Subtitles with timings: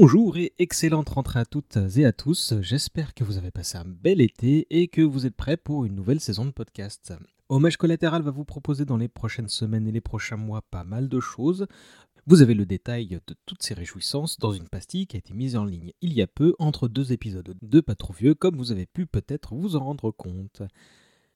[0.00, 2.54] Bonjour et excellente rentrée à toutes et à tous.
[2.62, 5.94] J'espère que vous avez passé un bel été et que vous êtes prêts pour une
[5.94, 7.12] nouvelle saison de podcast.
[7.50, 11.10] Hommage collatéral va vous proposer dans les prochaines semaines et les prochains mois pas mal
[11.10, 11.66] de choses.
[12.26, 15.54] Vous avez le détail de toutes ces réjouissances dans une pastille qui a été mise
[15.54, 18.72] en ligne il y a peu entre deux épisodes de Pas trop vieux, comme vous
[18.72, 20.62] avez pu peut-être vous en rendre compte.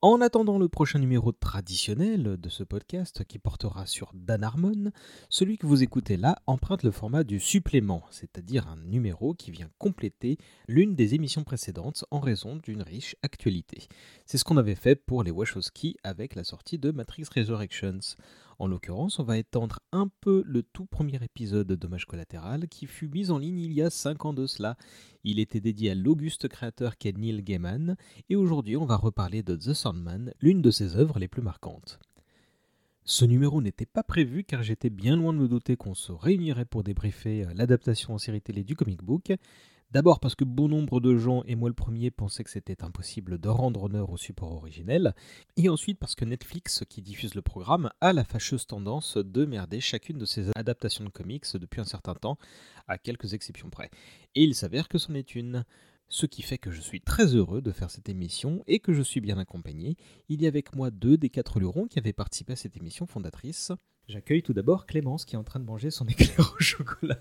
[0.07, 4.91] En attendant le prochain numéro traditionnel de ce podcast qui portera sur Dan Harmon,
[5.31, 9.71] celui que vous écoutez là emprunte le format du supplément, c'est-à-dire un numéro qui vient
[9.79, 10.37] compléter
[10.69, 13.89] l'une des émissions précédentes en raison d'une riche actualité.
[14.27, 18.01] C'est ce qu'on avait fait pour les Wachowski avec la sortie de Matrix Resurrections.
[18.59, 22.87] En l'occurrence, on va étendre un peu le tout premier épisode de Dommage collatéral qui
[22.87, 24.77] fut mis en ligne il y a 5 ans de cela.
[25.25, 27.97] Il était dédié à l'auguste créateur qu'est Neil Gaiman,
[28.29, 31.99] et aujourd'hui on va reparler de The Sandman, l'une de ses œuvres les plus marquantes.
[33.07, 36.65] Ce numéro n'était pas prévu car j'étais bien loin de me douter qu'on se réunirait
[36.65, 39.33] pour débriefer l'adaptation en série télé du comic book,
[39.95, 43.39] D'abord parce que bon nombre de gens, et moi le premier, pensaient que c'était impossible
[43.39, 45.15] de rendre honneur au support originel,
[45.57, 49.81] et ensuite parce que Netflix, qui diffuse le programme, a la fâcheuse tendance de merder
[49.81, 52.39] chacune de ses adaptations de comics depuis un certain temps,
[52.89, 53.89] à quelques exceptions près.
[54.35, 55.65] Et il s'avère que c'en est une.
[56.09, 59.03] Ce qui fait que je suis très heureux de faire cette émission et que je
[59.03, 59.97] suis bien accompagné.
[60.29, 63.07] Il y a avec moi deux des quatre lurons qui avaient participé à cette émission
[63.07, 63.71] fondatrice.
[64.09, 67.19] J'accueille tout d'abord Clémence qui est en train de manger son éclair au chocolat.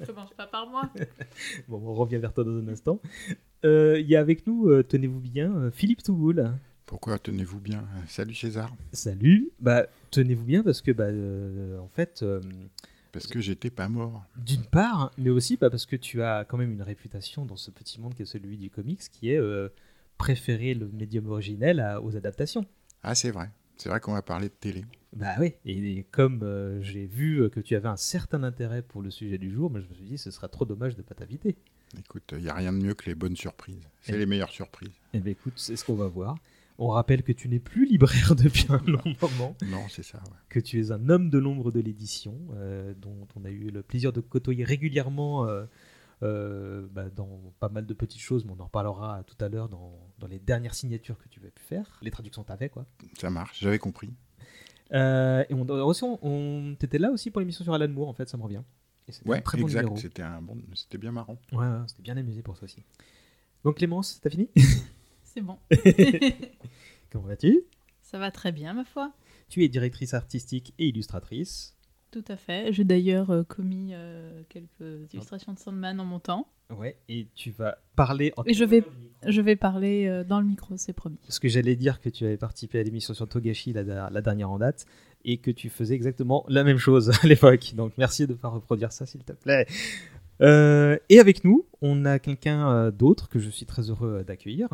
[0.00, 0.90] Je mange pas par moi.
[1.68, 3.00] bon, on revient vers toi dans un instant.
[3.64, 6.52] Euh, il y a avec nous, euh, tenez-vous bien, euh, Philippe Tougoul.
[6.84, 7.84] Pourquoi tenez-vous bien?
[8.06, 8.74] Salut César.
[8.92, 9.50] Salut.
[9.60, 11.08] Bah, tenez-vous bien parce que, bah,
[11.80, 12.24] en fait.
[13.12, 14.24] parce que j'étais pas mort.
[14.36, 17.70] D'une part, mais aussi bah, parce que tu as quand même une réputation dans ce
[17.70, 19.40] petit monde qui est celui du comics, qui est
[20.18, 22.66] préférer le médium originel aux adaptations.
[23.04, 23.50] Ah, c'est vrai.
[23.80, 24.84] C'est vrai qu'on va parler de télé.
[25.14, 29.10] Bah oui, et, comme euh, j'ai vu que tu avais un certain intérêt pour le
[29.10, 31.14] sujet du jour, moi je me suis dit ce sera trop dommage de ne pas
[31.14, 31.56] t'inviter.
[31.98, 33.88] Écoute, il n'y a rien de mieux que les bonnes surprises.
[34.02, 34.92] C'est les meilleures surprises.
[35.14, 36.36] Eh bien écoute, c'est ce qu'on va voir.
[36.78, 39.56] On rappelle que tu n'es plus libraire depuis un long moment.
[39.66, 40.22] non, c'est ça.
[40.48, 43.82] Que tu es un homme de l'ombre de l'édition, euh, dont on a eu le
[43.82, 45.64] plaisir de côtoyer régulièrement euh,
[46.22, 49.68] euh, bah, dans pas mal de petites choses, mais on en reparlera tout à l'heure
[49.68, 51.98] dans, dans, les dernières signatures que tu vas pu faire.
[52.02, 52.86] Les traductions t'avais quoi.
[53.18, 54.10] Ça marche, j'avais compris.
[54.92, 58.28] Euh, et on, aussi, on, t'étais là aussi pour l'émission sur Alan Moore, en fait,
[58.28, 58.62] ça me revient.
[59.24, 59.86] ouais, un très exact.
[59.86, 61.38] Bon c'était un bon, c'était bien marrant.
[61.52, 62.82] Ouais, c'était bien amusé pour ça aussi.
[63.64, 64.48] Donc Clémence, t'as fini?
[65.24, 65.58] C'est bon.
[67.10, 67.60] Comment vas-tu?
[68.02, 69.12] Ça va très bien, ma foi.
[69.48, 71.76] Tu es directrice artistique et illustratrice.
[72.10, 72.72] Tout à fait.
[72.72, 76.48] J'ai d'ailleurs euh, commis euh, quelques illustrations de Sandman en montant.
[76.76, 78.84] Ouais, et tu vas parler en Et je vais,
[79.26, 81.18] je vais parler euh, dans le micro, c'est promis.
[81.22, 84.50] Parce que j'allais dire que tu avais participé à l'émission sur Togashi, la, la, dernière
[84.50, 84.86] en date,
[85.24, 87.74] et que tu faisais exactement la même chose à l'époque.
[87.76, 89.66] Donc merci de ne pas reproduire ça, s'il te plaît.
[90.40, 94.68] et avec nous, on a quelqu'un d'autre que je suis très heureux d'accueillir.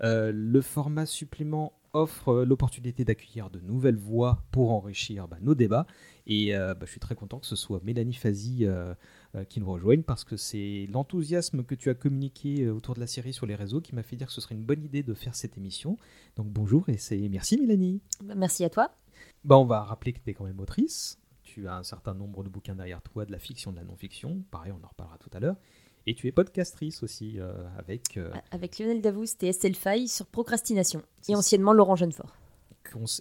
[0.00, 5.86] le format supplément offre l'opportunité d'accueillir de nouvelles voix pour enrichir bah, nos débats.
[6.28, 8.94] Et euh, bah, je suis très content que ce soit Mélanie Fazi euh,
[9.34, 13.06] euh, qui nous rejoigne parce que c'est l'enthousiasme que tu as communiqué autour de la
[13.06, 15.14] série sur les réseaux qui m'a fait dire que ce serait une bonne idée de
[15.14, 15.96] faire cette émission.
[16.36, 18.02] Donc bonjour et c'est merci Mélanie.
[18.22, 18.90] Bah, merci à toi.
[19.44, 21.18] Bah, on va rappeler que tu es quand même autrice.
[21.42, 24.44] Tu as un certain nombre de bouquins derrière toi, de la fiction, de la non-fiction.
[24.50, 25.56] Pareil, on en reparlera tout à l'heure.
[26.06, 27.38] Et tu es podcastrice aussi
[27.78, 28.18] avec...
[28.50, 32.34] Avec Lionel Davoust et Estelle Faye sur Procrastination et anciennement Laurent Jeunefort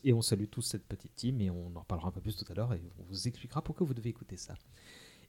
[0.03, 2.45] et on salue tous cette petite team et on en reparlera un peu plus tout
[2.51, 4.55] à l'heure et on vous expliquera pourquoi vous devez écouter ça.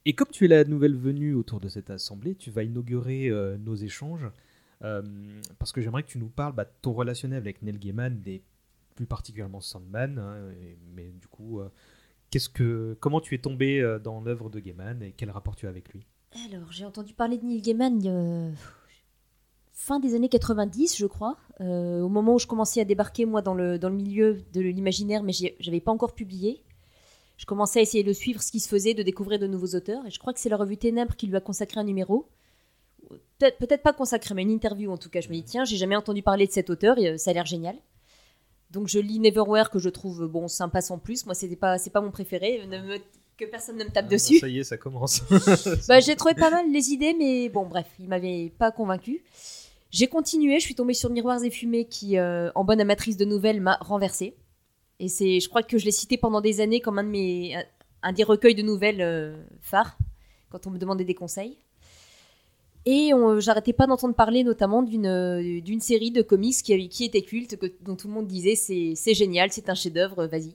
[0.05, 3.59] Et comme tu es la nouvelle venue autour de cette assemblée, tu vas inaugurer euh,
[3.59, 4.27] nos échanges
[4.83, 5.03] euh,
[5.59, 8.43] parce que j'aimerais que tu nous parles bah, de ton relationnel avec Neil Gaiman et
[8.95, 10.19] plus particulièrement Sandman.
[10.19, 10.55] Hein,
[10.95, 11.69] mais du coup, euh,
[12.31, 15.69] qu'est-ce que, comment tu es tombé dans l'œuvre de Gaiman et quel rapport tu as
[15.69, 16.07] avec lui?
[16.47, 18.55] Alors, j'ai entendu parler de Neil Gaiman
[19.79, 23.43] fin des années 90, je crois, euh, au moment où je commençais à débarquer, moi,
[23.43, 26.65] dans le, dans le milieu de l'imaginaire, mais j'avais pas encore publié.
[27.37, 30.05] Je commençais à essayer de suivre ce qui se faisait, de découvrir de nouveaux auteurs,
[30.05, 32.29] et je crois que c'est la revue Ténèbres qui lui a consacré un numéro.
[33.39, 35.21] Peut-être peut pas consacré, mais une interview en tout cas.
[35.21, 37.35] Je me dis, tiens, j'ai jamais entendu parler de cet auteur, et, euh, ça a
[37.35, 37.77] l'air génial.
[38.73, 41.25] Donc je lis Neverwhere, que je trouve, bon, sympa sans plus.
[41.25, 42.67] Moi, c'est pas, pas mon préféré.
[43.39, 44.39] Que personne ne me tape ah, dessus.
[44.39, 45.23] Ça y est, ça commence.
[45.89, 49.23] bah, j'ai trouvé pas mal les idées, mais bon, bref, il m'avait pas convaincu.
[49.91, 53.25] J'ai continué, je suis tombée sur Miroirs et Fumées qui, euh, en bonne amatrice de
[53.25, 54.37] nouvelles, m'a renversée.
[54.99, 57.57] Et c'est, je crois que je l'ai cité pendant des années comme un, de mes,
[58.03, 59.97] un des recueils de nouvelles euh, phares,
[60.51, 61.57] quand on me demandait des conseils.
[62.85, 67.57] Et j'arrêtais pas d'entendre parler notamment d'une, d'une série de comics qui, qui était culte,
[67.59, 70.55] que, dont tout le monde disait c'est, c'est génial, c'est un chef-d'œuvre, vas-y.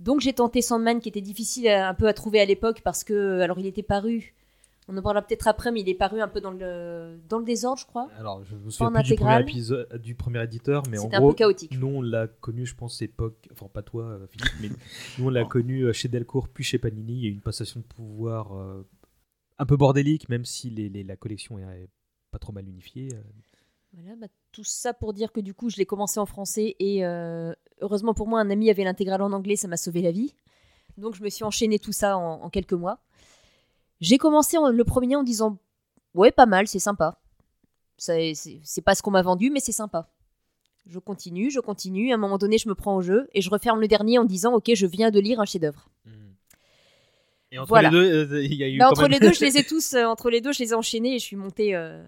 [0.00, 3.40] Donc j'ai tenté Sandman qui était difficile un peu à trouver à l'époque parce que,
[3.40, 4.34] alors il était paru
[4.88, 7.44] On en parlera peut-être après, mais il est paru un peu dans le, dans le
[7.44, 8.08] désordre, je crois.
[8.18, 11.18] Alors, je me en souviens plus du premier, épisode, du premier éditeur, mais en un
[11.18, 11.72] gros, peu chaotique.
[11.78, 14.68] nous on l'a connu, je pense, époque, enfin pas toi, euh, Philippe, mais
[15.18, 17.14] nous on l'a connu euh, chez Delcourt, puis chez Panini.
[17.14, 18.86] Il y a eu une passation de pouvoir euh,
[19.58, 21.88] un peu bordélique, même si les, les- la collection est
[22.30, 23.08] pas trop mal unifiée.
[23.14, 23.22] euh.
[23.94, 27.04] Voilà, bah, tout ça pour dire que du coup, je l'ai commencé en français et
[27.06, 30.34] euh, heureusement pour moi, un ami avait l'intégrale en anglais, ça m'a sauvé la vie.
[30.98, 32.98] Donc je me suis enchaîné tout ça en, en quelques mois.
[34.00, 35.58] J'ai commencé en- le premier en disant
[36.14, 37.18] ouais, pas mal, c'est sympa.
[37.98, 38.34] C'est
[38.84, 40.08] pas ce qu'on m'a vendu, mais c'est sympa.
[40.88, 42.12] Je continue, je continue.
[42.12, 44.24] À un moment donné, je me prends au jeu et je referme le dernier en
[44.24, 45.88] disant ok, je viens de lire un chef-d'œuvre.
[47.52, 47.90] Et entre Voilà.
[47.90, 49.56] les deux, euh, il y a eu Bah, quand entre même les deux, je les
[49.58, 49.94] ai tous.
[49.94, 51.74] euh, entre les deux, je les ai enchaînés et je suis montée.
[51.76, 52.04] euh,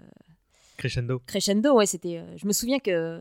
[0.76, 1.20] crescendo.
[1.26, 2.22] crescendo, ouais, c'était.
[2.36, 3.20] je me souviens que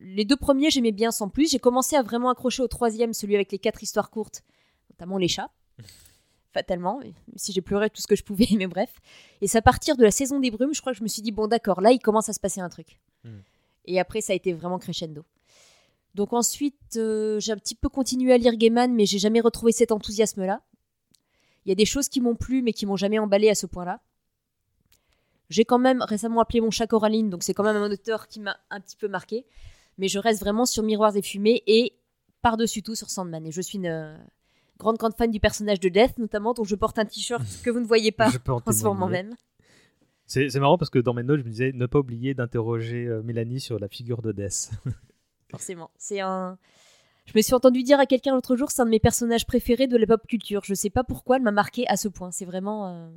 [0.00, 1.50] les deux premiers, j'aimais bien sans plus.
[1.50, 4.42] J'ai commencé à vraiment accrocher au troisième, celui avec les quatre histoires courtes,
[4.90, 5.50] notamment les chats.
[6.52, 8.92] Fatalement, même si j'ai pleuré tout ce que je pouvais, mais bref.
[9.40, 11.22] Et c'est à partir de la saison des brumes, je crois que je me suis
[11.22, 12.98] dit, bon, d'accord, là, il commence à se passer un truc.
[13.24, 13.40] Hmm.
[13.84, 15.24] Et après, ça a été vraiment crescendo.
[16.14, 19.70] Donc ensuite, euh, j'ai un petit peu continué à lire Gaiman, mais j'ai jamais retrouvé
[19.70, 20.60] cet enthousiasme-là.
[21.64, 23.66] Il y a des choses qui m'ont plu, mais qui m'ont jamais emballé à ce
[23.66, 24.00] point-là.
[25.50, 28.40] J'ai quand même récemment appelé mon chat Coraline, donc c'est quand même un auteur qui
[28.40, 29.46] m'a un petit peu marqué.
[30.00, 31.92] Mais je reste vraiment sur Miroirs et Fumées et
[32.42, 33.46] par-dessus tout sur Sandman.
[33.46, 34.16] Et je suis une euh,
[34.78, 37.80] grande, grande fan du personnage de Death, notamment, dont je porte un t-shirt que vous
[37.80, 39.34] ne voyez pas en en ce moment même.
[40.24, 43.06] C'est c'est marrant parce que dans mes notes, je me disais ne pas oublier d'interroger
[43.06, 44.70] euh, Mélanie sur la figure de Death.
[45.50, 45.90] Forcément.
[45.98, 46.56] C'est un.
[47.26, 49.86] Je me suis entendu dire à quelqu'un l'autre jour, c'est un de mes personnages préférés
[49.86, 50.62] de la pop culture.
[50.64, 52.30] Je sais pas pourquoi elle m'a marqué à ce point.
[52.30, 52.88] C'est vraiment.
[52.88, 53.10] euh,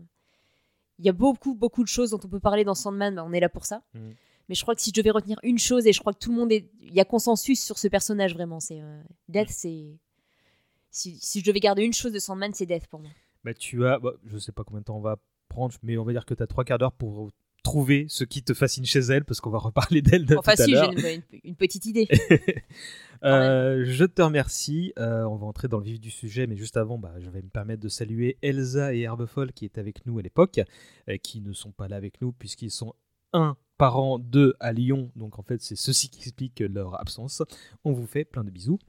[1.00, 3.16] Il y a beaucoup, beaucoup de choses dont on peut parler dans Sandman.
[3.16, 3.84] bah, on est là pour ça.
[3.94, 4.10] Mm.
[4.50, 6.31] Mais je crois que si je devais retenir une chose, et je crois que tout
[6.31, 6.69] le monde est.
[6.81, 8.60] Il y a consensus sur ce personnage vraiment.
[8.60, 9.98] C'est euh, Death, c'est.
[10.92, 13.10] Si, si je devais garder une chose de Sandman, c'est Death pour moi.
[13.44, 15.18] bah, tu as, bah, je sais pas combien de temps on va
[15.50, 17.31] prendre, mais on va dire que tu as trois quarts d'heure pour
[17.63, 20.62] trouver ce qui te fascine chez elle, parce qu'on va reparler d'elle de Enfin, tout
[20.62, 20.92] à si, l'heure.
[20.98, 22.07] j'ai une, petite idée.
[23.25, 24.92] Euh, je te remercie.
[25.00, 27.42] Euh, on va entrer dans le vif du sujet, mais juste avant, bah, je vais
[27.42, 30.60] me permettre de saluer Elsa et Herbefoll qui étaient avec nous à l'époque,
[31.07, 32.94] euh, qui ne sont pas là avec nous puisqu'ils sont
[33.31, 35.12] un par an, deux à Lyon.
[35.18, 37.44] Donc en fait, c'est ceci qui explique leur absence.
[37.84, 38.80] On vous fait plein de bisous.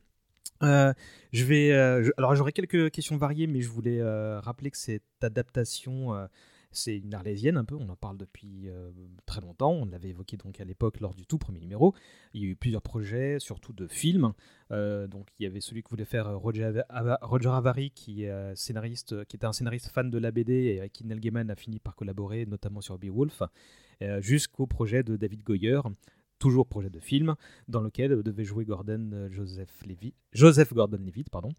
[0.62, 0.92] Euh,
[1.32, 5.02] je vais, euh, alors j'aurai quelques questions variées, mais je voulais euh, rappeler que cette
[5.20, 6.12] adaptation,
[6.70, 7.74] c'est une arlésienne un peu.
[7.74, 8.68] On en parle depuis
[9.26, 9.72] très longtemps.
[9.72, 11.92] On l'avait évoqué donc à l'époque lors du tout premier numéro.
[12.32, 14.32] Il y a eu plusieurs projets, surtout de films.
[14.70, 17.18] Donc il y avait celui que voulait faire Roger, Ava-
[17.56, 21.04] Avary, qui est scénariste, qui était un scénariste fan de la BD et avec qui
[21.04, 21.18] Neil
[21.50, 23.42] a fini par collaborer, notamment sur Beowulf,
[24.20, 25.80] jusqu'au projet de David Goyer.
[26.40, 27.36] Toujours projet de film,
[27.68, 31.52] dans lequel euh, devait jouer Gordon euh, Joseph Levitt, Joseph Gordon-Levitt, pardon.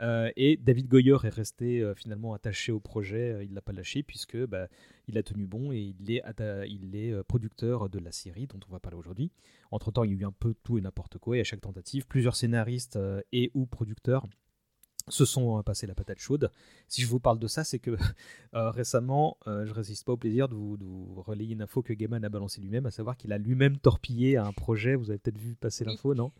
[0.00, 3.72] Euh, et David Goyer est resté euh, finalement attaché au projet, euh, il l'a pas
[3.72, 4.68] lâché puisque bah,
[5.08, 6.22] il a tenu bon et il est,
[6.68, 9.32] il est euh, producteur de la série dont on va parler aujourd'hui.
[9.72, 11.62] Entre temps, il y a eu un peu tout et n'importe quoi et à chaque
[11.62, 14.24] tentative, plusieurs scénaristes euh, et ou producteurs
[15.10, 16.50] se sont euh, passés la patate chaude.
[16.88, 17.96] Si je vous parle de ça, c'est que
[18.54, 21.82] euh, récemment, euh, je résiste pas au plaisir de vous, de vous relayer une info
[21.82, 24.94] que Gaiman a balancé lui-même, à savoir qu'il a lui-même torpillé un projet.
[24.94, 26.32] Vous avez peut-être vu passer l'info, non?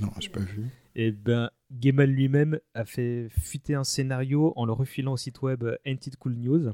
[0.00, 0.64] Non, j'ai pas vu.
[0.94, 5.62] et ben, Gaiman lui-même a fait fuiter un scénario en le refilant au site web
[5.84, 6.72] Ain't It Cool News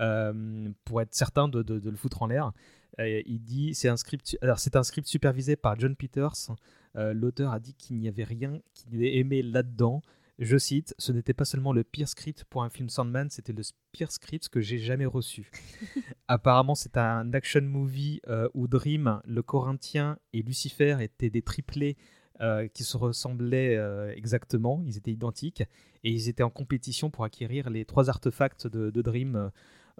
[0.00, 2.52] euh, pour être certain de, de- de le foutre en l'air.
[2.98, 4.36] Il dit c'est un script.
[4.42, 6.50] Alors c'est un script supervisé par John Peters.
[6.96, 10.02] Euh, L'auteur a dit qu'il n'y avait rien qu'il ait aimé là-dedans.
[10.40, 13.62] Je cite Ce n'était pas seulement le pire script pour un film Sandman, c'était le
[13.92, 15.50] pire script que j'ai jamais reçu.
[16.28, 21.98] Apparemment, c'est un action movie euh, où Dream, le Corinthien et Lucifer étaient des triplés
[22.40, 25.62] euh, qui se ressemblaient euh, exactement, ils étaient identiques,
[26.04, 29.50] et ils étaient en compétition pour acquérir les trois artefacts de, de Dream.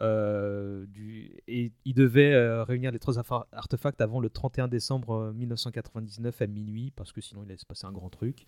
[0.00, 3.18] Euh, du, et ils devaient euh, réunir les trois
[3.52, 7.66] artefacts avant le 31 décembre euh, 1999 à minuit, parce que sinon il allait se
[7.66, 8.44] passer un grand truc.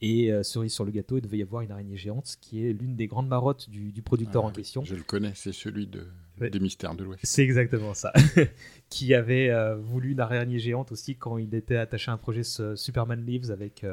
[0.00, 2.66] Et euh, cerise sur le gâteau, il devait y avoir une araignée géante, ce qui
[2.66, 4.82] est l'une des grandes marottes du, du producteur Ah, en question.
[4.84, 6.06] Je le connais, c'est celui de,
[6.40, 6.50] Ouais.
[6.50, 7.20] des Mystères de l'Ouest.
[7.24, 8.12] C'est exactement ça.
[8.90, 12.42] qui avait euh, voulu une araignée géante aussi quand il était attaché à un projet
[12.44, 13.84] Superman Lives avec.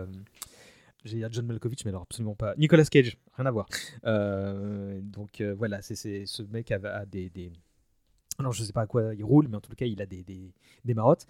[1.05, 2.55] J'ai dire John Malkovich, mais alors absolument pas.
[2.57, 3.67] Nicolas Cage, rien à voir.
[4.05, 5.95] Euh, donc euh, voilà, c'est
[6.25, 7.51] ce mec a, des, des-
[8.39, 10.23] Alors je sais pas à quoi il roule, mais en tout cas il a des,
[10.23, 10.51] des,
[10.83, 11.27] des marottes.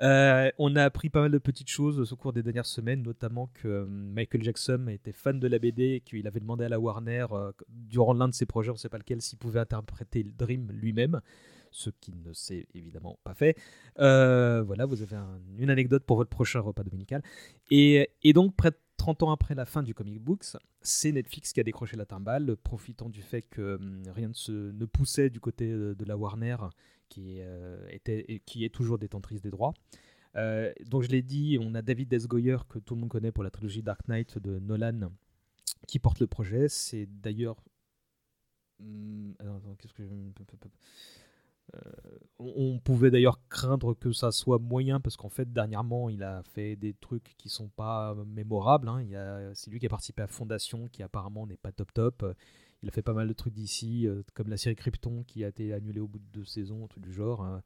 [0.00, 3.50] Euh, on a appris pas mal de petites choses au cours des dernières semaines, notamment
[3.54, 7.26] que Michael Jackson était fan de la BD et qu'il avait demandé à la Warner,
[7.68, 10.70] durant l'un de ses projets, on ne sait pas lequel, s'il pouvait interpréter le Dream
[10.70, 11.20] lui-même,
[11.72, 13.56] ce qui ne s'est évidemment pas fait.
[13.96, 17.22] Voilà, vous avez un- une anecdote pour votre prochain repas dominical.
[17.70, 21.60] Et, et donc, près- 30 ans après la fin du comic books, c'est Netflix qui
[21.60, 26.04] a décroché la timbale, profitant du fait que hum, rien ne, poussait du côté de,
[26.04, 26.56] la Warner,
[27.08, 27.88] qui, euh,
[28.44, 29.74] qui est toujours détentrice des droits.
[30.36, 33.44] Euh, donc je l'ai dit, on a David Desgoyer, que tout le monde connaît pour
[33.44, 35.10] la trilogie Dark Knight de Nolan,
[35.86, 36.68] qui porte le projet.
[36.68, 37.56] C'est d'ailleurs...
[38.80, 39.34] hum,
[39.78, 40.10] qu'est-ce que je...
[41.74, 41.78] Euh,
[42.38, 46.76] on, pouvait d'ailleurs craindre que ça soit moyen parce qu'en fait dernièrement il a fait
[46.76, 48.88] des trucs qui sont pas mémorables.
[48.88, 49.04] hein.
[49.14, 52.24] A- C'est lui qui a participé à Fondation qui apparemment n'est pas top top.
[52.82, 55.48] Il a fait pas mal de trucs d'ici euh, comme la série Krypton qui a
[55.48, 57.42] été annulée au bout de deux saisons, truc du genre.
[57.42, 57.62] hein.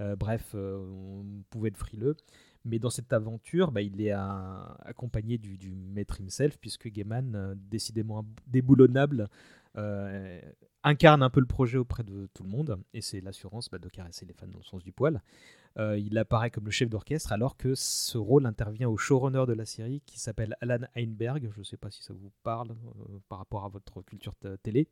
[0.00, 2.16] Euh, bref, on pouvait être frileux.
[2.64, 9.28] Mais dans cette aventure, bah, il est accompagné du, maître himself, puisque Gaiman, décidément déboulonnable,
[10.82, 13.88] incarne un peu le projet auprès de tout le monde, et c'est l'assurance bah, de
[13.88, 15.22] caresser les fans dans le sens du poil.
[15.78, 19.52] Euh, il apparaît comme le chef d'orchestre, alors que ce rôle intervient au showrunner de
[19.52, 21.50] la série, qui s'appelle Alan Heinberg.
[21.52, 24.88] Je ne sais pas si ça vous parle euh, par rapport à votre culture télé.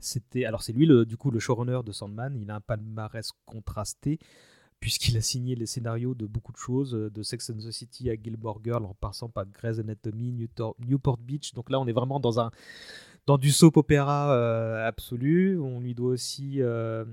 [0.00, 2.36] C'était alors c'est lui du coup le showrunner de Sandman.
[2.36, 4.18] Il a un palmarès contrasté
[4.78, 8.16] puisqu'il a signé les scénarios de beaucoup de choses, de Sex and the City à
[8.22, 10.30] Gilmore Girl, en passant par Grey's Anatomy,
[10.78, 11.54] Newport Beach.
[11.54, 12.50] Donc là, on est vraiment dans un
[13.26, 15.58] dans du soap opéra euh, absolu.
[15.58, 17.04] On lui doit aussi euh,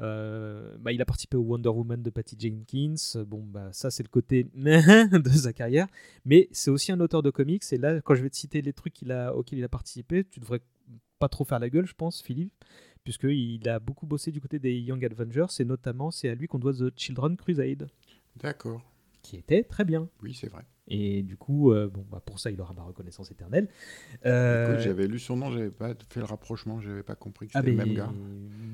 [0.00, 3.24] euh, bah, il a participé au Wonder Woman de Patty Jenkins.
[3.24, 5.86] Bon, bah, ça, c'est le côté de sa carrière.
[6.24, 7.62] Mais c'est aussi un auteur de comics.
[7.72, 10.40] Et là, quand je vais te citer les trucs a, auxquels il a participé, tu
[10.40, 10.60] devrais
[11.18, 12.52] pas trop faire la gueule, je pense, Philippe,
[13.04, 15.46] puisqu'il a beaucoup bossé du côté des Young Avengers.
[15.60, 17.88] Et notamment, c'est à lui qu'on doit The Children Crusade,
[18.36, 18.82] D'accord.
[19.22, 20.08] qui était très bien.
[20.22, 20.64] Oui, c'est vrai.
[20.86, 23.68] Et du coup, euh, bon, bah, pour ça, il aura ma reconnaissance éternelle.
[24.26, 27.60] Euh, j'avais lu son nom, j'avais pas fait le rapprochement, j'avais pas compris que Ah
[27.60, 28.12] c'était le même gars.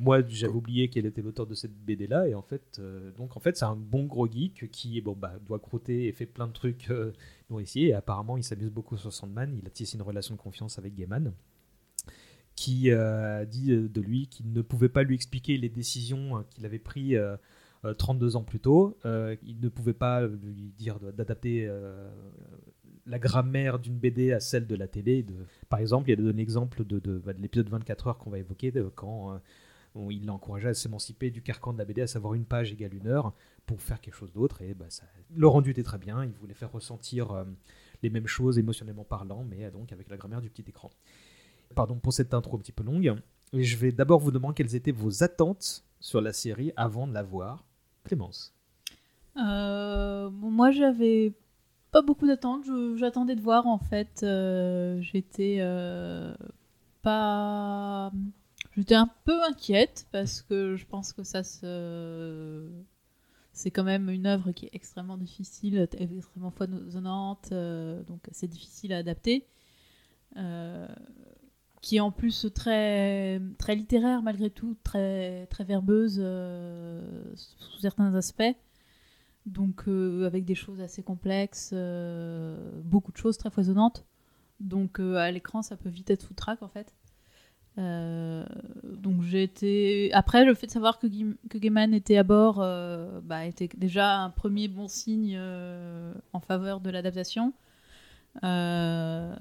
[0.00, 3.37] moi j'avais oublié qu'elle était l'auteur de cette BD là et en fait euh, donc
[3.37, 6.47] en fait c'est un bon gros geek qui bon bah doit croûter et fait plein
[6.49, 7.12] de trucs euh,
[7.49, 10.79] nourriciers et apparemment il s'amuse beaucoup sur Sandman il a tissé une relation de confiance
[10.79, 11.33] avec Gaiman
[12.57, 16.67] qui a dit de lui qu'il ne pouvait pas lui expliquer les décisions euh, qu'il
[16.67, 17.19] avait prises
[17.96, 22.08] 32 ans plus tôt Euh, il ne pouvait pas lui dire d'adapter euh,
[23.06, 25.25] la grammaire d'une BD à celle de la télé
[25.68, 28.38] par exemple, il a donné l'exemple de, de, bah, de l'épisode 24 heures qu'on va
[28.38, 29.38] évoquer, quand euh,
[29.94, 32.72] on- il l'a encouragé à s'émanciper du carcan de la BD, à savoir une page
[32.72, 33.32] égale une heure,
[33.66, 34.62] pour faire quelque chose d'autre.
[34.62, 34.87] Et bah,
[35.34, 36.25] le rendu était très bien.
[36.25, 37.44] Il voulait faire ressentir euh,
[38.02, 40.90] les mêmes choses émotionnellement parlant, mais euh, donc avec la grammaire du petit écran.
[41.75, 43.14] Pardon pour cette intro un petit peu longue.
[43.52, 47.22] Je vais d'abord vous demander quelles étaient vos attentes sur la série avant de la
[47.22, 47.64] voir.
[48.04, 48.54] Clémence.
[49.37, 51.33] Euh, moi, j'avais
[51.92, 52.64] pas beaucoup d'attentes.
[52.97, 54.23] J'attendais de voir, en fait.
[54.23, 56.35] Euh, J'étais euh,
[57.02, 58.12] pas.
[58.76, 61.42] J'étais un peu inquiète parce que je pense que ça.
[63.52, 68.99] C'est quand même une œuvre qui est extrêmement difficile, extrêmement foisonnante, donc assez difficile à
[68.99, 69.47] adapter.
[71.80, 77.02] Qui est en plus très, très littéraire malgré tout, très, très verbeuse euh,
[77.34, 78.54] sous certains aspects.
[79.46, 84.04] Donc euh, avec des choses assez complexes, euh, beaucoup de choses très foisonnantes.
[84.60, 86.94] Donc à l'écran, ça peut vite être foutraque en fait.
[87.78, 90.12] Donc j'ai été.
[90.12, 91.06] Après, le fait de savoir que,
[91.49, 92.56] que Gaiman était à bord
[93.22, 95.40] bah, était déjà un premier bon signe
[96.34, 97.54] en faveur de l'adaptation.
[98.44, 99.34] Euh,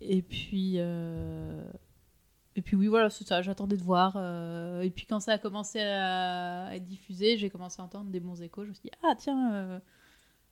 [0.00, 0.74] et puis.
[0.78, 1.62] euh,
[2.56, 4.14] Et puis oui, voilà, c'est ça, j'attendais de voir.
[4.16, 8.20] euh, Et puis quand ça a commencé à être diffusé, j'ai commencé à entendre des
[8.20, 8.64] bons échos.
[8.64, 9.80] Je me suis dit, ah tiens, euh,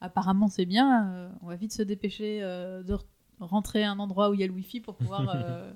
[0.01, 3.05] apparemment c'est bien, euh, on va vite se dépêcher euh, de re-
[3.41, 5.73] rentrer à un endroit où il y a le wifi pour pouvoir, euh,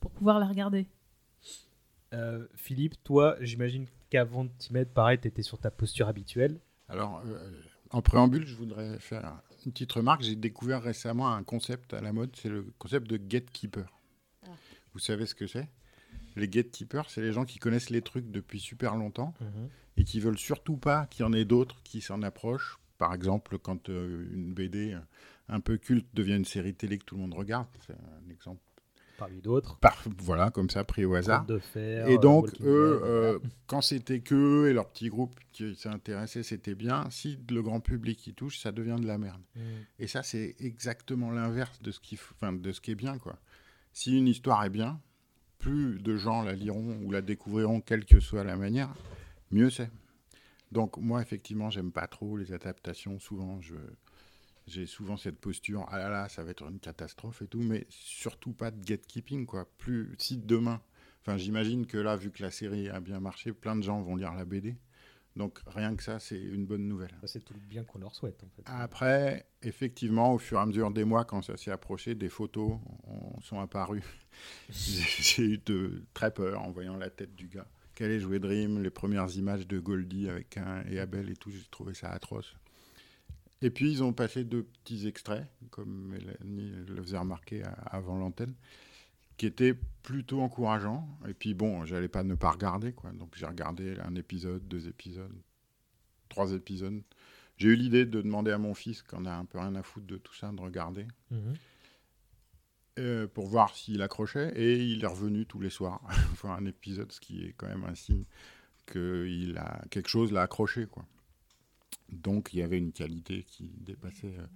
[0.00, 0.86] pour pouvoir la regarder.
[2.12, 6.60] Euh, Philippe, toi, j'imagine qu'avant de t'y mettre, pareil, tu étais sur ta posture habituelle.
[6.88, 7.50] Alors, euh,
[7.90, 10.22] en préambule, je voudrais faire une petite remarque.
[10.22, 13.92] J'ai découvert récemment un concept à la mode, c'est le concept de gatekeeper.
[14.46, 14.50] Ah.
[14.92, 15.68] Vous savez ce que c'est?
[16.36, 19.34] Les gatekeepers, c'est les gens qui connaissent les trucs depuis super longtemps
[19.96, 22.78] et qui veulent surtout pas qu'il y en ait d'autres qui s'en approchent.
[22.98, 24.96] Par exemple, quand euh, une BD
[25.48, 28.60] un peu culte devient une série télé que tout le monde regarde, c'est un exemple.
[29.18, 29.78] Parmi d'autres.
[29.78, 31.40] Par, voilà, comme ça, pris au hasard.
[31.40, 35.34] Conte de fer, Et donc, eux, euh, quand c'était que eux et leur petit groupe
[35.52, 37.08] qui s'intéressaient, c'était bien.
[37.10, 39.40] Si le grand public y touche, ça devient de la merde.
[39.54, 39.60] Mm.
[40.00, 43.18] Et ça, c'est exactement l'inverse de, ce qui de ce qui est bien.
[43.18, 43.38] Quoi.
[43.92, 45.00] Si une histoire est bien,
[45.58, 48.92] plus de gens la liront ou la découvriront, quelle que soit la manière,
[49.50, 49.90] mieux c'est.
[50.72, 53.20] Donc, moi, effectivement, j'aime pas trop les adaptations.
[53.20, 53.76] Souvent, je.
[54.66, 57.86] J'ai souvent cette posture, ah là là, ça va être une catastrophe et tout, mais
[57.90, 59.68] surtout pas de gatekeeping, quoi.
[59.78, 60.80] Plus, si demain,
[61.20, 64.16] enfin, j'imagine que là, vu que la série a bien marché, plein de gens vont
[64.16, 64.76] lire la BD.
[65.36, 67.10] Donc rien que ça, c'est une bonne nouvelle.
[67.24, 68.62] C'est tout le bien qu'on leur souhaite en fait.
[68.66, 72.78] Après, effectivement, au fur et à mesure des mois, quand ça s'est approché, des photos
[73.08, 74.04] ont- sont apparues.
[74.70, 77.66] J'ai eu de, très peur en voyant la tête du gars.
[77.94, 81.50] Qu'elle allait jouer Dream, les premières images de Goldie avec un et Abel et tout,
[81.50, 82.54] j'ai trouvé ça atroce.
[83.64, 88.54] Et puis ils ont passé deux petits extraits, comme Mélanie le faisait remarquer avant l'antenne,
[89.38, 91.08] qui étaient plutôt encourageants.
[91.26, 93.10] Et puis bon, j'allais pas ne pas regarder, quoi.
[93.12, 95.34] Donc j'ai regardé un épisode, deux épisodes,
[96.28, 97.00] trois épisodes.
[97.56, 100.06] J'ai eu l'idée de demander à mon fils, qu'on a un peu rien à foutre
[100.06, 101.54] de tout ça, de regarder, Mhm.
[102.98, 104.52] euh, pour voir s'il accrochait.
[104.56, 106.02] Et il est revenu tous les soirs
[106.42, 108.24] voir un épisode, ce qui est quand même un signe
[108.86, 111.06] que a quelque chose l'a accroché, quoi.
[112.10, 114.46] Donc il y avait une qualité qui dépassait euh,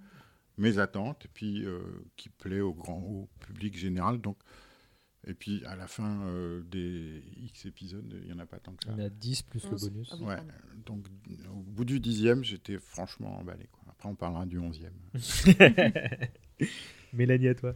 [0.57, 1.81] mes attentes et puis euh,
[2.15, 4.21] qui plaît au grand au public général.
[4.21, 4.37] Donc
[5.27, 8.73] et puis à la fin euh, des X épisodes, il y en a pas tant
[8.73, 8.91] que ça.
[8.95, 10.09] Il y en a 10 plus le bonus.
[10.13, 10.37] Ah Ouais,
[10.85, 11.05] donc
[11.51, 13.67] au bout du dixième, j'étais franchement emballé.
[13.71, 13.83] Quoi.
[13.89, 14.93] Après, on parlera du onzième.
[17.13, 17.75] Mélanie, à toi.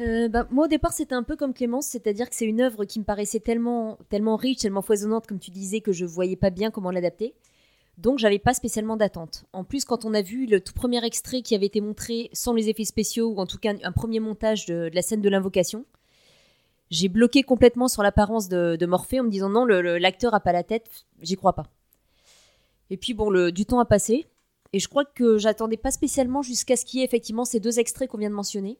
[0.00, 2.84] Euh, bah, moi, au départ, c'était un peu comme Clémence, c'est-à-dire que c'est une œuvre
[2.84, 6.50] qui me paraissait tellement, tellement riche, tellement foisonnante, comme tu disais, que je voyais pas
[6.50, 7.34] bien comment l'adapter.
[7.98, 9.44] Donc, j'avais pas spécialement d'attente.
[9.52, 12.54] En plus, quand on a vu le tout premier extrait qui avait été montré sans
[12.54, 15.84] les effets spéciaux, ou en tout cas un premier montage de, la scène de l'invocation,
[16.90, 20.62] j'ai bloqué complètement sur l'apparence de, Morphée en me disant non, l'acteur a pas la
[20.62, 20.88] tête,
[21.22, 21.66] j'y crois pas.
[22.90, 24.26] Et puis, bon, le, du temps a passé,
[24.72, 27.80] et je crois que j'attendais pas spécialement jusqu'à ce qu'il y ait effectivement ces deux
[27.80, 28.78] extraits qu'on vient de mentionner.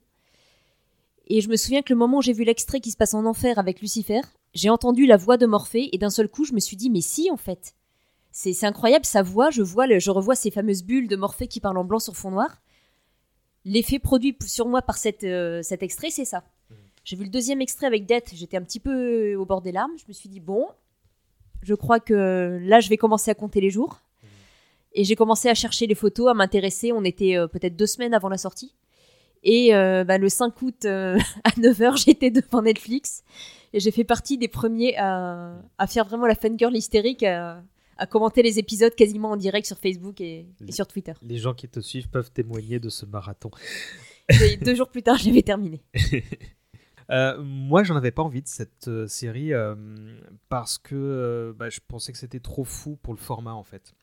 [1.27, 3.27] Et je me souviens que le moment où j'ai vu l'extrait qui se passe en
[3.27, 4.21] enfer avec Lucifer,
[4.55, 7.01] j'ai entendu la voix de Morphée et d'un seul coup, je me suis dit, mais
[7.01, 7.75] si, en fait.
[8.41, 11.59] C'est incroyable, sa voix, je, vois le- je revois ces fameuses bulles de Morphée qui
[11.59, 12.63] parlent en blanc sur fond noir.
[13.65, 16.45] L'effet produit sur moi par cette, euh, cet extrait, c'est ça.
[17.03, 19.91] J'ai vu le deuxième extrait avec Death, j'étais un petit peu au bord des larmes.
[19.99, 20.69] Je me suis dit, bon,
[21.63, 23.99] je crois que là, je vais commencer à compter les jours.
[24.93, 26.93] Et j'ai commencé à chercher les photos, à m'intéresser.
[26.93, 28.73] On était euh, peut-être deux semaines avant la sortie.
[29.43, 33.25] Et euh, bah, le 5 août euh, à 9h, j'étais devant Netflix.
[33.73, 37.63] Et j'ai fait partie des premiers à, à faire vraiment la fangirl hystérique, à,
[37.99, 41.13] à commenter les épisodes quasiment en direct sur Facebook et, et sur Twitter.
[41.23, 43.51] Les gens qui te suivent peuvent témoigner de ce marathon.
[44.31, 45.83] Et deux jours plus tard, j'avais terminé.
[47.11, 49.75] Euh, moi, j'en avais pas envie de cette euh, série euh,
[50.51, 53.95] parce que euh, bah, je pensais que c'était trop fou pour le format en fait.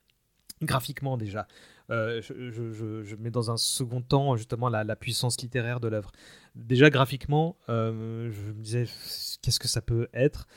[0.63, 1.47] Graphiquement déjà.
[1.89, 5.87] Je, je- je- je mets dans un second temps justement la, la puissance littéraire de
[5.87, 6.11] l'œuvre.
[6.55, 7.91] Déjà graphiquement, je
[8.31, 8.85] me disais
[9.43, 10.47] qu'est-ce que ça peut être?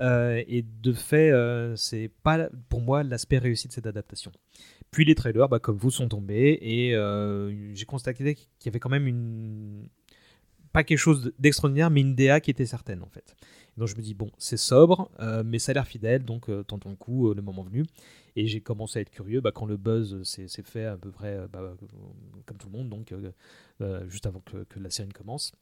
[0.00, 4.32] Euh, et de fait, euh, c'est pas pour moi l'aspect réussi de cette adaptation.
[4.90, 8.80] Puis les trailers, bah, comme vous, sont tombés et euh, j'ai constaté qu'il y avait
[8.80, 9.88] quand même une
[10.72, 13.34] pas quelque chose d'extraordinaire, mais une DA qui était certaine en fait.
[13.76, 15.10] Donc je me dis bon, c'est sobre,
[15.44, 17.84] mais ça a l'air fidèle, donc tentons le coup le moment venu.
[18.36, 21.40] Et j'ai commencé à être curieux bah, quand le buzz s'est fait à peu près
[21.52, 21.74] bah,
[22.46, 23.12] comme tout le monde, donc
[24.08, 25.52] juste avant que, que la série ne commence.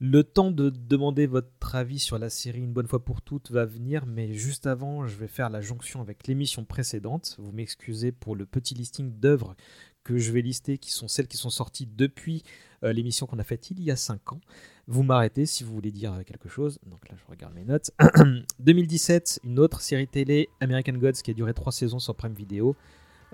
[0.00, 3.64] Le temps de demander votre avis sur la série une bonne fois pour toutes va
[3.64, 7.34] venir, mais juste avant, je vais faire la jonction avec l'émission précédente.
[7.38, 9.56] Vous m'excusez pour le petit listing d'œuvres
[10.04, 12.42] que je vais lister, qui sont celles qui sont sorties depuis
[12.84, 14.40] euh, l'émission qu'on a faite il y a 5 ans.
[14.86, 16.78] Vous m'arrêtez si vous voulez dire quelque chose.
[16.86, 17.90] Donc là, je regarde mes notes.
[18.60, 22.76] 2017, une autre série télé, American Gods, qui a duré 3 saisons sur Prime Video.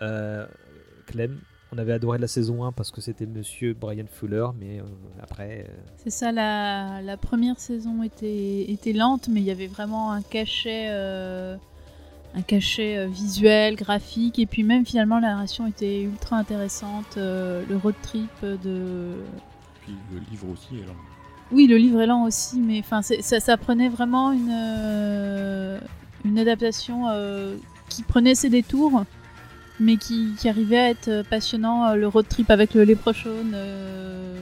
[0.03, 0.47] Euh,
[1.07, 1.39] Clem,
[1.75, 4.85] on avait adoré la saison 1 parce que c'était monsieur Brian Fuller, mais euh,
[5.23, 5.67] après.
[5.69, 10.13] euh, C'est ça, la, la première saison était, était lente, mais il y avait vraiment
[10.13, 11.57] un cachet, euh,
[12.35, 17.17] un cachet euh, visuel, graphique, et puis même finalement la narration était ultra intéressante.
[17.17, 19.13] euh, le road trip de.
[19.83, 20.95] Puis le livre aussi est lent.
[21.53, 25.79] Oui, le livre est lent aussi, mais enfin, ça, ça prenait vraiment une, euh,
[26.25, 27.57] une adaptation euh,
[27.91, 29.05] qui prenait ses détours,
[29.81, 31.87] mais qui, arrivait à être passionnant.
[31.87, 34.37] Euh, Le road trip avec le Leprechaun, euh,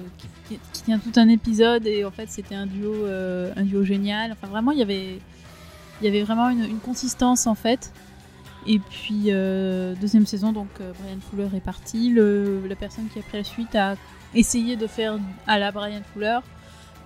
[0.49, 4.33] qui, tient tout un épisode, et en fait, c'était un duo, euh, un duo génial.
[4.33, 5.19] Enfin, vraiment, il y avait,
[6.01, 7.93] il y avait vraiment une, consistance en fait.
[8.67, 12.15] Et puis, euh, deuxième saison, donc euh, Brian Fuller est parti.
[12.15, 13.97] La personne qui a pris la suite a
[14.35, 16.39] essayé de faire à la Brian Fuller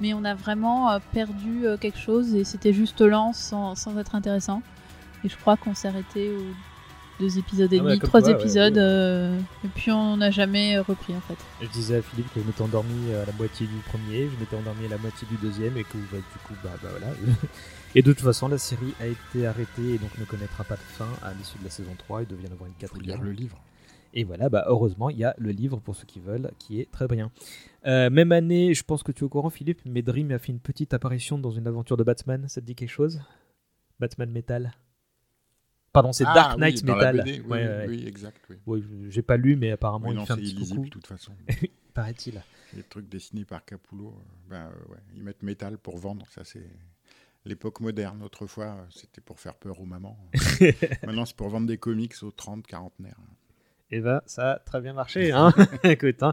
[0.01, 3.97] mais on a vraiment euh, perdu euh, quelque chose et c'était juste lent sans, sans
[3.99, 4.63] être intéressant.
[5.25, 6.55] Et je crois qu'on s'est arrêté aux
[7.21, 8.81] deux épisodes et Ah ouais, demi, trois toi, épisodes, ouais.
[8.83, 11.37] euh, et puis on n'a jamais euh, repris en fait.
[11.63, 14.57] Je disais à Philippe que je m'étais endormi à la moitié du premier, je m'étais
[14.57, 17.15] endormi à la moitié du deuxième, et que bah, du coup, bah, bah, voilà.
[17.95, 20.81] et de toute façon, la série a été arrêtée et donc ne connaîtra pas de
[20.81, 22.23] fin à l'issue de la saison 3.
[22.23, 23.23] Il devient avoir une quatrième.
[23.23, 23.59] le livre.
[24.15, 26.91] Et voilà, bah, heureusement, il y a le livre pour ceux qui veulent, qui est
[26.91, 27.31] très bien.
[27.87, 30.53] Euh, même année, je pense que tu es au courant, Philippe, mais Dream a fait
[30.53, 32.47] une petite apparition dans une aventure de Batman.
[32.49, 33.21] Ça te dit quelque chose?
[34.01, 34.73] Batman Metal?
[35.97, 37.17] Pardon, c'est Ah, Dark Knight Metal.
[37.25, 37.87] BD, oui, Ouais, oui, ouais.
[37.89, 38.41] oui, exact.
[38.67, 38.85] Oui.
[39.09, 40.85] J'ai pas lu, mais apparemment il non, fait un petit illisible coucou.
[40.87, 41.33] de toute façon.
[41.95, 42.43] Paraît-il.
[42.75, 46.27] Les trucs dessinés par Capullo, euh, ben, euh, ouais, ils mettent métal pour vendre.
[46.31, 46.69] Ça, c'est
[47.45, 48.23] l'époque moderne.
[48.23, 50.19] Autrefois, euh, c'était pour faire peur aux mamans.
[51.05, 53.17] Maintenant, c'est pour vendre des comics aux 30, quarantenaires.
[53.93, 55.31] Et ben, ça a très bien marché.
[55.33, 55.55] Hein
[55.85, 56.33] Écoute, hein.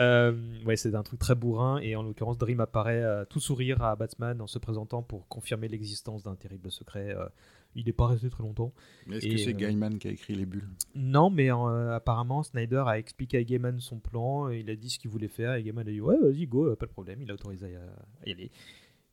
[0.00, 0.34] Euh,
[0.66, 1.78] ouais, c'est un truc très bourrin.
[1.78, 5.66] Et en l'occurrence, Dream apparaît euh, tout sourire à Batman en se présentant pour confirmer
[5.68, 7.16] l'existence d'un terrible secret.
[7.16, 7.26] Euh,
[7.74, 8.72] il n'est pas resté très longtemps.
[9.06, 10.68] Mais Est-ce que c'est euh, Gaiman qui a écrit les bulles?
[10.94, 14.48] Non, mais euh, apparemment, Snyder a expliqué à Gaiman son plan.
[14.48, 15.54] il a dit ce qu'il voulait faire.
[15.54, 17.22] Et Gaiman a dit Ouais, vas-y, go, euh, pas de problème.
[17.22, 18.50] Il a autorisé à, y aller.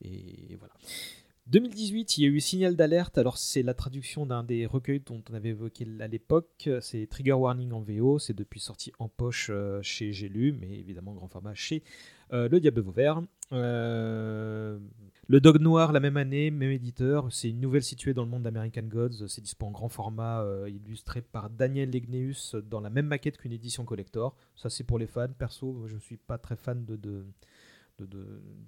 [0.01, 0.73] Et voilà.
[1.47, 3.17] 2018, il y a eu Signal d'alerte.
[3.17, 6.69] Alors, c'est la traduction d'un des recueils dont on avait évoqué à l'époque.
[6.81, 8.19] C'est Trigger Warning en VO.
[8.19, 9.49] C'est depuis sorti en poche
[9.81, 11.83] chez J'ai lu, mais évidemment grand format chez
[12.33, 13.21] euh, Le Diable Vauvert.
[13.53, 14.77] Euh,
[15.29, 17.27] le Dog Noir, la même année, même éditeur.
[17.31, 19.27] C'est une nouvelle située dans le monde d'American Gods.
[19.27, 23.51] C'est dispo en grand format, euh, illustré par Daniel Legneus dans la même maquette qu'une
[23.51, 24.35] édition collector.
[24.55, 25.27] Ça, c'est pour les fans.
[25.37, 27.25] Perso, je ne suis pas très fan de, de,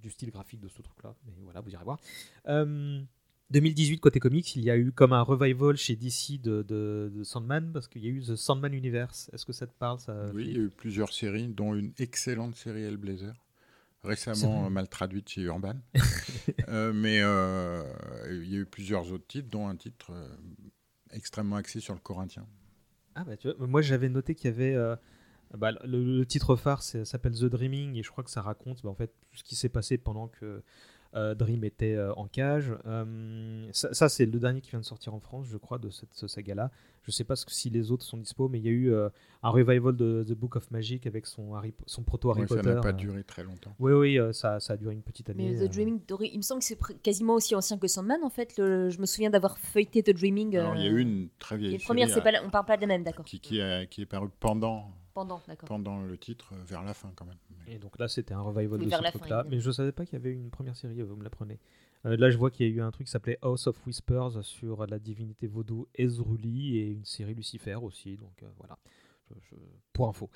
[0.02, 1.16] du style graphique de ce truc-là.
[1.26, 2.00] Mais voilà, vous irez voir.
[2.48, 3.00] Euh,
[3.52, 7.24] 2018, côté comics, il y a eu comme un revival chez DC de, de- de
[7.24, 9.30] Sandman, parce qu'il y a eu The Sandman Universe.
[9.34, 11.92] Est-ce que ça te parle ça, Oui, il y a eu plusieurs séries, dont une
[11.98, 13.34] excellente série Hellblazer,
[14.04, 15.76] récemment euh, mal traduite chez Urban.
[16.68, 17.84] Euh, mais euh,
[18.30, 20.28] il y a eu plusieurs autres titres, dont un titre euh,
[21.12, 22.46] extrêmement axé sur le corinthien.
[23.16, 24.76] Ah bah tu vois, moi j'avais noté qu'il y avait
[25.58, 28.90] bah, le, le titre phare s'appelle The Dreaming et je crois que ça raconte bah,
[28.90, 30.64] en fait tout ce qui s'est passé pendant que
[31.14, 32.72] Dream était euh, en cage.
[32.86, 35.90] Euh, ça, ça, c'est le dernier qui vient de sortir en France je crois de
[35.90, 36.70] cette saga-là.
[37.04, 39.10] Je sais pas si les autres sont dispo mais il y a eu euh,
[39.42, 42.56] un revival de The Book of Magic avec son, Harry, son proto Harry Ouais, ça
[42.58, 42.70] Potter.
[42.76, 42.94] n'a pas euh.
[42.94, 43.74] duré très longtemps.
[43.80, 45.52] Oui oui euh, ça, ça a duré une petite année.
[45.54, 45.68] Mais euh.
[45.68, 48.56] The Dreaming, il me semble que c'est quasiment aussi ancien que Sandman en fait.
[48.58, 50.58] Le- je me souviens d'avoir feuilleté The Dreaming.
[50.58, 52.50] Alors, il y a euh, eu une très vieille Les premières, c'est pas la- on
[52.52, 53.26] parle pas de la même, d'accord.
[53.26, 55.68] qui, qui, a- qui est parue pendant, Pendant, d'accord.
[55.68, 57.38] pendant le titre, euh, vers la fin quand même.
[57.68, 59.44] Mais- Et donc là, c'était un revival Oui, de ce truc-là.
[59.50, 61.60] Mais je savais pas qu'il y avait une première série, vous me l'apprenez.
[62.06, 64.44] Euh, là, je vois qu'il y a eu un truc qui s'appelait House of Whispers
[64.44, 68.16] sur la divinité vaudou Ezruli et une série Lucifer aussi.
[68.16, 68.78] Donc euh, voilà,
[69.30, 69.56] Je- je-
[69.94, 70.30] pour info.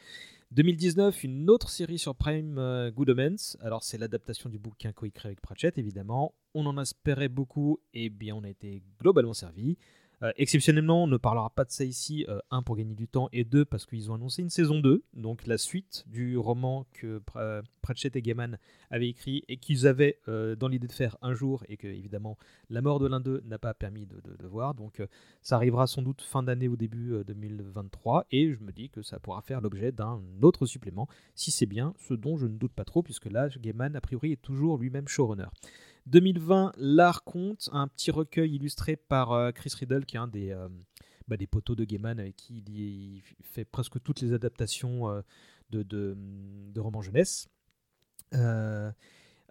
[0.52, 3.58] 2019, une autre série sur Prime, euh, Good Omens.
[3.62, 6.36] Alors, c'est l'adaptation du bouquin coécrit avec Pratchett, évidemment.
[6.54, 9.78] On en espérait beaucoup, et bien, on a été globalement servi.
[10.24, 13.28] Euh, exceptionnellement, on ne parlera pas de ça ici, euh, un pour gagner du temps
[13.34, 17.20] et deux parce qu'ils ont annoncé une saison 2, donc la suite du roman que
[17.20, 18.58] Pr- Pratchett et Gaiman
[18.90, 22.38] avaient écrit et qu'ils avaient euh, dans l'idée de faire un jour et que évidemment
[22.70, 24.74] la mort de l'un d'eux n'a pas permis de, de- voir.
[24.76, 25.02] Donc
[25.42, 29.02] ça arrivera sans doute fin d'année ou début euh, 2023 et je me dis que
[29.02, 32.74] ça pourra faire l'objet d'un autre supplément si c'est bien, ce dont je ne doute
[32.74, 35.48] pas trop puisque là Gaiman a priori est toujours lui-même showrunner.
[36.06, 40.52] 2020, L'Art compte, un petit recueil illustré par euh, Chris Riddle, qui est un des,
[40.52, 40.68] euh,
[41.28, 45.10] bah, des poteaux de Gaiman, avec qui il, y- il fait presque toutes les adaptations
[45.10, 45.22] euh,
[45.70, 47.48] de, de, de romans jeunesse.
[48.34, 48.92] Euh,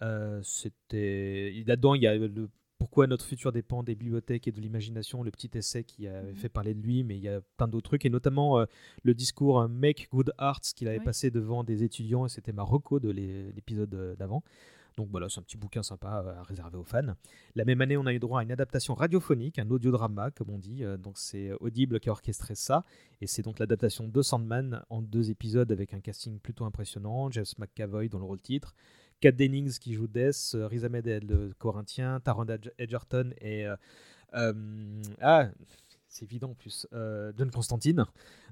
[0.03, 4.61] euh, C'était là-dedans, il y a le pourquoi notre futur dépend des bibliothèques et de
[4.61, 6.37] l'imagination, le petit essai qui avait Mhm.
[6.37, 8.65] fait parler de lui, mais il y a plein d'autres trucs, et notamment euh,
[9.05, 11.05] le discours Make Good Arts qu'il avait Oui.
[11.05, 14.43] passé devant des étudiants, et c'était ma reco de l'é- l'épisode d'avant.
[14.97, 17.15] Donc voilà, c'est un petit bouquin sympa euh, à réserver aux fans.
[17.55, 20.59] La même année, on a eu droit à une adaptation radiophonique, un audiodrama, comme on
[20.59, 20.85] dit.
[20.85, 22.85] Euh, Donc c'est Audible qui a orchestré ça.
[23.21, 27.31] Et c'est donc l'adaptation de Sandman en deux épisodes avec un casting plutôt impressionnant.
[27.31, 28.75] James McAvoy dans le rôle titre.
[29.21, 33.67] Kat Dennings qui joue Death, euh, Riz Ahmed le Corinthien, Taron Edg- Edgerton et...
[33.67, 33.77] euh,
[34.35, 35.51] euh, ah,
[36.13, 36.87] c'est évident en plus.
[36.93, 38.05] euh, John Constantine,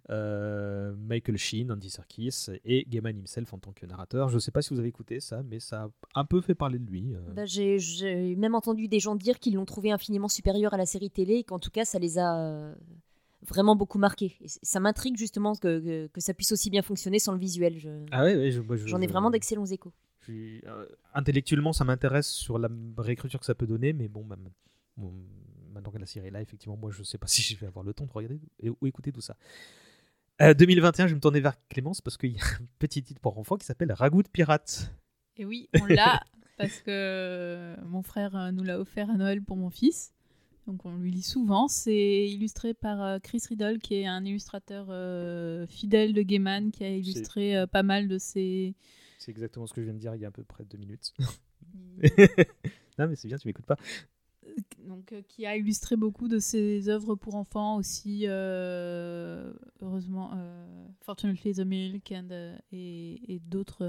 [0.09, 4.29] euh, Michael Sheen, Andy Serkis et Gaiman himself en tant que narrateur.
[4.29, 6.55] Je ne sais pas si vous avez écouté ça, mais ça a un peu fait
[6.55, 7.14] parler de lui.
[7.14, 7.20] euh.
[7.35, 10.87] Bah, j'ai- J'ai même entendu des gens dire qu'ils l'ont trouvé infiniment supérieur à la
[10.87, 12.75] série télé et qu'en tout cas ça les a euh,
[13.46, 14.37] vraiment beaucoup marqués.
[14.40, 17.79] Et ça m'intrigue justement que, que, que ça puisse aussi bien fonctionner sans le visuel.
[17.79, 19.92] Je- Ah ouais, ouais, je- moi, je- J'en ai vraiment d'excellents échos.
[20.31, 22.68] euh, intellectuellement, ça m'intéresse sur la
[22.99, 24.49] réécriture que ça peut donner, mais bon, même,
[24.96, 25.12] bon,
[25.70, 27.85] maintenant que la série est là, effectivement, moi, je sais pas si je vais avoir
[27.85, 29.37] le temps de regarder et, ou écouter tout ça.
[30.42, 33.20] Euh, 2021, je vais me tourner vers Clémence parce qu'il y a un petit titre
[33.20, 34.92] pour enfants qui s'appelle Ragout de pirate.
[35.37, 36.22] Et oui, on l'a
[36.59, 40.12] parce que mon frère euh, nous l'a offert à Noël pour mon fils.
[40.70, 41.68] Donc on lui lit souvent.
[41.68, 46.85] C'est illustré par euh, Chris Riddle, qui est un illustrateur euh, fidèle de Gaiman, qui
[46.85, 48.74] a illustré euh, pas mal de ses.
[49.18, 50.78] C'est exactement ce que je viens de dire il y a à peu près deux
[50.78, 51.12] minutes.
[52.98, 53.76] non, mais c'est bien, tu m'écoutes pas.
[54.87, 60.87] Donc, euh, qui a illustré beaucoup de ses œuvres pour enfants aussi, euh, heureusement, euh,
[61.03, 63.85] Fortunately the Milk and, euh, et, et d'autres,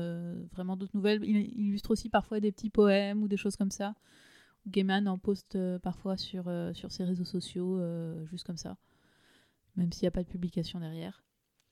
[0.54, 1.24] vraiment d'autres nouvelles.
[1.24, 3.96] Il, il illustre aussi parfois des petits poèmes ou des choses comme ça.
[4.68, 7.82] Gaiman en poste parfois sur, sur ses réseaux sociaux,
[8.26, 8.78] juste comme ça.
[9.76, 11.24] même s'il n'y a pas de publication derrière.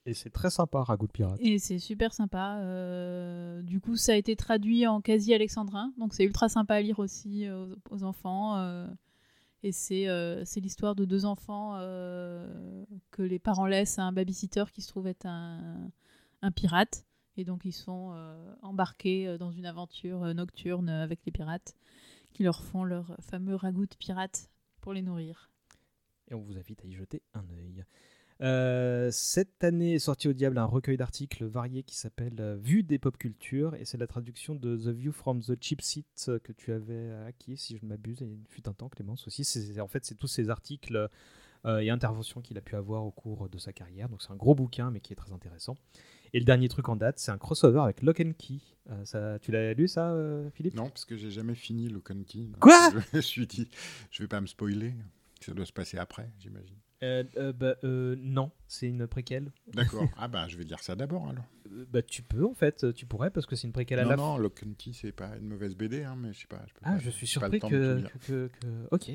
[0.10, 1.38] Et c'est très sympa, Ragout de Pirate.
[1.40, 2.58] Et c'est super sympa.
[2.62, 6.82] euh, du coup, ça a été traduit en quasi alexandrin, donc c'est ultra sympa à
[6.82, 8.58] lire aussi euh, aux, aux enfants.
[8.58, 8.88] euh,
[9.62, 14.64] et c'est euh, l'histoire de deux enfants euh, que les parents laissent à un babysitter
[14.74, 15.92] qui se trouve être un,
[16.42, 17.06] un pirate.
[17.38, 21.76] Et donc, ils sont euh, embarqués dans une aventure nocturne avec les pirates
[22.34, 24.50] qui leur font leur fameux ragoût de pirate
[24.82, 25.52] pour les nourrir.
[26.30, 27.84] Et on vous invite à y jeter un œil.
[28.42, 32.84] Euh, cette année est sorti au diable un recueil d'articles variés qui s'appelle euh, Vue
[32.84, 36.40] des pop culture et c'est la traduction de The View from the Cheap Seat euh,
[36.40, 39.82] que tu avais acquis si je ne m'abuse il fut un temps Clémence aussi c'est
[39.82, 41.10] en fait c'est tous ces articles
[41.66, 44.38] euh, et interventions qu'il a pu avoir au cours de sa carrière donc c'est un
[44.38, 45.76] gros bouquin mais qui est très intéressant
[46.32, 49.40] et le dernier truc en date c'est un crossover avec Lock and Key Euh, ça,
[49.40, 50.76] tu l'as lu ça euh, Philippe?
[50.76, 52.46] Non, parce que j'ai jamais fini le Key.
[52.46, 52.92] donc Quoi?
[53.12, 53.70] Je me suis dit,
[54.12, 54.94] je vais pas me spoiler.
[55.42, 56.78] Ça doit se passer après, j'imagine.
[57.02, 60.06] Euh, euh, bah, euh, non c'est une préquelle D'accord.
[60.18, 61.46] ah bah, je vais dire ça d'abord alors.
[61.72, 64.10] Euh, bah tu peux en fait tu pourrais parce que c'est une préquelle à Non,
[64.10, 66.62] la non, Lock and Key, c'est pas une mauvaise BD, hein, mais je sais pas.
[66.68, 68.50] je peux Ah, pas- je suis surpris que, que,
[68.92, 69.12] Ok.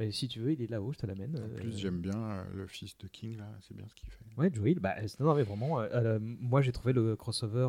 [0.00, 1.38] Mais si tu veux, il est là-haut, je te l'amène.
[1.38, 4.24] En plus, j'aime bien le fils de King, là, c'est bien ce qu'il fait.
[4.36, 5.78] Ouais, Joey, bah, non, mais vraiment,
[6.18, 7.68] moi j'ai trouvé le crossover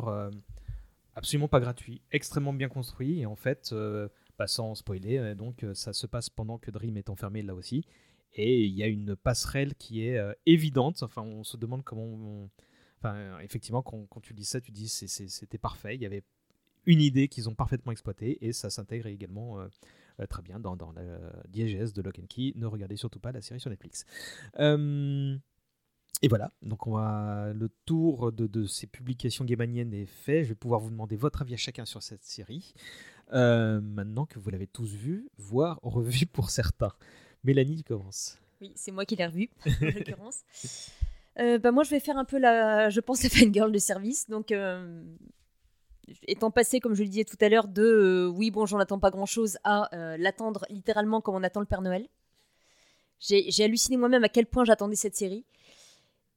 [1.14, 3.72] absolument pas gratuit, extrêmement bien construit, et en fait,
[4.38, 7.84] bah, sans spoiler, donc ça se passe pendant que Dream est enfermé là aussi,
[8.34, 12.48] et il y a une passerelle qui est euh, évidente, enfin on se demande comment...
[12.98, 16.22] Enfin, effectivement, quand, tu dis ça, tu dis c'était parfait, il y avait
[16.86, 19.60] une idée qu'ils ont parfaitement exploitée, et ça s'intègre également...
[19.60, 19.68] euh,
[20.20, 21.02] euh, très bien dans, la
[21.48, 22.52] diégèse de Lock and Key.
[22.54, 24.04] Ne regardez surtout pas la série sur Netflix.
[26.22, 30.44] Et voilà, donc le tour de, ces publications gaimaniennes est fait.
[30.44, 32.74] Je vais pouvoir vous demander votre avis à chacun sur cette série.
[33.32, 36.92] Maintenant que vous l'avez tous vu, voire revu pour certains.
[37.44, 38.38] Mélanie, tu commences.
[38.60, 40.42] Oui, c'est moi qui l'ai revu, en l'occurrence.
[41.38, 44.28] Euh, bah, moi, je vais faire un peu la, je pense, la fangirl de service.
[44.28, 45.02] Donc, euh,
[46.26, 48.98] étant passé, comme je le disais tout à l'heure, de euh, oui, bon, j'en attends
[48.98, 52.08] pas grand-chose à euh, l'attendre littéralement comme on attend le Père Noël.
[53.20, 55.46] J'ai halluciné moi-même à quel point j'attendais cette série.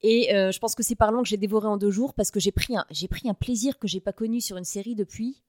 [0.04, 2.54] Et je pense que c'est parlant que j'ai dévoré en deux jours parce que j'ai
[2.54, 5.42] pris un, pris un plaisir que j'ai pas connu sur une série depuis.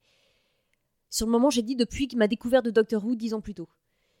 [1.09, 3.69] Sur le moment, j'ai dit depuis ma découverte de Doctor Who dix ans plus tôt.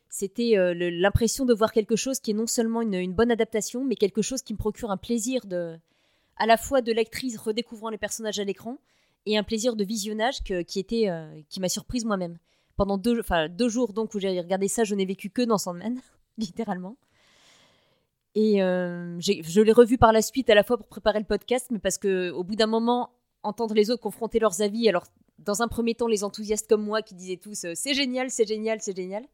[0.09, 3.95] C'était euh, l'impression de voir quelque chose qui est non seulement une, bonne adaptation, mais
[3.95, 5.77] quelque chose qui me procure un plaisir de,
[6.35, 8.79] à la fois de lectrice redécouvrant les personnages à l'écran
[9.27, 12.39] et un plaisir de visionnage qui était, euh, qui m'a surprise moi-même.
[12.75, 16.01] Pendant deux, deux jours donc où j'ai regardé ça, je n'ai vécu que dans Sandman,
[16.39, 16.97] littéralement.
[18.33, 21.67] Et euh, je l'ai revu par la suite à la fois pour préparer le podcast,
[21.69, 23.11] mais parce que au bout d'un moment,
[23.43, 25.05] entendre les autres confronter leurs avis, alors
[25.37, 28.81] dans un premier temps les enthousiastes comme moi qui disaient tous c'est génial, c'est génial,
[28.81, 29.25] c'est génial.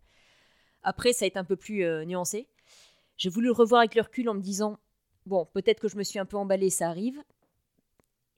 [0.86, 2.48] Après, ça a été un peu plus euh, nuancé.
[3.17, 4.78] J'ai voulu le revoir avec le recul en me disant
[5.26, 7.21] bon, peut-être que je me suis un peu emballée, ça arrive.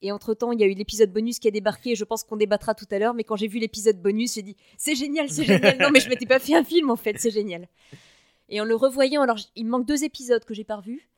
[0.02, 2.76] Et entre-temps, il y a eu l'épisode bonus qui a débarqué, je pense qu'on débattra
[2.76, 5.78] tout à l'heure, mais quand j'ai vu l'épisode bonus, j'ai dit c'est génial, c'est génial.
[5.80, 7.68] Non, mais je m'étais pas fait un film en fait, c'est génial.
[8.50, 11.10] Et en le revoyant, alors il me manque deux épisodes que j'ai pas revus.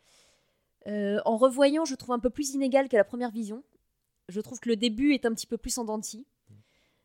[0.87, 3.63] Euh, en revoyant, je trouve un peu plus inégal qu'à la première vision.
[4.29, 6.25] Je trouve que le début est un petit peu plus en dents de scie.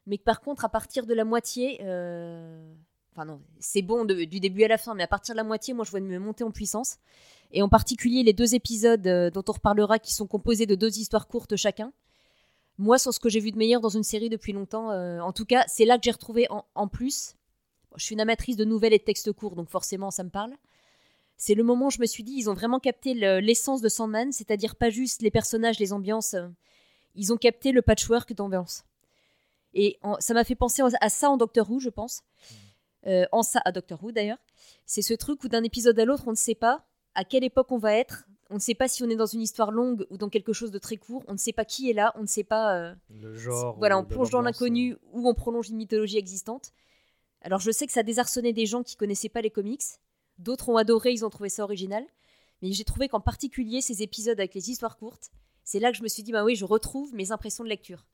[0.06, 2.72] Mais que par contre, à partir de la moitié, euh,
[3.14, 5.72] enfin non, c'est bon du début à la fin, mais à partir de la moitié,
[5.72, 6.96] moi je vois une montée en puissance.
[7.52, 10.98] Et en particulier les deux épisodes euh, dont on reparlera qui sont composés de deux
[10.98, 11.92] histoires courtes chacun.
[12.76, 15.32] Moi, sur ce que j'ai vu de meilleur dans une série depuis longtemps, euh, en
[15.32, 17.36] tout cas, c'est là que j'ai retrouvé en, plus.
[17.94, 20.52] Je suis une amatrice de nouvelles et de textes courts, donc forcément ça me parle.
[21.36, 23.88] C'est le moment où je me suis dit, ils ont vraiment capté le- l'essence de
[23.88, 26.34] Sandman, c'est-à-dire pas juste les personnages, les ambiances.
[26.34, 26.48] euh,
[27.14, 28.82] ils ont capté le patchwork d'ambiance.
[29.72, 32.22] Et ça m'a fait penser à ça en Doctor Who, je pense.
[33.06, 34.38] Euh, en ça, à Doctor Who d'ailleurs.
[34.86, 37.70] C'est ce truc où d'un épisode à l'autre, on ne sait pas à quelle époque
[37.70, 38.26] on va être.
[38.50, 40.70] On ne sait pas si on est dans une histoire longue ou dans quelque chose
[40.70, 41.22] de très court.
[41.28, 42.12] On ne sait pas qui est là.
[42.16, 42.76] On ne sait pas.
[42.76, 43.74] euh, Le genre.
[43.74, 46.72] euh, voilà, on plonge dans l'inconnu ou on prolonge une mythologie existante.
[47.40, 49.82] Alors je sais que ça a désarçonné des gens qui connaissaient pas les comics.
[50.38, 52.04] D'autres ont adoré, ils ont trouvé ça original.
[52.62, 55.30] Mais j'ai trouvé qu'en particulier ces épisodes avec les histoires courtes,
[55.62, 58.06] c'est là que je me suis dit, bah oui, je retrouve mes impressions de lecture.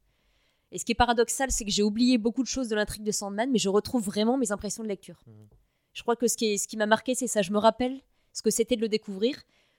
[0.72, 3.10] Et ce qui est paradoxal, c'est que j'ai oublié beaucoup de choses de l'intrigue de
[3.12, 5.20] Sandman, mais je retrouve vraiment mes impressions de lecture.
[5.26, 5.48] Mhm.
[5.92, 7.42] Je crois que ce qui, est- ce qui m'a marqué, c'est ça.
[7.42, 8.00] Je me rappelle
[8.32, 9.36] ce que c'était de le découvrir,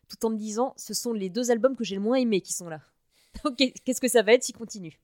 [0.10, 2.52] tout en me disant, ce sont les deux albums que j'ai le moins aimés qui
[2.54, 2.82] sont là.
[3.46, 5.00] Donc qu'est-ce que ça va être s'il continue?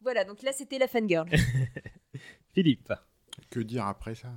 [0.00, 1.30] Voilà, donc là c'était la fangirl.
[2.52, 2.92] Philippe.
[3.50, 4.28] Que dire après ça?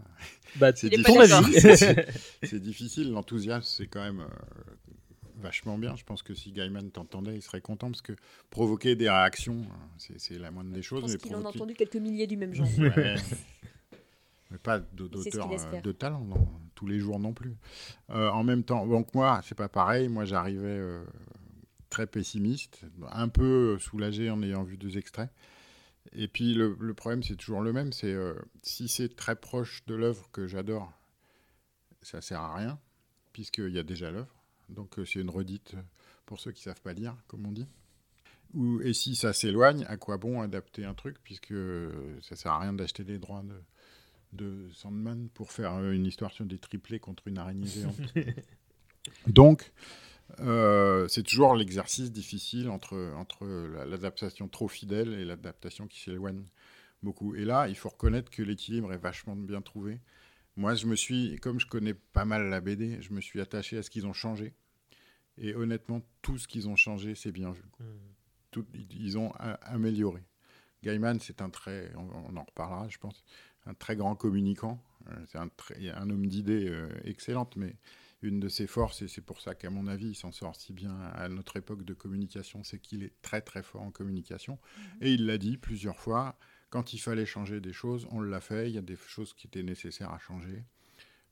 [0.55, 1.59] Bah, C'est avis.
[2.43, 4.86] C'est difficile, l'enthousiasme, c'est quand même euh,
[5.39, 5.95] vachement bien.
[5.95, 8.13] Je pense que si Gaiman t'entendait, il serait content parce que
[8.49, 11.01] provoquer des réactions, hein, c'est c'est la moindre des Je choses.
[11.01, 12.67] pense mais qu'il en a entendu quelques milliers du même genre.
[12.77, 13.15] Ouais.
[14.51, 16.21] mais pas d- ce d'auteur qu'il euh, de talent.
[16.23, 16.47] non.
[16.75, 17.55] tous les jours non plus.
[18.09, 20.07] Euh, en même temps, donc moi, c'est pas pareil.
[20.09, 21.03] Moi, j'arrivais euh,
[21.89, 25.29] très pessimiste, un peu soulagé en ayant vu deux extraits.
[26.13, 27.91] Et puis le, le problème, c'est toujours le même.
[27.91, 30.91] C'est euh, si c'est très proche de l'œuvre que j'adore,
[32.01, 32.79] ça sert à rien,
[33.33, 34.33] puisqu'il y a déjà l'œuvre.
[34.69, 35.75] Donc euh, c'est une redite
[36.25, 37.67] pour ceux qui savent pas lire, comme on dit.
[38.53, 42.51] Ou, et si ça s'éloigne, à quoi bon adapter un truc, puisque euh, ça sert
[42.51, 43.61] à rien d'acheter les droits de,
[44.33, 47.95] de Sandman pour faire euh, une histoire sur des triplés contre une araignée géante.
[49.27, 49.71] Donc,
[50.39, 56.43] euh, c'est toujours l'exercice difficile entre, entre la- l'adaptation trop fidèle et l'adaptation qui s'éloigne
[57.03, 57.35] beaucoup.
[57.35, 59.99] Et là, il faut reconnaître que l'équilibre est vachement bien trouvé.
[60.57, 63.77] Moi, je me suis, comme je connais pas mal la BD, je me suis attaché
[63.77, 64.53] à ce qu'ils ont changé.
[65.37, 67.61] Et honnêtement, tout ce qu'ils ont changé, c'est bien vu.
[68.49, 70.23] Tout- ils ont a- amélioré.
[70.83, 73.23] Gaiman, c'est un très, on, en reparlera, je pense,
[73.67, 74.81] un très grand communicant.
[75.09, 77.75] Euh, C'est un, très- un homme d'idées euh, excellente, mais
[78.23, 80.73] une de ses forces, et c'est pour ça qu'à mon avis, il s'en sort si
[80.73, 84.57] bien à notre époque de communication, c'est qu'il est très très fort en communication.
[85.01, 86.35] Et il l'a dit plusieurs fois,
[86.69, 88.69] quand il fallait changer des choses, on l'a fait.
[88.69, 90.63] Il y a des choses qui étaient nécessaires à changer,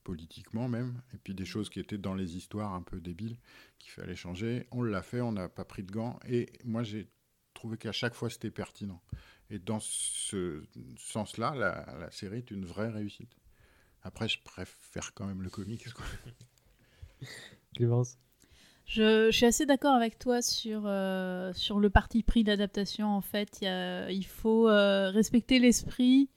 [0.04, 3.38] politiquement même, et puis des choses qui étaient dans les histoires un peu débiles
[3.80, 4.68] qu'il fallait changer.
[4.72, 7.10] On l'a fait, on n'a pas pris de gants, et moi j'ai
[7.54, 9.02] trouvé qu'à chaque fois c'était pertinent.
[9.50, 10.64] Et dans ce
[10.98, 13.36] sens-là, la, série est une vraie réussite.
[14.02, 15.86] Après, je préfère quand même le comics.
[17.76, 18.18] Clémence
[18.86, 23.08] Je, suis assez d'accord avec toi sur, euh, sur le parti pris d'adaptation.
[23.08, 26.30] En fait, il, faut euh, respecter l'esprit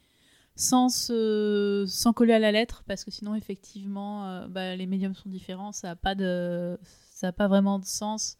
[0.56, 5.14] sans, se- sans coller à la lettre, parce que sinon, effectivement, euh, bah, les médiums
[5.14, 5.72] sont différents.
[5.72, 8.38] Ça n'a pas, pas vraiment de sens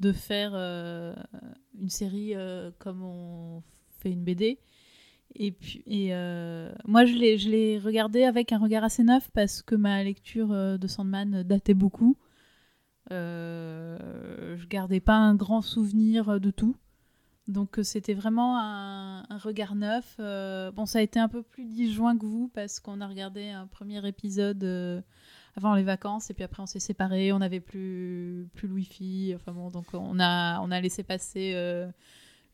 [0.00, 2.34] de faire une série
[2.78, 3.62] comme on
[4.00, 4.58] fait une BD.
[5.36, 9.74] Et puis, et euh, moi, je l'ai, regardé avec un regard assez neuf parce que
[9.74, 10.48] ma lecture
[10.78, 12.16] de Sandman datait beaucoup.
[13.12, 16.76] Euh, je gardais pas un grand souvenir de tout.
[17.50, 20.16] Donc euh, c'était vraiment un, regard neuf.
[20.20, 23.48] Euh, bon, ça a été un peu plus disjoint que vous parce qu'on a regardé
[23.48, 25.00] un premier épisode euh,
[25.56, 27.32] avant les vacances et puis après on s'est séparés.
[27.32, 29.32] On n'avait plus plus le wifi.
[29.34, 31.90] Enfin bon, donc on a on a laissé passer euh,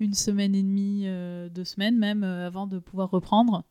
[0.00, 3.64] une semaine et demie, euh, deux semaines même euh, avant de pouvoir reprendre.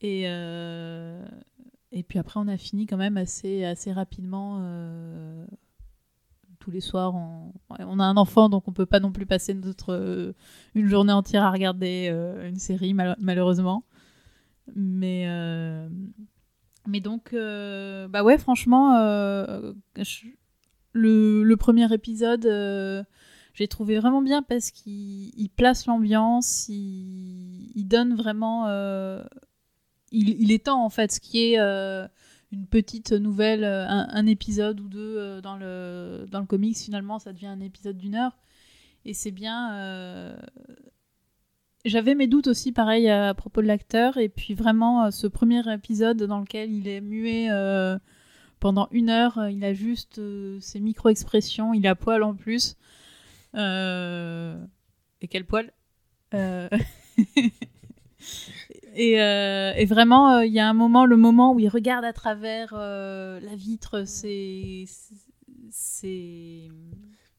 [0.00, 1.26] Et euh,
[1.90, 4.60] et puis après on a fini quand même assez assez rapidement.
[6.66, 7.14] Tous les soirs.
[7.70, 9.56] On, a un enfant, donc on peut pas non plus passer
[9.88, 10.32] euh,
[10.74, 13.84] une journée entière à regarder euh, une série, mal- malheureusement.
[14.74, 15.88] Mais, euh,
[16.88, 18.98] donc, bah ouais, franchement,
[20.92, 23.06] le, premier épisode,
[23.54, 28.66] j'ai trouvé vraiment bien parce qu'il il place l'ambiance, il, donne vraiment.
[30.10, 32.08] il, il étend en fait ce qui est.
[32.52, 37.18] une petite nouvelle, euh, un, épisode ou deux euh, dans le, dans le comics, finalement,
[37.18, 38.36] ça devient un épisode d'une heure.
[39.04, 39.74] Et c'est bien.
[39.74, 40.36] euh,
[41.84, 44.16] J'avais mes doutes aussi, pareil, à propos de l'acteur.
[44.16, 47.48] Et puis vraiment, ce premier épisode dans lequel il est muet
[48.58, 50.20] pendant une heure, il a juste
[50.60, 52.76] ses micro-expressions, il à poil en plus.
[53.54, 55.72] Et quel poil
[58.98, 62.04] Et, euh, et vraiment, euh, il y a un moment, le moment où il regarde
[62.04, 64.84] à travers euh, la vitre, c'est.
[65.70, 66.68] C'est.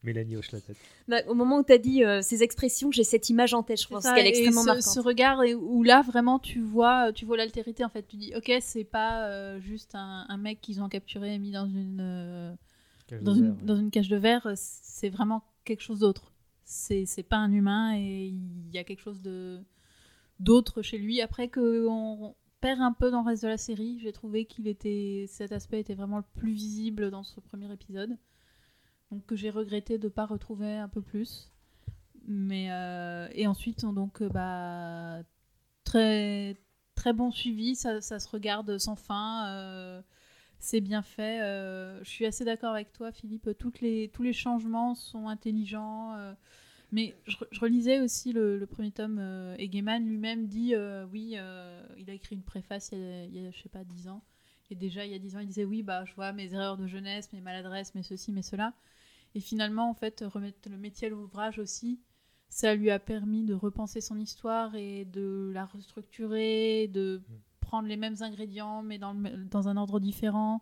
[0.04, 0.78] Mélanie hoche la tête.
[1.08, 3.82] Bah, au moment où tu as dit euh, ces expressions, j'ai cette image en tête,
[3.82, 4.84] je pense qu'elle est extrêmement ce, marquante.
[4.84, 8.08] ce regard où là, vraiment, tu vois, tu vois l'altérité en fait.
[8.08, 11.52] Tu dis, ok, c'est pas euh, juste un, un mec qu'ils ont capturé et mis
[11.52, 12.54] dans une, euh,
[13.22, 16.32] dans, une, dans une cage de verre, c'est vraiment quelque chose d'autre.
[16.64, 19.60] C'est c'est pas un humain et il y a quelque chose de
[20.40, 21.22] d'autre chez lui.
[21.22, 24.68] Après que on perd un peu dans le reste de la série, j'ai trouvé qu'il
[24.68, 28.18] était cet aspect était vraiment le plus visible dans ce premier épisode.
[29.12, 31.52] Donc que j'ai regretté de pas retrouver un peu plus.
[32.28, 35.24] Mais euh, et ensuite donc euh, bah
[35.86, 36.58] très
[36.96, 39.48] très bon suivi, ça, ça se regarde sans fin.
[39.50, 40.02] euh,
[40.60, 41.40] c'est bien fait.
[42.04, 43.48] je suis assez d'accord avec toi, Philippe.
[43.80, 46.16] Les, tous les changements sont intelligents.
[46.92, 51.06] Mais je, je relisais aussi le, le premier tome euh, et Gaiman lui-même dit euh,
[51.12, 53.70] oui, euh, il a écrit une préface il y a, il y a, je sais
[53.70, 54.24] pas, 10 ans.
[54.70, 56.78] Et déjà, il y a 10 ans, il disait oui, bah, je vois mes erreurs
[56.78, 58.74] de jeunesse, mes maladresses, mes ceci, mes cela.
[59.36, 62.00] Et finalement, en fait, remettre le métier à l'ouvrage aussi,
[62.50, 67.22] ça lui a permis de repenser son histoire et de la restructurer, de
[67.62, 70.62] prendre les mêmes ingrédients mais dans, le- dans un ordre différent,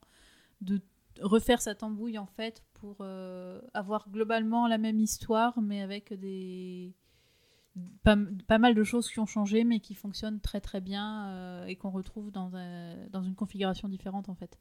[0.62, 0.82] de
[1.22, 6.94] refaire sa tambouille en fait pour euh, avoir globalement la même histoire mais avec des,
[8.04, 11.66] pas, pas mal de choses qui ont changé, mais qui fonctionnent très très bien euh,
[11.66, 14.58] et qu'on retrouve dans, un- dans une configuration différente en fait.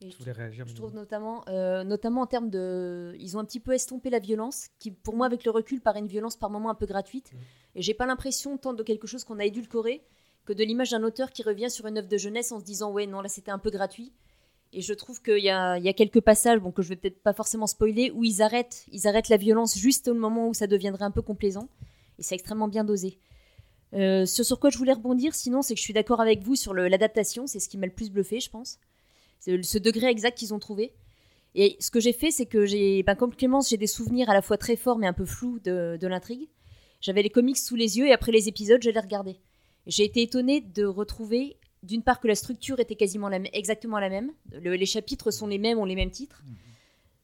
[0.00, 0.64] Et Je réagir.
[0.74, 3.16] Trouve notamment, euh, notamment en termes de.
[3.18, 5.98] Ils ont un petit peu estompé la violence, qui pour moi, avec le recul, paraît
[5.98, 7.32] une violence par moments un peu gratuite.
[7.32, 7.38] Mhm.
[7.74, 10.04] Et j'ai pas l'impression tant de quelque chose qu'on a édulcoré
[10.44, 12.92] que de l'image d'un auteur qui revient sur une œuvre de jeunesse en se disant
[12.92, 14.12] Ouais, non, là c'était un peu gratuit.
[14.72, 17.66] Et je trouve qu'il y a, quelques passages, bon, que je vais peut-être pas forcément
[17.66, 21.10] spoiler, où ils arrêtent, ils arrêtent la violence juste au moment où ça deviendrait un
[21.10, 21.68] peu complaisant.
[22.18, 23.18] Et c'est extrêmement bien dosé.
[23.94, 26.56] Euh, ce sur quoi je voulais rebondir, sinon, c'est que je suis d'accord avec vous
[26.56, 27.46] sur l'adaptation.
[27.46, 28.78] C'est ce qui m'a le plus bluffé, je pense.
[29.40, 30.94] C'est ce degré exact qu'ils ont trouvé.
[31.54, 34.34] Et ce que j'ai fait, c'est que j'ai, ben, comme Clémence, j'ai des souvenirs à
[34.34, 36.48] la fois très forts mais un peu flous de, de l'intrigue.
[37.00, 39.40] J'avais les comics sous les yeux et après les épisodes, je les regardais.
[39.86, 44.08] J'ai été étonnée de retrouver, d'une part, que la structure était quasiment la, exactement la
[44.08, 44.32] même.
[44.52, 46.42] Le- les chapitres sont les mêmes, ont les mêmes titres.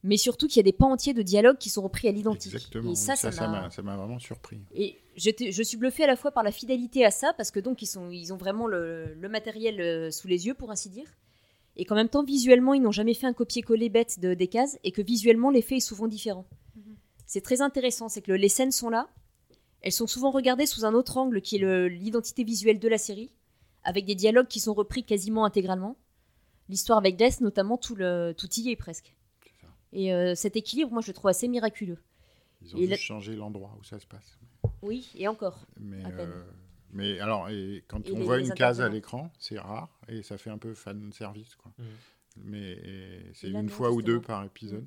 [0.06, 2.52] Mais surtout qu'il y a des pans entiers de dialogues qui sont repris à l'identique.
[2.52, 2.92] Exactement.
[2.92, 4.60] Et ça, ça, ça ça m'a- vraiment surpris.
[4.74, 7.80] et je suis bluffée à la fois par la fidélité à ça, parce que donc
[7.80, 11.06] ils, sont, ils ont vraiment le, le matériel euh, sous les yeux, pour ainsi dire.
[11.76, 14.78] Et qu'en même temps, visuellement, ils n'ont jamais fait un copier-coller bête de, des cases,
[14.84, 16.44] et que visuellement, l'effet est souvent différent.
[16.76, 16.96] Mhm.
[17.26, 19.08] C'est très intéressant, c'est que le- les scènes sont là,
[19.80, 23.30] elles sont souvent regardées sous un autre angle qui est l'identité visuelle de la série,
[23.84, 25.96] avec des dialogues qui sont repris quasiment intégralement.
[26.68, 29.14] L'histoire avec Death, notamment, tout, le, tout y est presque.
[29.92, 31.98] Et euh, cet équilibre, moi, je le trouve assez miraculeux.
[32.62, 34.38] Ils ont Et juste la- changé l'endroit où ça se passe.
[34.82, 35.66] Oui, et encore.
[35.78, 36.30] Mais, À peine.
[36.30, 36.44] euh,
[36.92, 39.90] mais alors, et quand Et on les- voit les une case à l'écran, c'est rare
[40.08, 41.54] et ça fait un peu fan service.
[41.56, 41.72] Quoi.
[41.78, 41.86] Mhm.
[42.44, 42.78] Mais
[43.34, 44.86] c'est une fois ou deux par épisode.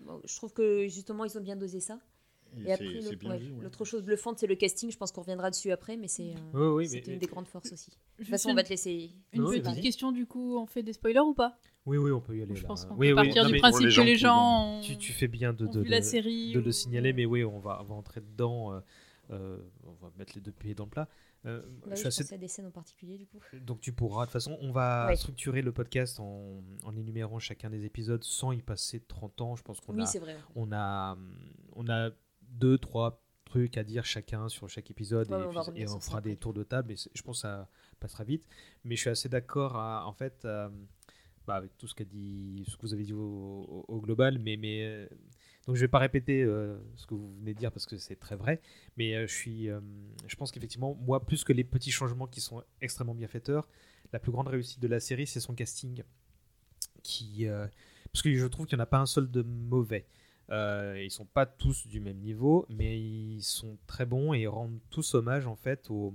[0.00, 1.98] Bon, je trouve que justement, ils ont bien dosé ça.
[2.66, 3.84] Et, après, l'autre ouais, ouais.
[3.86, 4.90] chose bluffante, c'est le casting.
[4.90, 7.26] Je pense qu'on reviendra dessus après, mais c'est euh, Oui, oui, c'est mais- une des
[7.26, 7.90] grandes forces aussi.
[7.90, 9.10] De toute façon, on va te laisser.
[9.32, 11.58] une Non, petite question du coup, on fait des spoilers ou pas?
[11.86, 12.54] Oui, oui, on peut y aller.
[12.54, 12.68] Je là.
[12.68, 14.96] pense qu'on oui, peut oui, partir non, du principe les que les gens ont, Tu,
[14.96, 17.84] tu fais bien de, la série de ou- le signaler, mais oui, on va, on
[17.84, 18.72] va entrer dedans.
[18.72, 18.80] euh,
[19.30, 21.08] euh, on va mettre les deux pieds dans le plat.
[21.46, 23.38] Euh, Bah je oui, je assez- à des scènes en particulier, du coup.
[23.60, 24.22] Donc tu pourras.
[24.22, 25.16] De toute façon, on va Ouais.
[25.16, 29.56] structurer le podcast en, en énumérant chacun des épisodes sans y passer 30 ans.
[29.56, 30.36] Je pense qu'on Oui, a, c'est vrai.
[30.56, 31.34] on a, hum,
[31.74, 32.10] on a
[32.58, 36.20] deux, trois trucs à dire chacun sur chaque épisode Ouais, et, on puis- et fera
[36.20, 37.68] des tours de table et je pense que ça
[38.00, 38.46] passera vite.
[38.84, 40.68] Mais je suis assez d'accord en fait euh,
[41.46, 44.38] bah, avec tout ce qu'a dit, ce que vous avez dit au, au- au global,
[44.38, 45.06] mais, mais euh,
[45.66, 48.16] donc je vais pas répéter euh, ce que vous venez de dire parce que c'est
[48.16, 48.60] très vrai,
[48.96, 49.80] mais euh, je suis, euh,
[50.26, 53.68] je pense qu'effectivement moi plus que les petits changements qui sont extrêmement bienfaiteurs,
[54.12, 56.02] la plus grande réussite de la série c'est son casting
[57.02, 57.46] qui
[58.12, 60.06] parce que je trouve qu'il n'y en a pas un seul de mauvais.
[60.50, 64.48] Euh, ils sont pas tous du même niveau, mais ils sont très bons et ils
[64.48, 66.12] rendent tous hommage en fait aux,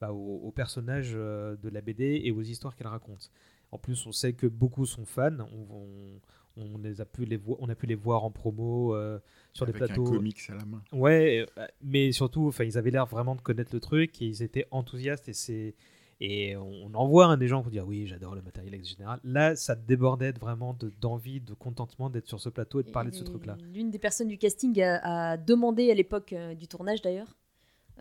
[0.00, 3.30] bah, aux, aux personnages euh, de la BD et aux histoires qu'elle raconte.
[3.70, 5.36] En plus, on sait que beaucoup sont fans.
[5.52, 6.20] On, on-
[6.60, 9.20] on les a pu les voir, on a pu les voir en promo euh,
[9.52, 10.06] sur Avec des plateaux.
[10.06, 10.82] un comics à la main.
[10.90, 14.42] Ouais, euh, mais surtout, enfin, ils avaient l'air vraiment de connaître le truc et ils
[14.42, 15.76] étaient enthousiastes et c'est
[16.20, 19.20] et on en voit hein, des gens qui disent oui j'adore le matériel en général.
[19.24, 23.10] Là, ça débordait vraiment de- d'envie, de, contentement d'être sur ce plateau et de parler
[23.10, 23.56] de ce truc-là.
[23.72, 27.36] L'une des personnes du casting a, a demandé à l'époque euh, du tournage, d'ailleurs,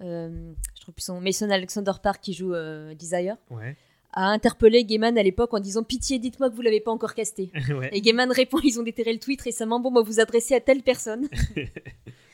[0.01, 3.75] euh, je trouve plus son Mason Alexander Park qui joue euh, Desire, Ouais.
[4.13, 7.51] a interpellé Gaiman à l'époque en disant Pitié, dites-moi que vous l'avez pas encore casté.
[7.69, 7.89] ouais.
[7.91, 10.81] Et Gaiman répond Ils ont déterré le tweet récemment, bon, moi vous adressez à telle
[10.83, 11.27] personne.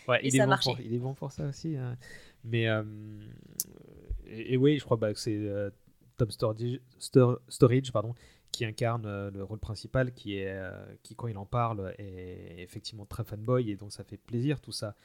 [0.05, 0.71] Ouais, Et il, ça est a bon marché.
[0.71, 1.77] pour, il est bon pour ça aussi.
[1.77, 1.95] hein.
[2.43, 2.83] Mais euh,
[4.33, 5.69] et, oui, je crois bah, que c'est euh,
[6.17, 8.13] Tom Storage, Stor- Storage pardon,
[8.51, 10.71] qui incarne euh, le rôle principal, qui est euh,
[11.03, 14.71] qui quand il en parle est effectivement très fanboy et donc ça fait plaisir tout
[14.71, 14.95] ça.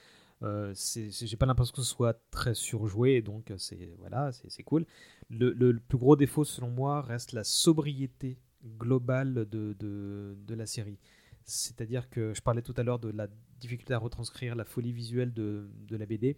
[0.41, 4.31] J'ai pas l'impression que ce soit très surjoué, donc c'est voilà,
[4.65, 4.87] cool.
[5.31, 8.39] Le plus gros défaut selon moi reste la sobriété
[8.79, 10.99] globale de, de, de la série.
[11.45, 13.27] C'est-à-dire que je parlais tout à l'heure de la
[13.59, 16.37] difficulté à retranscrire la folie visuelle de, de la BD.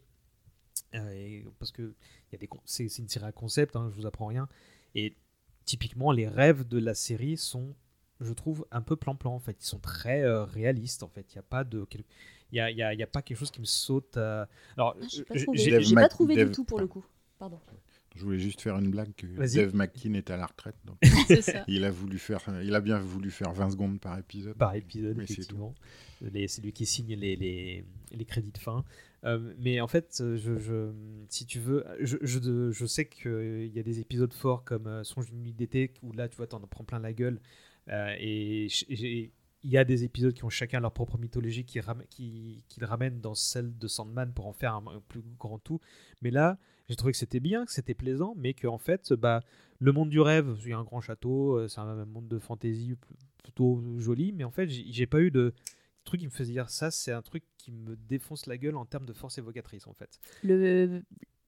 [0.94, 3.76] Euh, et parce que il y a des con- c'est c'est une série à concept,
[3.76, 4.48] hein, je vous apprends rien.
[4.94, 5.14] Et
[5.64, 7.74] typiquement, les rêves de la série sont,
[8.20, 9.32] je trouve, un peu plan-plan.
[9.34, 11.02] En fait, ils sont très euh, réalistes.
[11.04, 12.04] En fait, il n'y a pas de, quel-
[12.52, 14.16] il y a, il y a- y a pas quelque chose qui me saute.
[14.16, 14.44] euh,
[14.76, 17.04] Alors, Ah, j'ai pas j- trouvé, j'ai- pas trouvé du tout pour le coup.
[17.38, 17.60] Pardon.
[18.16, 19.26] Je voulais juste faire une blague que.
[19.54, 20.74] Dave McKean est à la retraite.
[20.84, 20.96] donc
[21.28, 21.64] C'est ça.
[21.68, 24.56] il, a voulu faire, il a bien voulu faire 20 secondes par épisode.
[24.56, 25.74] par épisode, Mais c'est effectivement.
[26.20, 28.84] C'est lui qui signe les, les, les crédits de fin.
[29.24, 30.90] Euh, mais en fait, euh, je, je-
[31.28, 35.04] si tu veux, je, je, je sais qu'il y a des épisodes forts comme euh,
[35.04, 37.38] Songe d'une nuit d'été où là, tu vois, t'en prends plein la gueule.
[37.88, 38.66] Euh, et
[39.62, 42.80] il y a des épisodes qui ont chacun leur propre mythologie qui, ram- qui, qui
[42.80, 45.80] le ramènent dans celle de Sandman pour en faire un, un plus grand tout.
[46.22, 46.58] Mais là,
[46.90, 49.40] j'ai trouvé que c'était bien, que c'était plaisant, mais qu'en fait, bah,
[49.78, 52.38] le monde du rêve, il y a un grand château, euh, c'est un monde de
[52.38, 55.54] fantasy pl- plutôt joli, mais en fait, j'ai pas eu de
[56.04, 58.84] truc qui me faisait dire ça, c'est un truc qui me défonce la gueule en
[58.84, 60.18] termes de force évocatrice en fait.
[60.42, 61.02] Le,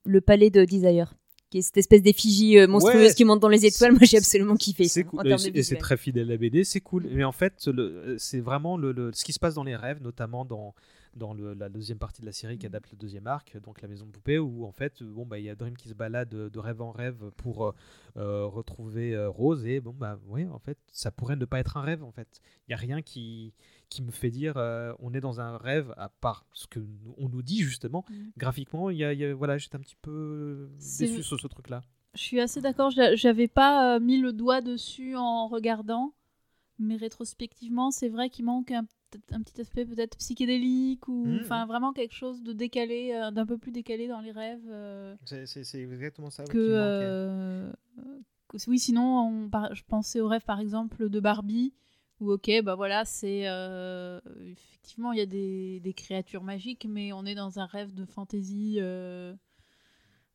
[0.05, 1.13] le palais de Desire,
[1.49, 3.91] qui est cette espèce d'effigie euh, monstrueuse Ouais, qui monte dans les étoiles.
[3.91, 4.85] Moi, j'ai absolument kiffé.
[4.85, 5.19] C'est cool.
[5.19, 7.07] en Et c'est- très fidèle à la BD, c'est cool.
[7.11, 7.69] Mais en fait,
[8.17, 10.73] c'est vraiment le, le- ce qui se passe dans les rêves, notamment dans,
[11.15, 12.59] dans le- la deuxième partie de la série Mm.
[12.59, 15.39] qui adapte le deuxième arc, donc la maison de poupée, où en fait, bon, bah,
[15.39, 17.71] il y a Dream qui se balade de, rêve en rêve pour euh,
[18.17, 19.65] euh, retrouver euh, Rose.
[19.65, 22.41] Et bon, bah, oui, en fait, ça pourrait ne pas être un rêve, en fait.
[22.67, 23.53] Il n'y a rien qui,
[23.89, 27.15] qui me fait dire euh, on est dans un rêve, à part ce que nous-
[27.17, 28.05] on nous dit justement.
[28.09, 28.13] Mm.
[28.37, 31.81] Graphiquement, il y a, y a- voilà, j'étais un petit peu déçu sur ce truc-là.
[32.15, 36.13] Je suis assez d'accord, j'a- j'avais pas euh, mis le doigt dessus en regardant,
[36.83, 38.85] mais rétrospectivement, c'est vrai qu'il manque un,
[39.43, 43.71] petit aspect peut-être psychédélique ou enfin vraiment quelque chose de décalé, euh, d'un peu plus
[43.71, 47.71] décalé dans les rêves euh, C'est exactement ça que, euh,
[48.49, 51.73] que- oui, sinon on par- je pensais au rêve par exemple de Barbie
[52.19, 53.45] où ok bah voilà c'est
[54.45, 58.05] effectivement il y a des, des créatures magiques mais on est dans un rêve de
[58.05, 58.79] fantaisie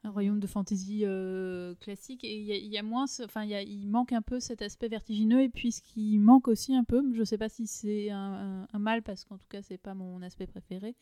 [0.05, 3.45] un royaume de fantaisie euh, classique et il y, a- il y a moins enfin
[3.45, 7.03] il manque un peu cet aspect vertigineux et puis ce qui manque aussi un peu
[7.15, 9.95] je sais pas si c'est un, un- un mal parce qu'en tout cas c'est pas
[9.95, 10.95] mon aspect préféré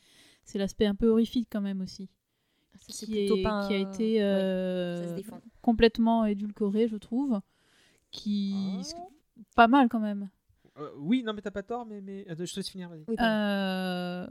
[0.44, 2.08] c'est l'aspect un peu horrifique quand même aussi
[2.74, 7.40] Ça, c'est qui, est- pas un- qui a été euh, ça complètement édulcoré je trouve
[8.10, 8.54] qui
[8.96, 9.00] Ah.
[9.54, 10.30] pas mal quand même
[10.78, 13.04] Euh, oui, non, mais t'as pas tort, mais, je te laisse finir, vas-y.
[13.08, 13.16] Oui.
[13.18, 14.26] Euh,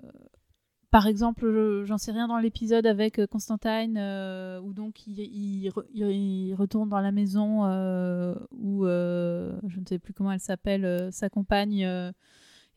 [0.91, 5.19] par exemple, je- j'en sais rien dans l'épisode avec euh, Constantine, euh, où donc il,
[5.19, 10.39] il re- il retourne dans la maison euh, où je ne sais plus comment elle
[10.39, 11.87] s'appelle, sa compagne,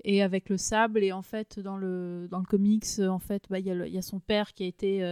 [0.05, 1.03] et avec le sable.
[1.05, 3.95] Et en fait, dans le, dans le comics, en fait, bah, il y, le- il
[3.95, 5.03] y a son père qui a été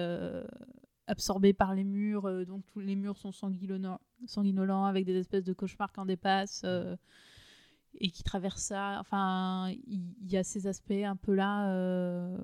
[1.07, 5.53] absorbé par les murs, donc tous les murs sont sanguinolents, sanguinolents avec des espèces de
[5.53, 6.65] cauchemars qui en dépassent.
[8.01, 8.99] Et qui traverse ça.
[9.01, 12.37] Enfin, il y, a ces aspects un peu là, euh,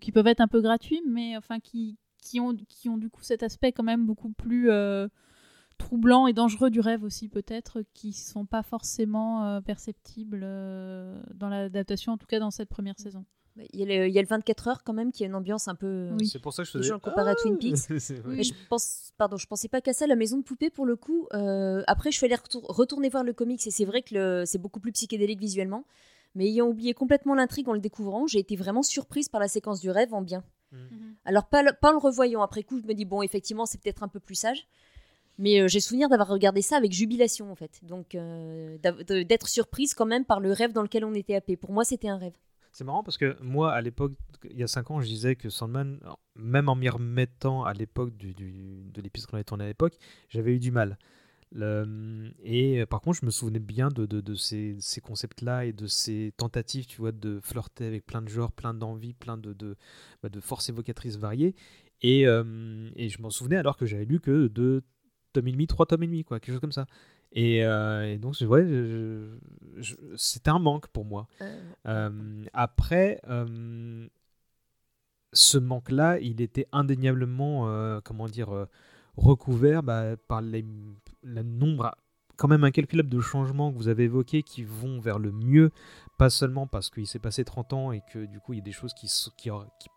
[0.00, 3.22] qui peuvent être un peu gratuits, mais enfin qui, qui, ont, qui ont du coup
[3.22, 5.08] cet aspect quand même beaucoup plus euh,
[5.78, 10.40] troublant et dangereux du rêve aussi peut-être, qui sont pas forcément euh, perceptibles
[11.34, 13.24] dans l'adaptation, en tout cas dans cette première saison.
[13.72, 15.34] Il y, a le, il y a le 24 heures quand même qui a une
[15.34, 16.10] ambiance un peu.
[16.18, 16.26] Oui.
[16.26, 16.88] C'est pour ça que je faisais...
[16.88, 17.88] gens comparent à Twin Peaks.
[18.26, 18.36] Oui.
[18.36, 20.96] Mais je pense, pardon, je pensais pas qu'à ça, la maison de poupée pour le
[20.96, 21.26] coup.
[21.32, 24.44] euh, après, je suis allée retour- retourner voir le comics et c'est vrai que le-
[24.46, 25.84] c'est beaucoup plus psychédélique visuellement.
[26.34, 29.80] Mais ayant oublié complètement l'intrigue en le découvrant, j'ai été vraiment surprise par la séquence
[29.80, 30.44] du rêve en bien.
[31.24, 33.80] Alors, pas, le- pas en le revoyant après coup, je me dis, bon, effectivement, c'est
[33.80, 34.66] peut-être un peu plus sage.
[35.38, 37.80] Mais euh, j'ai souvenir d'avoir regardé ça avec jubilation, en fait.
[37.82, 38.76] Donc, euh,
[39.24, 41.56] d'être surprise quand même par le rêve dans lequel on était happé.
[41.56, 42.34] Pour moi, c'était un rêve.
[42.76, 44.12] C'est marrant parce que moi, à l'époque,
[44.44, 45.98] il y a 5 ans, je disais que Sandman,
[46.34, 49.96] même en m'y remettant à l'époque du, de l'épisode qu'on avait tourné à l'époque,
[50.28, 50.98] j'avais eu du mal.
[51.54, 55.72] Et euh, par contre, je me souvenais bien de, de- de ces, ces concepts-là et
[55.72, 59.54] de ces tentatives, tu vois, de flirter avec plein de genres, plein d'envies, plein de,
[59.54, 59.74] de,
[60.22, 61.54] bah, de forces évocatrices variées.
[62.02, 64.82] Et, euh, et je m'en souvenais alors que j'avais lu que deux
[65.32, 66.86] tomes et demi, trois tomes et demi, quoi, quelque chose comme ça.
[67.36, 68.64] Et, euh, et donc, ouais,
[70.16, 71.28] c'était un manque pour moi.
[71.86, 74.08] Euh, après, euh,
[75.32, 78.66] ce manque-là, il était indéniablement, euh, comment dire, euh,
[79.16, 80.64] recouvert bah, par les,
[81.22, 81.94] le nombre
[82.36, 85.70] quand même incalculable de changements que vous avez évoqués qui vont vers le mieux,
[86.18, 88.64] pas seulement parce qu'il s'est passé 30 ans et que du coup il y a
[88.64, 89.88] des choses qui, qui-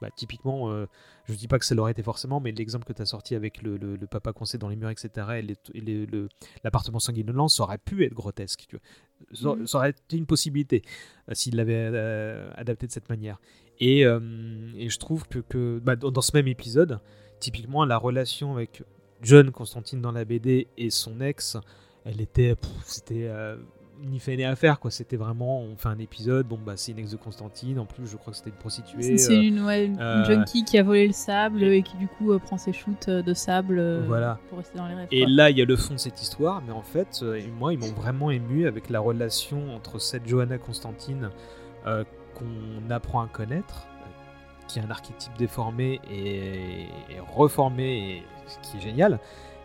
[0.00, 0.86] bah, typiquement, euh,
[1.26, 3.62] je dis pas que ça l'aurait été forcément, mais l'exemple que tu as sorti avec
[3.62, 5.42] le, le- le papa coincé dans les murs, etc., et
[6.64, 8.66] l'appartement sanguinolent, ça aurait pu être grotesque.
[8.68, 9.56] Tu vois.
[9.56, 10.82] Ça, ça aurait été une possibilité
[11.28, 13.40] euh, s'il l'avait euh, adapté de cette manière.
[13.80, 14.20] Et, euh,
[14.76, 17.00] et je trouve que, que bah, dans, dans ce même épisode,
[17.40, 18.82] typiquement la relation avec
[19.22, 21.56] John Constantine dans la BD et son ex,
[22.04, 23.56] elle était, c'était euh,
[24.04, 24.90] ni fait ni à faire quoi.
[24.90, 28.06] C'était vraiment, on fait un épisode, bon bah c'est une ex de Constantine, en plus
[28.06, 29.16] je crois que c'était une prostituée.
[29.18, 32.06] C'est euh, une, ouais, une- euh, junkie qui a volé le sable et qui du
[32.08, 34.38] coup euh, prend ses shoots de sable Voilà.
[34.48, 35.08] pour rester dans les rêves.
[35.10, 35.30] Et quoi.
[35.30, 37.24] là, il y a le fond de cette histoire, mais en fait,
[37.58, 41.30] moi, ils m'ont vraiment ému avec la relation entre cette Johanna Constantine
[41.84, 43.86] qu'on apprend à connaître,
[44.68, 49.18] qui est un archétype déformé et, et reformé, et, ce qui est génial.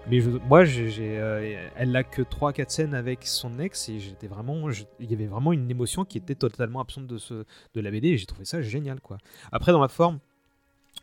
[0.10, 4.70] Mais moi, j'ai, euh, elle n'a que 3-4 scènes avec son ex et j'étais vraiment,
[5.00, 8.10] il y avait vraiment une émotion qui était totalement absente de, ce, de la BD
[8.10, 9.00] et j'ai trouvé ça génial.
[9.00, 9.18] quoi.
[9.52, 10.20] Après, dans la forme,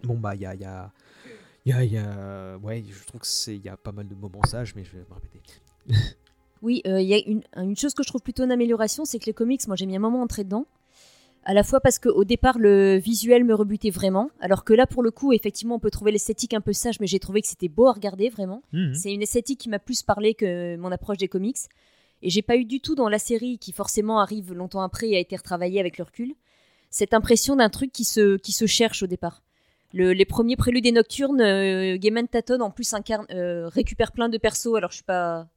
[0.05, 0.55] bon, bah, il y a.
[0.55, 0.91] y a
[1.67, 4.15] y a, y a- ouais, je trouve que c'est, il y a pas mal de
[4.15, 5.41] moments sages, mais je vais me répéter.
[6.63, 9.19] Oui, euh, il y a une, une chose que je trouve plutôt une amélioration, c'est
[9.19, 10.67] que les comics, moi j'ai mis un moment à entrer dedans.
[11.51, 15.03] À la fois parce qu'au départ, le visuel me rebutait vraiment, alors que là, pour
[15.03, 17.67] le coup, effectivement, on peut trouver l'esthétique un peu sage, mais j'ai trouvé que c'était
[17.67, 18.63] beau à regarder, vraiment.
[18.73, 18.95] Mhm.
[18.95, 21.57] C'est une esthétique qui m'a plus parlé que mon approche des comics.
[22.23, 25.17] Et j'ai pas eu du tout dans la série, qui forcément arrive longtemps après et
[25.17, 26.35] a été retravaillée avec le recul,
[26.89, 29.43] cette impression d'un truc qui se, qui se cherche au départ.
[29.93, 34.29] Le- les premiers préludes et nocturnes, euh, Gaiman tâtonne, en plus incarne, euh, récupère plein
[34.29, 34.77] de persos.
[34.77, 35.49] Alors je suis pas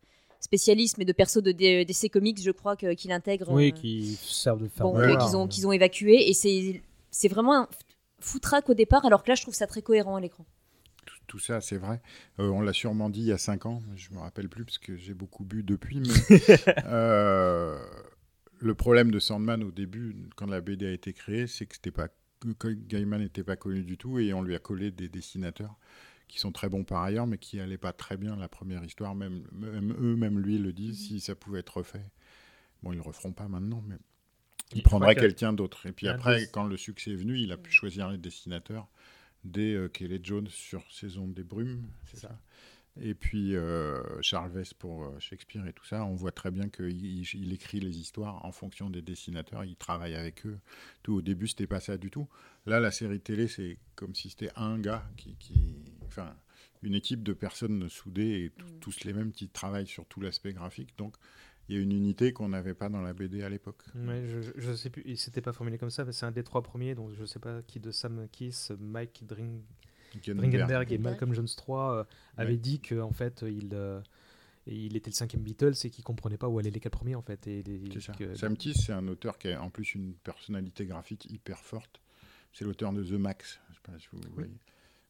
[0.43, 3.49] spécialiste, mais de persos de DC Comics, je crois que- qu'il intègre.
[3.51, 6.29] Oui, euh, qui servent de faire bon, Ouais, qu'ils ont, qu'ils ont évacué.
[6.29, 6.81] Et c'est
[7.11, 7.67] c'est vraiment un
[8.19, 10.45] foutraque au départ, alors que là, je trouve ça très cohérent à l'écran.
[11.27, 12.01] Tout, ça, c'est vrai.
[12.39, 14.77] Euh, on l'a sûrement dit il y a 5 ans, je me rappelle plus parce
[14.77, 15.99] que j'ai beaucoup bu depuis.
[16.01, 16.39] Mais
[16.85, 17.77] euh,
[18.59, 21.91] le problème de Sandman au début, quand la BD a été créée, c'est que c'était
[21.91, 22.09] pas
[22.59, 25.75] que Gaiman n'était pas connu du tout et on lui a collé des dessinateurs
[26.34, 29.13] qui sont très bons par ailleurs, mais qui allaient pas très bien la première histoire.
[29.13, 30.97] Même, même eux, même lui le disent.
[31.07, 32.05] Si ça pouvait être refait,
[32.81, 33.97] bon, ils le referont pas maintenant, mais
[34.73, 35.86] il prendrait crois que- quelqu'un d'autre.
[35.86, 38.17] Et puis Il après, des- quand le succès est venu, il a pu choisir les
[38.17, 38.88] dessinateurs
[39.43, 42.39] dès euh, Kelly Jones sur Saison des Brumes, c'est ça.
[43.01, 46.69] Et puis euh, Charles Vess pour euh, Shakespeare et tout ça, on voit très bien
[46.69, 50.59] qu'il il, il écrit les histoires en fonction des dessinateurs, il travaille avec eux.
[51.03, 52.27] Tout au début, c'était pas ça du tout.
[52.67, 55.75] Là, la série télé, c'est comme si c'était un gars qui, qui-
[56.14, 56.36] enfin,
[56.84, 58.80] une équipe de personnes soudées et Mm.
[58.80, 60.93] tous les mêmes qui travaillent sur tout l'aspect graphique.
[60.97, 61.16] Donc,
[61.70, 63.84] il y a une unité qu'on n'avait pas dans la BD à l'époque.
[63.95, 64.26] Ouais,
[64.57, 66.93] je, sais plus, il s'était pas formulé comme ça, mais c'est un des trois premiers,
[66.93, 69.61] donc je sais pas qui de Sam Kiss, Mike Dring.
[70.26, 70.97] Dringenberg et.
[70.99, 72.03] Malcolm Jones 3 euh,
[72.38, 72.57] avaient Ouais.
[72.57, 73.99] dit que en fait il euh,
[74.68, 77.22] il était le cinquième Beatles et qu'il comprenait pas où allaient les quatre premiers en
[77.24, 77.47] fait.
[77.47, 78.14] Et, des- C'est ça.
[78.14, 81.99] que- Sam Kiss, c'est un auteur qui a en plus une personnalité graphique hyper forte.
[82.53, 83.59] C'est l'auteur de The Max.
[83.70, 84.51] Je sais pas si vous voyez.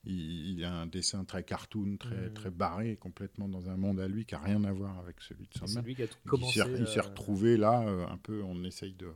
[0.06, 2.34] Il, il a un dessin très cartoon, très, Mm.
[2.34, 5.48] très barré, complètement dans un monde à lui qui n'a rien à voir avec celui
[5.48, 5.84] de Sandman.
[5.86, 6.60] lui qui a Il commencé.
[6.62, 9.08] s'est il s'est euh, retrouvé là, euh, un peu, on essaye de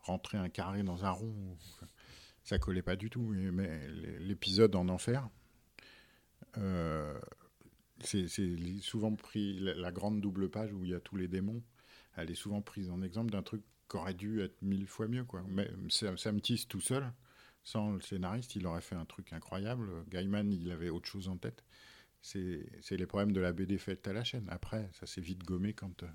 [0.00, 1.56] rentrer un carré dans un rond.
[2.42, 3.22] Ça collait pas du tout.
[3.52, 3.88] Mais
[4.20, 5.28] l'épisode en enfer,
[6.58, 7.18] euh,
[8.00, 11.28] c'est c'est souvent pris, la, la grande double page où il y a tous les
[11.28, 11.62] démons,
[12.16, 15.24] elle est souvent prise en exemple d'un truc qui aurait dû être mille fois mieux.
[15.24, 15.42] Quoi.
[15.48, 17.10] Mais Sam, Sam Tice tout seul,
[17.64, 19.88] sans le scénariste, il aurait fait un truc incroyable.
[20.10, 21.64] Gaiman, il avait autre chose en tête.
[22.20, 24.46] C'est les problèmes de la BD faite à la chaîne.
[24.50, 26.08] Après, ça s'est vite gommé quand euh,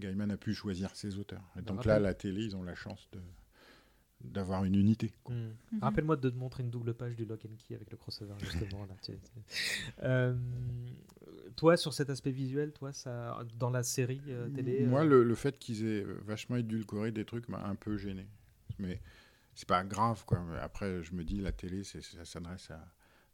[0.00, 1.44] Gaiman a pu choisir ses auteurs.
[1.56, 3.20] Et donc là, rappelle- la télé, ils ont la chance de
[4.20, 5.12] d'avoir une unité.
[5.28, 5.32] hmm.
[5.34, 5.82] Mhm.
[5.82, 8.86] Rappelle-moi de te montrer une double page du Lock and Key avec le crossover justement
[8.86, 8.94] là.
[9.02, 10.34] tu- tu- Euh,
[11.56, 14.86] toi sur cet aspect visuel, toi ça dans la série euh, télé.
[14.86, 18.26] Moi, euh, le, le fait qu'ils aient vachement édulcoré des trucs m'a un peu gêné.
[18.78, 19.00] Mais
[19.54, 20.40] c'est pas grave, quoi.
[20.50, 22.80] Mais après, je me dis, la télé, c'est- ça s'adresse à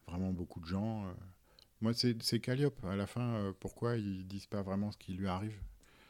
[0.06, 1.04] vraiment beaucoup de gens.
[1.06, 1.12] euh.
[1.80, 2.78] Moi, c'est Calliope.
[2.84, 5.58] À la fin, euh, pourquoi ils disent pas vraiment ce qui lui arrive?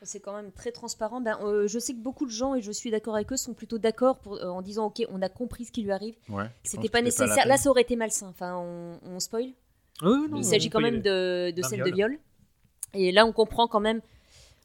[0.03, 1.21] C'est quand même très transparent.
[1.21, 3.53] Ben, euh, je sais que beaucoup de gens, et je suis d'accord avec eux, sont
[3.55, 6.17] plutôt d'accord pour- euh, en disant Ok, on a compris ce qui lui arrive.
[6.31, 6.51] Ouais.
[6.65, 7.47] C'était pas nécessaire.
[7.47, 8.29] Là, ça aurait été malsain.
[8.29, 9.53] Enfin, on, on spoil.
[10.03, 11.91] Oui, non, Il s'agit quand même de, de D'un scène viol.
[11.91, 12.19] de viol.
[12.95, 14.01] Et là, on comprend quand même,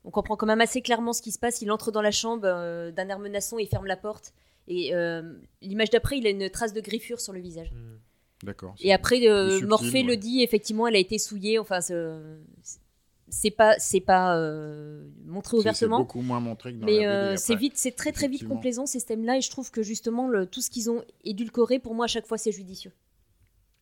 [0.05, 1.61] on comprend quand même assez clairement ce qui se passe.
[1.61, 4.33] Il entre dans la chambre euh, d'un air menaçant, il ferme la porte.
[4.68, 5.22] Et euh,
[5.61, 7.72] l'image d'après, il a une trace de griffure sur le visage.
[7.72, 7.97] Hmm.
[8.43, 8.76] D'accord.
[8.80, 10.03] Et après, euh, subtil, Morphée ouais.
[10.03, 11.57] le dit, effectivement, elle a été souillée.
[11.59, 15.99] Enfin, c'est- pas, c'est pas euh, montré C'est- C'est ouvertement.
[15.99, 18.86] beaucoup moins montré que dans Mais la euh, c'est vite, c'est très très vite complaisant
[18.86, 22.05] ces thèmes-là, et je trouve que justement le, tout ce qu'ils ont édulcoré, pour moi
[22.05, 22.91] à chaque fois c'est judicieux.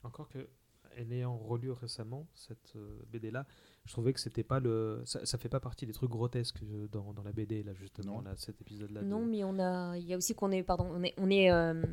[0.04, 0.48] Encore que,
[1.00, 2.74] en ayant relu récemment cette
[3.12, 3.46] BD là,
[3.86, 6.88] je trouvais que c'était pas le, ça, ça fait pas partie des trucs grotesques euh,
[6.92, 8.22] dans, dans la BD là justement Non.
[8.22, 9.02] là cet épisode là.
[9.02, 11.52] Non, mais on a, il y a aussi qu'on est, pardon, on est, on est,
[11.52, 11.84] euh,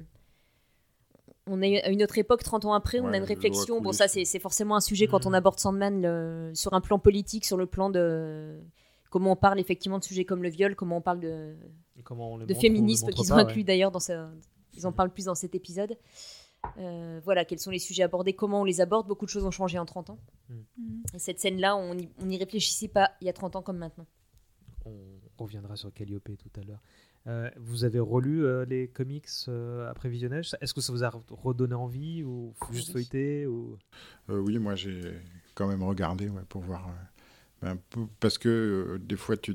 [1.46, 3.80] on est à une autre époque, 30 ans après, on Ouais, a une réflexion.
[3.80, 6.98] Bon, ça c'est c'est forcément un sujet quand on aborde Sandman le- sur un plan
[6.98, 8.60] politique, sur le plan de
[9.10, 11.56] comment on parle effectivement de sujets comme le viol, comment on parle de,
[12.08, 14.30] on de montre féminisme qu'ils ont inclus d'ailleurs dans ça.
[14.74, 15.96] Ils en parlent plus dans cet épisode.
[16.78, 19.06] Euh, voilà, quels sont les sujets abordés, comment on les aborde.
[19.08, 20.18] Beaucoup de choses ont changé en 30 ans.
[21.14, 24.06] Et cette scène-là, on n'y réfléchissait pas il y a 30 ans comme maintenant.
[24.86, 26.80] On reviendra sur Calliope tout à l'heure.
[27.26, 30.56] Euh, vous avez relu euh, les comics euh, après visionnage?
[30.62, 32.92] Est-ce que ça vous a redonné envie ou juste Oui.
[32.94, 33.76] feuilleter ou...
[34.30, 35.18] Euh, oui, moi j'ai
[35.54, 36.88] quand même regardé ouais, pour voir.
[37.64, 37.74] euh,
[38.20, 39.54] parce que euh, des fois tu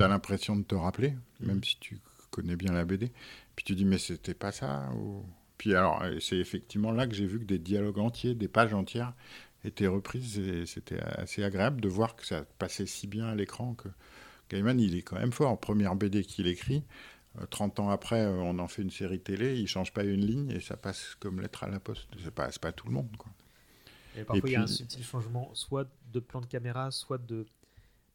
[0.00, 1.64] as l'impression de te rappeler, même Mhm.
[1.64, 2.00] si tu
[2.30, 3.12] connais bien la BD.
[3.54, 4.90] Puis tu dis, mais c'était pas ça.
[4.96, 5.24] Ou...
[5.58, 8.74] Puis alors, euh, c'est effectivement là que j'ai vu que des dialogues entiers, des pages
[8.74, 9.14] entières
[9.64, 10.38] étaient reprises.
[10.38, 13.88] Et c'était assez agréable de voir que ça passait si bien à l'écran que
[14.50, 15.58] Gaiman, il est quand même fort.
[15.60, 16.84] Première BD qu'il écrit,
[17.40, 20.24] euh, 30 ans après, euh, on en fait une série télé, il change pas une
[20.26, 22.08] ligne et ça passe comme lettre à la poste.
[22.22, 23.32] C'est pas, c'est pas tout le monde, quoi.
[24.16, 27.18] Et parfois, il y a un puis- subtil changement, soit de plan de caméra, soit
[27.18, 27.46] de.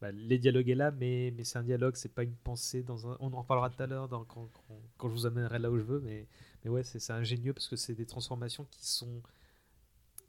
[0.01, 2.83] bah, les dialogues est là, mais, mais c'est un dialogue, c'est pas une pensée.
[2.83, 3.17] Dans un...
[3.19, 5.77] On en reparlera tout à l'heure dans- quand, quand, quand je vous amènerai là où
[5.77, 6.25] je veux, mais,
[6.63, 9.21] mais ouais, c'est ingénieux parce que c'est des transformations qui sont.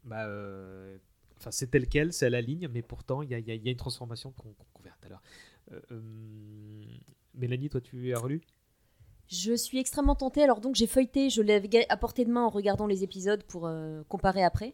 [0.03, 0.97] Bah, euh,
[1.37, 4.31] Enfin, c'est tel quel, c'est à la ligne, mais pourtant, il y a, une transformation
[4.31, 5.23] qu'on qu'on verra tout à l'heure.
[7.33, 8.41] Mélanie, toi, tu as relu
[9.27, 10.43] Je suis extrêmement tentée.
[10.43, 13.67] Alors donc j'ai feuilleté, je l'avais à portée de main en regardant les épisodes pour
[13.67, 14.73] euh, comparer après.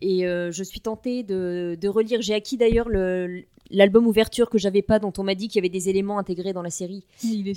[0.00, 2.22] Et euh, je suis tentée de, de relire.
[2.22, 5.58] J'ai acquis d'ailleurs le- l'album ouverture que j'avais pas, dont on m'a dit qu'il y
[5.58, 7.04] avait des éléments intégrés dans la série.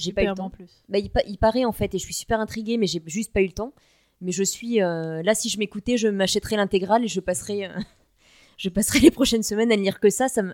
[0.10, 0.46] Il est temps.
[0.46, 0.84] en plus.
[0.90, 3.32] Bah, il, pa- il paraît en fait, et je suis super intriguée, mais j'ai juste
[3.32, 3.74] pas eu le temps.
[4.22, 7.70] Mais je suis euh, là, si je m'écoutais, je m'achèterais l'intégrale et je passerai, euh,
[8.58, 10.28] je passerai les prochaines semaines à ne lire que ça.
[10.28, 10.54] Ça me,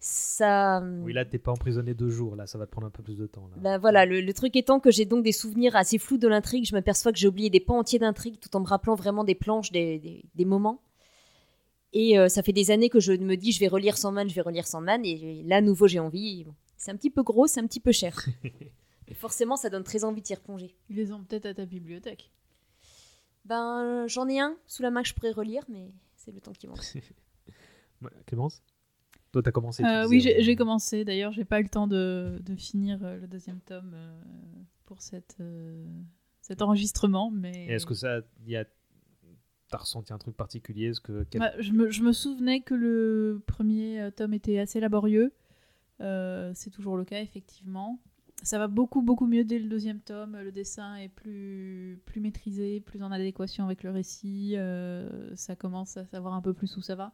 [0.00, 0.82] ça.
[1.02, 2.36] Oui, là, t'es pas emprisonné deux jours.
[2.36, 3.48] Là, ça va te prendre un peu plus de temps.
[3.48, 3.56] Là.
[3.60, 6.64] Bah, voilà, le, le truc étant que j'ai donc des souvenirs assez flous de l'intrigue,
[6.66, 9.34] je m'aperçois que j'ai oublié des pans entiers d'intrigue tout en me rappelant vraiment des
[9.34, 10.82] planches, des, des- des moments.
[12.00, 14.34] Et euh, ça fait des années que je me dis je vais relire Sandman, je
[14.36, 16.44] vais relire Sandman, et là, à nouveau, j'ai envie.
[16.44, 18.24] Bon, C'est un petit peu gros, c'est un petit peu cher.
[19.08, 20.76] et forcément, ça donne très envie de s'y replonger.
[20.88, 22.30] Ils les ont peut-être à ta bibliothèque.
[23.44, 26.52] Ben, j'en ai un sous la main que je pourrais relire, mais c'est le temps
[26.52, 26.78] qui manque.
[28.26, 28.62] Clémence?
[29.32, 29.82] Toi, t'as commencé.
[29.82, 31.04] tu Euh, disais, oui, j'ai j'ai commencé.
[31.04, 34.20] D'ailleurs, j'ai pas eu le temps de, de finir euh, le deuxième tome euh,
[34.84, 35.84] pour cette, euh,
[36.42, 37.30] cet enregistrement.
[37.32, 38.20] Mais Et est-ce que ça.
[38.46, 38.64] y a...
[39.70, 41.26] T'as ressenti un truc particulier Est-ce que.
[41.38, 45.32] Ouais, je, me, souvenais que le premier euh, tome était assez laborieux.
[46.00, 47.98] Euh, c'est toujours le cas, effectivement.
[48.42, 50.38] Ça va beaucoup, beaucoup mieux dès le deuxième tome.
[50.38, 54.54] Le dessin est plus, plus maîtrisé, plus en adéquation avec le récit.
[54.56, 57.12] Euh, ça commence à savoir un peu plus où ça va.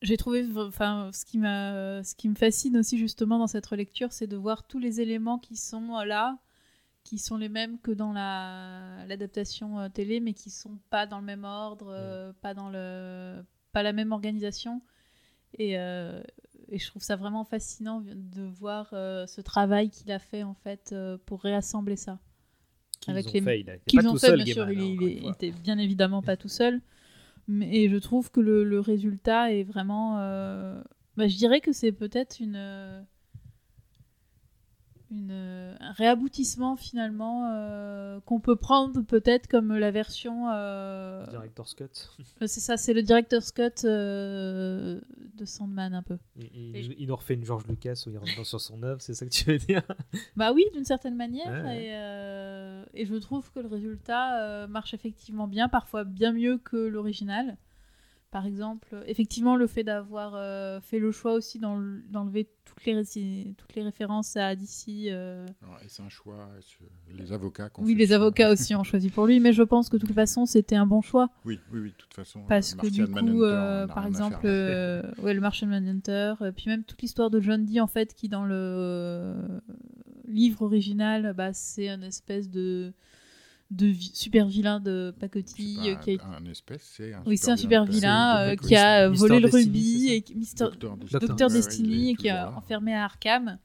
[0.00, 4.12] J'ai trouvé, enfin, ce qui m'a, ce qui me fascine aussi justement dans cette relecture,
[4.12, 6.38] c'est de voir tous les éléments qui sont là,
[7.08, 11.18] qui sont les mêmes que dans la l'adaptation euh, télé, mais qui sont pas dans
[11.20, 13.42] le même ordre, euh, pas dans le,
[13.72, 14.82] pas la même organisation.
[15.58, 16.22] Et, euh,
[16.68, 20.52] et je trouve ça vraiment fascinant de voir euh, ce travail qu'il a fait en
[20.54, 20.94] fait
[21.24, 22.18] pour réassembler ça.
[23.00, 24.44] qu'ils ont les- fait, il a- il est Qu'ils pas ont tout fait, seul, bien
[24.52, 26.82] sûr, il, hein, il était bien évidemment pas tout seul.
[27.46, 30.16] Mais et je trouve que le, le résultat est vraiment.
[31.16, 33.06] bah, je dirais que c'est peut-être une.
[35.12, 35.14] Euh,
[35.74, 40.50] une, un réaboutissement finalement euh, qu'on peut prendre peut-être comme la version.
[40.52, 41.86] euh, Director's Cut.
[42.46, 45.00] c'est ça, c'est le director's cut euh,
[45.34, 46.18] de Sandman un peu.
[46.36, 49.00] Il, il- Et- il nous refait une George Lucas où il revient sur son œuvre,
[49.00, 49.82] c'est ça que tu veux dire?
[50.36, 51.46] Bah oui, d'une certaine manière.
[51.46, 51.84] Ouais, ouais.
[51.84, 56.58] Et, euh, et je trouve que le résultat euh, marche effectivement bien, parfois bien mieux
[56.58, 57.56] que l'original.
[58.30, 62.92] Par exemple, effectivement, le fait d'avoir euh, fait le choix aussi d'en- d'enlever toutes les,
[62.94, 65.06] réci- toutes les références à DC.
[65.10, 65.46] euh,
[65.86, 66.46] c'est un choix.
[66.58, 66.76] est-ce-
[67.16, 67.70] Les avocats.
[67.78, 70.44] Oui, les avocats aussi ont choisi pour lui, mais je pense que de toute façon,
[70.44, 71.30] c'était un bon choix.
[71.46, 72.42] Oui, oui, oui, de toute façon.
[72.46, 76.64] Parce euh, que du coup, euh, par exemple, euh, ouais, le Martian Manhunter, euh, puis
[76.68, 79.34] même toute l'histoire de John Dee, en fait, qui dans le euh,
[80.26, 82.92] livre original, bah, c'est un espèce de,
[83.70, 85.76] de vi- super vilain de C'est pacotille.
[85.94, 89.08] pas qui a- un, espèce, c'est un Oui, c'est un super vilain euh, qui a
[89.10, 92.10] volé le Destiny, rubis et Mister Docteur Destiny.
[92.12, 93.58] Est qui a enfermé à Arkham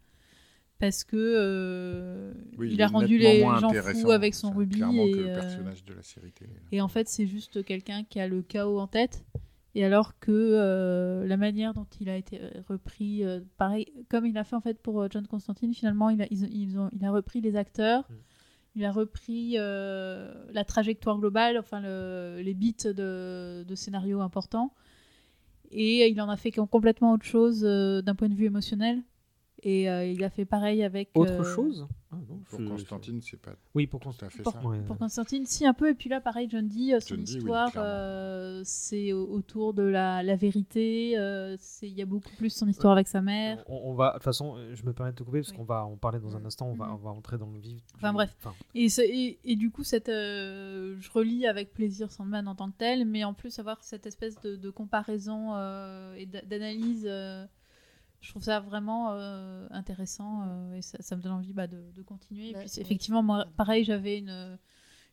[0.79, 5.17] parce que euh, Oui, il a rendu les gens fous avec son rubis et, que
[5.17, 6.51] le euh, personnage de la série télé.
[6.73, 9.23] et en fait c'est juste quelqu'un qui a le chaos en tête
[9.75, 14.37] et alors que euh, la manière dont il a été repris euh, pareil comme il
[14.37, 17.11] a fait en fait pour John Constantine finalement il a, ils ils ont- il a
[17.11, 18.13] repris les acteurs Mm.
[18.75, 24.73] Il a repris euh, la trajectoire globale enfin le- les bits de, de scénario importants.
[25.71, 29.01] Et il en a fait complètement autre chose euh, d'un point de vue émotionnel.
[29.63, 31.87] Et euh, il a fait pareil avec Autre euh, chose?
[32.15, 34.27] Ah, non, Pour je- Constantine, c'est pas Oui, pour tout Constantine.
[34.27, 34.61] à fait Pour- ça.
[34.67, 34.81] Ouais.
[34.81, 37.31] Pour Constantine, si un peu, et puis là, pareil, John Dee, euh, son John Dee,
[37.33, 42.05] oui, histoire, euh, c'est au- autour de la, la vérité, euh, c'est- il y a
[42.05, 43.63] beaucoup plus son histoire avec sa mère.
[43.67, 45.57] On, on va, de toute façon, je me permets de te couper parce Oui.
[45.57, 46.93] qu'on va en parler dans un instant, on va, Mhm.
[46.93, 47.77] on va entrer dans le vif.
[47.77, 48.35] du- Enfin, bref.
[48.39, 52.69] enfin, Et, et, et du coup, cette, euh, je relis avec plaisir Sandman en tant
[52.69, 57.05] que tel, mais en plus, avoir cette espèce de, de comparaison euh, et d'a- d'analyse,
[57.09, 57.45] euh,
[58.23, 61.91] je trouve ça vraiment euh, intéressant euh, et ça, ça me donne envie bah, de,
[61.93, 62.49] de continuer.
[62.51, 62.81] Et Ouais, puis, oui.
[62.81, 64.57] effectivement, moi, pareil, j'avais une,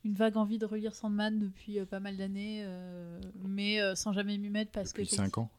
[0.05, 4.13] une vague envie de relire Sandman depuis euh, pas mal d'années, euh, mais euh, sans
[4.13, 5.51] jamais m'y mettre parce que Depuis 5 ans.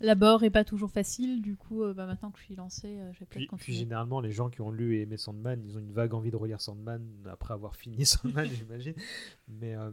[0.00, 1.42] l'abord est pas toujours facile.
[1.42, 3.72] Du coup, euh, bah, maintenant que je suis lancée, euh, je vais peut-être Puis, puis
[3.74, 6.36] généralement, les gens qui ont lu et aimé Sandman, ils ont une vague envie de
[6.36, 8.94] relire Sandman après avoir fini Sandman, j'imagine.
[9.48, 9.90] Mais euh,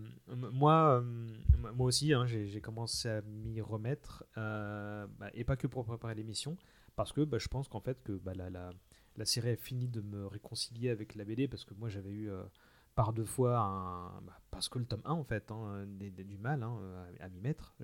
[0.54, 1.28] moi, euh,
[1.76, 5.84] moi aussi, hein, j'ai j'ai commencé à m'y remettre, euh, bah, et pas que pour
[5.86, 6.56] préparer l'émission,
[6.96, 10.28] parce que bah, je pense qu'en fait que bah, la, série a fini de me
[10.28, 12.44] réconcilier avec la BD, parce que moi j'avais eu euh,
[12.96, 16.24] par deux fois, un, bah, parce que le tome 1 en fait, hein, des- des-
[16.24, 16.78] du mal hein,
[17.20, 17.76] à, m'y mettre.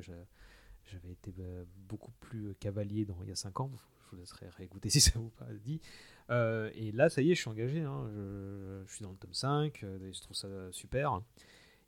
[0.85, 3.71] J'avais été euh, beaucoup plus cavalier dans, il y a 5 ans.
[3.75, 5.81] Je vous laisserai réécouter si ça vous pas dit.
[6.29, 7.81] Euh, et là, ça y est, je suis engagé.
[7.81, 8.09] hein.
[8.13, 9.83] Je, suis dans le tome 5.
[9.83, 11.21] euh, et je trouve ça super.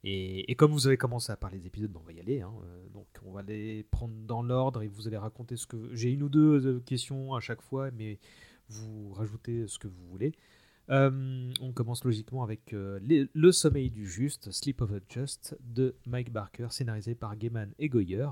[0.04, 2.42] Et, comme vous avez commencé à parler des épisodes, ben, on va y aller.
[2.42, 2.52] hein.
[2.64, 5.94] Euh, donc, on va les prendre dans l'ordre et vous allez raconter ce que.
[5.94, 8.20] J'ai une ou deux euh, questions à chaque fois, mais
[8.68, 10.34] vous rajoutez ce que vous voulez.
[10.90, 16.32] Euh, on commence logiquement avec Le sommeil du juste, Sleep of the Just, de Mike
[16.32, 18.28] Barker, scénarisé par Gaiman et Goyer.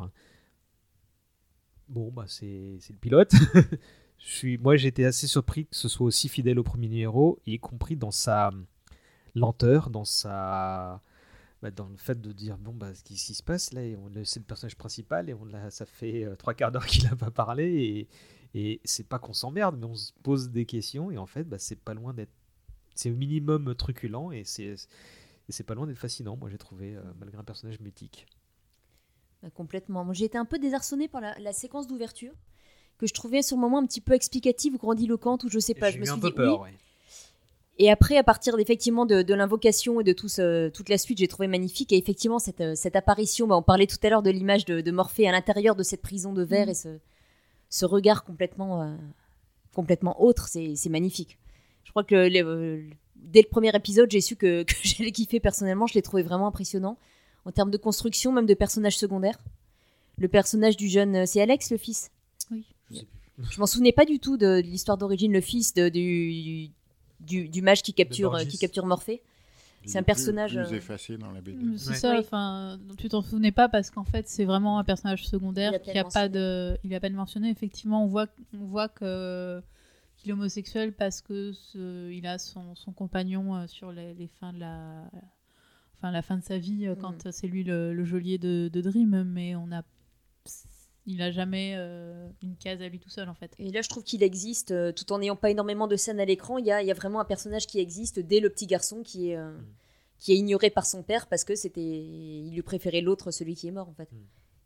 [1.88, 3.34] Bon, bah c'est le pilote.
[4.62, 8.12] Moi, j'étais assez surpris que ce soit aussi fidèle au premier numéro, y compris dans
[8.12, 8.52] sa
[9.36, 11.02] lenteur, dans sa,
[11.62, 13.82] bah, dans le fait de dire bon bah ce qui, ce qui se passe là,
[14.24, 17.16] c'est le personnage principal et on l'a, ça fait euh, trois quarts d'heure qu'il n'a
[17.16, 18.08] pas parlé
[18.54, 21.44] et, et c'est pas qu'on s'emmerde, mais on se pose des questions et en fait
[21.44, 22.32] bah, c'est pas loin d'être,
[22.96, 24.76] c'est au minimum truculent et c'est,
[25.50, 26.38] c'est pas loin d'être fascinant.
[26.38, 28.26] Moi j'ai trouvé euh, malgré un personnage mythique.
[29.42, 30.04] Bah, complètement.
[30.04, 32.34] Moi, j'ai été un peu désarçonnée par la, la séquence d'ouverture
[32.98, 35.74] que je trouvais sur le moment un petit peu explicative ou grandiloquente ou je sais
[35.74, 35.90] pas.
[35.90, 36.62] J'ai je me suis un peu dit peur.
[36.62, 36.70] oui.
[36.70, 36.78] ouais.
[37.82, 41.18] Et après, à partir effectivement de, de l'invocation et de tout ce- toute la suite,
[41.20, 41.92] j'ai trouvé magnifique.
[41.94, 44.82] Et effectivement, cette, euh, cette apparition, bah, on parlait tout à l'heure de l'image de,
[44.82, 46.72] de Morphée à l'intérieur de cette prison de verre Mhm.
[46.72, 47.00] et ce,
[47.70, 48.96] ce regard complètement, euh,
[49.74, 51.38] complètement autre, c'est magnifique.
[51.86, 52.84] Je crois que le- le- euh,
[53.16, 55.88] dès le premier épisode, j'ai su que, que j'allais kiffer personnellement.
[55.88, 56.98] Je l'ai trouvé vraiment impressionnant
[57.46, 59.40] en termes de construction, même de personnages secondaires.
[60.18, 62.12] Le personnage du jeune, c'est Alex, le fils?
[62.52, 62.66] Oui.
[62.92, 63.02] Je.
[63.52, 66.68] Je m'en souvenais pas du tout de, de l'histoire d'origine, le fils de- du,
[67.20, 69.22] du, du mage qui capture, euh, qui capture Morphée.
[69.86, 71.78] Il C'est un est plus- personnage, Plus, euh, effacé dans la BD.
[71.78, 71.96] C'est Ouais.
[71.96, 75.74] ça, enfin, tu t'en souvenais pas parce qu'en fait, c'est vraiment un personnage Il secondaire
[75.74, 77.50] a qui a pas de, il a pas de mentionné.
[77.50, 79.62] Effectivement, on voit, on voit que
[80.18, 84.28] qu'il est homosexuel parce que ce- il a son, son compagnon euh, sur les, les
[84.28, 85.10] fins de la,
[85.98, 89.24] enfin la fin de sa vie quand c'est lui le, le geôlier de, de Dream,
[89.24, 89.82] mais on a,
[91.10, 93.54] il a jamais euh, une case à lui tout seul en fait.
[93.58, 96.26] Et là, je trouve qu'il existe, euh, tout en n'ayant pas énormément de scènes à
[96.26, 98.68] l'écran, il y a, il y a vraiment un personnage qui existe dès le petit
[98.68, 99.66] garçon qui est, euh, Mm.
[100.20, 103.68] qui est ignoré par son père parce que c'était, il lui préférait l'autre, celui qui
[103.68, 104.12] est mort en fait.
[104.12, 104.18] Mm.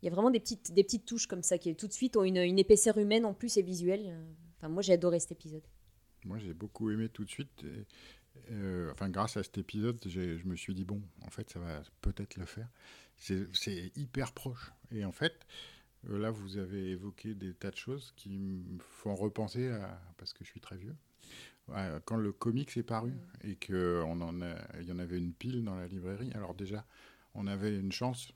[0.02, 2.14] Il y a vraiment des petites, des petites touches comme ça qui tout de suite
[2.18, 4.14] ont une, une épaisseur humaine en plus et visuelle.
[4.58, 5.62] Enfin, moi, j'ai adoré cet épisode.
[6.26, 7.64] Moi, j'ai beaucoup aimé tout de suite.
[7.64, 7.86] et,
[8.50, 11.82] euh, enfin, grâce à cet épisode, je me suis dit, bon, en fait, ça va
[12.02, 12.68] peut-être le faire.
[13.16, 14.72] C'est c'est hyper proche.
[14.90, 15.73] Et en fait, euh,
[16.08, 20.00] là, vous avez évoqué des tas de choses qui me font repenser à.
[20.16, 20.96] Parce que je suis très vieux.
[21.72, 25.86] à quand le comics est paru et qu'il y en avait une pile dans la
[25.86, 26.30] librairie.
[26.34, 26.84] Alors, déjà,
[27.34, 28.32] on avait une chance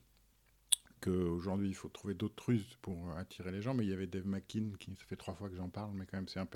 [1.01, 3.73] qu'aujourd'hui, il faut trouver d'autres ruses pour attirer les gens.
[3.73, 6.05] Mais il y avait Dave McKean, qui ça fait trois fois que j'en parle, mais
[6.05, 6.47] quand même, c'est un,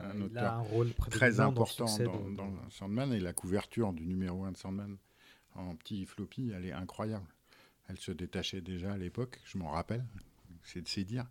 [0.00, 3.92] un il auteur a un rôle très dans important dans, dans Sandman et la couverture
[3.92, 4.96] du numéro 1 de Sandman
[5.56, 7.26] en petit floppy, elle est incroyable.
[7.88, 10.04] Elle se détachait déjà à l'époque, je m'en rappelle,
[10.66, 11.26] c'est dire.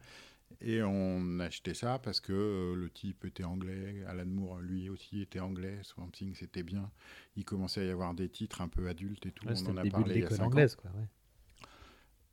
[0.61, 5.21] Et on achetait ça parce que euh, le type était anglais, Alan Moore lui aussi
[5.21, 6.89] était anglais, Swamp Thing c'était bien.
[7.35, 9.77] Il commençait à y avoir des titres un peu adultes et tout, Ouais, on en
[9.77, 10.45] a parlé il y a l'école 5 ans.
[10.47, 10.75] anglaise.
[10.75, 11.07] Quoi, ouais.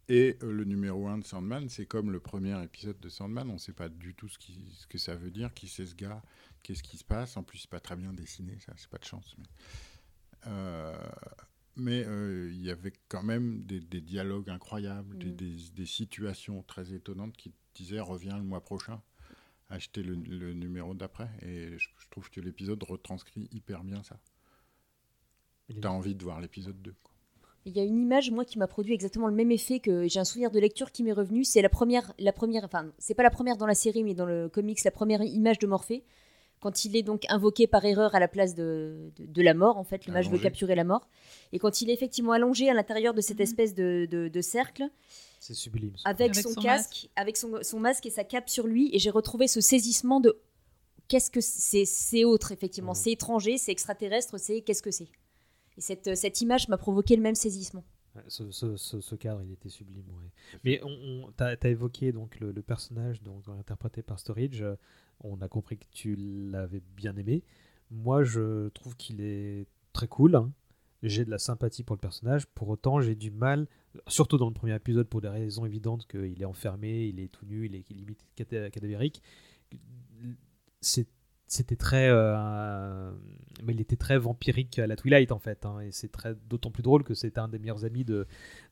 [0.09, 3.55] Et euh, le numéro 1 de Sandman, c'est comme le premier épisode de Sandman, on
[3.55, 5.95] ne sait pas du tout ce, qui, ce que ça veut dire, qui c'est ce
[5.95, 6.23] gars,
[6.63, 7.37] qu'est-ce qui se passe.
[7.37, 9.35] En plus, c'est pas très bien dessiné, ça, c'est pas de chance.
[9.39, 9.45] Mais
[10.49, 10.95] euh,
[11.77, 15.37] mais, euh, il y avait quand même des, des dialogues incroyables, des, Mm.
[15.37, 19.01] des- des situations très étonnantes qui disaient reviens le mois prochain,
[19.71, 21.31] acheter le, le numéro d'après.
[21.43, 24.19] Et je, je trouve que l'épisode retranscrit hyper bien ça.
[25.69, 26.95] Il est- T'as envie de voir l'épisode 2.
[27.03, 27.13] quoi.
[27.65, 30.19] Il y a une image, moi, qui m'a produit exactement le même effet que j'ai
[30.19, 31.45] un souvenir de lecture qui m'est revenu.
[31.45, 34.27] C'est la première, la première, enfin, c'est pas la première dans la série, mais dans
[34.27, 36.05] le comics, la première image de Morphée,
[36.63, 39.77] quand il est donc invoqué par erreur à la place de, de, de la mort,
[39.77, 41.09] en fait, le mage veut capturer la mort.
[41.53, 43.43] Et quand il est effectivement allongé à l'intérieur de cette Mhm.
[43.43, 44.85] espèce de, de- de cercle,
[45.41, 45.95] C'est sublime.
[46.05, 48.99] avec, Avec son, son casque, avec son, son masque et sa cape sur lui, et
[48.99, 50.39] j'ai retrouvé ce saisissement de
[51.09, 52.93] qu'est-ce que c'est C'est autre, effectivement.
[52.93, 52.97] Mhm.
[53.03, 55.09] C'est étranger, c'est extraterrestre, c'est qu'est-ce que c'est
[55.77, 57.85] Et cette, cette image m'a provoqué le même saisissement.
[58.29, 60.05] Ce, ce- ce- ce cadre, il était sublime.
[60.11, 60.31] ouais.
[60.65, 64.63] Mais on, on- t'as, t'as évoqué donc le, le personnage donc, interprété par Storage.
[65.25, 67.43] On a compris que tu l'avais bien aimé.
[67.91, 70.35] Moi, je trouve qu'il est très cool.
[70.37, 70.53] hein.
[71.03, 72.47] J'ai de la sympathie pour le personnage.
[72.47, 73.67] Pour autant, j'ai du mal,
[74.07, 77.45] surtout dans le premier épisode, pour des raisons évidentes qu'il est enfermé, il est tout
[77.45, 79.21] nu, il est limite cadavérique.
[80.81, 81.09] C'est-
[81.55, 83.13] C'était très, euh,
[83.63, 86.71] mais il était très vampirique à la Twilight en fait, hein, et c'est très d'autant
[86.71, 88.27] plus drôle que c'était un des meilleurs amis de,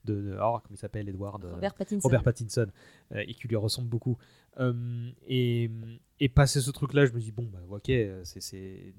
[0.07, 2.09] de, de- oh, comment il s'appelle, Edward, euh, Robert Pattinson.
[2.09, 2.69] Robert Pattinson,
[3.13, 4.17] euh, et qui lui ressemble beaucoup.
[4.61, 5.71] Euh, et,
[6.21, 7.93] et passer ce truc-là, je me dis bon bah ok,
[8.25, 8.95] c'est,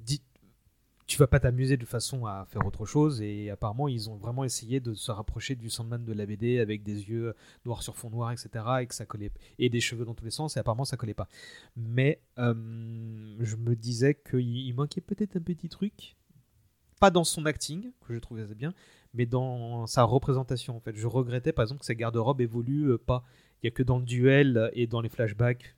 [1.12, 3.22] tu vas pas t'amuser de façon à faire autre chose.
[3.22, 6.84] Et apparemment, ils ont vraiment essayé de se rapprocher du Sandman de la BD avec
[6.84, 7.34] des yeux
[7.66, 8.50] noirs sur fond noir, etc.
[8.80, 10.56] Et que ça collait et des cheveux dans tous les sens.
[10.56, 11.28] Et apparemment, ça collait pas.
[11.76, 12.54] Mais euh,
[13.42, 16.16] je me disais qu'il il manquait peut-être un petit truc.
[17.02, 18.74] Pas dans son acting, que je trouvais assez bien,
[19.14, 20.78] mais dans sa représentation.
[20.78, 23.26] En fait, je regrettais par exemple que sa garde-robe évolue euh, pas.
[23.62, 25.76] Il y a que dans le duel et dans les flashbacks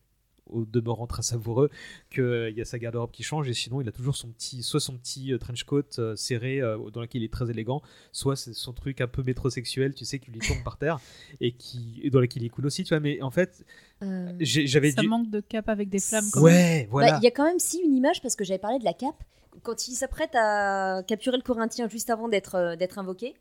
[0.47, 1.69] au demeurant très savoureux
[2.13, 4.79] qu'il y a sa garde-robe qui change et sinon il a toujours son petit, soit
[4.79, 7.81] son petit euh, trench coat euh, serré euh, dans lequel il est très élégant,
[8.11, 10.99] soit c'est son truc un peu métrosexuel, tu sais, qui lui tombe par terre
[11.39, 12.99] et qui et dans lequel il est cool aussi, tu vois.
[12.99, 13.65] Mais en fait,
[14.01, 15.07] Euh, j'avais Ça dû.
[15.07, 16.25] manque de cap avec des flammes.
[16.33, 16.41] quand.
[16.41, 17.17] Ouais, bah, voilà.
[17.19, 19.23] Il y a quand même si une image, parce que j'avais parlé de la cape.
[19.61, 23.33] Quand il s'apprête à capturer le Corinthien juste avant d'être euh, d'être invoqué,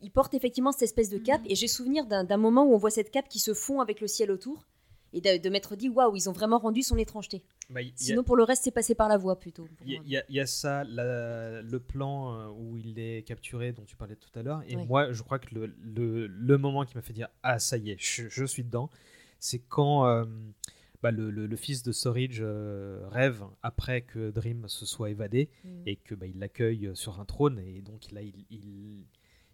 [0.00, 1.42] il porte effectivement cette espèce de cape.
[1.46, 4.00] Et j'ai souvenir d'un d'un moment où on voit cette cape qui se fond avec
[4.00, 4.66] le ciel autour.
[5.12, 7.42] Et de, de m'être dit, waouh, ils ont vraiment rendu son étrangeté.
[7.68, 9.66] Bah, il y a- Sinon, pour le reste, c'est passé par la voix plutôt.
[9.84, 13.96] Il y, a- y ça, la- le plan euh, où il est capturé, dont tu
[13.96, 14.62] parlais tout à l'heure.
[14.68, 14.86] Et Ouais.
[14.86, 17.90] moi, je crois que le, le- le moment qui m'a fait dire Ah, ça y
[17.90, 18.88] est, je, je suis dedans,
[19.40, 20.24] c'est quand euh,
[21.02, 25.48] bah, le, le- le fils de Storage euh, rêve après que Dream se soit évadé
[25.64, 25.82] Mm.
[25.86, 27.58] et que bah, il l'accueille sur un trône.
[27.58, 29.04] Et donc là, il, il,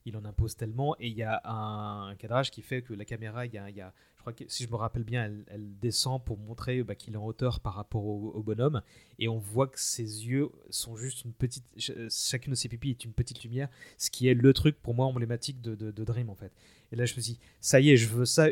[0.06, 0.96] il en impose tellement.
[0.98, 4.20] Et il y a un, cadrage qui fait que la caméra, il y a, je
[4.20, 7.26] crois que si je me rappelle bien, elle, descend pour montrer bah, qu'il est en
[7.26, 8.80] hauteur par rapport au, bonhomme.
[9.18, 11.64] Et on voit que ses yeux sont juste une petite.
[11.76, 14.94] ch- Chacune de ses pupilles est une petite lumière, ce qui est le truc pour
[14.94, 16.52] moi emblématique de, Dream en fait.
[16.92, 18.48] Et là, je me dis, ça y est, je veux ça.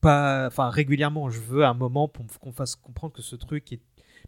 [0.00, 3.80] Pas, enfin régulièrement, je veux un moment pour qu'on fasse comprendre que ce truc est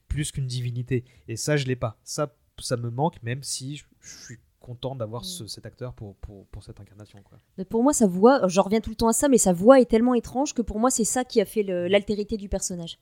[0.09, 1.05] plus qu'une divinité.
[1.29, 1.97] Et ça, je l'ai pas.
[2.03, 4.39] Ça, ça me manque, même si je, je suis
[4.71, 7.19] content d'avoir ce- cet acteur pour, pour, pour cette incarnation.
[7.25, 7.39] Quoi.
[7.65, 9.91] Pour moi, sa voix, je reviens tout le temps à ça, mais sa voix est
[9.95, 12.99] tellement étrange que pour moi, c'est ça qui a fait le- l'altérité du personnage.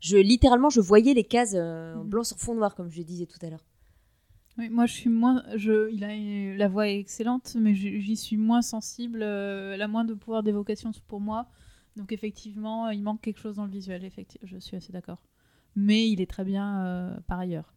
[0.00, 2.08] Je, littéralement, je voyais les cases euh, Mhm.
[2.08, 3.64] blanc sur fond noir, comme je disais tout à l'heure.
[4.58, 5.42] Oui, moi, je suis moins.
[5.56, 9.20] Je, il a la voix est excellente, mais j'y j'y suis moins sensible.
[9.22, 11.46] euh, elle a moins de pouvoir d'évocation pour moi.
[11.96, 14.04] Donc effectivement, il manque quelque chose dans le visuel.
[14.04, 15.20] Effectivement, je suis assez d'accord.
[15.74, 17.72] Mais il est très bien euh, par ailleurs.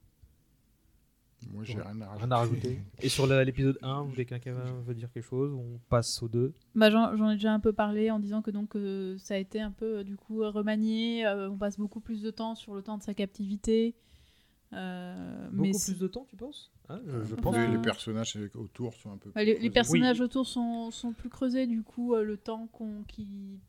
[1.51, 2.19] Moi, j'ai rien à rajouter.
[2.23, 2.81] Rien à rajouter.
[3.01, 4.53] Et sur l'épisode 1, vous voulez quelqu'un
[4.85, 6.53] veut dire quelque chose On passe au 2.
[6.75, 9.59] Bah, J'en ai déjà un peu parlé en disant que donc euh, ça a été
[9.61, 11.25] un peu euh, du coup remanié.
[11.25, 13.95] euh, on passe beaucoup plus de temps sur le temps de sa captivité.
[14.73, 18.37] Euh, Beaucoup mais plus de temps, tu penses Hein, je, pense Les, que- les personnages
[18.55, 19.31] autour sont un peu.
[19.35, 19.73] Bah, les, plus les creusés.
[19.73, 23.59] personnages autour sont, sont plus creusés, du coup, euh, le temps qu'on qui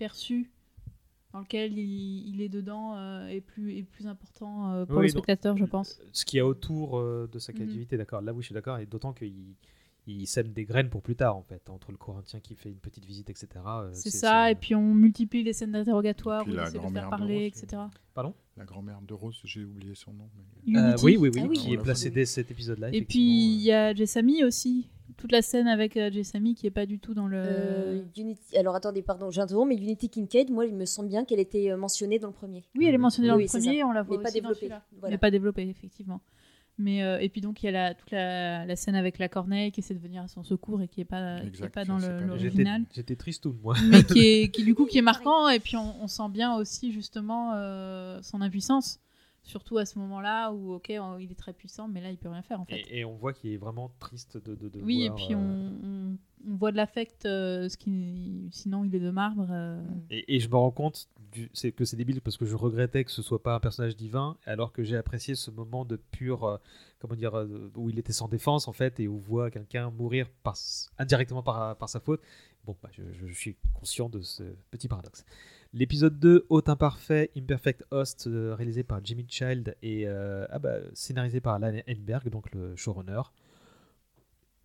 [1.33, 5.05] dans lequel il, il est dedans euh, est, plus, est plus important euh, pour Oui,
[5.05, 6.01] le spectateur, je pense.
[6.13, 7.59] Ce qu'il y a autour euh, de sa Mhm.
[7.61, 8.21] captivité, d'accord.
[8.21, 8.79] Là, oui, je suis d'accord.
[8.79, 9.55] Et d'autant qu'il
[10.09, 11.71] il sème des graines pour plus tard, en fait.
[11.71, 13.47] Entre le Corinthien qui fait une petite visite, etc.
[13.65, 17.09] euh, C'est ça, et puis on multiplie les scènes d'interrogatoire, la essaie de faire de
[17.09, 17.83] parler, Rose, etc.
[18.13, 18.35] Pardon?
[18.57, 20.29] La grand-mère de Rose, j'ai oublié son nom.
[20.67, 20.97] mais- Euh.
[21.05, 21.57] Oui, oui, oui, Ah oui.
[21.57, 22.17] qui On est l'a placé vu.
[22.17, 22.89] dès cet épisode-là.
[22.93, 23.23] Et puis euh.
[23.55, 24.91] il y a Jessamy aussi.
[25.17, 27.37] Toute la scène avec euh, Jessamy qui est pas du tout dans le.
[27.39, 31.41] Euh, Unity- Alors attendez, pardon, j'interromps, mais Unity Kincaid, moi, il me semble bien qu'elle
[31.41, 32.65] était euh, mentionnée dans le premier.
[32.77, 34.49] Oui, elle est mentionnée dans Oui, le premier, on la voit Mais pas aussi dans
[34.49, 34.61] développée.
[34.61, 34.83] celui-là.
[34.99, 35.15] Voilà.
[35.15, 36.21] Mais pas développée, effectivement.
[36.79, 39.29] Mais euh, et puis donc il y a la, toute la, la scène avec la
[39.29, 41.85] corneille qui essaie de venir à son secours et qui est pas, qui est pas
[41.85, 42.01] dans pas.
[42.19, 43.75] J'étais- l'original, J'étais tristoun, moi.
[43.91, 46.57] mais qui est qui du coup qui est marquant et puis on, on sent bien
[46.57, 49.01] aussi justement euh, son impuissance,
[49.43, 52.29] surtout à ce moment-là où ok on- il est très puissant mais là il peut
[52.29, 52.77] rien faire en fait.
[52.89, 54.55] Et, et on voit qu'il est vraiment triste de.
[54.55, 56.17] de, de oui voir, et puis euh, on,
[56.49, 59.49] on, voit de l'affect, euh, ce qui sinon il est de marbre.
[59.51, 62.55] euh, Et, et je me rends compte du- c'est que c'est débile parce que je
[62.57, 65.97] regrettais que ce soit pas un personnage divin, alors que j'ai apprécié ce moment de
[65.97, 66.57] pur, euh,
[67.01, 67.35] comment dire,
[67.75, 70.57] où il était sans défense en fait, et où on voit quelqu'un mourir par,
[70.99, 72.21] indirectement par, par sa faute.
[72.65, 75.25] Bon, bah, je, je suis conscient de ce petit paradoxe.
[75.75, 80.77] L'épisode 2, Hôte Imparfait, Imperfect Host, euh, réalisé par Jimmy Child et euh, ah bah,
[80.93, 83.23] scénarisé par Alan Enberg, donc le showrunner.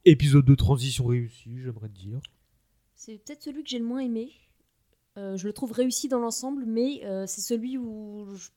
[0.04, 2.20] Épisode de transition réussi, j'aimerais dire.
[2.96, 4.32] C'est peut-être celui que j'ai le moins aimé.
[5.18, 8.50] Euh, je le trouve réussi dans l'ensemble, mais euh, c'est celui où je-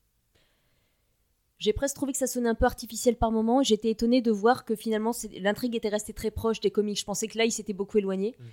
[1.59, 3.63] j'ai presque trouvé que ça sonnait un peu artificiel par moment.
[3.63, 6.99] J'étais étonnée de voir que finalement l'intrigue était restée très proche des comics.
[6.99, 8.35] Je pensais que là, il s'était beaucoup éloigné.
[8.39, 8.45] Mm.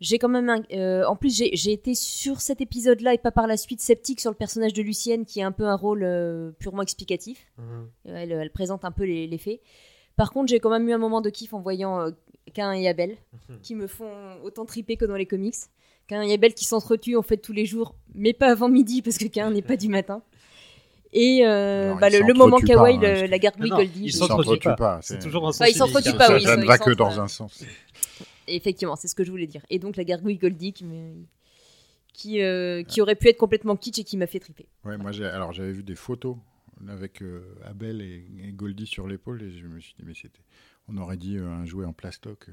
[0.00, 3.46] J'ai quand même, un- euh, en plus, j'ai été sur cet épisode-là et pas par
[3.46, 6.50] la suite sceptique sur le personnage de Lucienne, qui a un peu un rôle euh,
[6.58, 7.46] purement explicatif.
[7.58, 9.60] Euh, Elle, elle présente un peu les, les faits.
[10.16, 12.10] Par contre, j'ai quand même eu un moment de kiff en voyant euh,
[12.52, 13.16] Cain et Abel,
[13.48, 13.60] Mhm.
[13.62, 14.10] qui me font
[14.44, 15.54] autant triper que dans les comics.
[16.08, 19.16] Cain et Abel qui s'entretuent en fait tous les jours, mais pas avant midi parce
[19.18, 20.22] que Cain n'est pas du matin.
[21.12, 24.02] Et euh, bah, le, le moment kawaii, hein, la gargouille Goldie.
[24.04, 24.74] ils s'entretuent pas.
[24.76, 24.98] pas.
[25.02, 27.18] C'est toujours un Enfin, ils sens s'entretuent pas, oui, Ça ils ne va que dans
[27.20, 27.62] un sens.
[28.46, 29.64] Effectivement, c'est ce que je voulais dire.
[29.70, 31.24] Et donc la gargouille Goldie qui, me-
[32.12, 34.66] qui, euh, qui aurait pu être complètement kitsch et qui m'a fait triper.
[34.84, 36.36] Ouais, moi, j'ai- alors j'avais vu des photos
[36.88, 40.40] avec euh, Abel et, et Goldie sur l'épaule et je me suis dit, mais c'était.
[40.88, 42.46] On aurait dit euh, un jouet en plastoc.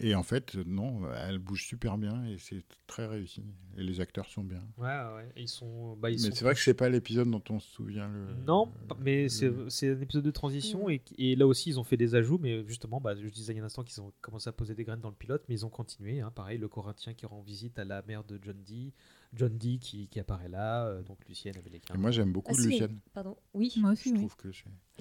[0.00, 3.42] Et en fait, non, elle bouge super bien et c'est très réussi.
[3.76, 4.62] Et les acteurs sont bien.
[4.76, 5.28] Ouais, ouais.
[5.36, 5.96] Ils sont.
[5.96, 8.26] Bah, ils mais sont c'est vrai que c'est pas l'épisode dont on se souvient le.
[8.46, 11.78] Non, le- mais le- c'est c'est un épisode de transition et, et là aussi ils
[11.80, 14.00] ont fait des ajouts, mais justement, bah, je disais il y a un instant qu'ils
[14.02, 16.20] ont commencé à poser des graines dans le pilote, mais ils ont continué.
[16.20, 16.30] hein.
[16.34, 18.92] pareil, le Corinthien qui rend visite à la mère de John Dee,
[19.36, 22.52] John Dee qui, qui apparaît là, euh, donc Lucienne avec les Et moi, j'aime beaucoup
[22.56, 22.68] Ah, si.
[22.68, 22.98] Lucienne.
[23.12, 23.36] Pardon.
[23.52, 23.72] Oui.
[23.78, 24.20] Moi aussi, Je oui.
[24.20, 24.48] trouve que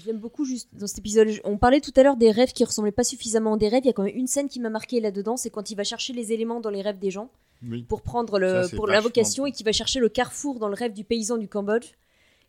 [0.05, 1.27] l'aime beaucoup juste dans cet épisode.
[1.43, 3.81] On parlait tout à l'heure des rêves qui ressemblaient pas suffisamment à des rêves.
[3.83, 5.83] Il y a quand même une scène qui m'a marqué là-dedans, c'est quand il va
[5.83, 7.29] chercher les éléments dans les rêves des gens
[7.63, 7.83] Oui.
[7.83, 10.93] pour prendre le Ça, pour l'invocation et qui va chercher le carrefour dans le rêve
[10.93, 11.91] du paysan du Cambodge.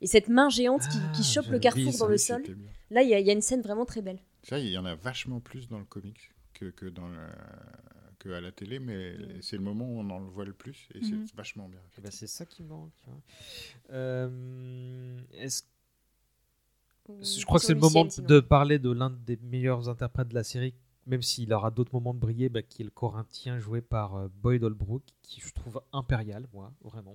[0.00, 2.42] Et cette main géante qui, Ah, qui chope le carrefour dans le sol.
[2.90, 4.18] Là, il y, a- il y a une scène vraiment très belle.
[4.42, 7.16] Ça, il y en a vachement plus dans le comics que, que, dans le-
[8.24, 10.88] que à la télé, mais c'est le moment où on en le voit le plus
[10.94, 11.26] et Mhm.
[11.26, 11.80] c'est vachement bien.
[11.98, 12.90] Eh ben, c'est ça qui manque.
[13.90, 15.64] Euh, est-ce-
[17.22, 20.44] je crois que c'est le moment de parler de l'un des meilleurs interprètes de la
[20.44, 20.74] série,
[21.06, 24.28] même s'il aura d'autres moments de briller, bah, qui est le Corinthien joué par euh,
[24.42, 27.14] Boyd Holbrook, qui je trouve impérial, moi, vraiment.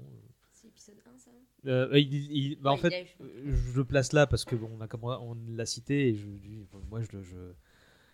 [0.53, 1.31] C'est épisode 1, ça?
[1.65, 4.45] Euh, il- il- bah, en fait, il y a- euh, je le place là parce
[4.45, 6.27] que bon, on a commandé- on l'a cité et je,
[6.89, 7.17] moi je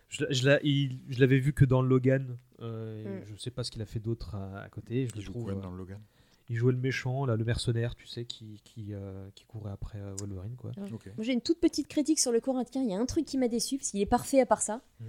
[0.09, 2.37] je, l'avais vu que dans Logan.
[2.61, 3.23] euh, Mm.
[3.27, 5.07] Je sais pas ce qu'il a fait d'autre à, à côté.
[5.07, 5.43] Je Il le joue trouve.
[5.45, 5.99] quoi euh, dans le Logan?
[6.47, 9.97] il jouait le méchant, là, le mercenaire, tu sais, qui qui, euh, qui courait après
[9.97, 10.69] euh, Wolverine, quoi.
[10.77, 12.83] Moi, j'ai une toute petite critique sur le Corinthien.
[12.83, 14.81] Il y a un truc qui m'a déçu, parce qu'il est parfait à part ça.
[15.01, 15.07] Mhm.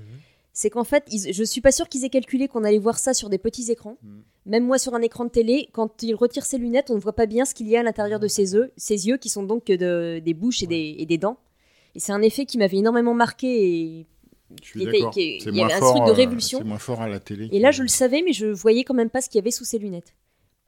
[0.55, 3.13] C'est qu'en fait, ils- je suis pas sûre qu'ils aient calculé qu'on allait voir ça
[3.13, 3.99] sur des petits écrans.
[4.03, 4.19] Mm.
[4.47, 7.13] Même moi, sur un écran de télé, quand il retire ses lunettes, on ne voit
[7.15, 9.43] pas bien ce qu'il y a à l'intérieur de ses yeux, ses yeux qui sont
[9.43, 11.39] donc de- des bouches et, des, et des dents.
[11.95, 14.01] Et c'est un effet qui m'avait énormément marqué.
[14.01, 14.07] Et,
[14.63, 15.13] Je suis Il d'accord.
[15.17, 16.59] y moins avait un fort, truc de révulsion.
[16.59, 17.49] C'est moins fort à la télé.
[17.53, 19.51] et là, je le savais, mais je voyais quand même pas ce qu'il y avait
[19.51, 20.15] sous ses lunettes.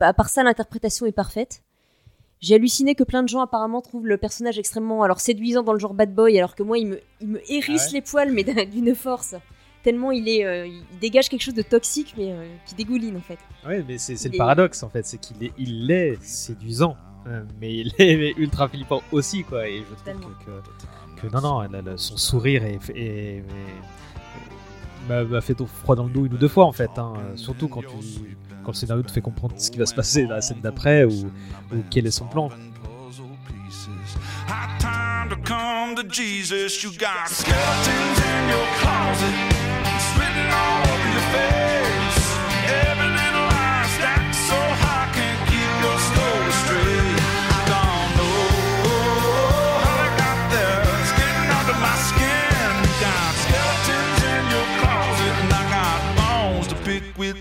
[0.00, 1.62] À part ça, l'interprétation est parfaite.
[2.40, 5.78] J'ai halluciné que plein de gens apparemment trouvent le personnage extrêmement alors séduisant dans le
[5.80, 8.32] genre bad boy, alors que moi, il me, il me hérisse Ah ouais les poils,
[8.32, 9.34] mais d'un- d'une force.
[9.82, 13.20] Tellement il est, euh, il dégage quelque chose de toxique, mais euh, qui dégouline en
[13.20, 13.38] fait.
[13.66, 17.42] Ouais, mais c'est le est- paradoxe en fait, c'est qu'il est, il est séduisant, euh,
[17.60, 19.68] mais il est ultra flippant aussi, quoi.
[19.68, 22.62] Et je trouve que, que, non, non, son sourire
[25.08, 27.80] m'a fait froid dans le dos une ou deux fois en fait, hein, surtout quand,
[27.80, 30.60] tu, quand le scénario te fait comprendre ce qui va se passer dans la scène
[30.62, 31.30] d'après ou,
[31.72, 32.50] ou quel est son plan.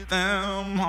[0.09, 0.79] Them.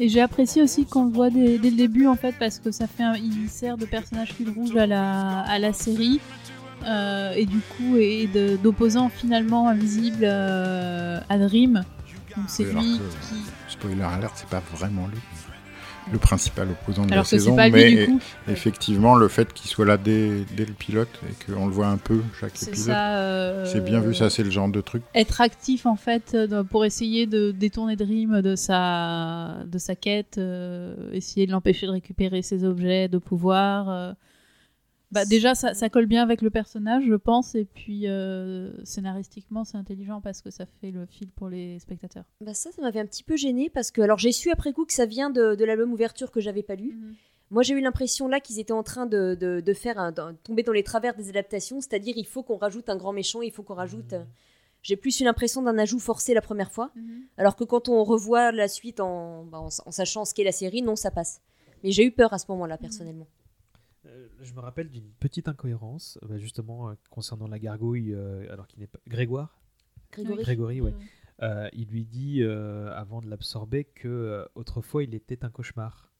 [0.00, 2.70] Et j'ai apprécié aussi qu'on le voit dès, dès le début en fait parce que
[2.72, 6.20] ça fait un, il sert de personnage fil rouge à la, à la série
[6.84, 8.28] euh, et du coup et
[8.62, 11.84] d'opposant finalement invisible euh, à Dream.
[12.36, 15.18] Donc c'est lui que- qui Spoiler alert, c'est pas vraiment lui.
[16.10, 18.20] Le principal opposant de alors la saison, mais lui coup.
[18.48, 21.96] effectivement, le fait qu'il soit là dès, dès le pilote et qu'on le voit un
[21.96, 24.14] peu chaque épisode, euh, c'est bien vu.
[24.14, 25.02] Ça, c'est le genre de truc.
[25.14, 30.38] être actif en fait euh, pour essayer de détourner Dream de sa de sa quête,
[30.38, 33.88] euh, essayer de l'empêcher de récupérer ses objets de pouvoir.
[33.88, 34.12] euh.
[35.12, 39.62] Bah déjà ça, ça colle bien avec le personnage je pense et puis euh, scénaristiquement
[39.62, 42.24] c'est intelligent parce que ça fait le fil pour les spectateurs.
[42.40, 44.86] Bah ça, ça m'avait un petit peu gêné parce que alors j'ai su après coup
[44.86, 46.98] que ça vient de, de l'album ouverture que j'avais pas lu.
[47.50, 50.22] Moi, j'ai eu l'impression là qu'ils étaient en train de, de, de faire un, de
[50.42, 53.52] tomber dans les travers des adaptations, c'est-à-dire il faut qu'on rajoute un grand méchant, il
[53.52, 54.14] faut qu'on rajoute.
[54.14, 54.24] euh,
[54.82, 56.90] J'ai plus eu l'impression d'un ajout forcé la première fois,
[57.36, 60.52] alors que quand on revoit la suite en, bah, en, en sachant ce qu'est la
[60.52, 61.42] série, non, ça passe.
[61.84, 63.26] Mais j'ai eu peur à ce moment-là, personnellement.
[64.42, 68.80] Je me rappelle d'une petite incohérence, bah, justement euh, concernant la gargouille, euh, alors qu'il
[68.80, 69.58] n'est pas Grégoire?
[70.10, 70.94] Grégory Grégory, ouais.
[71.42, 76.12] Euh, il lui dit euh, avant de l'absorber que autrefois il était un cauchemar.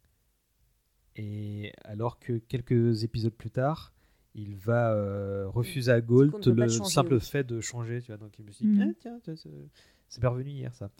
[1.16, 3.92] Et alors que quelques épisodes plus tard,
[4.34, 7.20] il va euh, refuser à qu'on Gault le simple oui.
[7.20, 8.00] fait de changer.
[8.00, 8.80] Tu vois, donc il me dit.
[8.80, 10.90] Ah, tiens, tiens, c'est revenu hier ça.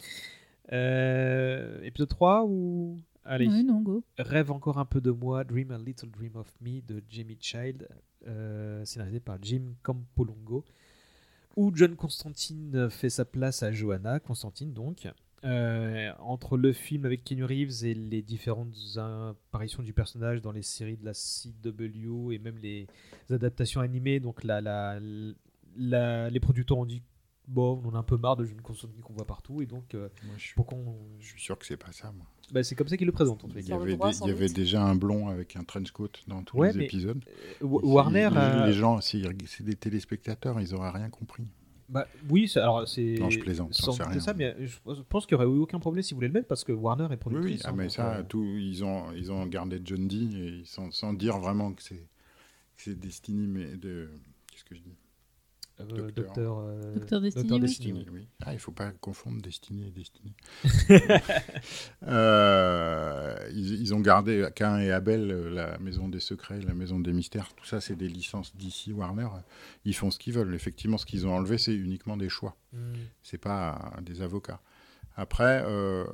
[0.72, 2.98] Euh, épisode 3 ou.
[3.24, 4.02] Allez, Oui, non, go.
[4.18, 7.88] Rêve encore un peu de moi, Dream a Little Dream of Me de Jamie Child,
[8.26, 10.64] euh, scénarisé par Jim Campolongo,
[11.56, 15.08] où John Constantine fait sa place à Johanna, Constantine donc.
[15.44, 20.62] Euh, entre le film avec Keanu Reeves et les différentes apparitions du personnage dans les
[20.62, 22.86] séries de la CW et même les
[23.28, 25.00] adaptations animées, donc la, la,
[25.76, 27.02] la- les producteurs ont dit
[27.48, 29.94] bon, on en a un peu marre de John Constantine qu'on voit partout et donc
[29.96, 32.12] euh, Moi, je, suis, pourquoi on- je suis sûr que c'est pas ça.
[32.12, 32.26] Moi.
[32.52, 34.26] Bah, c'est comme ça qu'ils le présentent en les Il y avait, droit, des- sans
[34.26, 34.56] il y avait doute.
[34.56, 37.20] déjà un blond avec un trench coat dans tous Ouais, les épisodes.
[37.62, 38.28] Euh, Wa- Warner,
[38.66, 41.44] les, gens, si c'est des téléspectateurs, ils auraient rien compris.
[41.88, 43.16] Bah, oui, alors c'est.
[43.20, 44.20] Non, je plaisante, sans sais rien.
[44.20, 46.48] ça, mais je pense qu'il n'y aurait eu aucun problème si vous voulez le mettre
[46.48, 47.56] parce que Warner est Oui, productrice.
[47.56, 47.62] oui.
[47.64, 50.90] Ah, hein, mais ça, euh, tout, ils ont, ils ont gardé John Dee et sans,
[50.90, 52.06] sans dire vraiment que c'est
[52.76, 54.08] C'est Destiny, mais de.
[54.50, 54.94] Qu'est-ce que je dis?
[55.86, 56.24] Docteur.
[56.24, 57.60] Docteur, euh, Docteur Destiny, Docteur.
[57.60, 58.20] Destiny, Destiny, oui.
[58.22, 58.28] oui.
[58.44, 60.34] Ah, il faut pas confondre Destiny et Destiny.
[62.04, 66.98] Euh, ils, ils ont gardé Cain et Abel, euh, la maison des secrets, la maison
[67.00, 67.54] des mystères.
[67.54, 69.28] Tout ça, c'est des licences d'ici Warner.
[69.84, 70.54] Ils font ce qu'ils veulent.
[70.54, 72.56] Effectivement, ce qu'ils ont enlevé, c'est uniquement des choix.
[72.72, 72.94] Hmm.
[73.22, 74.60] C'est pas euh, des avocats.
[75.16, 76.04] Après, euh,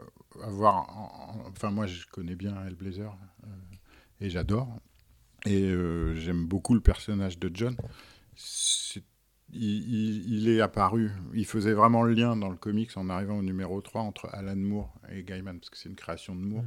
[0.42, 0.74] avoir.
[0.90, 3.46] en- en- enfin, moi, je connais bien Hellblazer euh,
[4.20, 4.68] et j'adore.
[5.46, 7.76] Et euh, j'aime beaucoup le personnage de John.
[8.36, 9.04] C'est-
[9.52, 13.80] Il, est apparu, il faisait vraiment le lien dans le comics en arrivant au numéro
[13.80, 16.64] 3 entre Alan Moore et Gaiman, parce que c'est une création de Moore.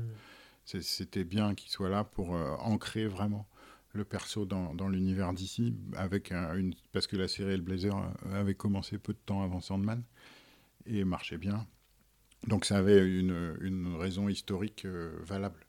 [0.66, 3.48] C'est- C'était bien qu'il soit là pour euh, ancrer vraiment
[3.94, 8.40] le perso dans, dans l'univers d'ici, avec un- une parce que la série Hellblazer euh,
[8.42, 10.04] avait commencé peu de temps avant Sandman
[10.88, 11.68] et marchait bien.
[12.48, 15.60] Donc ça avait une, une raison historique euh, valable.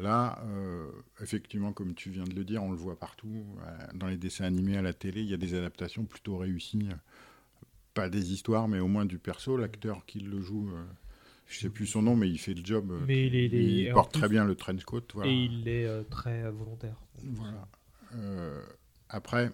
[0.00, 0.90] Là, euh,
[1.20, 4.44] effectivement, comme tu viens de le dire, on le voit partout, euh, dans les dessins
[4.44, 6.88] animés, à la télé, il y a des adaptations plutôt réussies.
[6.90, 6.94] euh,
[7.94, 9.56] Pas des histoires, mais au moins du perso.
[9.56, 10.82] L'acteur qui le joue, euh,
[11.46, 12.92] je sais plus son nom, mais il fait le job.
[13.06, 15.02] Mais il est- il est- et en porte plus- très bien le trench coat.
[15.14, 15.30] Voilà.
[15.30, 16.96] Et il est euh, très volontaire.
[17.22, 17.68] Voilà.
[19.08, 19.50] Après,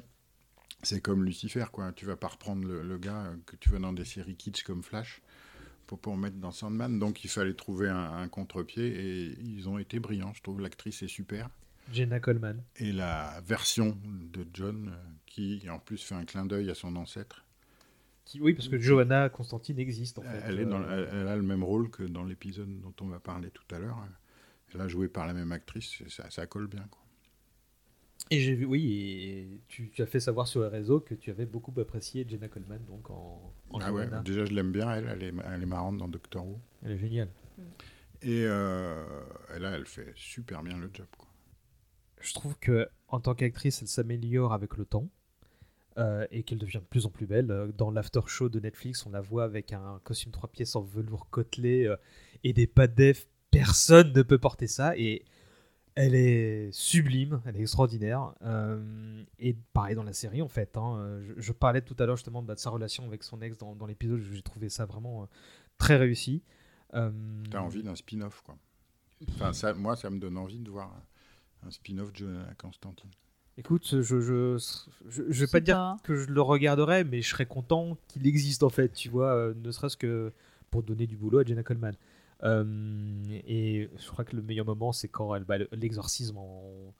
[0.82, 1.92] c'est comme Lucifer, quoi.
[1.92, 4.82] Tu vas pas reprendre le, le gars que tu vois dans des séries kitsch comme
[4.82, 5.20] Flash
[5.90, 6.98] pour, pour mettre dans Sandman.
[7.00, 10.32] Donc il fallait trouver un, un contre-pied et ils ont été brillants.
[10.34, 11.50] Je trouve l'actrice est super.
[11.92, 12.62] Jenna Coleman.
[12.76, 13.98] Et la version
[14.32, 14.96] de John, euh,
[15.26, 17.44] qui en plus fait un clin d'œil à son ancêtre,
[18.24, 20.42] Qui, oui, parce que Johanna Constantine existe en fait.
[20.44, 23.06] elle, est dans- Euh, elle- elle a le même rôle que dans l'épisode dont on
[23.08, 23.98] va parler tout à l'heure.
[24.72, 26.86] Elle a joué par la même actrice, ça, ça colle bien.
[26.90, 27.00] Quoi.
[28.30, 31.30] Et j'ai vu, oui, et tu, tu as fait savoir sur les réseaux que tu
[31.32, 35.08] avais beaucoup apprécié Jenna Coleman donc en, en Ah ouais, déjà je l'aime bien, elle,
[35.08, 36.58] elle est, elle est marrante dans Doctor Who.
[36.84, 37.28] Elle est géniale.
[38.22, 39.04] Et, euh,
[39.58, 41.06] là, elle fait super bien le job.
[41.16, 41.28] Quoi.
[42.20, 45.08] Je trouve que en tant qu'actrice, elle s'améliore avec le temps
[45.98, 47.50] euh, et qu'elle devient de plus en plus belle.
[47.50, 50.82] Euh, Dans l'after show de Netflix, on la voit avec un costume trois pièces en
[50.82, 51.96] velours côtelé euh,
[52.44, 53.26] et des pas def.
[53.50, 55.24] Personne ne peut porter ça et
[56.00, 58.32] elle est sublime, elle est extraordinaire.
[58.42, 60.76] Euh, et pareil dans la série en fait.
[60.76, 60.96] hein.
[60.98, 63.74] Euh, je, je parlais tout à l'heure justement de sa relation avec son ex dans,
[63.74, 64.20] dans l'épisode.
[64.20, 65.26] J'ai trouvé ça vraiment euh,
[65.78, 66.42] très réussi.
[66.94, 67.10] Euh,
[67.50, 68.56] T'as envie d'un spin-off, quoi.
[69.30, 70.90] Enfin, ça, moi, ça me donne envie de voir
[71.66, 73.10] un, spin-off de Jonah Constantine.
[73.58, 74.56] Écoute, je je, je,
[75.08, 75.96] je, je vais sais pas dire pas.
[76.02, 79.54] que je le regarderai, mais je serais content qu'il existe en fait, tu vois, euh,
[79.54, 80.32] ne serait-ce que
[80.70, 81.94] pour donner du boulot à Jenna Coleman.
[82.42, 82.64] Euh,
[83.46, 86.94] et je crois que le meilleur moment, c'est quand elle bat le- l'exorcisme en.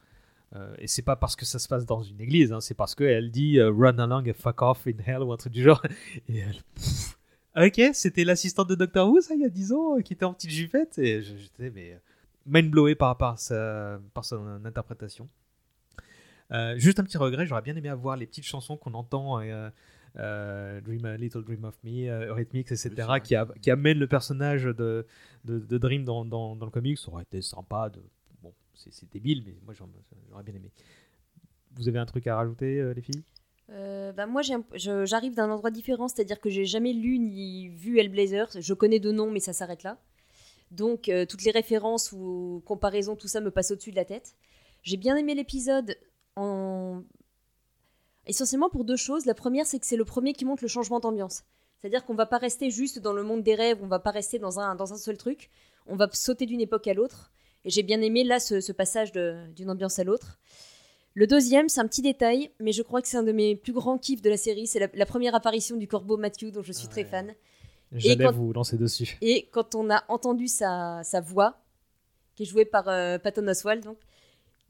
[0.55, 2.95] euh, et c'est pas parce que ça se passe dans une église, hein, c'est parce
[2.95, 5.83] qu'elle dit euh, Run along and fuck off in hell ou un truc du genre.
[6.29, 6.61] Et elle.
[7.57, 10.25] ok, c'était l'assistante de Doctor Who, ça, il y a 10 ans, euh, qui était
[10.27, 10.99] en petite jupette.
[10.99, 11.99] Et j'étais, mais.
[12.47, 13.37] Mind blowé par, par,
[14.15, 15.29] par son interprétation.
[16.77, 19.41] Juste un petit regret, j'aurais bien aimé avoir les petites chansons qu'on entend,
[20.19, 23.99] euh, Dream a Little Dream of Me, euh, Eurythmics, etc., Oui, qui, a- qui amènent
[23.99, 25.07] le personnage de,
[25.45, 26.99] de, de Dream dans, dans, dans le comics.
[26.99, 27.89] Ça aurait été sympa.
[27.91, 28.01] De...
[28.43, 30.71] Bon, c'est c'est débile, mais moi j'aurais bien aimé.
[31.73, 33.23] Vous avez un truc à rajouter, euh, les filles?
[33.71, 37.19] Euh, bah, moi, j'ai un- je- j'arrive d'un endroit différent, c'est-à-dire que j'ai jamais lu
[37.21, 38.49] ni vu Hellblazer.
[38.59, 39.97] Je connais de nom, mais ça s'arrête là.
[40.73, 44.35] Donc, euh, toutes les références ou comparaisons, tout ça me passe au-dessus de la tête.
[44.83, 45.97] J'ai bien aimé l'épisode
[46.37, 47.03] en...
[48.31, 49.27] essentiellement pour deux choses.
[49.27, 51.43] La première, c'est que c'est le premier qui montre le changement d'ambiance.
[51.81, 54.39] C'est-à-dire qu'on va pas rester juste dans le monde des rêves, on va pas rester
[54.39, 55.51] dans un, dans un seul truc.
[55.87, 57.31] On va sauter d'une époque à l'autre.
[57.65, 60.39] Et j'ai bien aimé là ce, ce passage d'une ambiance à l'autre.
[61.15, 63.73] Le deuxième, c'est un petit détail, mais je crois que c'est un de mes plus
[63.73, 64.67] grands kiffs de la série.
[64.67, 67.35] C'est la, la première apparition du corbeau Matthew, dont je suis Ah très fan.
[67.93, 69.19] J'allais quand- vous lancer dessus.
[69.21, 71.59] Et quand on a entendu sa, sa voix,
[72.37, 73.99] qui est jouée par euh, Patton Oswalt, donc,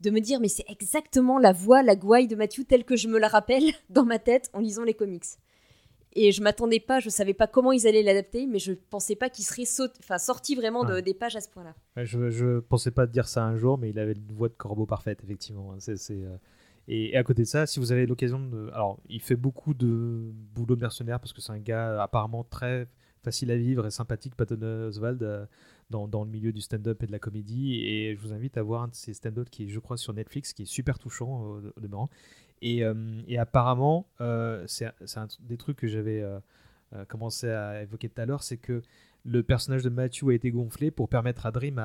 [0.01, 3.07] de me dire, mais c'est exactement la voix, la gouaille de Matthew telle que je
[3.07, 5.23] me la rappelle dans ma tête en lisant les comics.
[6.13, 9.29] Et je m'attendais pas, je savais pas comment ils allaient l'adapter, mais je pensais pas
[9.29, 11.01] qu'il serait saut- enfin, sorti vraiment de- Ouais.
[11.01, 11.73] des pages à ce point-là.
[11.95, 14.53] Ouais, je, je pensais pas dire ça un jour, mais il avait une voix de
[14.55, 15.73] corbeau parfaite, effectivement.
[15.79, 16.35] C'est, c'est, euh,
[16.89, 18.69] Et, à côté de ça, si vous avez l'occasion de.
[18.73, 22.87] Alors, il fait beaucoup de boulot de mercenaire parce que c'est un gars apparemment très
[23.23, 25.45] facile à vivre et sympathique, Patton Oswald, euh,
[25.91, 27.83] dans, le milieu du stand-up et de la comédie.
[27.85, 30.13] Et je vous invite à voir un de ses stand-up qui est, je crois, sur
[30.13, 32.09] Netflix, qui est super touchant au, au
[32.63, 34.85] euh, et apparemment, euh, c'est
[35.15, 36.39] un des trucs que j'avais euh,
[36.93, 38.81] euh, commencé à évoquer tout à l'heure, c'est que
[39.23, 41.81] le personnage de Matthew a été gonflé pour permettre à Dream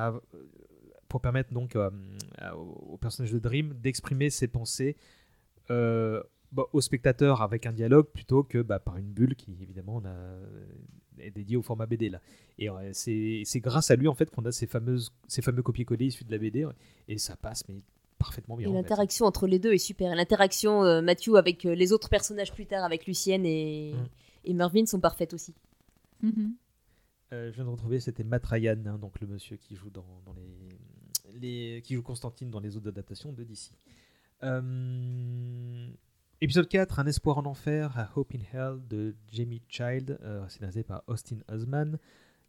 [1.07, 1.89] pour permettre donc euh,
[2.53, 4.97] au au personnage de Dream d'exprimer ses pensées
[5.71, 6.21] euh,
[6.51, 10.05] bah, au spectateur avec un dialogue plutôt que bah, par une bulle qui évidemment on
[10.05, 10.15] a,
[11.19, 12.21] est dédiée au format BD là.
[12.59, 15.61] Et euh, c'est c'est grâce à lui en fait qu'on a ces fameuses ces fameux
[15.61, 16.65] copier-coller issus de la BD
[17.07, 17.81] et ça passe mais
[18.17, 18.67] parfaitement bien.
[18.67, 18.81] Et en fait.
[18.81, 20.15] l'interaction entre les deux est super.
[20.15, 24.05] L'interaction euh, Matthew avec euh, les autres personnages plus tard, avec Lucienne et, Mm.
[24.45, 25.53] et Mervyn, sont parfaites aussi.
[26.21, 26.55] Mhm.
[27.33, 30.21] Euh, je viens de retrouver, c'était Matt Ryan, hein, donc le monsieur qui joue dans,
[30.25, 30.69] dans les,
[31.39, 33.71] les, qui joue Constantine dans les autres adaptations de DC.
[34.43, 35.89] Euh,
[36.41, 40.83] épisode 4, Un espoir en enfer, A Hope in Hell de Jamie Child, euh, scénarisé
[40.83, 41.97] par Austin Osman.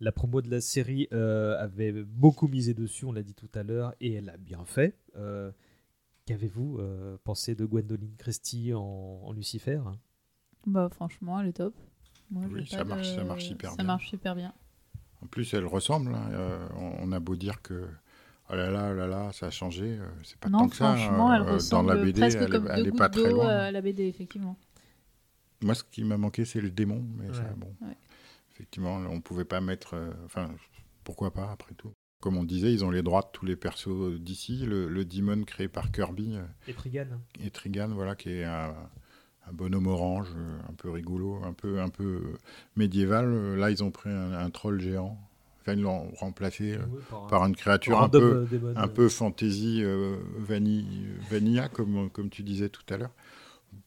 [0.00, 3.62] La promo de la série euh, avait beaucoup misé dessus, on l'a dit tout à
[3.62, 4.96] l'heure, et elle a bien fait.
[5.16, 5.50] Euh,
[6.26, 8.82] Qu'avez-vous euh, pensé de Gwendoline Christie en,
[9.24, 9.80] en Lucifer?
[10.66, 11.74] Bah franchement, elle est top.
[12.30, 13.84] Moi, Oui, ça marche- de- ça marche hyper ça bien.
[13.86, 14.52] marche super bien.
[15.22, 16.14] En plus, elle ressemble.
[16.14, 16.28] hein.
[16.32, 17.88] Euh, on, on a beau dire que
[18.50, 19.98] oh là là, oh là là, ça a changé.
[19.98, 20.94] euh, c'est pas non, tant que ça.
[20.96, 23.30] franchement, elle euh, dans ressemble la BD, presque elle, elle deux est pas gouttes très
[23.30, 23.48] d'eau loin.
[23.48, 24.56] à la BD, effectivement.
[25.62, 27.04] Moi, ce qui m'a manqué, c'est le démon.
[27.16, 27.96] Mais ça, bon, Ouais.
[28.52, 29.94] effectivement, on pouvait pas mettre.
[29.94, 30.50] euh, Enfin,
[31.04, 31.92] pourquoi pas après tout.
[32.20, 34.58] Comme on disait, ils ont les droits de tous les persos d'ici.
[34.66, 37.06] Le, le Demon créé par Kirby euh, Et Trigan
[37.40, 38.74] et Trigan, voilà, qui est un,
[39.46, 42.38] un bonhomme orange, euh, un peu rigolo, un peu, un peu euh,
[42.76, 43.26] médiéval.
[43.26, 45.16] Euh, Là, ils ont pris un, un troll géant.
[45.76, 46.80] L'ont remplacé euh,
[47.28, 48.46] par une créature un peu,
[48.76, 53.12] un peu fantasy euh, vanille, vanilla, comme, comme tu disais tout à l'heure.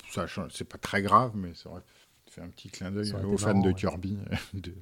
[0.10, 1.82] Ça, change- c'est pas très grave, mais ça aurait
[2.30, 3.74] fait un petit clin d'œil aux fans marrant, de ouais.
[3.76, 4.18] Kirby
[4.54, 4.76] de-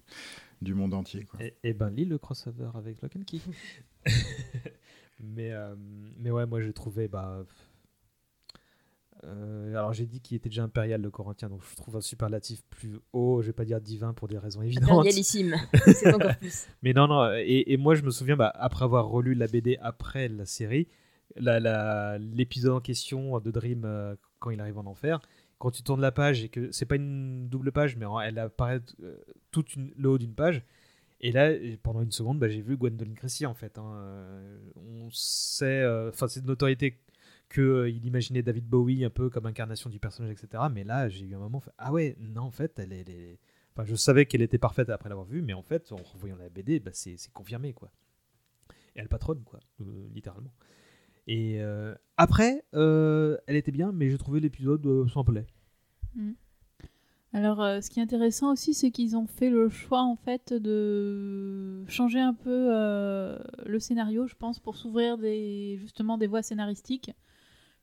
[0.62, 1.24] du monde entier.
[1.26, 1.42] Quoi.
[1.44, 3.40] Et, et ben lis le crossover avec Lock and Key.
[5.20, 5.76] mais, euh,
[6.18, 7.08] mais ouais, moi j'ai trouvé.
[7.08, 7.44] Bah,
[9.26, 12.64] euh, alors j'ai dit qu'il était déjà impérial le Corinthien, donc je trouve un superlatif
[12.70, 14.90] plus haut, je vais pas dire divin pour des raisons évidentes.
[14.90, 15.56] Impérialissime,
[15.94, 16.68] c'est encore plus.
[16.84, 19.78] Mais non, non, et, et moi je me souviens, bah, après avoir relu la BD
[19.82, 20.88] après la série,
[21.36, 25.20] l'épisode en question de Dream euh, quand il arrive en enfer,
[25.58, 28.82] quand tu tournes la page et que c'est pas une double page, mais elle apparaît
[29.04, 29.18] euh,
[29.52, 30.64] toute une, le haut d'une page.
[31.22, 31.52] Et là,
[31.84, 33.78] pendant une seconde, bah, j'ai vu Gwendoline Christie en fait.
[33.78, 34.32] hein.
[34.78, 36.98] On sait, enfin c'est de notoriété
[37.50, 40.64] qu'il imaginait David Bowie un peu comme incarnation du personnage, etc.
[40.72, 42.94] Mais là, j'ai eu un moment, ah ouais, non, en fait, elle
[43.76, 46.50] Enfin, je savais qu'elle était parfaite après l'avoir vue, mais en fait, en revoyant la
[46.50, 47.92] BD, bah, c'est confirmé, quoi.
[48.96, 50.54] Et elle patronne, quoi, euh, littéralement.
[51.28, 55.46] Et euh, après, euh, elle était bien, mais j'ai trouvé l'épisode euh, sans plaît.
[57.32, 60.52] Alors, euh, ce qui est intéressant aussi, c'est qu'ils ont fait le choix, en fait,
[60.52, 65.18] de changer un peu euh, le scénario, je pense, pour s'ouvrir
[65.78, 67.12] justement des voies scénaristiques.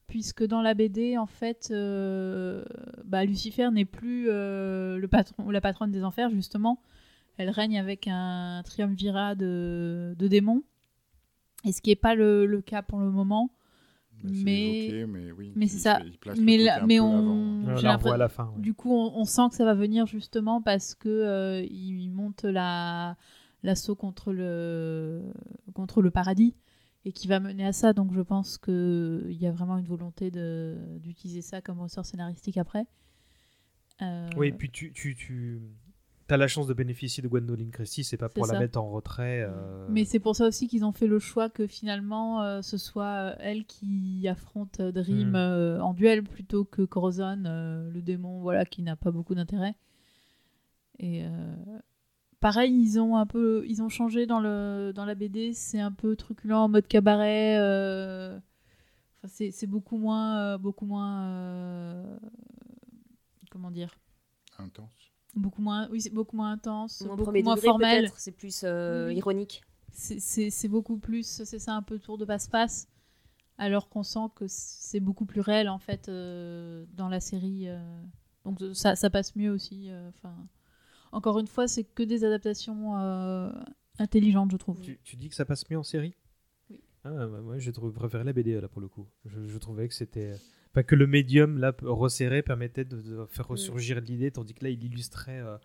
[0.09, 2.65] Puisque dans la BD, en fait, euh,
[3.05, 6.81] bah, Lucifer n'est plus euh, le patron ou la patronne des enfers, justement.
[7.39, 10.63] Elle règne avec un triumvirat de, de démons.
[11.65, 13.51] Et ce qui n'est pas le, le cas pour le moment.
[14.23, 16.01] Bah, c'est Mais- évoqué, mais oui, mais c'est ça.
[16.41, 18.45] Mais on- on la à la fin.
[18.55, 18.61] ouais.
[18.63, 22.45] Du coup, on, on sent que ça va venir justement parce que euh, il monte
[22.45, 23.17] la
[23.63, 25.23] l'assaut contre le
[25.75, 26.55] contre le paradis
[27.07, 27.93] et qui va mener à ça.
[27.93, 30.31] Donc, je pense que il y a vraiment une volonté
[31.01, 32.85] d'utiliser ça comme ressort scénaristique après.
[34.03, 35.61] Euh, Oui, puis tu, tu, tu
[36.29, 39.47] as la chance de bénéficier de Gwendoline Christie, c'est pas pour la mettre en retrait.
[39.49, 42.77] euh, Mais c'est pour ça aussi qu'ils ont fait le choix que finalement euh, ce
[42.77, 45.37] soit elle qui affronte Dream Mm.
[45.37, 49.77] euh, en duel plutôt que Corazon, le démon, voilà, qui n'a pas beaucoup d'intérêt.
[50.99, 51.25] Et
[52.41, 55.93] pareil, ils ont un peu, ils ont changé dans le dans la BD, c'est un
[55.93, 57.57] peu truculent en mode cabaret.
[57.59, 58.37] euh,
[59.19, 62.19] enfin, c'est c'est beaucoup moins, euh, beaucoup moins, euh,
[63.51, 63.95] comment dire,
[64.59, 65.13] Intense.
[65.35, 68.11] beaucoup moins, oui, c'est beaucoup moins intense, Moins beaucoup moins degré, formel.
[68.17, 69.17] c'est plus euh, Oui.
[69.17, 69.63] ironique.
[69.93, 72.89] c'est- beaucoup plus, c'est ça un peu tour de passe-passe,
[73.59, 77.69] alors qu'on sent que c'est beaucoup plus réel en fait euh, dans la série.
[77.69, 77.79] euh.
[78.45, 79.89] donc ça, ça passe mieux aussi.
[79.91, 80.35] euh, Enfin,
[81.13, 83.51] encore une fois, c'est que des adaptations euh,
[83.99, 84.81] intelligentes, je trouve.
[84.81, 86.15] Tu, tu dis que ça passe mieux en série?
[86.71, 86.81] Oui.
[87.05, 87.57] Ah, bah, moi,
[87.95, 89.07] préféré la BD là pour le coup.
[89.25, 90.35] Je, je trouvais que c'était.
[90.73, 94.71] Pas que le médium là resserré permettait de, de faire ressurgir l'idée, tandis que là
[94.71, 95.57] il illustrait euh,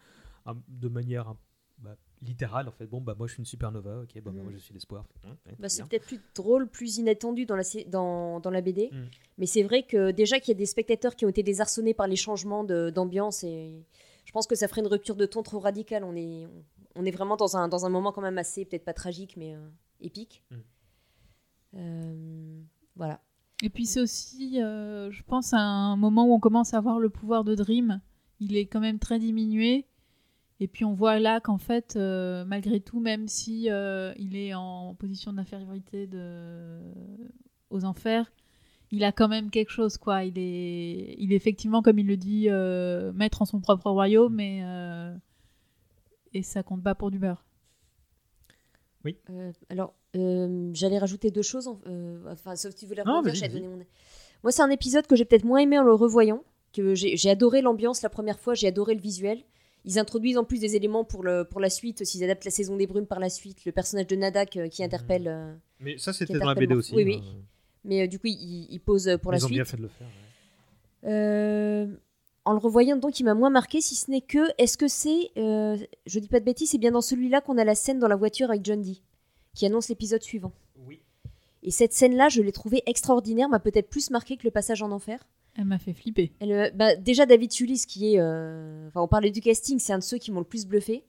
[0.46, 1.38] un- de manière un-
[1.80, 2.86] bah, littérale en fait.
[2.86, 4.44] Bon, bah moi je suis une supernova, ok, bah, bah, Mm.
[4.44, 5.06] moi je suis l'espoir.
[5.26, 8.90] Hum, ouais, Bah, c'est peut-être plus drôle, plus inattendu dans la, dans, dans la BD.
[8.92, 8.96] Mm.
[9.40, 12.08] Mais c'est vrai que déjà qu'il y a des spectateurs qui ont été désarçonnés par
[12.08, 13.84] les changements d'ambiance et
[14.32, 16.06] je pense que ça ferait une rupture de ton trop radicale.
[16.06, 16.48] On est,
[16.96, 19.54] on est vraiment dans un, dans un moment quand même assez, peut-être pas tragique, mais
[19.54, 20.42] euh, épique.
[20.50, 20.56] Mm.
[21.74, 22.62] Euh,
[22.96, 23.20] voilà.
[23.62, 26.98] Et puis c'est aussi, euh, je pense, à un moment où on commence à voir
[26.98, 28.00] le pouvoir de Dream.
[28.40, 29.86] Il est quand même très diminué.
[30.62, 34.54] Et puis on voit là qu'en fait, euh, malgré tout, même si euh, il est
[34.54, 36.80] en position d'infériorité de...
[37.70, 38.32] aux enfers,
[38.92, 40.24] il a quand même quelque chose, quoi.
[40.24, 44.36] Il est, il est effectivement, comme il le dit, euh, maître en son propre royaume,
[44.36, 45.14] mais euh,
[46.34, 47.44] et ça compte pas pour du beurre.
[49.04, 49.18] Oui.
[49.30, 51.68] Euh, alors, euh, j'allais rajouter deux choses.
[51.68, 52.86] en- euh, enfin, sauf si
[53.48, 53.54] vas-y.
[53.62, 53.86] donner mon-
[54.44, 56.44] Moi, c'est un épisode que j'ai peut-être moins aimé en le revoyant.
[56.74, 59.44] Que j'ai adoré l'ambiance la première fois, j'ai adoré le visuel.
[59.84, 62.78] Ils introduisent en plus des éléments pour, le, pour la suite, s'ils adaptent la saison
[62.78, 65.28] des brumes par la suite, le personnage de Nadak euh, qui interpelle.
[65.28, 66.96] euh, Mais ça, c'était dans la interpelle BD aussi.
[66.96, 67.22] oui, oui.
[67.84, 69.58] Mais euh, du coup, ils il pose euh, pour la Ils ont suite.
[69.58, 70.08] bien fait de le faire.
[70.08, 71.10] ouais.
[71.12, 71.88] Euh,
[72.46, 75.30] en le revoyant, donc, il m'a moins marqué, si ce n'est que, est-ce que c'est,
[75.38, 75.78] euh,
[76.08, 78.16] je dis pas de bêtises, c'est bien dans celui-là qu'on a la scène dans la
[78.16, 79.02] voiture avec John Dee,
[79.54, 80.52] qui annonce l'épisode suivant.
[80.88, 81.02] Oui.
[81.62, 84.92] Et cette scène-là, je l'ai trouvée extraordinaire, m'a peut-être plus marqué que le passage en
[84.92, 85.28] enfer.
[85.56, 86.32] Elle m'a fait flipper.
[86.40, 88.20] Elle, bah, déjà, David Sulis, qui est.
[88.20, 91.04] euh, Enfin, on parlait du casting, c'est un de ceux qui m'ont le plus bluffé.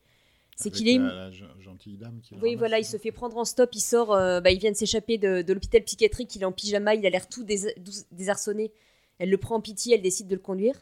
[0.62, 0.98] C'est qu'il est.
[0.98, 3.80] La, la gen- gentille dame qui Oui, voilà, il se fait prendre en stop, il
[3.80, 6.94] sort, euh, bah, il vient de s'échapper de, de l'hôpital psychiatrique, il est en pyjama,
[6.94, 7.74] il a l'air tout dés-
[8.10, 8.72] désarçonné.
[9.18, 10.76] Elle le prend en pitié, elle décide de le conduire.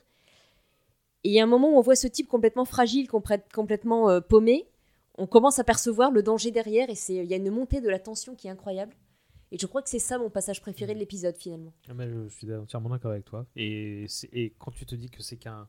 [1.25, 4.09] Et il y a un moment où on voit ce type complètement fragile, complè- complètement
[4.09, 4.67] euh, paumé.
[5.19, 7.89] On commence à percevoir le danger derrière et c'est- il y a une montée de
[7.89, 8.95] la tension qui est incroyable.
[9.53, 11.73] Et je crois que c'est ça mon passage préféré de l'épisode finalement.
[11.89, 13.45] Ah, mais je suis entièrement d'accord avec toi.
[13.57, 14.07] Et
[14.61, 15.69] quand tu te dis que c'est qu'un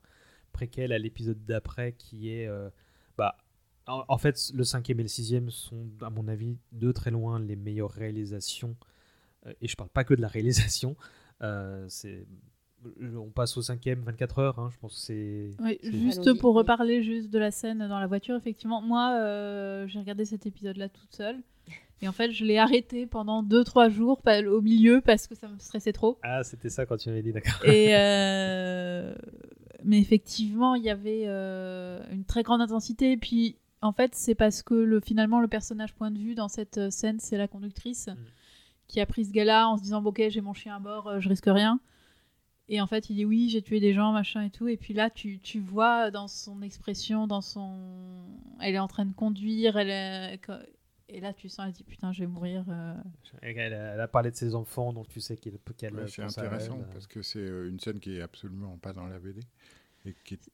[0.54, 2.46] préquel à l'épisode d'après qui est.
[2.48, 2.70] euh,
[3.18, 3.36] bah,
[3.88, 7.40] en, en fait, le cinquième et le sixième sont, à mon avis, de très loin
[7.40, 8.76] les meilleures réalisations.
[9.46, 10.96] Euh, et je parle pas que de la réalisation.
[11.42, 12.26] Euh, c'est,
[13.14, 14.60] on passe au cinquième, 24 heures.
[14.60, 15.50] hein, je pense que c'est.
[15.60, 20.00] Oui, juste pour reparler juste de la scène dans la voiture, effectivement, moi, euh, j'ai
[20.00, 21.38] regardé cet épisode-là toute seule.
[22.04, 25.60] Et en fait, je l'ai arrêté pendant 2-3 jours au milieu parce que ça me
[25.60, 26.18] stressait trop.
[26.24, 27.64] Ah, c'était ça quand tu m'avais dit, d'accord.
[27.64, 29.14] Et euh,
[29.84, 33.12] mais effectivement, il y avait euh, une très grande intensité.
[33.12, 36.48] Et puis, en fait, c'est parce que le, finalement, le personnage point de vue dans
[36.48, 38.16] cette euh, scène, c'est la conductrice Mm.
[38.88, 41.08] qui a pris ce gars-là en se disant, bon, ok, j'ai mon chien à bord,
[41.08, 41.80] euh, je risque rien.
[42.70, 44.68] Et en fait, il dit oui, j'ai tué des gens, machin et tout.
[44.68, 48.24] Et puis là, tu, tu vois dans son expression, dans son,
[48.62, 50.40] elle est en train de conduire, elle est...
[51.14, 52.64] Et là, tu sens, elle dit putain, je vais mourir.
[52.70, 52.94] euh.
[53.42, 56.78] Elle, elle a parlé de ses enfants, donc tu sais qu'elle qu'elle Ouais, c'est intéressant
[56.80, 56.94] elle.
[56.94, 59.42] parce que c'est une scène qui est absolument pas dans la BD.
[60.06, 60.50] Et qui est-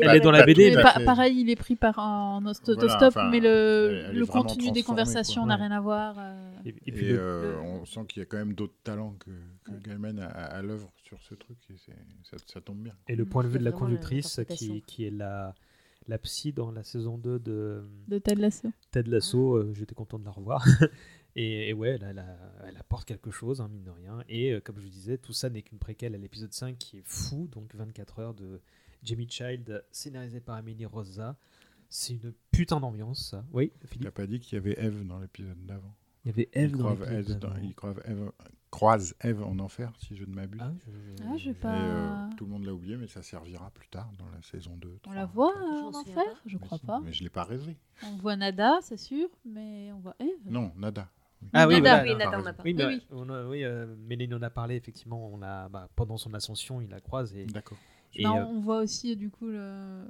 [0.00, 0.74] Elle est dans la BD,
[1.04, 5.80] pareil, il est pris par un autostop, mais le, contenu des conversations n'a rien à
[5.80, 6.16] voir.
[6.18, 6.52] euh.
[6.64, 9.30] Et, puis euh, on sent qu'il y a quand même d'autres talents que.
[9.84, 11.56] Gaiman à l'œuvre sur ce truc.
[12.46, 12.94] Ça, tombe bien.
[13.08, 15.54] Et le point de vue de la conductrice, qui, est la,
[16.06, 18.68] la psy dans la saison 2 de de Ted Lasso.
[18.90, 20.64] Ted Lasso, euh, j'étais content de la revoir.
[21.36, 24.18] et, et ouais, elle, elle a- elle apporte quelque chose, hein, mine de rien.
[24.28, 26.98] Et euh, comme je vous disais, tout ça n'est qu'une préquelle à l'épisode 5 qui
[26.98, 28.60] est fou, donc 24 heures de
[29.02, 31.36] Jamie Child, scénarisé par Emily Rosa.
[31.88, 33.44] C'est une putain d'ambiance, ça.
[33.52, 35.94] Oui, Il n'a Philippe pas dit qu'il y avait Eve dans l'épisode d'avant.
[36.24, 37.54] Il y avait Eve dans croise l'épisode d'avant.
[37.62, 38.32] il croise Eve-
[38.70, 40.60] croise Eve en enfer, si je ne m'abuse.
[40.62, 41.74] Ah, je- Ah, pas.
[41.80, 44.96] euh, tout le monde l'a oublié, mais ça servira plus tard dans la saison 2.
[44.96, 46.22] On 3, la voit euh, en enfer.
[46.44, 47.00] Je Mais crois si, pas.
[47.02, 47.78] Mais je l'ai pas rêvé.
[48.04, 50.28] On voit Nada, c'est sûr, mais on voit Eve.
[50.44, 51.08] Non, nada.
[51.54, 52.56] Ah oui, Nada, voilà, oui, Nada, t'as on n'a raison.
[52.56, 52.62] pas.
[52.64, 53.06] Oui, Oui, oui.
[53.12, 55.30] on a- oui, euh, Méline en a parlé, effectivement.
[55.32, 57.34] On l'a, bah, pendant son ascension, il la croise.
[57.34, 57.78] Et, D'accord.
[58.14, 60.00] Et, Non, euh, on voit aussi du coup le...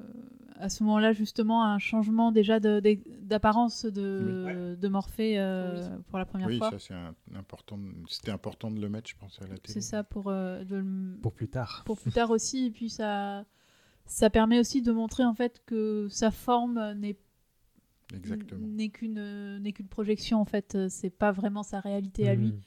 [0.56, 6.18] à ce moment-là justement un changement déjà de- de- d'apparence de, de Morphée euh, pour
[6.18, 6.70] la première Oui, fois.
[6.70, 7.76] ça c'est un- important.
[7.76, 9.60] de- C'était important de le mettre, je pense, à la télé.
[9.66, 11.82] C'est ça pour, euh, de le- pour plus tard.
[11.86, 12.66] pour plus tard aussi.
[12.66, 13.44] Et puis ça,
[14.06, 17.16] ça permet aussi de montrer en fait que sa forme n'est
[18.12, 20.76] n'est qu'une n'est qu'une projection en fait.
[20.88, 22.52] C'est pas vraiment sa réalité à lui.
[22.52, 22.60] Mm.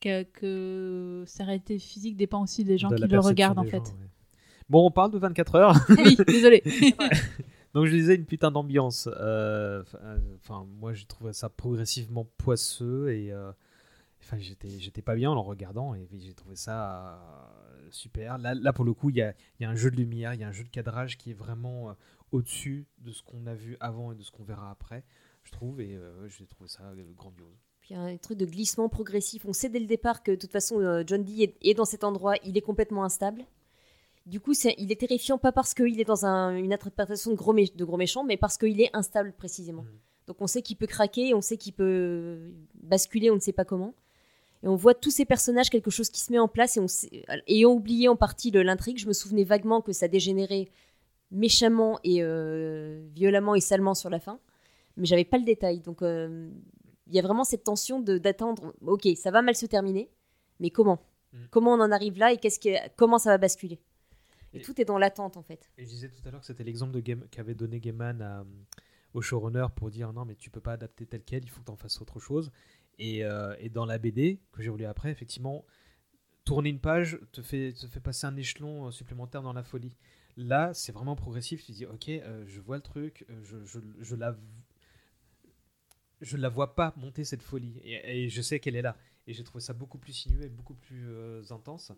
[0.00, 3.78] Que, que sa réalité physique dépend aussi des gens De qui le regardent en fait.
[3.78, 4.10] gens, ouais.
[4.74, 5.76] Bon, on parle de 24 heures.
[5.90, 6.60] oui, désolé.
[7.74, 9.08] Donc je disais une putain d'ambiance.
[9.20, 9.84] Euh,
[10.40, 13.52] Enfin, moi j'ai trouvé ça progressivement poisseux et euh,
[14.20, 18.36] enfin j'étais j'étais pas bien en le regardant et j'ai trouvé ça euh, super.
[18.38, 20.34] Là, là pour le coup il y a, il y a un jeu de lumière,
[20.34, 21.92] il y a un jeu de cadrage qui est vraiment euh,
[22.32, 25.04] au-dessus de ce qu'on a vu avant et de ce qu'on verra après,
[25.44, 27.54] je trouve et euh, j'ai trouvé ça euh, grandiose.
[27.80, 29.44] Puis il y a un truc de glissement progressif.
[29.46, 31.84] On sait dès le départ que de toute façon, euh, John Dee est, est dans
[31.84, 33.44] cet endroit, il est complètement instable.
[34.26, 37.52] Du coup, il est terrifiant pas parce qu'il est dans un- une interprétation de gros,
[37.54, 39.82] mé- de gros méchant, mais parce qu'il est instable précisément.
[39.82, 39.98] Mhm.
[40.28, 43.66] Donc on sait qu'il peut craquer, on sait qu'il peut basculer, on ne sait pas
[43.66, 43.94] comment.
[44.62, 46.78] Et on voit tous ces personnages, quelque chose qui se met en place.
[46.78, 50.68] Et on sait- ayant oublié en partie l'intrigue, je me souvenais vaguement que ça dégénérait
[51.30, 54.38] méchamment et euh, violemment et salement sur la fin.
[54.96, 55.80] Mais j'avais pas le détail.
[55.80, 56.48] Donc euh,
[57.08, 58.72] il y a vraiment cette tension d'attendre.
[58.86, 60.08] Ok, ça va mal se terminer,
[60.60, 61.00] mais comment?
[61.34, 61.36] Mm.
[61.50, 63.78] Comment on en arrive là et qu'est-ce que, comment ça va basculer?
[64.54, 65.68] Et Et- tout est dans l'attente en fait.
[65.78, 67.00] Et je disais tout à l'heure que c'était l'exemple
[67.30, 68.44] qu'avait donné Gaiman à-
[69.12, 71.66] au showrunner pour dire non mais tu peux pas adapter tel quel, il faut que
[71.66, 72.50] tu en fasses autre chose.
[72.98, 75.64] Et, euh, et dans la BD que j'ai voulu après, effectivement,
[76.44, 79.96] tourner une page te fait, te fait passer un échelon euh, supplémentaire dans la folie.
[80.36, 81.64] Là, c'est vraiment progressif.
[81.64, 84.36] Tu dis ok, euh, je vois le truc, euh, je, je, je la
[86.20, 87.78] je la vois pas monter cette folie.
[87.82, 88.96] Et, et je sais qu'elle est là.
[89.26, 91.92] Et j'ai trouvé ça beaucoup plus sinueux et beaucoup plus euh, intense.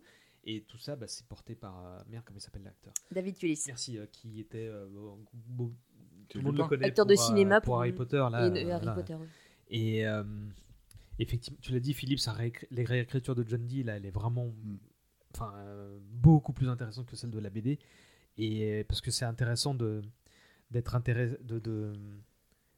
[0.49, 1.85] Et tout ça, bah, c'est porté par.
[1.85, 2.93] euh, merde, comment il s'appelle l'acteur?
[3.11, 3.63] David Tulis.
[3.67, 4.67] Merci, euh, qui était.
[4.67, 5.73] euh, bon, bon,
[6.21, 6.85] C'est tout le monde le connaît.
[6.85, 8.25] Acteur de pour, euh, cinéma pour pour- Harry Potter.
[8.31, 8.93] Là, Et, euh, Harry là.
[8.93, 9.15] Potter.
[9.15, 9.27] oui.
[9.69, 10.23] Et euh,
[11.19, 14.11] effectivement, tu l'as dit, Philippe, sa réécri- les réécritures de John Dee, là, elle est
[14.11, 14.77] vraiment Mm.
[15.35, 17.77] enfin, euh, beaucoup plus intéressante que celle de la BD.
[18.37, 20.01] Et parce que c'est intéressant de
[20.71, 21.93] d'être intéressé de, de-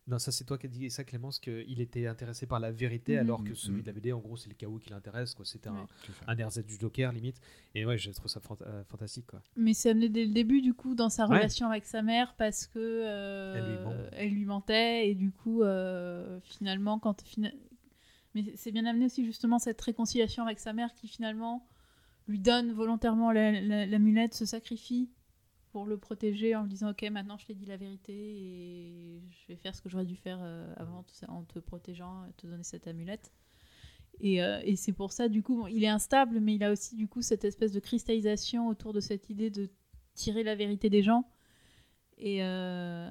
[0.10, 3.14] non ça c'est toi qui as dit ça Clémence qu'il était intéressé par la vérité
[3.14, 3.19] Mhm.
[3.19, 3.56] alors que Mhm.
[3.56, 5.88] celui de la BD en gros c'est le chaos qui l'intéresse quoi c'était un,
[6.27, 7.40] un RZ du Joker limite
[7.76, 10.61] et ouais je trouve ça fant- euh, fantastique quoi Mais c'est amené dès le début,
[10.61, 11.38] du coup, dans sa Ouais.
[11.38, 14.10] relation avec sa mère, parce que euh, Elle lui ment.
[14.14, 17.22] elle lui mentait, et du coup, euh, finalement, quand.
[17.22, 17.52] fina-
[18.36, 21.68] Mais c'est bien amené aussi, justement, cette réconciliation avec sa mère qui, finalement,
[22.27, 25.10] lui donne volontairement la- la- l'amulette, se sacrifie
[25.72, 29.48] pour le protéger en lui disant Ok, maintenant je t'ai dit la vérité, et je
[29.48, 32.64] vais faire ce que j'aurais dû faire euh, avant, en te protégeant, et te donner
[32.64, 33.32] cette amulette.
[34.22, 36.96] Et, euh, et c'est pour ça, du coup, il est instable, mais il a aussi,
[36.96, 39.70] du coup, cette espèce de cristallisation autour de cette idée de
[40.14, 41.26] tirer la vérité des gens.
[42.18, 43.10] Et, euh,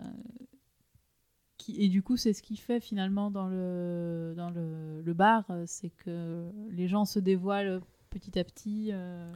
[1.69, 5.91] et du coup, c'est ce qu'il fait finalement dans le, dans le, bar, euh, c'est
[5.91, 7.81] que les gens se dévoilent
[8.11, 9.35] petit à petit, euh,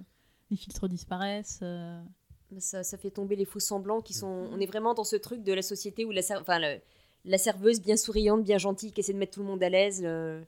[0.51, 1.65] les filtres disparaissent.
[2.59, 4.27] Ça, ça fait tomber les faux semblants qui sont.
[4.51, 6.81] On est vraiment dans ce truc de la société où la, enfin, le-
[7.25, 10.03] la serveuse bien souriante, bien gentille, qui essaie de mettre tout le monde à l'aise.
[10.03, 10.45] Le,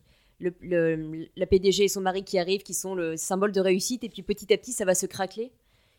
[0.61, 4.05] le- la PDG et son mari qui arrivent, qui sont le symbole de réussite.
[4.05, 5.53] Et puis petit à petit, ça va se craqueler.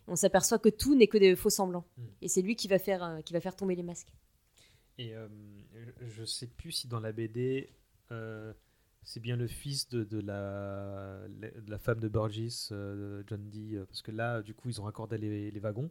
[0.07, 1.85] On s'aperçoit que tout n'est que des faux semblants.
[1.97, 2.03] Mm.
[2.21, 4.13] Et c'est lui qui va, faire, euh, qui va faire tomber les masques.
[4.99, 5.27] et euh,
[5.73, 7.69] je je sais plus si dans la BD
[8.11, 8.53] euh,
[9.05, 13.75] c'est bien le fils de, de la, de la femme de Burgess, euh, John Dee,
[13.77, 15.89] euh, parce que là, du coup, ils ont raccordé les, les wagons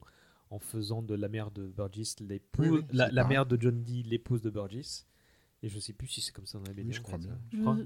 [0.51, 4.03] en faisant de la mère de Burgess l'épouse, Oui, oui, la, mère de John Dee
[4.03, 5.07] l'épouse de Burgess.
[5.63, 6.89] Et je sais plus si c'est comme ça dans la BD.
[6.89, 7.25] Oui, je crois fait.
[7.27, 7.39] bien.
[7.51, 7.83] Je Je, crois.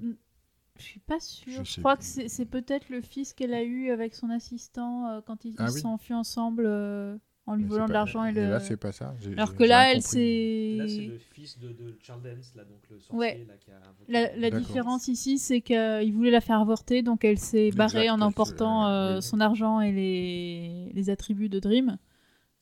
[0.76, 1.64] je suis pas sûre.
[1.64, 1.98] Je crois plus.
[1.98, 5.54] que c'est c'est peut-être le fils qu'elle a eu avec son assistant euh, quand ils
[5.58, 5.80] Ah ils oui.
[5.82, 7.16] sont enfuis ensemble euh,
[7.48, 8.48] en lui Mais volant c'est de l'argent et et le.
[8.50, 9.14] là, c'est pas ça.
[9.36, 10.76] Alors que là, elle compris.
[10.78, 11.06] Là, c'est s'est.
[11.06, 13.44] le fils de, de Charles Dance, là, donc le sorcier Ouais.
[13.48, 17.38] là, qui a invoqué- La, différence ici, c'est qu'il voulait la faire avorter, donc elle
[17.38, 19.22] s'est barrée Exact, en emportant euh, oui.
[19.22, 21.96] son argent et les, les attributs de Dream.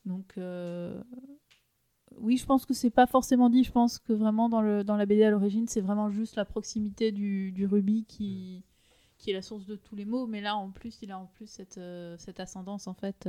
[0.05, 1.03] Donc, euh,
[2.19, 3.65] oui, je pense que c'est pas forcément dit.
[3.65, 6.45] Je pense que vraiment dans, le, dans la BD à l'origine, c'est vraiment juste la
[6.45, 8.63] proximité du, du rubis qui,
[9.19, 10.27] qui est la source de tous les maux.
[10.27, 13.27] Mais là, en plus, il a en plus cette, euh, cette ascendance en fait.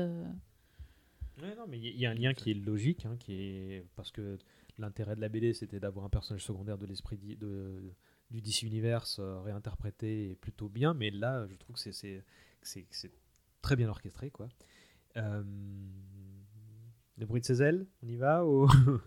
[1.42, 4.12] Ouais, non, mais il y, a un lien qui est logique, hein, qui est parce
[4.12, 4.38] que
[4.80, 7.94] l'intérêt de la BD, c'était d'avoir un personnage secondaire de l'esprit di- de,
[8.32, 12.24] du DC Universe euh, réinterprété et plutôt bien, mais là, je trouve que c'est-
[13.62, 14.48] très bien orchestré, quoi.
[15.18, 15.44] Euh,
[17.18, 18.68] le bruit de ses ailes, on y va ou...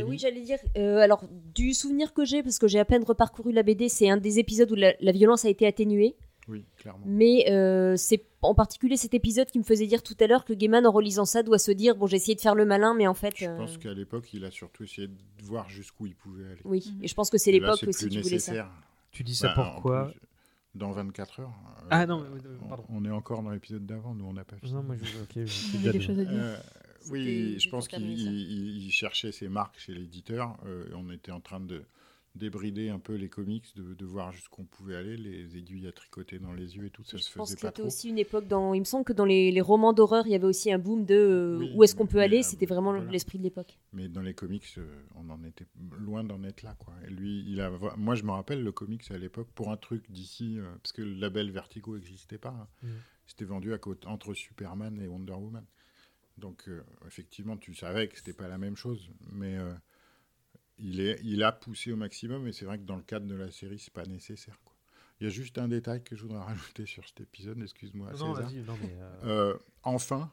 [0.00, 0.58] Euh, oui, j'allais dire.
[0.76, 1.24] euh, alors,
[1.54, 4.38] du souvenir que j'ai, parce que j'ai à peine reparcouru la BD, c'est un des
[4.40, 6.16] épisodes où la, la violence a été atténuée.
[6.48, 7.04] Oui, clairement.
[7.06, 10.52] Mais euh, c'est en particulier cet épisode qui me faisait dire tout à l'heure que
[10.54, 13.06] Gaiman, en relisant ça, doit se dire bon, j'ai essayé de faire le malin, mais
[13.06, 13.34] en fait.
[13.36, 16.60] Je euh, pense qu'à l'époque, il a surtout essayé de voir jusqu'où il pouvait aller.
[16.64, 17.04] Oui, Mhm.
[17.04, 18.52] et je pense que c'est l'époque c'est aussi plus qui voulait ça.
[18.52, 18.70] nécessaire.
[19.10, 20.12] Tu dis ça Bah, pourquoi
[20.74, 21.48] Dans 24 heures.
[21.82, 22.84] euh, Ah non, mais- mais- on- pardon.
[22.90, 24.72] On est encore dans l'épisode d'avant, nous on n'a pas fini.
[24.72, 26.38] Non, moi, je, ok, je suis Il y déjà a des choses à dire.
[26.40, 26.56] Euh,
[27.10, 30.56] oui, je pense qu'il il cherchait ses marques chez l'éditeur.
[30.66, 31.82] euh, on était en train de
[32.38, 35.92] débrider un peu les comics, de, de voir jusqu'où on pouvait aller, les aiguilles à
[35.92, 37.86] tricoter dans les yeux et tout, ça je se pense faisait que pas c'était trop.
[37.88, 38.72] aussi une époque dans.
[38.74, 41.04] Il me semble que dans les, les romans d'horreur, il y avait aussi un boom
[41.04, 42.38] de euh, Oui, où est-ce qu'on peut aller.
[42.38, 43.10] euh, C'était vraiment voilà.
[43.10, 43.78] l'esprit de l'époque.
[43.92, 44.86] Mais dans les comics, euh,
[45.16, 45.66] on en était
[46.00, 46.74] loin d'en être là.
[46.78, 46.94] Quoi.
[47.06, 50.10] Et lui, il a, moi, je me rappelle le comics à l'époque pour un truc
[50.10, 52.50] d'ici, euh, parce que le label Vertigo n'existait pas.
[52.50, 52.68] hein.
[52.82, 52.88] Mm.
[53.26, 55.64] C'était vendu à côté, entre Superman et Wonder Woman.
[56.38, 59.74] Donc, euh, effectivement, tu savais que c'était pas la même chose, mais euh,
[60.78, 62.46] il, est, il a poussé au maximum.
[62.48, 64.58] Et c'est vrai que dans le cadre de la série, c'est pas nécessaire.
[64.64, 64.74] Quoi.
[65.20, 67.60] Il y a juste un détail que je voudrais rajouter sur cet épisode.
[67.62, 68.10] Excuse-moi,
[68.66, 68.96] Non, mais...
[69.00, 70.30] euh, Euh, enfin,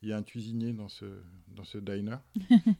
[0.00, 1.04] il y a un cuisinier dans ce,
[1.48, 2.18] dans ce diner.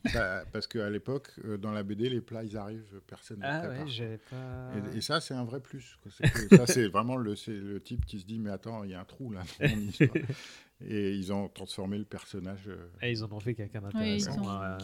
[0.07, 3.69] Ça- parce qu'à l'époque, euh, dans la BD, les plats, ils arrivent, personne ne Ah
[3.69, 4.71] ouais, j'avais pas...
[4.95, 5.97] Et, et ça, c'est un vrai plus.
[6.03, 6.13] quoi.
[6.17, 8.91] C'est que ça, c'est vraiment le, c'est le type qui se dit Mais attends, il
[8.91, 10.11] y a un trou là dans mon histoire.
[10.81, 12.69] Et ils ont transformé le personnage.
[12.69, 14.41] euh, Et ils en ont fait quelqu'un d'intéressant.
[14.43, 14.79] ont- un,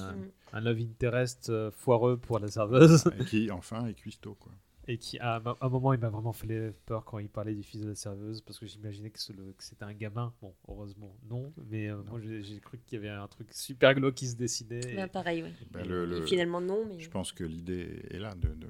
[0.53, 3.05] un love interest euh, foireux pour la serveuse.
[3.21, 4.35] et qui, enfin, est cuistot.
[4.35, 4.53] Quoi.
[4.87, 7.81] Et qui, à un moment, il m'a vraiment fait peur quand il parlait du fils
[7.81, 9.19] de la serveuse, parce que j'imaginais que,
[9.59, 10.35] c'était un gamin.
[10.43, 11.55] Bon, heureusement, non.
[11.71, 14.81] Mais euh, moi, j'ai cru qu'il y avait un truc super glauque qui se dessinait.
[14.87, 15.49] et- Ben, pareil, oui.
[15.71, 16.85] Bah, le- Et le- finalement, non.
[16.87, 17.01] Mais...
[17.01, 18.69] Je pense que l'idée est là de, de,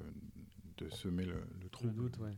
[0.85, 1.85] de semer le, le trou.
[1.87, 2.37] Le doute, ouais.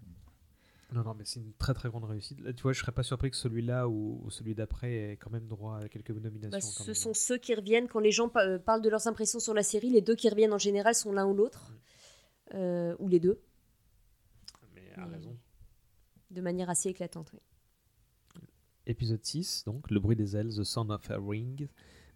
[0.93, 2.39] Non, non, mais c'est une très très grande réussite.
[2.39, 5.29] Là, tu vois, je serais pas surpris que celui-là ou, ou celui d'après ait quand
[5.29, 6.49] même droit à quelques nominations.
[6.51, 6.95] Bah, ce même.
[6.95, 9.63] sont ceux qui reviennent quand les gens pa- euh, parlent de leurs impressions sur la
[9.63, 9.89] série.
[9.89, 11.73] Les deux qui reviennent en général sont l'un ou l'autre.
[12.53, 13.41] euh, ou les deux,
[14.73, 15.37] Mais à Mais- raison.
[16.31, 17.31] de manière assez éclatante.
[17.33, 17.39] oui.
[18.85, 21.67] Épisode 6, donc Le bruit des ailes, The Sound of a Ring,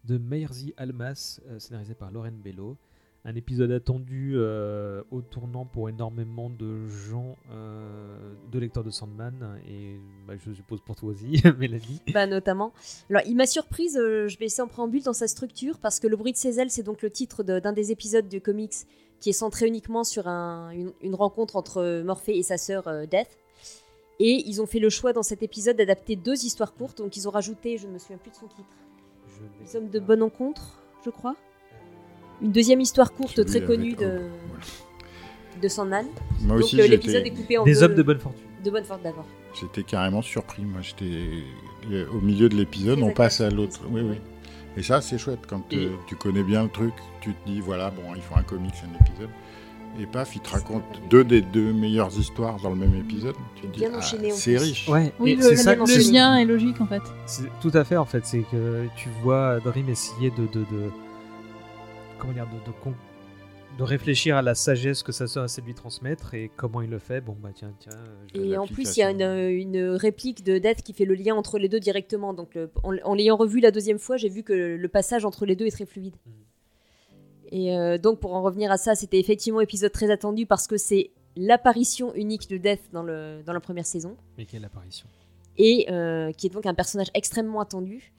[0.04, 2.78] de Meirzi Almas, euh, scénarisé par Lauren Bello.
[3.24, 9.60] Un épisode attendu euh, au tournant pour énormément de gens, euh, de lecteurs de Sandman,
[9.68, 9.96] et
[10.26, 12.00] bah, je suppose pour toi aussi, Mélanie.
[12.12, 12.72] Bah, notamment.
[13.10, 16.08] Alors, il m'a surprise, euh, je vais laisser en préambule dans sa structure, parce que
[16.08, 18.74] Le bruit de ses ailes, c'est donc le titre de- d'un des épisodes du comics
[19.20, 23.38] qui est centré uniquement sur un- une, une rencontre entre Morphée et sa sœur Death.
[24.18, 27.28] Et ils ont fait le choix dans cet épisode d'adapter deux histoires courtes, donc ils
[27.28, 28.68] ont rajouté, je ne me souviens plus de son titre,
[29.64, 31.36] Les hommes de bonne rencontre, je crois.
[32.42, 36.06] Une deuxième histoire courte très connue de, Hope, de Sandman.
[36.40, 37.82] Moi Donc aussi, euh, l'épisode est coupé en Des deux.
[37.82, 38.40] hommes de bonne fortune.
[38.64, 39.26] de bonne force d'abord.
[39.60, 40.62] j'étais carrément surpris.
[40.62, 41.44] Moi, j'étais
[41.90, 43.80] le- au milieu de l'épisode, on passe à l'autre.
[43.90, 44.16] Oui, oui.
[44.76, 46.94] Et ça, c'est chouette quand Et- euh, tu connais bien le truc.
[47.20, 49.28] Tu te dis, voilà, bon, il faut un comics, un épisode.
[50.00, 53.34] Et paf, il te raconte deux des deux meilleures histoires dans le même épisode.
[53.56, 54.88] Tu te dis, Bien ah, c'est riche.
[54.88, 57.02] Ouais, Oui, et le, c'est le- ça, bien le lien est logique en fait.
[57.26, 58.24] c'est tout à fait en fait.
[58.24, 60.90] C'est que tu vois Dream essayer de, de, de-
[62.22, 62.94] comment dire, de, de, con-
[63.78, 66.90] de réfléchir à la sagesse que sa sœur essaie de lui transmettre et comment il
[66.90, 67.20] le fait.
[67.20, 67.92] Bon bah tiens, tiens.
[68.34, 71.14] je- Et en plus, il y a une, une réplique de Death qui fait le
[71.14, 72.32] lien entre les deux directement.
[72.34, 75.44] Donc, le- en, en l'ayant revu la deuxième fois, j'ai vu que le passage entre
[75.46, 76.14] les deux est très fluide.
[76.26, 76.32] Mhm.
[77.54, 80.66] Et euh, donc, pour en revenir à ça, c'était effectivement un épisode très attendu parce
[80.66, 84.16] que c'est l'apparition unique de Death dans, le, dans la première saison.
[84.38, 85.06] Mais quelle apparition?
[85.58, 88.12] et euh, qui est donc un personnage extrêmement attendu.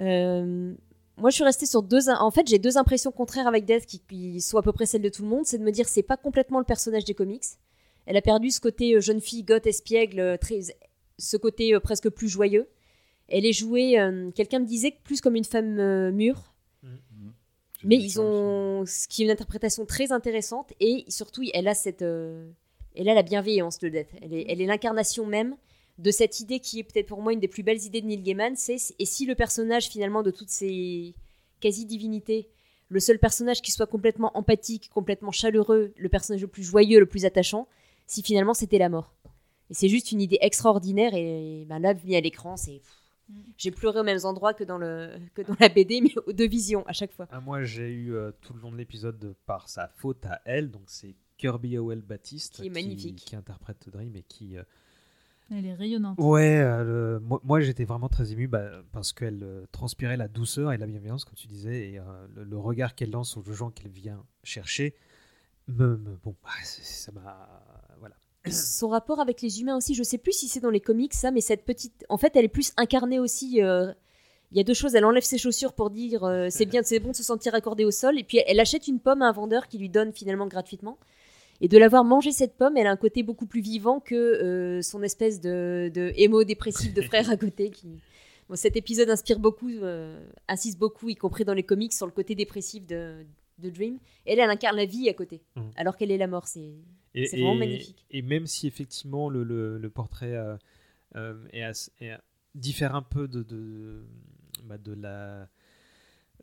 [0.00, 0.72] Euh,
[1.18, 2.08] moi, je suis restée sur deux.
[2.10, 5.02] En fait, j'ai deux impressions contraires avec Death qui, qui sont à peu près celles
[5.02, 5.46] de tout le monde.
[5.46, 7.44] C'est de me dire c'est pas complètement le personnage des comics.
[8.06, 10.60] Elle a perdu ce côté euh, jeune fille goth espiègle, euh, très,
[11.18, 12.68] ce côté euh, presque plus joyeux.
[13.28, 13.98] Elle est jouée.
[13.98, 16.52] euh, Quelqu'un me disait plus comme une femme euh, mûre.
[16.82, 18.18] J'ai Mais vu ils aussi.
[18.20, 22.48] ont, ce qui est une interprétation très intéressante et surtout elle a cette, euh,
[22.94, 24.08] elle a la bienveillance de Death.
[24.22, 25.56] Elle est, elle est l'incarnation même
[25.98, 28.22] de cette idée qui est peut-être pour moi une des plus belles idées de Neil
[28.22, 28.54] Gaiman.
[28.56, 31.14] C'est et si le personnage finalement de toutes ces
[31.60, 32.48] quasi divinités,
[32.88, 37.06] le seul personnage qui soit complètement empathique, complètement chaleureux, le personnage le plus joyeux, le
[37.06, 37.66] plus attachant,
[38.06, 39.14] si finalement c'était la mort.
[39.70, 42.80] Et c'est juste une idée extraordinaire et ben là mis à l'écran c'est
[43.28, 43.40] Mm.
[43.58, 46.46] j'ai pleuré aux mêmes endroits que dans, le, que dans la BD, mais aux deux
[46.46, 47.26] visions à chaque fois.
[47.32, 50.40] Ah, moi, j'ai eu euh, tout le long de l'épisode de- par sa faute à
[50.44, 53.16] elle, donc c'est Kirby Howell Baptiste Qui est magnifique.
[53.16, 54.56] qui interprète Dream et qui.
[54.56, 54.62] euh,
[55.50, 56.18] Elle est rayonnante.
[56.18, 56.82] Ouais, euh,
[57.14, 60.76] le- moi, moi, j'étais vraiment très ému bah, parce qu'elle euh, transpirait la douceur et
[60.78, 62.02] la bienveillance, comme tu disais, et euh,
[62.34, 64.94] le, le regard qu'elle lance aux gens qu'elle vient chercher.
[65.68, 67.48] Me, me- bon, bah, c'est- ça m'a.
[68.00, 68.16] Voilà.
[68.50, 71.30] son rapport avec les humains aussi, je sais plus si c'est dans les comics ça,
[71.30, 73.62] mais cette petite, en fait, elle est plus incarnée aussi.
[73.62, 73.92] euh,
[74.50, 76.98] Il y a deux choses, elle enlève ses chaussures pour dire euh, c'est bien, c'est
[77.00, 79.32] bon de se sentir accordé au sol, et puis elle achète une pomme à un
[79.32, 80.98] vendeur qui lui donne finalement gratuitement.
[81.60, 84.82] Et de l'avoir mangé cette pomme, elle a un côté beaucoup plus vivant que euh,
[84.82, 87.70] son espèce de, de émo dépressif de frère à côté.
[87.70, 87.88] Qui...
[88.48, 92.12] Bon, cet épisode inspire beaucoup, euh, insiste beaucoup, y compris dans les comics, sur le
[92.12, 93.24] côté dépressif de,
[93.58, 93.98] de Dream.
[94.26, 95.70] Elle, elle incarne la vie à côté, Mhm.
[95.76, 96.46] alors qu'elle est la mort.
[96.46, 96.74] C'est
[97.14, 98.04] vraiment et- magnifique.
[98.10, 100.34] Et même si effectivement le, le- le portrait
[101.16, 102.18] euh, est as- est-
[102.54, 104.04] diffère un peu de, de,
[104.64, 105.48] bah, de la,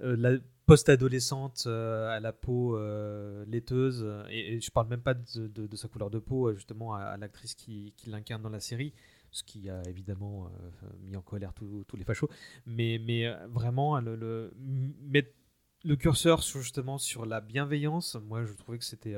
[0.02, 5.14] euh, la post-adolescente euh, à la peau euh, laiteuse, et, et je parle même pas
[5.14, 8.94] de, sa couleur de peau, euh, justement, à, l'actrice qui, qui l'incarne dans la série,
[9.32, 10.52] ce qui a évidemment
[11.02, 12.30] mis en colère tous les fachos,
[12.68, 14.54] mais, mais vraiment le,
[15.02, 15.32] mettre
[15.84, 19.16] le curseur sur, justement sur la bienveillance, moi je trouvais que c'était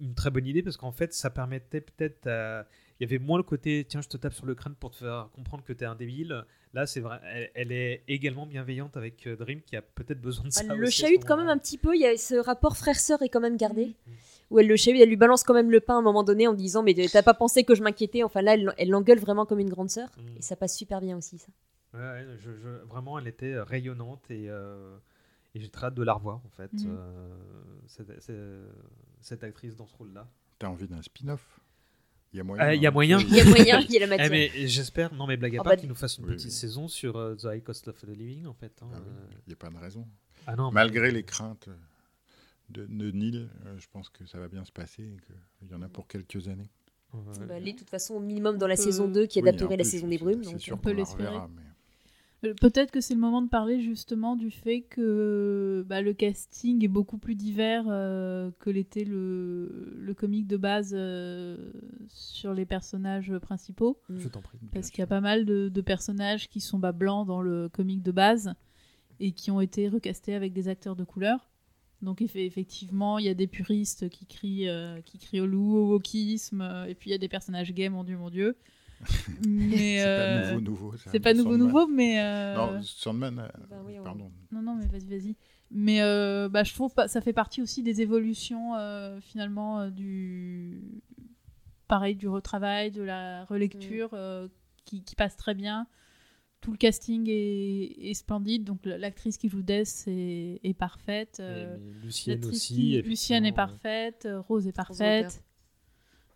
[0.00, 2.66] une très bonne idée parce qu'en fait ça permettait peut-être à-
[3.04, 4.96] il y avait moins le côté tiens je te tape sur le crâne pour te
[4.96, 9.26] faire comprendre que t'es un débile là c'est vrai elle, elle est également bienveillante avec
[9.26, 11.78] euh, Dream qui a peut-être besoin de ça Elle le chahute quand même un petit
[11.78, 11.94] peu.
[11.94, 13.94] Il y a ce rapport frère-sœur est quand même gardé.
[14.06, 14.14] Mhm.
[14.50, 16.46] Où elle le chahute, elle lui balance quand même le pain à un moment donné
[16.48, 19.58] en disant Mais t'as pas pensé que je m'inquiétais Enfin là, elle l'engueule vraiment comme
[19.60, 20.08] une grande sœur.
[20.18, 20.36] Mm.
[20.38, 21.48] Et ça passe super bien aussi, ça.
[21.94, 24.96] Ouais, ouais, je- je- vraiment elle était rayonnante et, euh,
[25.54, 27.36] et j'ai très hâte de la revoir en fait euh,
[27.86, 28.36] cette, cette-
[29.20, 30.26] cette actrice dans ce rôle là
[30.58, 31.60] T'as envie d'un spin-off?
[32.34, 32.72] Il y a moyen.
[32.72, 32.92] Il y a hein.
[32.92, 33.18] moyen.
[33.20, 34.30] Il y a moyen, il y a la Eh, matière.
[34.30, 36.52] mais j'espère non mais blague à part bah, qu'ils nous fassent une oui, petite oui.
[36.52, 38.88] saison sur euh, The High Cost of the Living en fait hein.
[38.92, 40.06] Ah oui, Euh, Il n'y a pas de raison.
[40.48, 41.68] ah non mais- Malgré les craintes
[42.70, 45.16] de, de Neil, euh, je pense que ça va bien se passer et
[45.60, 46.70] qu'il y en a pour quelques années.
[47.12, 47.20] Bah,
[47.56, 49.84] elle est de toute façon au minimum dans la On saison 2 qui adapterait la
[49.84, 50.42] plus, saison des brumes.
[50.42, 51.30] C'est donc, sûr on peut l'espérer.
[51.54, 51.70] mais- Euh,
[52.60, 56.88] Peut-être que c'est le moment de parler justement du fait que bah, le casting est
[56.88, 61.56] beaucoup plus divers euh, que l'était le, le comique de base euh,
[62.08, 63.98] sur les personnages principaux.
[64.10, 66.92] je t'en prie Parce qu'il y a pas mal de, de personnages qui sont bah,
[66.92, 68.52] blancs dans le comique de base
[69.20, 71.48] et qui ont été recastés avec des acteurs de couleur.
[72.02, 75.76] Donc eff- effectivement, il y a des puristes qui crient, euh, qui crient au loup,
[75.76, 78.56] au wokisme, euh, et puis il y a des personnages gays, mon dieu, mon dieu.
[79.46, 80.94] Mais C'est euh, pas nouveau, nouveau.
[80.96, 81.66] c'est pas nouveau, Sandman.
[81.66, 84.30] nouveau, mais euh, Non, Sandman, euh, Bah oui, on- pardon.
[84.52, 85.36] non, non, mais vas-y, vas-y.
[85.70, 89.90] Mais euh, bah, je trouve que ça fait partie aussi des évolutions euh, finalement euh,
[89.90, 90.80] du
[91.88, 94.48] pareil du retravail, de la relecture euh,
[94.84, 95.86] qui, qui passe très bien.
[96.60, 101.36] Tout le casting est, est splendide, donc l'actrice qui joue Death est, est parfaite.
[101.40, 102.74] euh, Lucienne aussi.
[102.74, 105.43] qui- Lucienne est parfaite, euh, Rose est parfaite.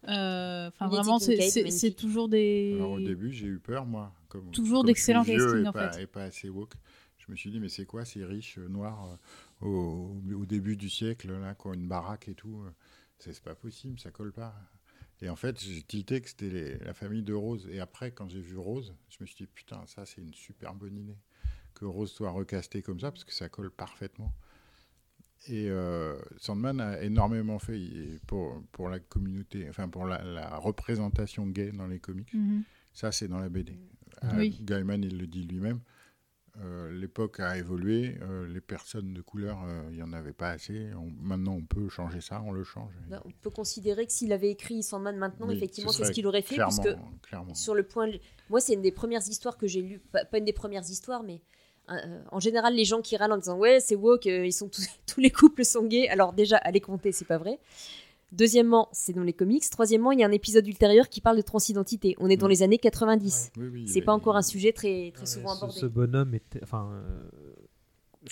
[0.06, 2.74] Euh, Enfin, vraiment, c'est- toujours des.
[2.76, 4.14] Alors au début, j'ai eu peur, moi.
[4.28, 6.02] Comme, Toujours d'excellents vieux casting, et en pas, fait.
[6.02, 6.74] Et pas assez woke.
[7.18, 9.18] Je me suis dit, mais c'est quoi ces riches euh, noirs
[9.62, 12.70] euh, au, au début du siècle, là, qui ont une baraque et tout euh,
[13.18, 14.54] C'est pas possible, ça colle pas.
[15.20, 17.68] Et en fait, j'ai tilté que c'était la famille de Rose.
[17.72, 20.74] Et après, quand j'ai vu Rose, je me suis dit, putain, ça, c'est une super
[20.74, 21.16] bonne idée.
[21.74, 24.32] Que Rose soit recastée comme ça, parce que ça colle parfaitement.
[25.46, 27.80] Et euh, Sandman a énormément fait
[28.26, 32.32] pour, pour la communauté, enfin pour la, la représentation gay dans les comics.
[32.34, 32.64] Mhm.
[32.92, 33.78] Ça, c'est dans la BD.
[34.36, 34.58] Oui.
[34.62, 35.80] Gaiman, il le dit lui-même.
[36.60, 38.18] Euh, L'époque a évolué.
[38.20, 40.92] euh, les personnes de couleur, euh, il n'y en avait pas assez.
[40.94, 42.92] On- maintenant, on peut changer ça, on le change.
[43.24, 46.26] On peut considérer que s'il avait écrit Sandman maintenant, Oui, effectivement, ce c'est ce qu'il
[46.26, 46.56] aurait fait.
[46.56, 47.54] Clairement, Puisque clairement.
[47.54, 48.10] sur le point.
[48.50, 50.00] Moi, c'est une des premières histoires que j'ai lues.
[50.10, 51.40] Pas, pas une des premières histoires, mais
[51.90, 54.68] euh, en général, les gens qui râlent en disant Ouais, c'est woke, euh, ils sont
[54.68, 56.08] tous, tous les couples sont gays.
[56.08, 57.58] Alors, déjà, les compter, c'est pas vrai.
[58.30, 59.64] Deuxièmement, c'est dans les comics.
[59.70, 62.14] Troisièmement, il y a un épisode ultérieur qui parle de transidentité.
[62.18, 62.50] On est dans Mm.
[62.50, 63.52] les années 90.
[63.56, 65.80] Oui, oui, C'est pas encore un sujet très, très Ouais, souvent ce, abordé.
[65.80, 66.60] ce bonhomme était.
[66.62, 66.90] Enfin.
[66.92, 67.30] euh,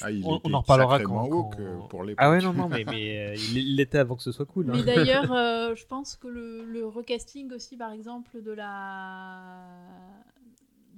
[0.03, 1.29] Ah, il on, était on en reparlera quand.
[1.29, 2.05] quand- pour.
[2.19, 4.67] Ah ouais, non, non, mais, mais euh, il l'était avant que ce soit cool.
[4.67, 4.85] Mais hein.
[4.85, 9.55] d'ailleurs, euh, je pense que le, le recasting aussi, par exemple, de la.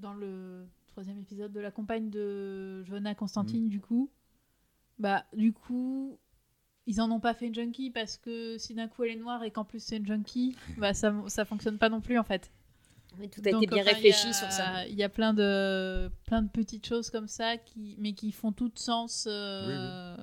[0.00, 0.66] Dans le
[0.98, 3.68] troisième épisode de la compagne de Johanna Constantine, Mm.
[3.68, 4.10] du coup.
[4.98, 6.18] Bah, du coup.
[6.90, 9.44] Ils en ont pas fait une junkie parce que si d'un coup elle est noire
[9.44, 12.50] et qu'en plus c'est une junkie, bah ça, ça fonctionne pas non plus en fait.
[13.18, 14.86] Mais tout a Donc, été bien enfin, réfléchi a- sur ça.
[14.88, 18.52] Il y a plein de, plein de petites choses comme ça, qui, mais qui font
[18.52, 20.16] tout sens euh,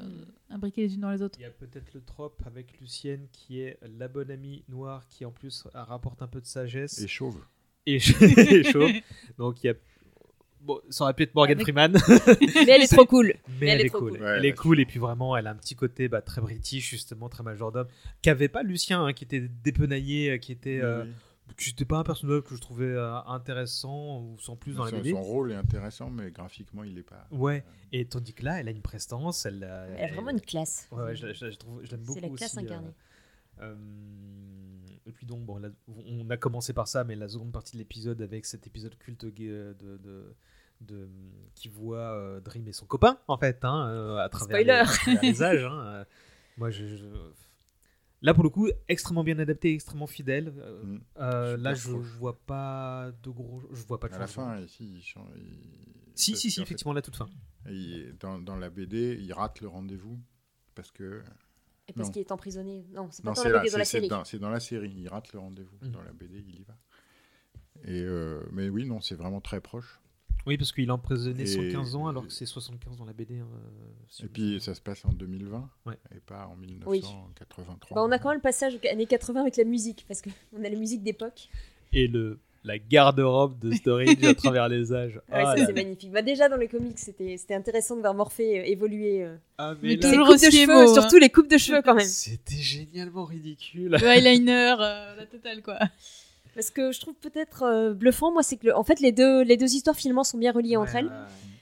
[0.50, 1.38] imbriquées les unes dans les autres.
[1.40, 5.24] Il y a peut-être le trope avec Lucienne qui est la bonne amie noire qui
[5.24, 7.46] en plus rapporte un peu de sagesse Et chauve.
[7.86, 8.88] et, et chaud.
[9.38, 9.74] Donc il y a.
[10.66, 11.94] Bon, ça aurait pu être Morgan Avec- Freeman,
[12.66, 13.34] Mais elle est trop cool.
[13.62, 14.12] mais elle, est cool.
[14.14, 14.22] cool.
[14.22, 16.90] Ouais, elle est cool et puis vraiment, elle a un petit côté bah, très british,
[16.90, 17.88] justement, très majordome,
[18.24, 20.80] qu'avait pas Lucien, hein, qui était dépenaillé, euh, qui était.
[20.82, 21.12] euh, Oui,
[21.60, 24.90] qui n'était pas un personnage que je trouvais euh, intéressant ou sans plus dans la
[24.90, 25.12] son, BD.
[25.12, 27.28] son rôle est intéressant, mais graphiquement, il est pas.
[27.30, 30.42] Ouais, et tandis que là, elle a une prestance, elle a, Elle a vraiment une
[30.42, 30.88] classe.
[30.92, 32.90] Ouais, ouais, je, je- je trouve, je l'aime beaucoup C'est la classe aussi, incarnée.
[33.62, 33.76] euh,
[35.06, 35.70] et puis donc, bon, là,
[36.08, 39.26] on a commencé par ça, mais la seconde partie de l'épisode avec cet épisode culte
[39.26, 40.36] de, de,
[40.82, 41.08] de-
[41.56, 45.20] qui voit euh, Dream et son copain, en fait, hein, euh, à travers Spoiler.
[45.22, 45.64] les âges.
[45.64, 46.06] hein, euh,
[46.58, 47.06] moi, je, je-
[48.22, 50.52] Là, pour le coup, extrêmement bien adapté, extrêmement fidèle.
[50.58, 51.02] Euh, Mm.
[51.18, 54.60] euh, là, je, je vois pas de gros, je vois pas de À la fin,
[54.62, 55.14] ici, il Si,
[56.32, 57.28] parce si, si, fait, effectivement, la toute fin.
[57.70, 60.18] il- dans, dans la BD, il rate le rendez-vous
[60.74, 61.22] parce que
[61.88, 62.86] Et parce qu'il est emprisonné.
[62.94, 64.08] Non, c'est pas Non, dans la là, BD, dans la c'est série.
[64.08, 64.92] dans, c'est dans la série.
[64.98, 65.78] Il rate le rendez-vous.
[65.82, 65.92] Mm.
[65.92, 66.76] Dans la BD, il y va.
[67.84, 70.00] Et euh, mais oui, non, c'est vraiment très proche.
[70.48, 73.40] Oui, parce qu'il a emprisonné Et- 115 ans alors que c'est 75 dans la BD.
[73.40, 75.98] hein, euh, si Et puis ça se passe en 2020 Ouais.
[76.16, 76.68] et pas en Oui.
[77.02, 77.96] 1983.
[77.96, 80.30] Bah, on a quand même le passage aux années 80 avec la musique, parce qu'on
[80.64, 81.50] a la musique d'époque.
[81.94, 85.16] Et le, la garde-robe de Storage à travers les âges.
[85.30, 86.12] Ouais, Ah c'est magnifique.
[86.12, 89.24] Bah, déjà, dans les comics, c'était c'était intéressant de voir Morphée euh, évoluer.
[89.24, 89.36] euh.
[89.58, 90.94] Ah, Mais là, Les Toujours coupes de aussi cheveux, hein.
[90.94, 92.06] surtout les coupes de cheveux quand même.
[92.06, 93.92] C'était génialement ridicule.
[94.00, 95.80] Le eyeliner, euh, la totale quoi.
[96.56, 99.44] Parce que je trouve peut-être euh, bluffant, moi, c'est que le- en fait, les deux,
[99.44, 101.12] les deux histoires finalement sont bien reliées entre elles.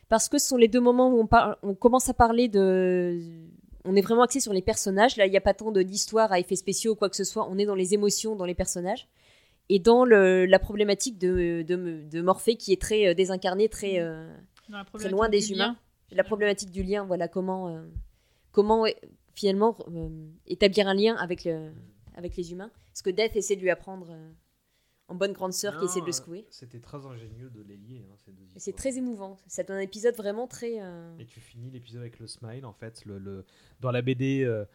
[0.10, 3.20] Parce que ce sont les deux moments où on, par- on commence à parler de.
[3.86, 5.18] On est vraiment axé sur les personnages.
[5.18, 7.24] Là, il n'y a pas tant de- d'histoires à effets spéciaux ou quoi que ce
[7.24, 7.48] soit.
[7.50, 9.08] On est dans les émotions, dans les personnages.
[9.70, 14.00] Et dans le- la problématique de, de, de Morphée qui est très euh, désincarné, très.
[14.00, 14.32] euh,
[14.70, 15.68] Dans la Très loin des humains.
[16.12, 16.16] lien.
[16.16, 17.82] la problématique du lien, voilà comment, euh,
[18.52, 18.90] comment euh,
[19.34, 20.10] finalement euh,
[20.48, 21.72] établir un lien avec, le,
[22.16, 22.70] avec les humains.
[22.92, 24.30] Parce que Death essaie de lui apprendre euh,
[25.14, 26.46] en bonne grande sœur qui essaie de le euh, secouer.
[26.50, 29.38] C'était très ingénieux de les lier, hein, ces deux Et C'est très émouvant.
[29.64, 30.82] Donne un épisode vraiment très.
[30.82, 33.06] euh, Et tu finis l'épisode avec le smile, en fait.
[33.06, 33.46] Le, le-
[33.80, 34.66] Dans la BD, euh,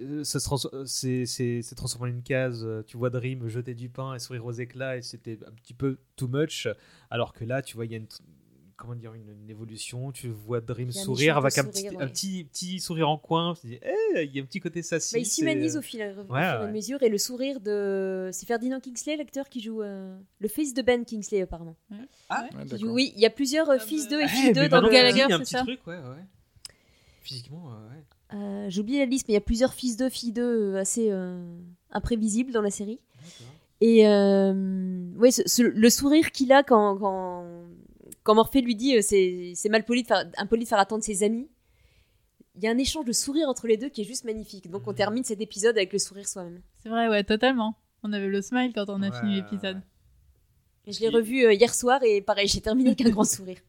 [0.00, 2.64] euh, trans- euh, c'est c'est- c'est transformé en une case.
[2.64, 5.74] euh, Tu vois Dream jeter du pain et sourire aux éclats, et c'était un petit
[5.74, 6.68] peu too much.
[7.10, 8.08] Alors que là, tu vois, il y a une.
[8.76, 10.10] Comment dire, une, une évolution.
[10.10, 12.02] Tu vois Dream sourire avec un sourire, petit, ouais.
[12.02, 13.54] un petit, petit sourire en coin.
[13.54, 13.78] Tu te dis,
[14.16, 15.14] Eh, il y a un petit côté sassy.
[15.14, 17.02] bah, il s'humanise au fil, au ouais, à mesure.
[17.02, 18.30] Et le sourire de.
[18.32, 19.82] C'est Ferdinand Kingsley, l'acteur qui joue.
[19.82, 21.76] euh, Le fils de Ben Kingsley, apparemment.
[22.28, 24.68] Ah, joue- oui, il y a plusieurs euh, Ah, fils bah, d'eux et filles d'eux
[24.68, 26.24] dans Gallagher, il y a un c'est ça truc, ouais, ouais.
[27.20, 28.36] Physiquement, ouais.
[28.36, 30.80] Euh, J'ai oublié la liste, mais il y a plusieurs fils d'eux, filles d'eux euh,
[30.80, 31.42] assez euh,
[31.90, 32.98] imprévisibles dans la série.
[33.80, 37.44] Et euh, ouais, ce- ce- le sourire qu'il a quand, quand,
[38.24, 41.22] quand Morphée lui dit euh, c'est mal poli de faire, impoli de faire attendre ses
[41.22, 41.48] amis.
[42.56, 44.70] Il y a un échange de sourire entre les deux qui est juste magnifique.
[44.70, 46.60] Donc on termine cet épisode avec le sourire soi-même.
[46.82, 47.76] C'est vrai, ouais, totalement.
[48.02, 49.76] On avait le smile quand on a Ouais, fini l'épisode.
[50.86, 50.92] ouais.
[50.92, 53.58] Je l'ai revu euh, hier soir et pareil, j'ai terminé avec un grand sourire.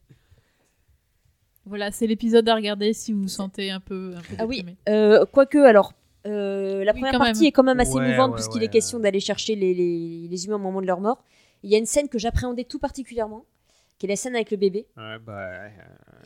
[1.67, 4.63] Voilà, c'est l'épisode à regarder si vous vous sentez un peu, un peu Ah oui.
[4.87, 5.93] Euh, Quoique, alors,
[6.27, 7.47] euh, la Oui, première partie même.
[7.47, 8.65] est quand même assez Ouais, émouvante ouais, puisqu'il ouais.
[8.65, 11.23] est question d'aller chercher les, les- les humains au moment de leur mort.
[11.63, 13.45] Il y a une scène que j'appréhendais tout particulièrement,
[13.97, 14.87] qui est la scène avec le bébé.
[14.97, 15.69] Ouais, bah,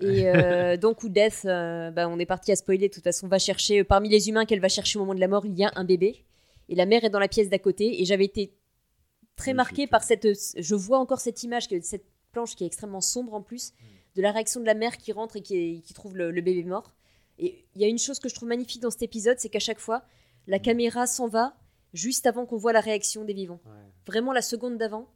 [0.02, 3.28] Et euh, donc, où Death, euh, bah, on est parti à spoiler, de toute façon,
[3.28, 5.64] va chercher, parmi les humains qu'elle va chercher au moment de la mort, il y
[5.64, 6.26] a un bébé.
[6.68, 8.02] Et la mère est dans la pièce d'à côté.
[8.02, 8.56] Et j'avais été
[9.36, 10.28] très marquée par cette.
[10.58, 13.74] Je vois encore cette image, cette planche qui est extrêmement sombre en plus,
[14.16, 16.94] de la réaction de la mère qui rentre et qui, trouve le, le bébé mort.
[17.40, 19.60] Et il y a une chose que je trouve magnifique dans cet épisode, c'est qu'à
[19.60, 20.04] chaque fois,
[20.46, 21.56] la caméra s'en va
[21.94, 23.62] juste avant qu'on voit la réaction des vivants.
[23.66, 23.72] ouais.
[24.06, 25.08] Vraiment la seconde d'avant.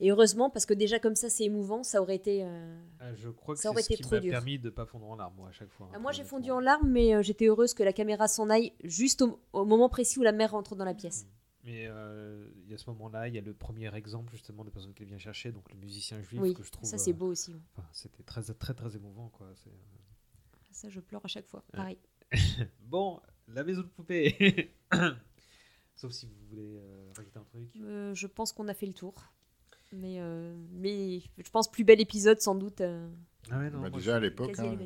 [0.00, 2.42] Et heureusement, parce que déjà comme ça, c'est émouvant, ça aurait été.
[2.44, 4.32] euh, Ah, je crois que Ça c'est aurait ce été qui trop m'a dur.
[4.32, 5.88] permis de pas fondre en larmes, moi, à chaque fois.
[5.92, 8.50] Ah, hein, moi, j'ai fondu en larmes, mais euh, j'étais heureuse que la caméra s'en
[8.50, 11.26] aille juste au, au moment précis où la mère rentre dans la pièce.
[11.62, 14.70] Mais euh, il y a ce moment-là, il y a le premier exemple justement de
[14.70, 16.86] personne qu'elle vient chercher, donc le musicien juif Oui, que je trouve.
[16.86, 17.54] ça c'est euh, beau aussi.
[17.92, 19.46] C'était très, très très émouvant quoi.
[19.46, 19.70] Euh,
[20.72, 21.64] Ça, je pleure à chaque fois.
[21.72, 21.76] Ouais.
[21.78, 21.98] Pareil.
[22.82, 23.18] Bon,
[23.48, 24.74] la maison de poupée.
[25.94, 27.70] Sauf si vous voulez euh, rajouter un truc.
[27.80, 29.14] Euh, je pense qu'on a fait le tour.
[29.94, 32.80] Mais, euh, mais je pense plus bel épisode sans doute.
[32.80, 33.08] euh,
[33.50, 34.76] Ah ouais, non, Bah, déjà, à l'époque, hein,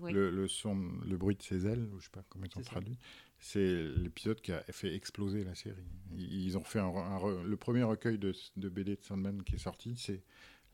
[0.00, 0.12] ouais.
[0.12, 0.76] Le, le son,
[1.08, 2.98] le bruit de ses ailes, ou je sais pas comment ils ont traduit,
[3.40, 5.84] c'est l'épisode qui a fait exploser la série.
[6.16, 6.92] Ils ont fait un,
[7.44, 10.22] le premier recueil de, de BD de Sandman qui est sorti, c'est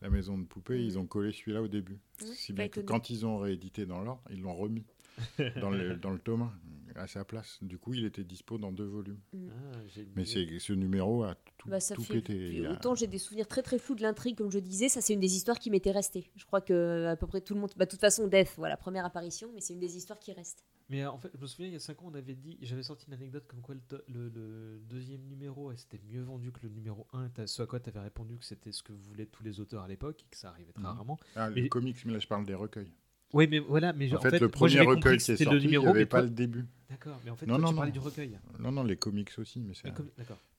[0.00, 0.82] La Maison de Poupée.
[0.84, 1.98] Ils ont collé celui-là au début.
[2.22, 4.84] Oui, si bien que quand ils ont réédité dans l'ordre, ils l'ont remis
[5.60, 6.50] dans le, dans le tome
[6.96, 7.58] 1, à sa place.
[7.62, 9.18] Du coup, il était dispo dans deux volumes.
[9.34, 12.64] Ah, j'ai Mais c'est ce numéro a tout, Bah, ça tout fait, pété.
[12.66, 15.12] A- Autant j'ai des souvenirs très très flous de l'intrigue, comme je disais, ça c'est
[15.14, 16.30] une des histoires qui m'était restée.
[16.36, 17.70] Je crois que à peu près tout le monde.
[17.76, 20.64] Bah, de toute façon, Death, voilà, première apparition, mais c'est une des histoires qui reste.
[20.90, 22.58] Mais euh, en fait, je me souviens, il y a 5 ans, on avait dit,
[22.60, 26.52] j'avais sorti une anecdote comme quoi le, to- le- le deuxième numéro, c'était mieux vendu
[26.52, 27.30] que le numéro 1.
[27.30, 29.82] T'as- Ce à quoi tu avais répondu que c'était ce que voulaient tous les auteurs
[29.82, 30.88] à l'époque, et que ça arrivait très Mhm.
[30.90, 31.18] rarement.
[31.36, 32.92] Ah, Mais- les comics, mais là je parle des recueils.
[33.34, 35.76] Oui, mais voilà, mais je- En fait, le premier recueil qui est sorti, il n'y
[35.86, 36.64] avait pas toi- le début.
[36.88, 37.92] D'accord, mais en fait, Non, toi, non, tu parlais non.
[37.92, 38.38] du recueil.
[38.60, 39.88] Non, non, les comics aussi, mais c'est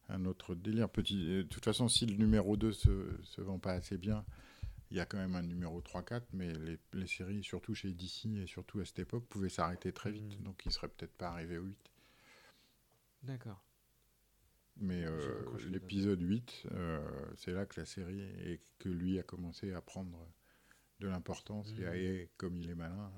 [0.09, 0.89] un, autre délire.
[0.89, 2.91] Petit, euh, de toute façon, si le numéro 2 se,
[3.23, 4.23] se vend pas assez bien,
[4.91, 8.25] il y a quand même un numéro 3-4, mais les, les séries, surtout chez DC
[8.43, 10.37] et surtout à cette époque, pouvaient s'arrêter très vite.
[10.39, 10.43] Mhm.
[10.45, 11.91] Donc ils seraient peut-être pas arrivés au 8.
[13.23, 13.63] D'accord.
[14.77, 15.19] Mais euh,
[15.71, 16.99] l'épisode 8, euh,
[17.37, 20.27] c'est là que la série et que lui a commencé à prendre
[20.99, 21.95] de l'importance et, à- Mhm.
[21.97, 23.11] et, comme il est malin,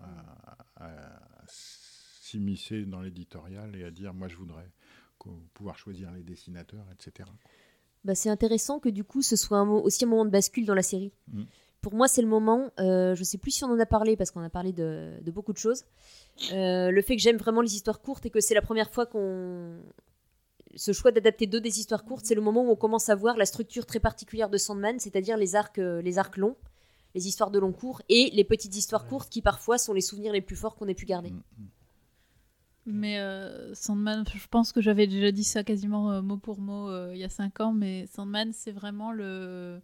[0.78, 4.70] à, à s'immiscer dans l'éditorial et à dire moi je voudrais
[5.54, 7.30] pouvoir choisir les dessinateurs, etc.
[8.06, 10.76] Bah, c'est intéressant que du coup ce soit un aussi un moment de bascule dans
[10.76, 11.12] la série.
[11.32, 11.44] Mm.
[11.82, 14.32] Pour moi, c'est le moment, euh, je sais plus si on en a parlé parce
[14.32, 15.86] qu'on a parlé de, de beaucoup de choses.
[16.52, 19.06] Euh, le fait que j'aime vraiment les histoires courtes et que c'est la première fois
[19.06, 19.80] qu'on.
[20.76, 23.38] Ce choix d'adapter deux des histoires courtes, c'est le moment où on commence à voir
[23.38, 26.58] la structure très particulière de Sandman, c'est-à-dire les arcs, euh, les arcs longs,
[27.18, 29.10] les histoires de long cours et les petites histoires Ouais.
[29.10, 31.32] courtes qui parfois sont les souvenirs les plus forts qu'on ait pu garder.
[31.32, 31.68] Mm, mm.
[32.86, 36.90] Mais euh, Sandman, je pense que j'avais déjà dit ça quasiment euh, mot pour mot
[36.90, 39.82] euh, il y a 5 ans, mais Sandman, c'est vraiment le,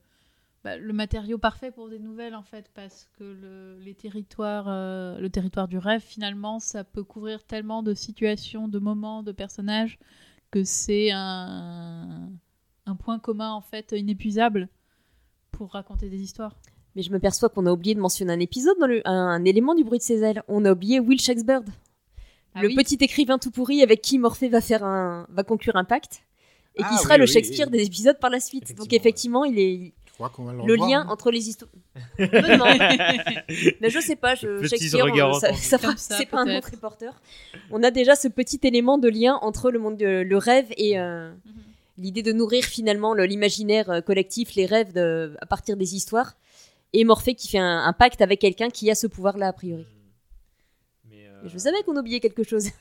[0.64, 5.20] bah, le matériau parfait pour des nouvelles, en fait, parce que le, les territoires, euh,
[5.20, 9.98] le territoire du rêve, finalement, ça peut couvrir tellement de situations, de moments, de personnages,
[10.52, 12.30] que c'est un,
[12.86, 14.70] un point commun, en fait, inépuisable
[15.52, 16.56] pour raconter des histoires.
[16.96, 19.44] Mais je me perçois qu'on a oublié de mentionner un épisode, dans le, un, un
[19.46, 20.44] élément du bruit de ses ailes.
[20.48, 21.62] On a oublié Will Shakespeare,
[22.56, 22.76] Ah le oui.
[22.76, 26.22] petit écrivain tout pourri avec qui Morphée va faire un, va conclure un pacte
[26.76, 27.78] et qui Ah sera oui, le Shakespeare oui.
[27.80, 28.76] des épisodes par la suite.
[28.78, 31.72] Donc Effectivement, il est Je crois qu'on va le lien entre les histoires.
[32.20, 32.66] Non, non.
[33.82, 37.20] Mais je sais pas, je, Shakespeare, euh, ça, ça ça, c'est pas un très porteur.
[37.72, 41.00] On a déjà ce petit élément de lien entre le monde, de, le rêve et
[41.00, 41.52] euh, Mhm.
[41.98, 46.36] l'idée de nourrir finalement le- l'imaginaire euh, collectif, les rêves de- à partir des histoires.
[46.94, 49.86] Et Morphée qui fait un, un pacte avec quelqu'un qui a ce pouvoir-là a priori.
[51.10, 52.70] Mais, euh, je savais qu'on oubliait quelque chose.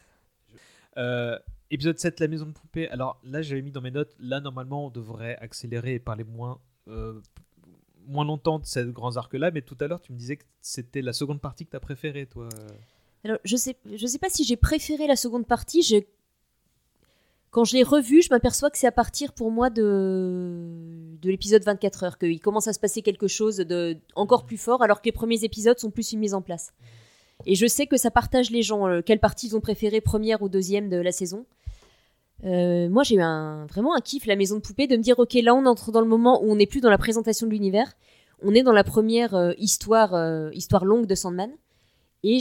[0.99, 1.39] Euh,
[1.71, 2.87] épisode 7, la maison de poupée.
[2.89, 6.61] Alors là, j'avais mis dans mes notes, là, normalement, on devrait accélérer et parler moins,
[6.89, 7.19] euh,
[8.07, 11.01] moins longtemps de ces grands arcs-là, mais tout à l'heure, tu me disais que c'était
[11.01, 12.47] la seconde partie que tu as préférée, toi.
[13.25, 15.83] Alors, je sais, je sais pas si j'ai préféré la seconde partie.
[17.53, 20.57] Quand je l'ai revue, je m'aperçois que c'est à partir pour moi de,
[21.21, 24.83] de l'épisode 24 heures qu'il commence à se passer quelque chose de encore plus fort,
[24.83, 26.73] alors que les premiers épisodes sont plus une mise en place.
[27.45, 30.41] Et je sais que ça partage les gens, euh, quelle partie ils ont préféré, première
[30.41, 31.45] ou deuxième de la saison.
[32.45, 35.19] Euh, moi, j'ai eu un, vraiment un kiff, la maison de poupée, de me dire,
[35.19, 37.53] ok, là, on entre dans le moment où on n'est plus dans la présentation de
[37.53, 37.93] l'univers,
[38.43, 40.15] on est dans la première euh, histoire,
[40.55, 41.51] histoire longue de Sandman.
[42.25, 42.39] Et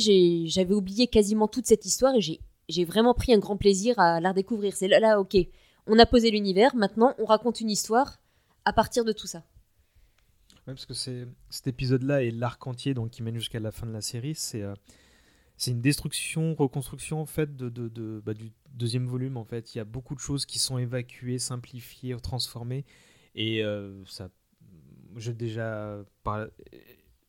[0.48, 2.40] j'avais oublié quasiment toute cette histoire et j'ai
[2.72, 4.76] j'ai vraiment pris un grand plaisir à la redécouvrir.
[4.76, 5.38] C'est là, là, ok,
[5.88, 8.20] on a posé l'univers, maintenant on raconte une histoire
[8.66, 9.44] à partir de tout ça.
[10.68, 13.92] Ouais, parce que cet épisode-là et l'arc entier donc qui mène jusqu'à la fin de
[13.92, 14.74] la série, c'est euh,
[15.58, 19.76] c'est une destruction, reconstruction en fait bah, du deuxième volume en fait.
[19.76, 22.86] Il y a beaucoup de choses qui sont évacuées, simplifiées, transformées
[23.36, 24.30] et euh, ça,
[25.18, 26.00] j'ai déjà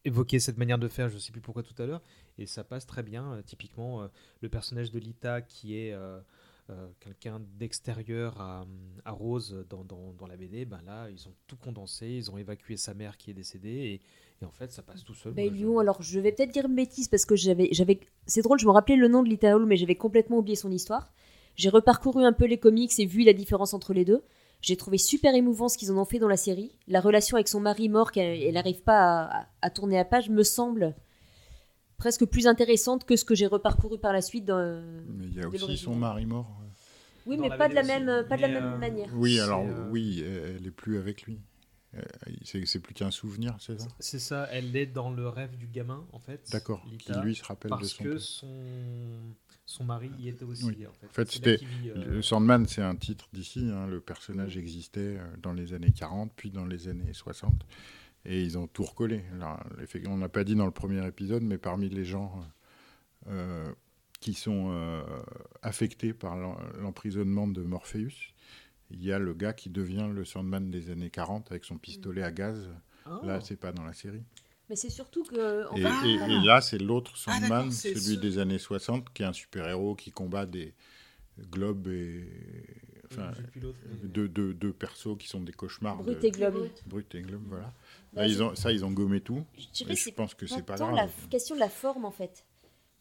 [0.05, 2.03] évoqué cette manière de faire, je sais plus pourquoi tout à l'heure,
[2.39, 3.33] et ça passe très bien.
[3.35, 4.09] Euh, typiquement, euh,
[4.41, 6.19] le personnage de Lita qui est euh,
[7.01, 8.65] quelqu'un d'extérieur à,
[9.05, 12.39] à Rose dans, dans- dans la BD, ben là, ils ont tout condensé, ils ont
[12.39, 14.01] évacué sa mère qui est décédée, et,
[14.41, 15.33] et en fait, ça passe tout seul.
[15.35, 18.43] Bah, ils je- alors je vais peut-être dire une bêtise parce que j'avais, j'avais, c'est
[18.43, 21.13] drôle, je me rappelais le nom de Lita Hall, mais j'avais complètement oublié son histoire.
[21.57, 24.23] J'ai reparcouru un peu les comics et vu la différence entre les deux.
[24.63, 26.79] J'ai trouvé super émouvant ce qu'ils en ont fait dans la série.
[26.87, 30.31] La relation avec son mari mort, qu'elle n'arrive pas à, à- à tourner à page,
[30.31, 30.95] me semble
[32.03, 34.45] presque plus intéressante que ce que j'ai reparcouru par la suite.
[34.45, 36.51] Dans, Mais il y a aussi son mari mort.
[37.27, 39.09] Oui, mais pas de la même, pas de la même euh, manière.
[39.15, 41.39] Oui, alors euh, oui, elle est plus avec lui.
[41.95, 42.01] Euh,
[42.43, 43.87] C'est c'est plus qu'un souvenir, c'est ça?
[44.01, 46.41] C'est ça, elle est dans le rêve du gamin, en fait.
[46.51, 48.21] D'accord, qui lui se rappelle de Parce son que père.
[48.21, 48.49] son,
[49.65, 50.85] son mari y était aussi, Oui.
[50.87, 51.23] en fait.
[51.23, 51.61] En c'était-
[51.97, 53.69] euh, Sandman, c'est un titre d'ici.
[53.73, 57.53] hein, Le personnage existait dans les années 40, puis dans les années 60.
[58.25, 59.23] Et ils ont tout recollé.
[60.09, 62.45] On n'a pas dit dans le premier épisode, mais parmi les gens
[63.29, 63.73] euh,
[64.21, 65.03] qui sont euh,
[65.63, 66.37] affectés par
[66.81, 68.13] l'emprisonnement de Morpheus,
[68.91, 72.23] il y a le gars qui devient le Sandman des années 40 avec son pistolet
[72.23, 72.69] à gaz.
[73.07, 74.23] ah, Là, c'est pas dans la série.
[74.69, 75.65] Mais c'est surtout que.
[75.77, 79.33] Et, et- là, c'est l'autre Ah, Sandman, celui ce- des années 60, qui est un
[79.33, 80.75] super-héros qui combat des
[81.51, 82.29] globes et.
[83.13, 83.33] Enfin,
[84.05, 85.97] deux, deux, deux persos qui sont des cauchemars.
[86.03, 86.69] Brut de- et Globe.
[86.87, 87.73] Brut et Globe, voilà.
[88.15, 89.45] Là, ils c'est- ont, ça, ils ont gommé tout.
[89.59, 90.95] Je dirais Et que je c'est pense que c'est pas grave.
[90.95, 92.45] la question de la forme en fait.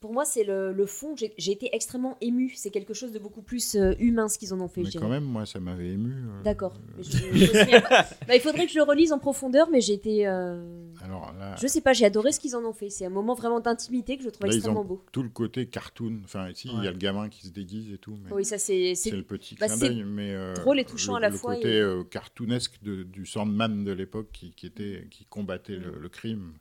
[0.02, 1.16] Pour moi, c'est le, le fond.
[1.16, 2.54] J'ai été extrêmement émue.
[2.56, 4.98] C'est quelque chose de beaucoup plus euh, humain ce qu'ils en ont fait, Mais je
[4.98, 5.20] quand dirais.
[5.20, 6.12] même, moi, ça m'avait ému.
[6.12, 6.74] euh, D'accord.
[6.98, 7.04] euh.
[8.28, 10.26] Bah, il faudrait que je le relise en profondeur, mais j'ai été.
[10.26, 12.90] Alors là, Je sais pas, j'ai adoré ce qu'ils en ont fait.
[12.90, 15.06] C'est un moment vraiment d'intimité que je trouve Là, ils extrêmement ont- beau.
[15.12, 16.22] tout le côté cartoon.
[16.26, 18.18] Enfin, ici, il y a le gamin qui se déguise et tout.
[18.26, 18.96] Mais Oui, ça c'est.
[18.96, 20.04] c'est le petit bah, clin d'œil.
[20.04, 23.28] Mais drôle et touchant le, à la le fois côté et- euh, cartoonesque de- du
[23.28, 26.54] Sandman de l'époque qui, qui était, qui combattait le, le crime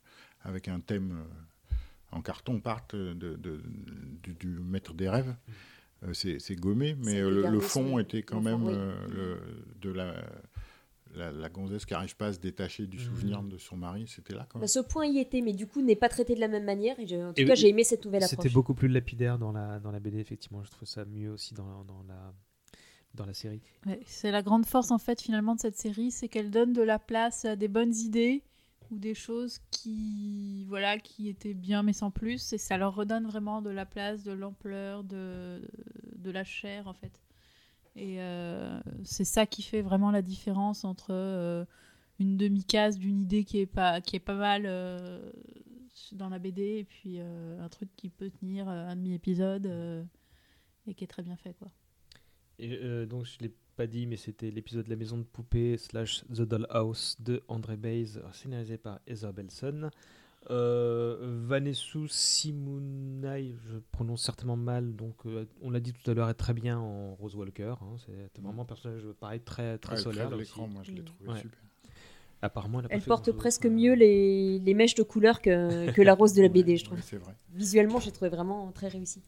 [0.43, 1.23] avec un thème
[2.11, 3.61] en carton part de, de-
[4.23, 5.35] du, du maître des rêves.
[6.03, 8.73] Euh, c'est gommé, mais euh, le, fond était quand même oui.
[8.75, 9.39] euh, le,
[9.81, 10.15] de la,
[11.13, 13.03] la, la gonzesse qui n'arrive pas à se détacher du Mhm.
[13.03, 14.05] souvenir de son mari.
[14.07, 14.67] C'était là quand Bah, même.
[14.67, 16.99] ce point y était, mais du coup n'est pas traité de la même manière.
[16.99, 18.53] Et j'ai- en tout Et cas, j'ai aimé cette nouvelle C'était approche.
[18.53, 20.63] beaucoup plus lapidaire dans la, dans la BD, effectivement.
[20.63, 22.33] Je trouve ça mieux aussi dans, dans, la,
[23.13, 23.61] dans la série.
[23.85, 26.81] Ouais, c'est la grande force en fait finalement de cette série, c'est qu'elle donne de
[26.81, 28.41] la place à des bonnes idées
[28.91, 33.25] ou des choses qui voilà qui étaient bien mais sans plus et ça leur redonne
[33.25, 35.61] vraiment de la place, de l'ampleur, de,
[36.17, 37.19] de la chair en fait.
[37.95, 41.65] Et euh, c'est ça qui fait vraiment la différence entre euh,
[42.19, 45.31] une demi-case d'une idée qui est pas qui est pas mal euh,
[46.13, 49.65] dans la BD et puis un truc qui peut tenir un demi-épisode
[50.87, 51.71] et qui est très bien fait quoi.
[52.59, 56.41] Donc, je l'ai pas dit, mais c'était l'épisode de la maison de poupée slash The
[56.41, 59.89] Dollhouse de André Bays, scénarisé par Heather Belson.
[60.49, 66.29] Euh, Vanessa Simonai, je prononce certainement mal, donc euh, on l'a dit tout à l'heure,
[66.29, 67.75] est très bien en Rose Walker.
[67.81, 70.25] hein, c'est vraiment un personnage pareil, très, très Ouais, solaire.
[70.27, 70.73] crève là l'écran, aussi.
[70.73, 71.05] moi, je l'ai Mm.
[71.05, 71.39] trouvé Ouais.
[71.41, 71.59] super.
[72.43, 73.69] Apparemment, elle, porte presque quoi.
[73.69, 76.97] mieux les, les mèches de couleur que, que la rose de la BD, je trouve.
[76.97, 77.35] Ouais, c'est vrai.
[77.53, 79.21] Visuellement, j'ai trouvé vraiment très réussi.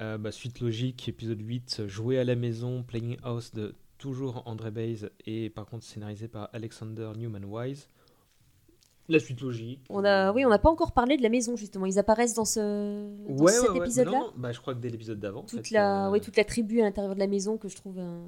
[0.00, 4.70] Euh, bah, suite logique, épisode 8, jouer à la maison, Playing House de toujours André
[4.70, 7.88] Bays et par contre scénarisé par Alexander Newman Wise.
[9.08, 9.80] La suite logique.
[9.88, 11.86] On a, oui, on n'a pas encore parlé de la maison justement.
[11.86, 12.60] Ils apparaissent dans ce,
[13.28, 14.24] dans Ouais, cet ouais, épisode-là.
[14.36, 15.40] Bah, je crois que dès l'épisode d'avant.
[15.40, 17.76] en Toute fait, la, euh, toute la tribu à l'intérieur de la maison que je
[17.76, 17.98] trouve.
[17.98, 18.20] euh,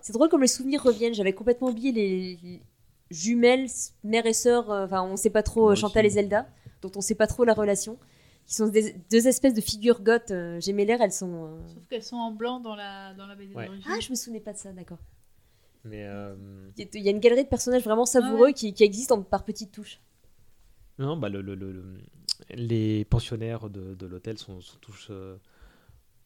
[0.00, 1.14] C'est drôle comme les souvenirs reviennent.
[1.14, 2.62] J'avais complètement oublié les les
[3.10, 3.68] jumelles,
[4.02, 4.68] mère et sœur.
[4.70, 5.74] Enfin, on sait pas trop.
[5.76, 6.48] Chantal et Zelda,
[6.82, 7.96] dont on sait pas trop la relation.
[8.46, 10.30] Qui sont des- deux espèces de figures goth.
[10.30, 11.46] Euh, Gémellaires, elles sont.
[11.46, 13.66] euh, Sauf qu'elles sont en blanc dans la, dans la BD Ouais.
[13.66, 13.90] d'origine.
[13.90, 14.98] Ah, je me souvenais pas de ça, d'accord.
[15.84, 16.34] Mais euh,
[16.76, 19.72] Il y a- une galerie de personnages vraiment savoureux qui, qui existent en- par petites
[19.72, 20.00] touches.
[20.98, 21.98] non, bah, le, le- le- le-
[22.54, 25.36] les pensionnaires de, de l'hôtel sont, sont tous euh,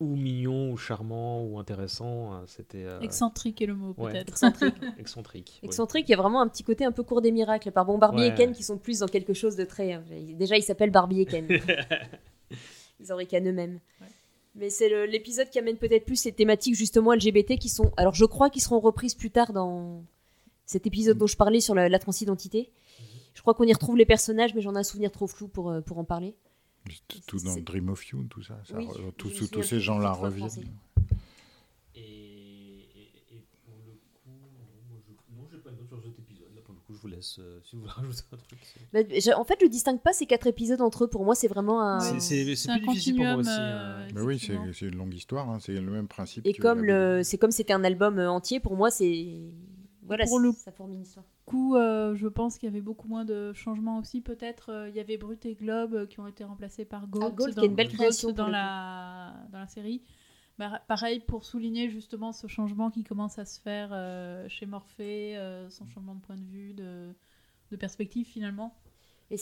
[0.00, 2.34] ou mignons, ou charmants, ou intéressants.
[2.34, 4.12] euh, C'était euh, Excentrique est le mot, Ouais.
[4.12, 4.28] peut-être.
[4.30, 4.74] Excentrique.
[4.98, 5.58] excentrique.
[5.62, 5.66] oui.
[5.66, 7.72] Excentrique, il y a vraiment un petit côté un peu cours des miracles.
[7.72, 8.28] Par bon, Barbie Ouais.
[8.28, 10.00] et Ken qui sont plus dans quelque chose de très.
[10.34, 11.46] Déjà, il s'appelle Barbie et Ken.
[13.00, 13.80] les Américains eux-mêmes.
[14.00, 14.06] Ouais.
[14.54, 17.92] Mais c'est l'épisode qui amène peut-être plus ces thématiques justement LGBT qui sont.
[17.96, 20.02] Alors je crois qu'ils seront reprises plus tard dans
[20.66, 22.70] cet épisode dont je parlais sur la, la transidentité.
[23.34, 25.70] Je crois qu'on y retrouve les personnages, mais j'en ai un souvenir trop flou pour,
[25.70, 26.34] euh, pour en parler.
[27.27, 28.59] Tout dans Dream of You, tout ça.
[28.65, 30.48] ça Oui, re- je tous, me tous- ces gens-là reviennent.
[30.48, 30.66] français.
[31.94, 34.31] Et, et- et pour le coup,
[34.89, 36.48] moi, je, non, j'ai pas de note sur cet épisode.
[36.55, 37.39] Là, pour le coup, je vous laisse.
[37.39, 38.59] euh, si vous voulez rajouter un truc.
[38.93, 39.01] Bah,
[39.39, 41.09] en fait, je distingue pas ces quatre épisodes entre eux.
[41.09, 42.01] Pour moi, c'est vraiment un.
[42.01, 44.09] C'est- c'est- C'est un plus difficile pour moi aussi, euh, hein.
[44.15, 46.47] Bah oui, c'est une longue histoire, hein, c'est le même principe.
[46.47, 49.27] Et comme le, c'est comme c'était un album euh, entier, pour moi, c'est
[50.02, 51.24] voilà, Pour c'est- le ça forme une histoire.
[51.48, 54.20] Coup, euh, je pense qu'il y avait beaucoup moins de changements aussi.
[54.20, 57.20] Peut-être euh, il y avait Brut et Globe euh, qui ont été remplacés par Goat,
[57.26, 60.02] Ah, Goat, qui dans, est une belle création dans la dans la série.
[60.58, 65.36] Bah, pareil pour souligner justement ce changement qui commence à se faire euh, chez Morphée,
[65.70, 67.14] son changement de point de vue, de,
[67.70, 68.74] de perspective finalement.
[69.30, 69.36] Et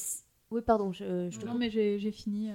[0.50, 2.50] oui, pardon, je, je te Non mais j'ai fini.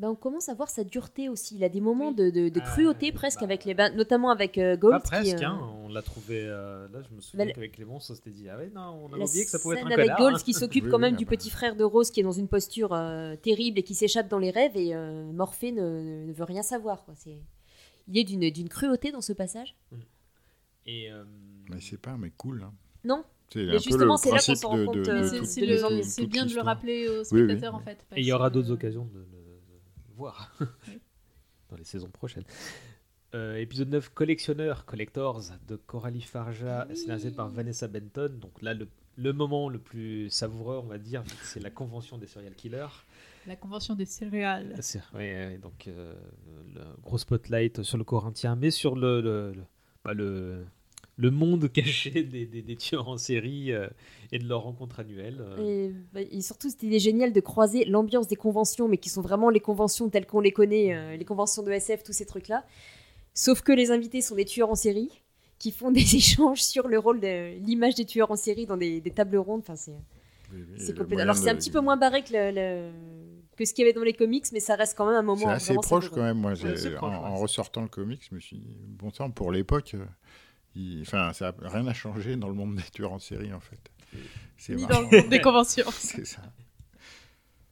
[0.00, 1.56] Ben, on commence à voir sa dureté aussi.
[1.56, 2.14] Il a des moments Oui.
[2.14, 3.44] de, de, de Ah, cruauté presque bah.
[3.44, 4.94] avec les, notamment avec euh, Gold.
[4.94, 6.40] Pas qui, presque, euh, hein, on l'a trouvé.
[6.46, 9.12] euh, là, je me souviens Bah, qu'avec Clémence, on s'était dit Ah ouais, non, on
[9.12, 10.18] a La oublié que ça pouvait être scène un avec connard.
[10.20, 10.42] Gold hein.
[10.42, 11.32] qui s'occupe Oui, quand même du bah.
[11.32, 14.38] petit frère de Rose qui est dans une posture euh, terrible et qui s'échappe dans
[14.38, 17.04] les rêves et euh, Morphée ne, ne veut rien savoir.
[17.04, 17.12] Quoi.
[17.16, 17.36] C'est...
[18.08, 19.76] Il est d'une, d'une cruauté dans ce passage.
[20.86, 21.24] Et, euh,
[21.70, 22.62] Mais c'est pas un mec cool.
[22.62, 22.72] hein.
[23.04, 23.22] Non,
[23.54, 27.24] Mais justement, c'est là qu'on principe se rend compte, c'est- bien de le rappeler aux
[27.24, 27.98] spectateurs en fait.
[28.16, 29.39] et il y aura d'autres occasions de le, de le
[30.20, 31.00] voir Oui.
[31.70, 32.44] dans les saisons prochaines.
[33.34, 36.96] Euh, épisode 9, Collectionneur, Collectors, de Coralie Farja, Oui.
[36.96, 38.32] scénarisé par Vanessa Benton.
[38.40, 42.26] Donc là, le, le moment le plus savoureux, on va dire, c'est la convention des
[42.26, 42.88] serial killers.
[43.46, 44.74] La convention des céréales.
[45.14, 46.12] Ouais, donc euh,
[46.74, 49.62] le gros spotlight sur le Corinthien, mais sur le, le, le,
[50.04, 50.66] bah, le-
[51.20, 53.88] le monde caché des, des- des tueurs en série euh,
[54.32, 55.36] et de leur rencontre annuelle.
[55.40, 55.88] euh.
[55.88, 59.50] Et, bah, et surtout, c'était génial de croiser l'ambiance des conventions, mais qui sont vraiment
[59.50, 62.64] les conventions telles qu'on les connaît, euh, les conventions de SF, tous ces trucs-là.
[63.34, 65.10] Sauf que les invités sont des tueurs en série
[65.58, 69.00] qui font des échanges sur le rôle de l'image des tueurs en série dans des,
[69.00, 69.60] des tables rondes.
[69.60, 69.92] Enfin, c'est,
[70.52, 72.90] Oui, oui, Alors, c'est un de- petit peu moins barré que, le- le-
[73.56, 75.46] que ce qu'il y avait dans les comics, mais ça reste quand même un moment
[75.58, 76.38] C'est assez proche quand même.
[76.38, 77.14] Moi, Ouais, proche, en, ouais.
[77.14, 80.04] en ressortant le comics, je me suis dit, bon sang, pour l'époque, euh,
[80.74, 83.60] il- enfin, ça n'a rien à changer dans le monde des tueurs en série, en
[83.60, 83.80] fait.
[84.56, 85.02] C'est Ni marrant.
[85.02, 85.86] dans le monde des conventions.
[85.92, 86.42] C'est ça.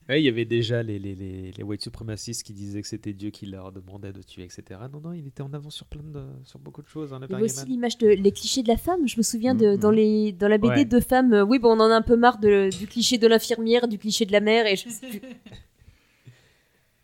[0.09, 3.13] Ouais, il y avait déjà les, les, les, les white supremacistes qui disaient que c'était
[3.13, 4.81] Dieu qui leur demandait de tuer, etc.
[4.91, 7.13] Non, non, il était en avance sur plein de, sur beaucoup de choses.
[7.13, 9.07] Hein, le Il y avait aussi l'image de les clichés de la femme.
[9.07, 9.77] Je me souviens de, Mhm.
[9.77, 10.85] dans, les, dans la BD Ouais.
[10.87, 11.35] de femmes.
[11.35, 13.99] euh, oui, bon, on en a un peu marre de- du cliché de l'infirmière, du
[13.99, 15.21] cliché de la mère, et je sais plus.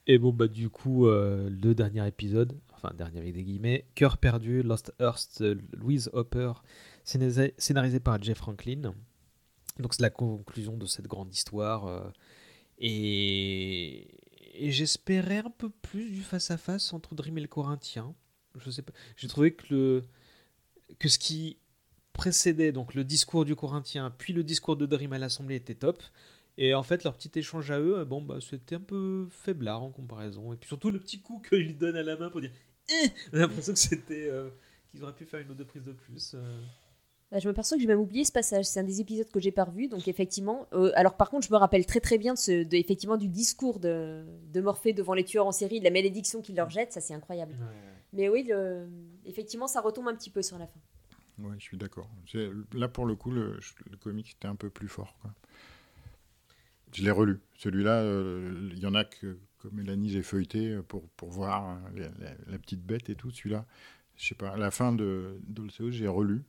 [0.06, 2.52] Et bon, bah, du coup, euh, le dernier épisode,
[2.84, 6.52] enfin, dernier avec des guillemets, Cœur perdu, Lost Earth, de Louise Hopper,
[7.04, 8.94] scénarisé, par Jeff Franklin.
[9.78, 11.86] Donc, c'est la conclusion de cette grande histoire.
[11.86, 12.10] euh,
[12.78, 18.14] et j'espérais un peu plus du face-à-face entre Dream et le Corinthien.
[18.56, 18.92] Je sais pas.
[19.16, 20.02] J'ai trouvé que, le,
[20.98, 21.58] que ce qui
[22.12, 26.02] précédait, donc le discours du Corinthien, puis le discours de Dream à l'Assemblée était top.
[26.56, 29.82] Et en fait, leur petit échange à eux, euh, bon, bah, c'était un peu faiblard
[29.82, 30.52] en comparaison.
[30.52, 32.52] Et puis surtout le petit coup qu'ils donnent à la main pour dire
[32.88, 34.28] J'ai l'impression que c'était.
[34.28, 34.50] euh,
[34.90, 36.32] qu'ils auraient pu faire une ou deux prises de plus.
[36.34, 36.60] euh.
[37.32, 38.64] Bah, je me perçois que j'ai même oublié ce passage.
[38.66, 39.88] C'est un des épisodes que j'ai pas revu.
[39.88, 40.68] Donc, effectivement.
[40.72, 43.28] euh, alors, par contre, je me rappelle très très bien de ce, de- effectivement, du
[43.28, 46.92] discours de, de Morphée devant les tueurs en série, de la malédiction qu'il leur jette.
[46.92, 47.54] Ça, c'est incroyable.
[48.12, 48.86] Mais oui, le-
[49.24, 50.78] effectivement, ça retombe un petit peu sur la fin.
[51.40, 52.08] Ouais, je suis d'accord.
[52.30, 53.58] C'est- Là, pour le coup, le,
[53.90, 55.16] le comic était un peu plus fort.
[55.20, 55.32] quoi.
[56.92, 57.40] Je l'ai relu.
[57.58, 61.64] Celui-là, euh, il y en a que, comme Mélanie, j'ai feuilleté euh, pour, pour voir
[61.64, 63.30] hein, la, la- la petite bête et tout.
[63.30, 63.66] Celui-là,
[64.16, 66.42] je sais pas, à la fin de d'Olseo, j'ai relu.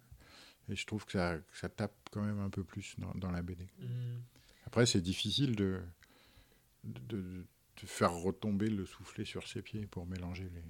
[0.69, 3.31] Et je trouve que ça, que ça tape quand même un peu plus dans, dans
[3.31, 3.67] la BD.
[4.65, 5.79] Après, c'est difficile de,
[6.83, 7.45] de, de-
[7.81, 10.63] de faire retomber le soufflet sur ses pieds pour mélanger les.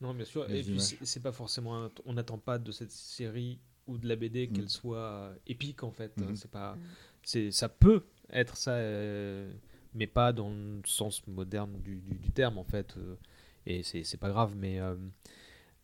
[0.00, 0.44] Non, bien sûr.
[0.50, 0.80] Et puis, images.
[0.82, 1.84] c'est c'est pas forcément.
[1.84, 4.68] un- on n'attend pas de cette série ou de la BD qu'elle Mm.
[4.68, 6.16] soit euh, épique, en fait.
[6.16, 6.36] Mhm.
[6.36, 6.74] C'est pas.
[6.76, 6.80] Mm.
[7.22, 9.52] C'est, ça peut être ça, euh,
[9.94, 12.94] mais pas dans le sens moderne du, du- du terme, en fait.
[12.98, 13.16] euh,
[13.66, 14.80] et c'est, c'est pas grave, mais.
[14.80, 14.94] euh,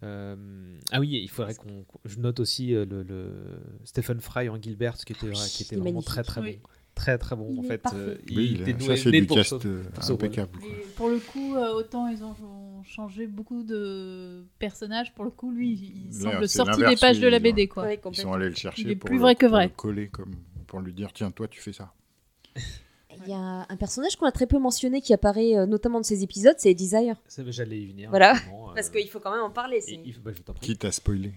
[0.03, 1.85] euh, ah oui, il faudrait qu'on.
[2.05, 3.33] Je note aussi euh, le, le
[3.85, 6.53] Stephen Fry en Gilbert, qui était, Oui, qui était vraiment très très Oui.
[6.53, 6.69] bon.
[6.95, 7.83] Très très bon, Il en fait.
[7.95, 9.53] euh, il Oui, il était ça, du pour cast
[9.99, 10.51] pour impeccable.
[10.97, 12.35] pour le coup, autant ils ont,
[12.85, 17.29] changé beaucoup de personnages, pour le coup, lui, il Là, semble sorti des pages de
[17.29, 17.85] la BD, quoi.
[17.85, 19.65] Ouais, Ils sont allés le chercher Il est pour, plus le, vrai que pour vrai.
[19.65, 20.35] le coller, comme,
[20.67, 21.93] pour lui dire tiens, toi, tu fais ça.
[23.27, 26.05] Il y a un personnage qu'on a très peu mentionné qui apparaît euh, notamment dans
[26.05, 27.17] ces épisodes, c'est Desire.
[27.29, 28.09] Ça, J'allais y venir.
[28.11, 28.35] Voilà.
[28.35, 29.79] justement, Parce euh, qu'il faut quand même en parler.
[29.89, 30.67] et il faut- bah, je t'en prie.
[30.69, 31.33] Quitte à spoiler.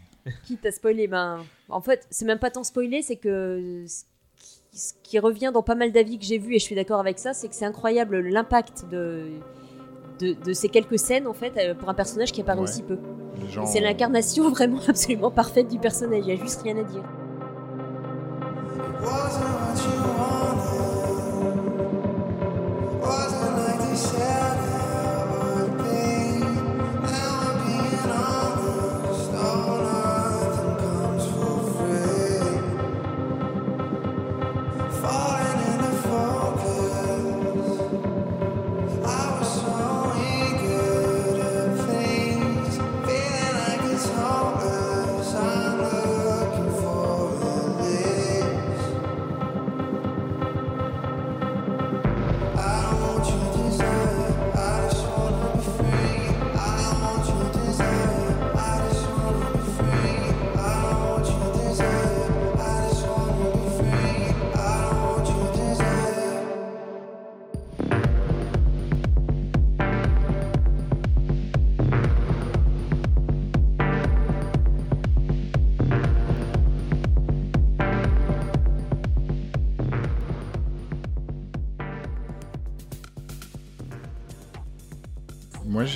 [0.46, 4.04] Quitte à spoiler, ben, en fait, c'est même pas tant spoiler, c'est que ce
[4.38, 7.00] qui- ce qui revient dans pas mal d'avis que j'ai vus, et je suis d'accord
[7.00, 9.26] avec ça, c'est que c'est incroyable l'impact de,
[10.20, 12.64] de, de ces quelques scènes en fait euh, pour un personnage qui apparaît Ouais.
[12.70, 12.98] aussi peu.
[13.42, 16.24] Les gens, C'est l'incarnation vraiment absolument parfaite du personnage.
[16.26, 17.04] Il y a juste rien à dire.
[19.02, 20.73] Wasn't what you wanted.
[23.94, 24.53] Wasn't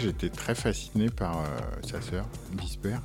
[0.02, 1.44] j'étais très fasciné par euh,
[1.84, 2.26] sa sœur,
[2.60, 2.95] Visper.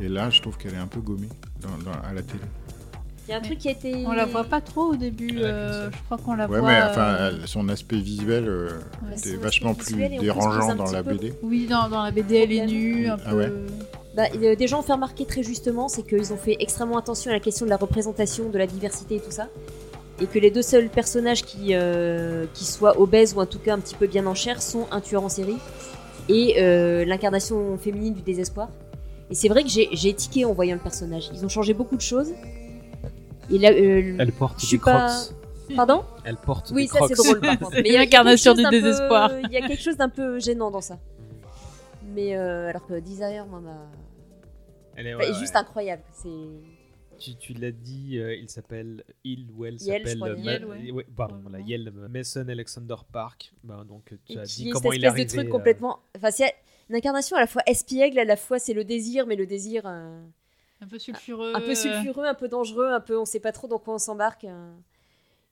[0.00, 1.28] Et là, je trouve qu'elle est un peu gommée
[1.60, 2.40] dans- dans- à la télé.
[3.28, 4.04] Il y a un Mais truc qui a été.
[4.06, 5.38] On la voit pas trop au début.
[5.38, 6.68] Euh, je crois qu'on la Ouais, voit.
[6.68, 8.70] mais enfin, euh, elle- son aspect visuel euh,
[9.06, 9.16] Ouais.
[9.16, 11.12] était Son vachement aspect plus dérangeant dans la peu.
[11.14, 11.32] BD.
[11.42, 13.36] Oui, dans, dans la BD, elle est nue, un Ah peu.
[13.36, 13.52] ouais.
[14.16, 17.30] Bah, euh, des gens ont fait remarquer très justement, c'est qu'ils ont fait extrêmement attention
[17.30, 19.48] à la question de la représentation, de la diversité et tout ça.
[20.20, 23.74] Et que les deux seuls personnages qui, euh, qui soient obèses ou en tout cas
[23.74, 25.56] un petit peu bien en chair sont un tueur en série
[26.28, 28.68] et euh, l'incarnation féminine du désespoir.
[29.30, 31.30] Et c'est vrai que j'ai tiqué en voyant le personnage.
[31.32, 32.32] Ils ont changé beaucoup de choses.
[33.50, 35.10] Et là, euh, Elle porte je suis des crocs.
[35.74, 36.02] Pardon?
[36.24, 37.08] Elle porte Oui, des ça crocs.
[37.14, 37.72] c'est drôle par contre.
[37.72, 39.30] C'est Mais il y a l'incarnation du peu- désespoir.
[39.44, 40.98] Il y a quelque chose d'un peu gênant dans ça.
[42.14, 43.70] Mais euh, alors que Desire, moi, m'a.
[44.96, 45.60] Elle est, enfin, ouais, est juste ouais.
[45.60, 46.02] incroyable.
[46.12, 46.28] C'est.
[47.22, 50.20] Tu, tu l'as dit, euh, il s'appelle, il ou elle s'appelle.
[50.22, 50.90] euh, ouais.
[50.90, 51.66] ouais, pardon, Probablement.
[51.66, 53.52] Yel Mason Alexander Park.
[53.62, 55.24] Ben, donc, tu Et as dit comment il est espèce arrivé.
[55.26, 56.00] de truc euh, complètement.
[56.16, 56.52] Enfin, c'est
[56.90, 59.82] une incarnation à la fois espiègle, à la fois c'est le désir, mais le désir
[59.86, 60.20] euh,
[60.80, 61.52] Un peu sulfureux.
[61.54, 63.98] un peu sulfureux, un peu dangereux, un peu on sait pas trop dans quoi on
[63.98, 64.44] s'embarque.
[64.44, 64.72] euh,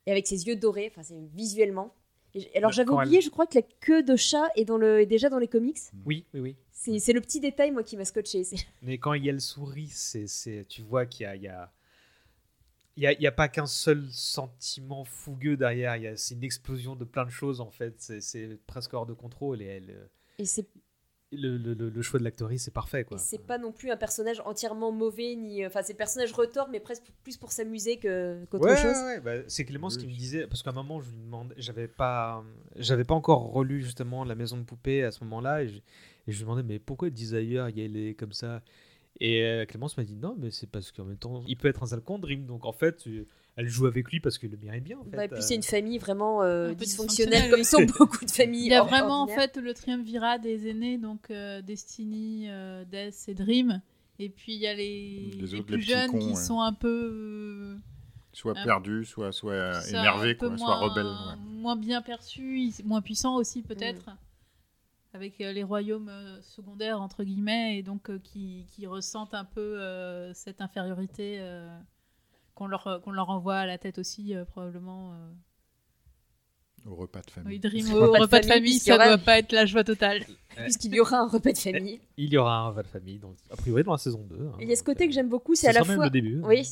[0.07, 1.95] et avec ses yeux dorés, enfin, c'est visuellement.
[2.55, 5.07] Alors j'avais oublié, elle- je crois que la queue de chat est, dans le, est
[5.07, 5.79] déjà dans les comics.
[6.07, 6.57] Oui, oui, oui.
[6.73, 8.45] C'est c'est le petit détail, moi, qui m'a scotché.
[8.45, 11.37] c'est- Mais quand Yel sourit, c'est, c'est, tu vois qu'il y a.
[11.37, 11.73] Il y a...
[12.97, 16.17] Il n'y a, il y a pas qu'un seul sentiment fougueux derrière, il y a,
[16.17, 19.63] c'est une explosion de plein de choses en fait, c'est, c'est presque hors de contrôle
[19.63, 20.07] et elle, euh,
[20.39, 20.67] Et c'est
[21.33, 23.17] le, le, choix de l'actrice c'est parfait quoi.
[23.19, 25.65] c'est pas non plus un personnage entièrement mauvais, ni.
[25.65, 28.97] Enfin, c'est le personnage retort, mais presque plus pour s'amuser que- qu'autre Ouais, chose.
[28.97, 31.55] ouais, ouais, bah, c'est Clémence qui me disait parce qu'à un moment je lui demandais,
[31.59, 32.43] j'avais pas,
[32.77, 36.33] j'avais pas encore relu justement la maison de poupée à ce moment-là et je, et
[36.33, 38.63] je lui demandais mais pourquoi Desire il est comme ça?
[39.21, 41.83] Et euh, Clémence m'a dit non mais c'est parce qu'en même temps il peut être
[41.83, 43.27] un sale con Dream donc en fait euh,
[43.61, 45.17] elle joue avec lui parce qu'il le mérite bien en fait.
[45.17, 45.43] Ouais, et puis euh.
[45.43, 48.67] c'est une famille vraiment euh, Un dysfonctionnelle, dysfonctionnelle, comme sont beaucoup de familles.
[48.67, 53.29] Il y a vraiment en fait le triumvirat des aînés, donc euh, Destiny, euh, Death
[53.29, 53.81] et Dream.
[54.19, 56.35] Et puis il y a les, Les plus les jeunes cons, qui ouais.
[56.35, 57.77] sont un peu.
[58.33, 61.07] Soit Un- perdu, soit, soit euh, ça, énervé, un peu quoi, soit moins- rebelle.
[61.07, 61.37] ouais.
[61.61, 64.07] Moins bien perçus, moins puissants aussi peut-être.
[64.11, 64.17] Mm.
[65.13, 69.45] Avec euh, les royaumes euh, secondaires, entre guillemets, et donc euh, qui, qui ressentent un
[69.45, 71.67] peu euh, cette infériorité euh,
[72.61, 75.13] qu'on leur, qu'on leur envoie à la tête aussi, euh, probablement.
[75.15, 75.31] euh.
[76.91, 77.55] Au repas de famille.
[77.55, 79.65] Oui, Dream Au au repas de repas de famille, ça aura- doit pas être la
[79.67, 80.25] joie totale.
[80.57, 82.01] Puisqu'il y aura un repas de famille.
[82.19, 84.37] Il y aura un va de famille donc a priori dans la saison 2.
[84.49, 85.97] hein, Il y a ce côté euh, que j'aime beaucoup, c'est ce à la même
[85.97, 86.05] fois.
[86.05, 86.39] le début.
[86.39, 86.47] hein.
[86.47, 86.67] Oui,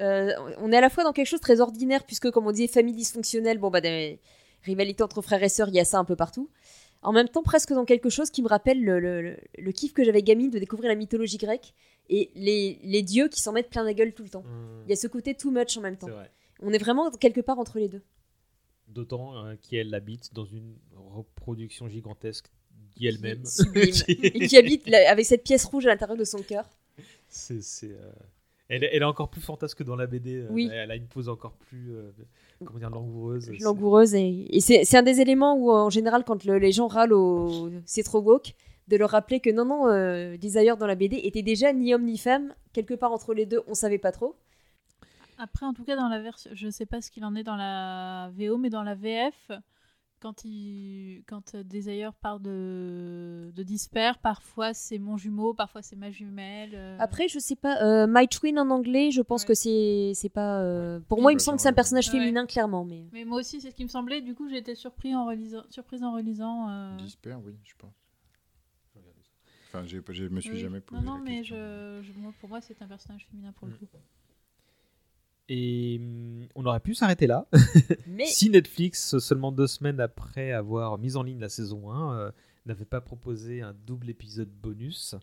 [0.00, 2.52] euh, on est à la fois dans quelque chose de très ordinaire, puisque comme on
[2.52, 4.20] disait, famille dysfonctionnelle, bon bah des
[4.62, 6.48] rivalités entre frères et sœurs, il y a ça un peu partout.
[7.02, 9.92] En même temps, presque dans quelque chose qui me rappelle le, le- le- le kiff
[9.94, 11.72] que j'avais gamine de découvrir la mythologie grecque
[12.10, 14.44] et les, les dieux qui s'en mettent plein la gueule tout le temps.
[14.46, 16.08] Hum, Il y a ce côté too much en même temps.
[16.62, 18.02] On est vraiment quelque part entre les deux.
[18.88, 22.46] D'autant euh, qu'elle habite dans une reproduction gigantesque
[22.98, 23.44] d'elle-même.
[23.46, 23.94] Sublime.
[24.08, 26.68] et qui habite avec cette pièce rouge à l'intérieur de son cœur.
[27.28, 28.12] C'est, euh,
[28.70, 30.36] elle, est- elle est encore plus fantasque que dans la BD.
[30.36, 30.70] euh, Oui.
[30.72, 32.10] Elle a une pose encore plus euh,
[32.64, 33.44] comment dire, langoureuse.
[33.44, 34.14] C'est- langoureuse.
[34.14, 37.12] Et, et c'est c'est un des éléments où, en général, quand le- les gens râlent
[37.12, 38.54] au c'est trop woke,
[38.88, 42.04] de leur rappeler que non, non, euh, Desire dans la BD était déjà ni homme
[42.04, 44.34] ni femme, quelque part entre les deux, on savait pas trop.
[45.38, 47.56] Après, en tout cas, dans la version, je sais pas ce qu'il en est dans
[47.56, 49.52] la VO, mais dans la VF,
[50.20, 55.96] quand, il, quand euh, Desire parle de, de Disper, parfois c'est mon jumeau, parfois c'est
[55.96, 56.72] ma jumelle.
[56.74, 56.96] euh.
[57.00, 59.48] Après, je sais pas, euh, My Twin en anglais, je pense Ouais.
[59.48, 60.60] que c'est c'est pas.
[60.60, 62.18] euh, Pour moi, il bah, me semble que dans c'est un personnage Ouais.
[62.20, 62.84] féminin, clairement.
[62.84, 63.06] Mais...
[63.12, 64.20] Mais moi aussi, c'est ce qui me semblait.
[64.20, 66.68] Du coup, j'ai été surpris en relisant, surprise en relisant.
[66.70, 67.94] euh, Disper, oui, je pense.
[69.72, 70.58] Enfin, j'ai- je me suis oui.
[70.58, 71.56] jamais posé Non, non, la mais question.
[71.56, 73.78] je, je- moi, pour moi, c'est un personnage féminin pour le Mm.
[73.78, 73.86] coup.
[75.52, 77.46] Et hum, on aurait pu s'arrêter là.
[78.06, 82.30] mais Si Netflix, seulement deux semaines après avoir mis en ligne la saison 1, euh,
[82.66, 85.16] n'avait pas proposé un double épisode bonus,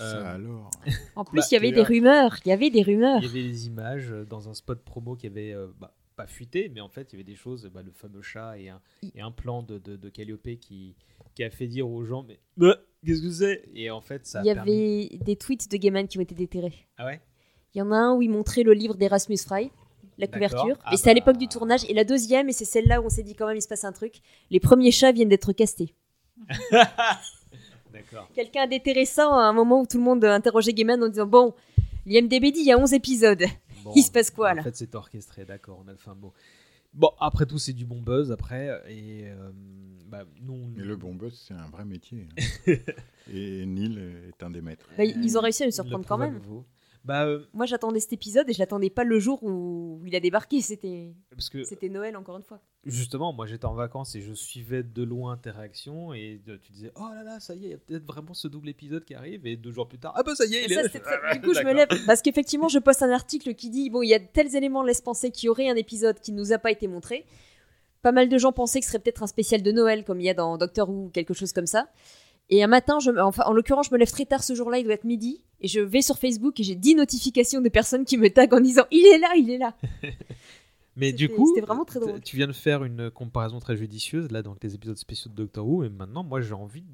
[0.00, 0.70] Euh, alors.
[1.16, 2.36] en plus, Bah, il y avait des rumeurs.
[2.44, 3.18] Il y avait des rumeurs.
[3.22, 6.26] il y avait des images euh, dans un spot promo qui avait euh, bah, pas
[6.26, 8.80] fuité, mais en fait, il y avait des choses, bah, le fameux chat et un,
[9.14, 10.94] et un plan de, de, de Calliope qui,
[11.34, 13.68] qui a fait dire aux gens Mais bah, qu'est-ce que c'est?
[13.74, 16.34] Et en fait, ça Il y permis- avait des tweets de Gaiman qui ont été
[16.34, 16.86] déterrés.
[16.96, 17.20] Ah ouais?
[17.74, 19.70] Il y en a un où il montrait le livre d'Erasmus Fry,
[20.18, 20.76] la couverture.
[20.84, 21.14] Ah et c'est à bah.
[21.14, 21.84] l'époque du tournage.
[21.88, 23.84] Et la deuxième, et c'est celle-là où on s'est dit quand même il se passe
[23.84, 24.20] un truc.
[24.50, 25.94] Les premiers chats viennent d'être castés.
[27.92, 28.28] D'accord.
[28.34, 31.26] Quelqu'un a déterré ça à un moment où tout le monde interrogeait Gaiman en disant
[31.26, 31.54] Bon,
[32.06, 33.44] l'IMDB dit il y a 11 épisodes.
[33.84, 36.14] Bon, Il se passe quoi, En là fait, c'est orchestré, d'accord, on a le fin
[36.14, 36.32] mot.
[36.94, 38.82] Bon, après tout, c'est du bon buzz après.
[38.88, 39.50] Et euh,
[40.06, 42.26] bah, nous, on- Et le bon buzz, c'est un vrai métier.
[42.66, 42.72] hein.
[43.32, 44.88] et Neil est un des maîtres.
[44.96, 46.34] Bah, Ils ont réussi à nous surprendre quand à même.
[46.34, 46.64] nouveau.
[47.08, 50.20] Bah, euh, Moi, j'attendais cet épisode et je l'attendais pas le jour où il a
[50.20, 50.60] débarqué.
[50.60, 52.60] C'était c'était Noël, encore une fois.
[52.84, 56.72] justement, moi j'étais en vacances et je suivais de loin tes réactions et euh, tu
[56.72, 59.04] disais oh là là ça y est, il y a peut-être vraiment ce double épisode
[59.06, 61.02] qui arrive et deux jours plus tard ah bah ça y est il ça, est
[61.06, 64.02] Ah Du coup, je me lève parce qu'effectivement, je poste un article qui dit bon,
[64.02, 66.58] il y a tels éléments laissent penser qu'il y aurait un épisode qui nous a
[66.58, 67.24] pas été montré.
[68.02, 70.24] Pas mal de gens pensaient que ce serait peut-être un spécial de Noël comme il
[70.24, 71.88] y a dans Doctor Who ou quelque chose comme ça.
[72.50, 74.78] Et un matin, je, me- enfin, en l'occurrence, je me lève très tard ce jour-là,
[74.78, 78.04] il doit être midi, et je vais sur Facebook et j'ai 10 notifications de personnes
[78.04, 79.74] qui me taguent en disant il est là, il est là.
[80.96, 82.20] Mais du coup, vraiment très drôle.
[82.20, 85.64] tu viens de faire une comparaison très judicieuse là dans les épisodes spéciaux de Doctor
[85.64, 86.84] Who et maintenant moi j'ai envie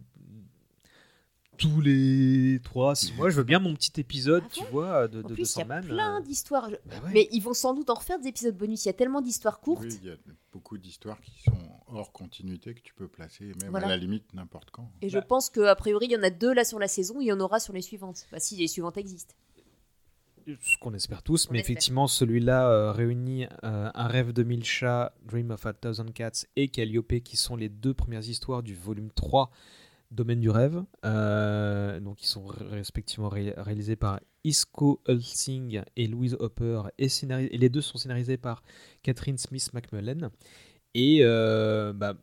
[1.56, 5.22] tous les 3 6 mois, je veux bien mon petit épisode, Ah tu vois, de,
[5.22, 6.68] de, de il y a plein euh, d'histoires.
[6.70, 7.10] Je- bah ouais.
[7.12, 8.85] Mais ils vont sans doute en refaire des épisodes bonus.
[8.85, 9.82] Il y a tellement d'histoires courtes.
[9.85, 10.16] Oui, il y a
[10.52, 11.52] beaucoup d'histoires qui sont
[11.89, 13.86] hors continuité que tu peux placer, même Voilà.
[13.86, 14.90] à la limite n'importe quand.
[15.02, 15.24] Et je Bah.
[15.28, 17.40] pense qu'a priori, il y en a deux là sur la saison, il y en
[17.40, 18.26] aura sur les suivantes.
[18.32, 19.35] Bah, si les suivantes existent.
[20.47, 21.70] ce qu'on espère tous, On mais espère.
[21.72, 26.44] effectivement celui-là euh, réunit euh, Un rêve de mille chats, Dream of a Thousand Cats
[26.56, 29.51] et Calliope qui sont les deux premières histoires du volume 3
[30.10, 30.82] Domaine du rêve.
[31.05, 37.59] Euh, donc ils sont respectivement ré- réalisés par Isco Hulsing et Louise Hopper et, et
[37.59, 38.62] les deux sont scénarisés par
[39.02, 40.31] Catherine Smith McMullen.
[40.94, 42.14] Et euh, bah,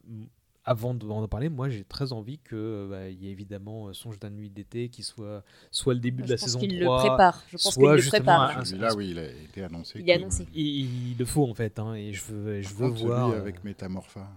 [0.64, 4.20] avant d'en parler, moi j'ai très envie que bah, il y ait évidemment euh, Songe
[4.20, 7.04] d'une nuit d'été qui soit soit le début de je la pense saison qu'il 3,
[7.04, 7.44] le prépare.
[7.48, 8.58] Je pense qu'il soit le justement prépare.
[8.60, 10.00] un- Celui-là, oui, il a été annoncé.
[10.00, 10.48] Il est annoncé.
[10.54, 13.30] il, il le faut en fait, hein, et je veux, je veux voir.
[13.32, 14.30] celui avec Métamorpha.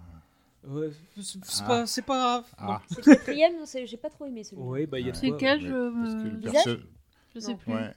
[0.69, 1.67] Ouais, c'est Ah.
[1.67, 2.55] pas, c'est pas grave.
[2.59, 4.69] Ah, C'est le quatrième, non, c'est- j'ai pas trop aimé celui-là.
[4.69, 5.13] Oui, bah il y a Ouais.
[5.13, 6.81] de C'est quoi, lequel ouais, parce que le Visage perso-
[7.35, 7.57] Je sais Non.
[7.59, 7.73] plus.
[7.73, 7.95] Ouais.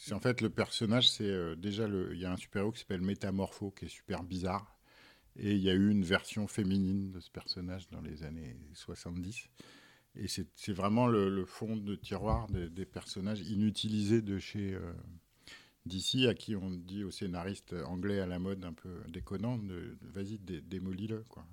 [0.00, 2.14] C'est en fait le personnage, c'est euh, déjà le.
[2.14, 4.78] Il y a un super-héros qui s'appelle Métamorpho, qui est super bizarre.
[5.36, 9.48] Et il y a eu une version féminine de ce personnage dans les années 70.
[10.16, 14.74] Et c'est c'est vraiment le, le fond de tiroir des, des personnages inutilisés de chez
[14.74, 14.92] euh,
[15.86, 19.96] DC, à qui on dit aux scénaristes anglais à la mode un peu déconnant de,
[20.00, 21.44] de- vas-y, dé- démolis-le, quoi.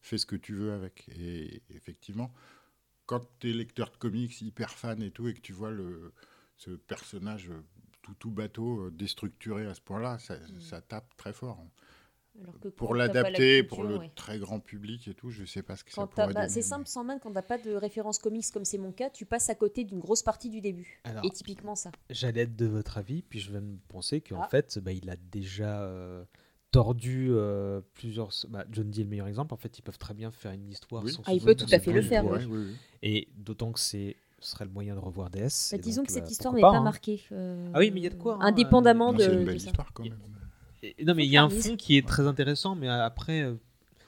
[0.00, 1.08] Fais ce que tu veux avec.
[1.18, 2.32] Et effectivement,
[3.06, 6.12] quand tu es lecteur de comics hyper fan et tout, et que tu vois le,
[6.56, 7.50] ce personnage
[8.02, 11.64] tout, tout bateau, euh, déstructuré à ce point-là, ça, ça tape très fort.
[12.40, 14.12] Alors que Pour la l'adapter, pour le ouais.
[14.14, 16.62] très grand public et tout, je sais pas ce que Quand ça bah, donner, c'est
[16.62, 19.50] simple, sans main, quand t'as pas de référence comics comme c'est mon cas, tu passes
[19.50, 21.00] à côté d'une grosse partie du début.
[21.02, 21.90] Alors, Et typiquement ça.
[22.10, 24.48] j'allais être de votre avis, puis je viens de penser qu'en Ah.
[24.48, 26.24] fait, bah, il a déjà euh,
[26.70, 28.30] tordu euh, plusieurs.
[28.48, 29.54] Bah, John Dee est le meilleur exemple.
[29.54, 31.12] En fait, ils peuvent très bien faire une histoire Oui.
[31.12, 32.74] sans Ah, il peut tout à fait le faire, Ouais, oui.
[33.02, 35.70] Et d'autant que c'est ce serait le moyen de revoir DS.
[35.72, 36.82] Bah, disons donc, que cette bah, histoire n'est pas hein.
[36.82, 37.22] marquée.
[37.32, 39.24] euh, Ah oui, mais il y a de quoi, hein, Indépendamment Non, de.
[39.24, 40.16] c'est une belle histoire quand même.
[40.84, 43.54] Et- non, mais il y a un fond qui est très intéressant, mais après, euh,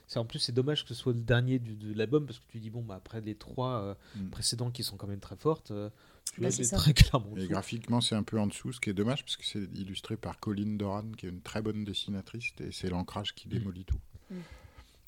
[0.07, 2.45] c'est en plus c'est dommage que ce soit le dernier du- de l'album parce que
[2.49, 4.29] tu dis bon, bah après les trois euh, Mm.
[4.31, 5.73] précédents qui sont quand même très fortes,
[6.35, 7.37] tu Bah, très clairement.
[7.37, 10.17] Et graphiquement, c'est un peu en dessous, ce qui est dommage, parce que c'est illustré
[10.17, 13.99] par Colin Doran, qui est une très bonne dessinatrice, et c'est l'ancrage qui démolit tout.
[14.31, 14.35] Mm.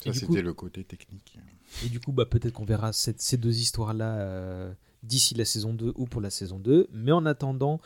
[0.04, 1.38] Ça, c'était coup- le côté technique.
[1.84, 4.72] Et du coup, bah, peut-être qu'on verra cette- ces deux histoires-là euh,
[5.04, 6.88] d'ici la saison 2 ou pour la saison 2.
[6.92, 7.80] Mais en attendant,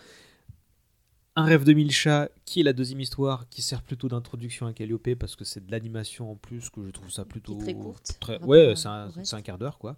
[1.38, 4.72] Un rêve de mille chats, qui est la deuxième histoire, qui sert plutôt d'introduction à
[4.72, 7.58] Calliope parce que c'est de l'animation en plus, que je trouve ça plutôt.
[7.58, 9.94] très courte très- par Ouais, un, c'est un quart d'heure quoi.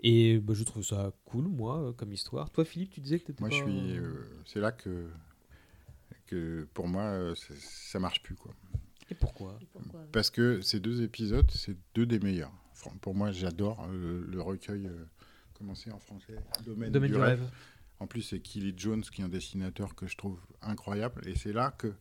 [0.00, 2.50] Et bah, je trouve ça cool, moi, comme histoire.
[2.50, 3.56] Toi, Philippe, tu disais que t'étais Moi, pas...
[3.56, 3.96] je suis.
[3.98, 4.14] euh,
[4.44, 5.08] c'est là que,
[6.26, 8.34] que pour moi, euh, ça- marche plus.
[8.34, 8.54] Quoi.
[9.10, 9.58] Et pourquoi?
[9.62, 9.66] Et.
[10.12, 12.52] Parce que ces deux épisodes, c'est deux des meilleurs.
[13.00, 14.86] Pour moi, j'adore euh, le, recueil.
[14.86, 15.04] euh,
[15.54, 16.36] comment c'est en français?
[16.64, 17.48] Domaine, Domaine du rêve.
[17.98, 21.26] En plus, c'est Kelly Jones qui est un dessinateur que je trouve incroyable.
[21.26, 21.94] Et c'est là que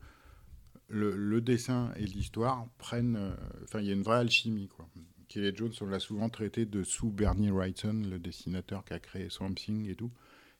[0.89, 3.15] le, le dessin et l'histoire prennent.
[3.15, 4.67] euh, Enfin, il y a une vraie alchimie.
[4.67, 4.88] Quoi.
[5.27, 9.30] Kelly Jones, on l'a souvent traité de sous Bernie Wrightson, le dessinateur qui a créé
[9.30, 10.11] Swamp Thing et tout.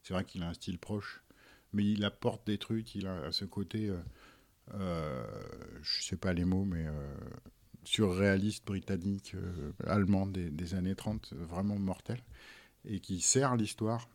[0.04, 1.24] C'est vrai qu'il a un style proche.
[1.74, 2.96] Mais il apporte des trucs.
[2.96, 3.90] Il a ce côté.
[3.90, 3.98] euh,
[4.76, 5.26] euh,
[5.84, 6.86] je sais pas les mots, mais.
[6.88, 7.16] euh,
[7.86, 12.20] surréaliste britannique, euh, allemand des, années 30, euh, vraiment mortel,
[12.86, 14.10] et qui sert l'histoire.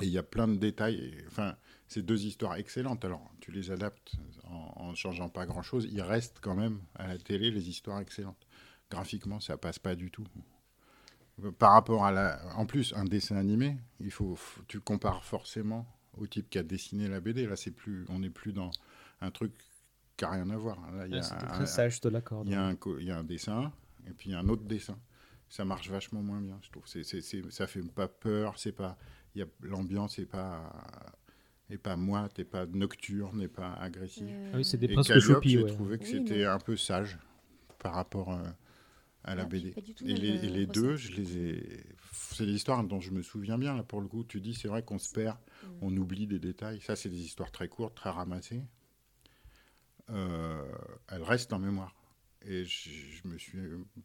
[0.00, 1.22] Et il y a plein de détails.
[1.28, 1.56] enfin,
[1.86, 3.04] c'est deux histoires excellentes.
[3.04, 4.14] Alors, tu les adaptes
[4.44, 5.86] en, en changeant pas grand-chose.
[5.90, 8.46] Il reste quand même à la télé les histoires excellentes.
[8.92, 10.26] Graphiquement, ça passe pas du tout.
[11.58, 14.38] Par rapport à la, en plus, un dessin animé, il faut,
[14.68, 15.86] tu compares forcément
[16.18, 17.46] au type qui a dessiné la BD.
[17.46, 18.70] Là, c'est plus, on n'est plus dans
[19.20, 19.52] un truc
[20.16, 20.78] qui a rien à voir.
[20.92, 22.46] Là, il y a C'était très sage, je te l'accorde.
[22.46, 23.72] il y, a un, co- il y a un dessin
[24.06, 24.98] et puis il y a un autre dessin.
[25.48, 26.86] Ça marche vachement moins bien, je trouve.
[26.86, 28.96] C'est, c'est, c'est- ça fait pas peur, c'est pas,
[29.34, 30.72] il y a, l'ambiance n'est pas,
[31.70, 34.36] est pas moite, n'est pas nocturne, n'est pas agressive.
[34.52, 35.70] Ah oui, c'est des et princes Calliope, Choupi, j'ai ouais.
[35.72, 37.18] trouvé que Oui, c'était un peu sage
[37.78, 38.42] par rapport euh,
[39.24, 39.68] à la Ah, BD.
[39.68, 41.84] Et le les, même, et les euh, deux, je les ai.
[42.32, 44.24] C'est des histoires dont je me souviens bien, là, pour le coup.
[44.24, 45.66] Tu dis, c'est vrai qu'on se perd, Mm.
[45.82, 46.80] on oublie des détails.
[46.80, 48.62] Ça, c'est des histoires très courtes, très ramassées.
[50.10, 50.64] Euh,
[51.08, 51.94] elles restent en mémoire.
[52.44, 53.58] Et je, je me suis,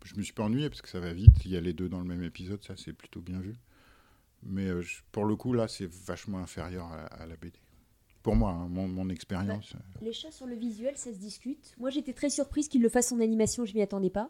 [0.03, 1.43] je me suis pas ennuyé parce que ça va vite.
[1.45, 3.55] Il y a les deux dans le même épisode, ça c'est plutôt bien vu.
[4.43, 7.59] Mais euh, je- pour le coup, là, c'est vachement inférieur à, à la BD.
[8.21, 9.73] Pour moi, hein, mon, mon expérience.
[10.01, 11.73] Les chats sur le visuel, ça se discute.
[11.79, 14.29] Moi, j'étais très surprise qu'ils le fassent en animation, je m'y attendais pas.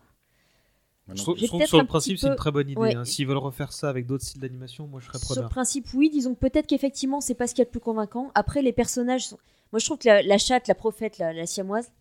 [1.15, 2.79] Je trouve, je que sur le principe, c'est une très bonne idée.
[2.79, 2.95] Ouais.
[2.95, 3.05] hein.
[3.05, 5.49] S'ils veulent refaire ça avec d'autres styles d'animation, moi je serais Sur le preneur.
[5.49, 6.09] principe, oui.
[6.09, 8.31] Disons que peut-être qu'effectivement, c'est pas ce qu'il y a de plus convaincant.
[8.35, 9.37] Après, les personnages sont...
[9.71, 11.91] Moi, je trouve que la, la chatte, la prophète, la, la siamoise,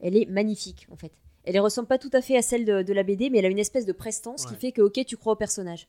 [0.00, 1.12] elle est magnifique, en fait.
[1.44, 3.44] Elle ne ressemble pas tout à fait à celle de, de la BD, mais elle
[3.46, 5.86] a une espèce de prestance qui fait que, ok, tu crois au personnage.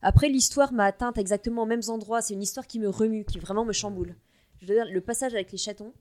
[0.00, 2.22] Après, l'histoire m'a atteinte exactement aux mêmes endroits.
[2.22, 4.14] C'est une histoire qui me remue, qui vraiment me chamboule.
[4.62, 5.92] Je veux dire, le passage avec les chatons,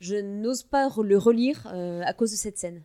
[0.00, 2.82] je n'ose pas le relire euh, à cause de cette scène.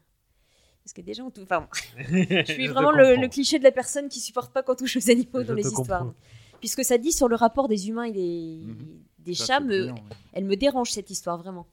[0.83, 4.09] Parce que déjà, on tou- enfin, je suis vraiment le, le cliché de la personne
[4.09, 6.13] qui supporte pas qu'on touche aux animaux Je dans les histoires.
[6.59, 8.75] Puisque ça dit sur le rapport des humains et des, Mhm.
[9.19, 10.03] des ça, chats, me- ouais.
[10.33, 11.67] elle me dérange cette histoire vraiment.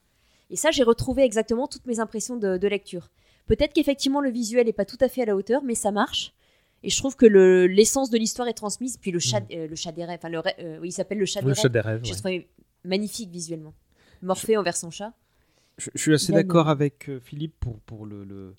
[0.50, 3.08] Et ça, j'ai retrouvé exactement toutes mes impressions de, de lecture.
[3.46, 6.34] Peut-être qu'effectivement le visuel n'est pas tout à fait à la hauteur, mais ça marche.
[6.82, 8.96] Et je trouve que le- l'essence de l'histoire est transmise.
[8.96, 11.18] Puis le chat, euh, le chat des rêves, enfin le, rê- euh, oui, il s'appelle
[11.18, 11.62] le chat des Le rêves.
[11.62, 12.00] chat des rêves.
[12.04, 12.16] Je ouais.
[12.16, 12.48] trouvais
[12.84, 13.72] magnifique visuellement.
[14.22, 15.12] Morphée envers son chat.
[15.78, 18.54] Je, je suis assez d'accord euh, avec Philippe pour, pour le, le-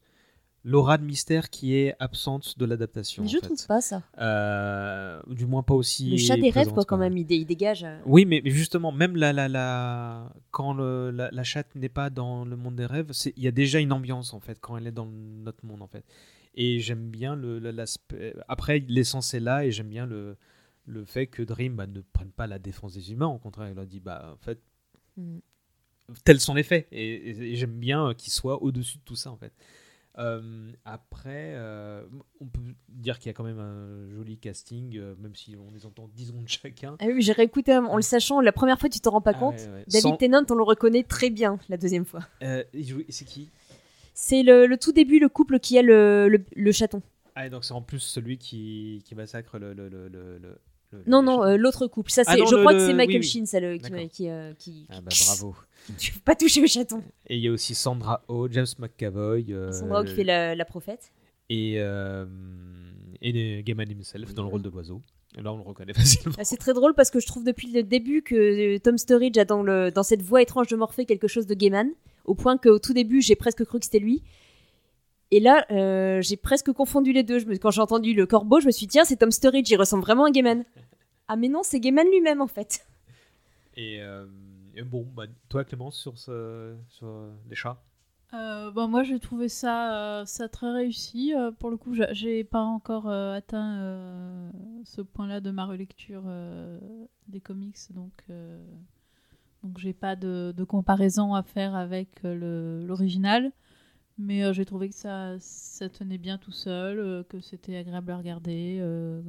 [0.69, 3.23] l'aura de mystère qui est absente de l'adaptation.
[3.23, 3.45] Mais je fait.
[3.48, 4.03] trouve pas ça.
[4.19, 6.10] Euh, du moins pas aussi.
[6.11, 7.84] Le chat des rêves, quoi, quand même, il, dé- il dégage.
[7.85, 10.34] euh, Oui, mais mais justement, même la, la, la...
[10.52, 13.52] quand le- la, la chatte n'est pas dans le monde des rêves, il y a
[13.52, 16.03] déjà une ambiance en fait quand elle est dans notre monde en fait.
[16.56, 18.35] Et j'aime bien l'aspect.
[18.48, 20.35] Après, l'essence est là et j'aime bien le,
[20.85, 23.27] le fait que Dream bah, ne prenne pas la défense des humains.
[23.27, 24.60] Au contraire, il leur dit bah en fait
[25.15, 25.39] Mm.
[26.23, 26.88] tels sont les faits.
[26.91, 29.52] Et, et- et j'aime bien euh, qu'il soit au-dessus de tout ça, en fait.
[30.19, 32.03] Euh, après, euh,
[32.41, 35.72] on peut dire qu'il y a quand même un joli casting, euh, même si on
[35.72, 36.95] les entend 10 secondes chacun.
[36.99, 38.41] Ah oui, j'ai réécouté en le sachant.
[38.41, 39.56] La première fois, tu t'en rends pas Ah compte.
[39.56, 39.84] ouais, ouais.
[39.88, 42.22] David Sans- Tennant, on le reconnaît très bien la deuxième fois.
[42.41, 42.64] Euh,
[43.10, 43.49] c'est qui?
[44.15, 47.03] C'est le, le tout début, le couple qui a le, le, le chaton.
[47.35, 49.73] Ah, et donc c'est en plus celui qui, qui massacre le.
[49.73, 50.07] le, le,
[50.91, 52.11] le- Non, non, euh, l'autre couple.
[52.11, 53.27] Ça, Ah non, je le- crois le- que c'est oui, Michael oui.
[53.27, 55.55] Sheen, ça, le, qui, qui, euh, qui- Ah bah bravo.
[55.97, 57.01] Tu veux pas toucher au chaton.
[57.27, 59.45] Et il y a aussi Sandra Oh, James McAvoy.
[59.53, 61.11] euh, Sandra Oh qui fait la, la prophète.
[61.49, 61.77] Et,
[63.22, 65.01] et Gaiman himself dans le rôle de l'oiseau.
[65.41, 66.35] Là, on le reconnaît facilement.
[66.39, 69.45] Ah, C'est très drôle parce que je trouve depuis le début que Tom Sturridge a
[69.45, 71.89] dans, le, dans cette voix étrange de Morphée quelque chose de Gaiman,
[72.26, 74.23] au point qu'au tout début, j'ai presque cru que c'était lui.
[75.32, 77.40] Et là, euh, j'ai presque confondu les deux.
[77.40, 79.70] Je me- quand j'ai entendu le corbeau, je me suis dit, tiens, c'est Tom Sturridge,
[79.70, 80.64] il ressemble vraiment à Gaiman.
[81.28, 82.86] Ah, mais non, c'est Gaiman lui-même en fait.
[83.76, 84.26] Et, euh,
[84.76, 87.08] et bon, bah, toi Clémence, sur, ce, sur
[87.49, 87.78] les chats?
[88.34, 91.34] Euh, bon, moi, j'ai trouvé ça, euh, ça très réussi.
[91.36, 94.49] Euh, pour le coup, j'a- j'ai pas encore euh, atteint euh,
[94.84, 96.78] ce point-là de ma relecture euh,
[97.28, 98.62] des comics, donc euh,
[99.64, 103.52] donc j'ai pas de, de comparaison à faire avec euh, l'original.
[104.18, 108.11] Mais euh, j'ai trouvé que ça, ça tenait bien tout seul, euh, que c'était agréable
[108.11, 109.22] à regarder, euh,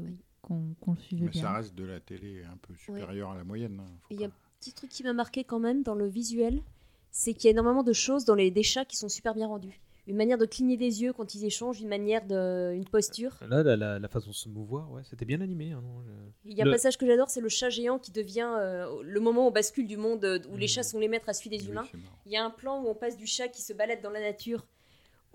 [0.43, 1.43] qu'on le suivait Mais bien.
[1.43, 3.81] ça reste de la télé un peu supérieure à la moyenne.
[3.81, 3.91] hein.
[4.11, 6.63] Il y a un petit truc qui m'a marqué quand même dans le visuel,
[7.11, 9.47] c'est qu'il y a énormément de choses dans les des chats qui sont super bien
[9.47, 9.79] rendues.
[10.07, 13.37] Une manière de cligner des yeux quand ils échangent, une manière de, une posture.
[13.47, 15.73] Là, la, la, la façon de se mouvoir, ouais, c'était bien animé.
[15.73, 17.99] hein, non, je- Il y a Le- un passage que j'adore, c'est le chat géant
[17.99, 20.69] qui devient euh, le moment où on bascule du monde où les Mhm.
[20.69, 21.87] chats sont les maîtres à suivre des Oui, humains.
[22.25, 24.21] Il y a un plan où on passe du chat qui se balade dans la
[24.23, 24.65] nature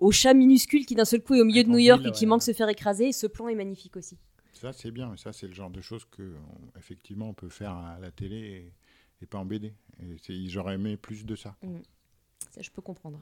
[0.00, 2.12] au chat minuscule qui d'un seul coup est au milieu de New York ville, et
[2.12, 2.28] qui ouais.
[2.28, 3.08] manque de se faire écraser.
[3.08, 4.18] Et ce plan est magnifique aussi.
[4.52, 5.10] Ça, c'est bien.
[5.10, 8.10] mais Ça, c'est le genre de choses que, on- effectivement, on peut faire à la
[8.10, 8.72] télé et,
[9.22, 9.72] et pas en BD.
[10.02, 11.56] Et j'aurais aimé plus de ça.
[12.50, 13.20] Ça, je peux comprendre.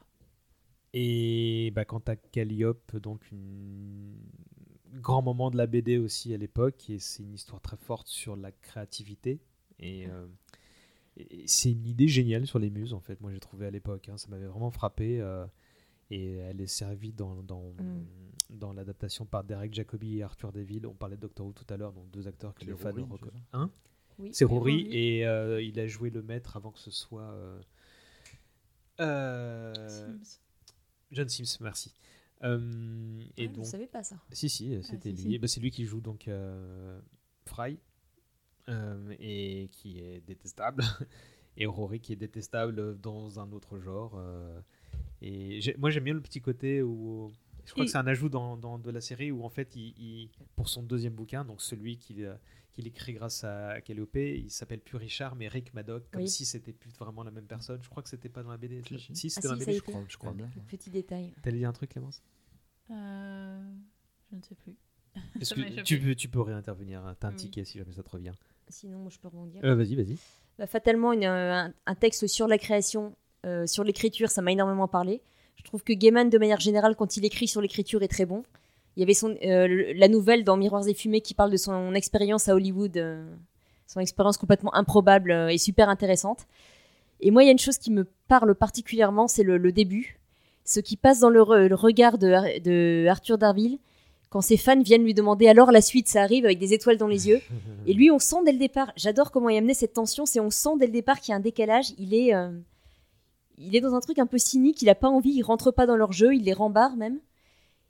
[0.93, 6.89] Et bah, quant à Calliope, donc un grand moment de la BD aussi à l'époque,
[6.89, 9.39] et c'est une histoire très forte sur la créativité.
[9.79, 10.27] Et, euh,
[11.17, 14.07] et c'est une idée géniale sur les muses, en fait, moi j'ai trouvé à l'époque.
[14.09, 15.19] hein, ça m'avait vraiment frappé.
[15.19, 15.45] euh,
[16.13, 18.05] et elle est servie dans, dans, Mm.
[18.51, 20.85] dans l'adaptation par Derek Jacobi et Arthur Deville.
[20.87, 22.89] On parlait de Doctor Who tout à l'heure, donc deux acteurs que C'est les fans
[22.91, 23.71] Rory, reco- c'est ça Hein
[24.19, 24.29] Oui.
[24.33, 24.97] c'est Rory Rory.
[24.97, 27.59] et euh, il a joué le maître avant que ce soit euh,
[28.99, 30.39] euh, Sims.
[31.11, 31.93] John Sims, merci.
[32.43, 34.17] Euh, et Ah, Je donc, savais pas ça.
[34.31, 35.31] si si, c'était si, lui.
[35.33, 35.39] si.
[35.39, 36.99] Bah, c'est lui qui joue donc euh,
[37.45, 37.79] Fry
[38.69, 40.83] euh, et qui est détestable
[41.57, 44.13] et Rory qui est détestable dans un autre genre.
[45.23, 47.31] Et moi j'aime bien le petit côté où
[47.65, 49.75] je crois Et- que c'est un ajout dans, dans- de la série où en fait
[49.75, 52.37] il, il- pour son deuxième bouquin, donc celui qu'il
[52.73, 56.27] qu'il écrit grâce à Calliope, il s'appelle plus Richard mais Rick Maddock, comme Oui.
[56.27, 57.79] si c'était plus vraiment la même personne.
[57.83, 58.81] Je crois que c'était pas dans la BD.
[58.81, 59.15] Si, si.
[59.15, 59.77] Si, Ah, c'était dans si, la BD.
[59.77, 60.49] Je crois, je crois bien.
[60.67, 61.35] Petit détail.
[61.43, 62.23] T'allais dire un truc, Clémence?
[62.89, 63.73] Euh,
[64.31, 64.75] je ne sais plus.
[65.39, 67.37] Est-ce que tu peux, tu peux réintervenir, hein, t'as un Oui.
[67.37, 68.31] ticket si jamais ça te revient.
[68.67, 69.61] Sinon, moi, je peux rebondir.
[69.63, 70.17] Euh, vas-y, vas-y.
[70.57, 74.87] Bah, fatalement, une, un, un texte sur la création, euh, sur l'écriture, ça m'a énormément
[74.87, 75.21] parlé.
[75.55, 78.43] Je trouve que Gaiman, de manière générale, quand il écrit sur l'écriture, est très bon.
[78.95, 81.93] Il y avait son, euh, la nouvelle dans Miroirs et Fumées qui parle de son
[81.95, 83.25] expérience à Hollywood, euh,
[83.87, 86.45] son expérience complètement improbable et super intéressante.
[87.21, 90.19] Et moi, il y a une chose qui me parle particulièrement, c'est le, le début.
[90.65, 93.79] Ce qui passe dans le, re- le regard de, Ar- de Arthur Darville
[94.29, 97.07] quand ses fans viennent lui demander alors la suite, ça arrive avec des étoiles dans
[97.07, 97.39] les yeux.
[97.87, 100.39] Et lui, on sent dès le départ, j'adore comment il a amené cette tension, c'est
[100.39, 102.49] on sent dès le départ qu'il y a un décalage, il est, euh,
[103.57, 105.85] il est dans un truc un peu cynique, il a pas envie, il rentre pas
[105.85, 107.19] dans leur jeu, il les rembarre même.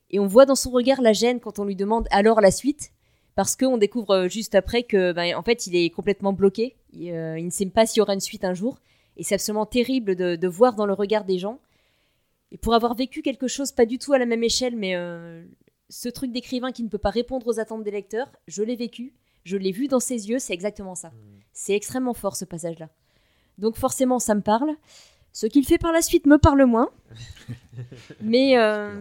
[0.10, 2.92] Et on voit dans son regard la gêne quand on lui demande alors la suite,
[3.36, 7.12] parce qu'on découvre euh, juste après que, ben, en fait, il est complètement bloqué, il,
[7.12, 8.80] euh, il ne sait pas s'il y aura une suite un jour,
[9.18, 11.60] et c'est absolument terrible de, de voir dans le regard des gens.
[12.52, 15.44] Et pour avoir vécu quelque chose pas du tout à la même échelle, mais euh,
[15.90, 19.14] ce truc d'écrivain qui ne peut pas répondre aux attentes des lecteurs, je l'ai vécu,
[19.44, 21.12] je l'ai vu dans ses yeux, c'est exactement ça.
[21.52, 22.90] C'est extrêmement fort ce passage-là.
[23.58, 24.76] Donc forcément, ça me parle.
[25.34, 26.90] Ce qu'il fait par la suite me parle moins.
[28.22, 28.96] Mais euh,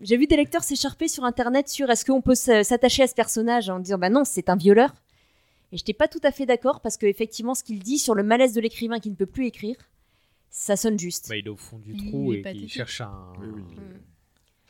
[0.00, 3.68] j'ai vu des lecteurs s'écharper sur Internet sur est-ce qu'on peut s'attacher à ce personnage
[3.68, 4.94] en disant bah non, c'est un violeur.
[5.72, 8.14] Et je n'étais pas tout à fait d'accord parce que effectivement, ce qu'il dit sur
[8.14, 9.76] le malaise de l'écrivain qui ne peut plus écrire,
[10.50, 11.28] ça sonne juste.
[11.28, 12.72] Bah, il est au fond du Il trou et pathétique.
[12.72, 13.32] cherche un.
[13.40, 13.62] Oui, oui.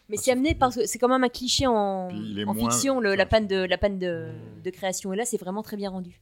[0.08, 3.14] Mais c'est amené parce que c'est quand même un cliché en, il moins- fiction, le-
[3.14, 4.62] la panne de la panne de, Mm.
[4.62, 5.12] de création.
[5.12, 6.20] Et là, c'est vraiment très bien rendu.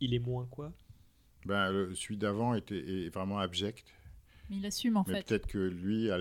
[0.00, 0.72] Il est moins quoi?
[1.46, 3.84] Ben, le- celui d'avant était est vraiment abject.
[4.50, 5.26] Mais il assume en mais fait.
[5.28, 6.18] peut-être que lui, à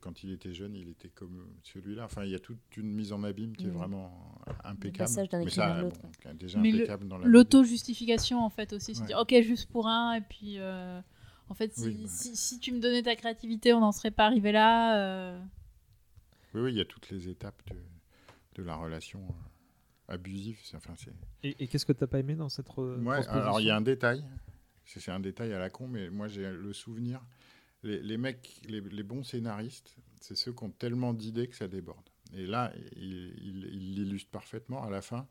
[0.00, 2.04] quand il était jeune, il était comme celui-là.
[2.04, 4.98] Enfin, il y a toute une mise en abîme qui est vraiment impeccable.
[4.98, 6.00] passage d'un Mais écrivain ça, à l'autre.
[6.02, 7.16] bon, déjà Mais le- impeccable dans.
[7.18, 8.94] L'auto-justification en fait aussi.
[8.94, 9.06] Se Ouais.
[9.06, 11.00] dire ok juste pour un et puis euh,
[11.48, 12.08] en fait si, Oui, bah.
[12.10, 14.98] si, si tu me donnais ta créativité on n'en serait pas arrivé là.
[14.98, 15.40] euh.
[16.52, 17.76] Oui, oui, il y a toutes les étapes de,
[18.56, 20.58] de la relation euh, abusive.
[20.74, 21.12] Enfin, c'est...
[21.42, 23.80] Et, et qu'est-ce que t'as pas aimé dans cette Ouais, alors il y a un
[23.80, 24.22] détail.
[24.84, 27.22] C'est c'est un détail à la con, mais moi j'ai le souvenir.
[27.84, 31.68] Les, les mecs, les, les bons scénaristes, c'est ceux qui ont tellement d'idées que ça
[31.68, 32.08] déborde.
[32.34, 35.28] Et là, il il- il l'illustre parfaitement à la fin,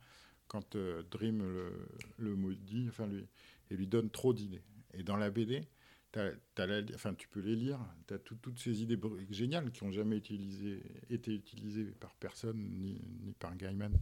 [0.47, 1.71] quand euh, Dream le,
[2.19, 3.25] le maudit, enfin lui,
[3.71, 4.61] et lui donne trop d'idées.
[4.93, 5.67] Et dans la BD,
[6.11, 8.99] t'as- t'as la- enfin, tu peux les lire, tu as toutes ces idées
[9.31, 13.97] géniales qui n'ont jamais utilisé, été utilisées par personne, ni, ni par Gaiman,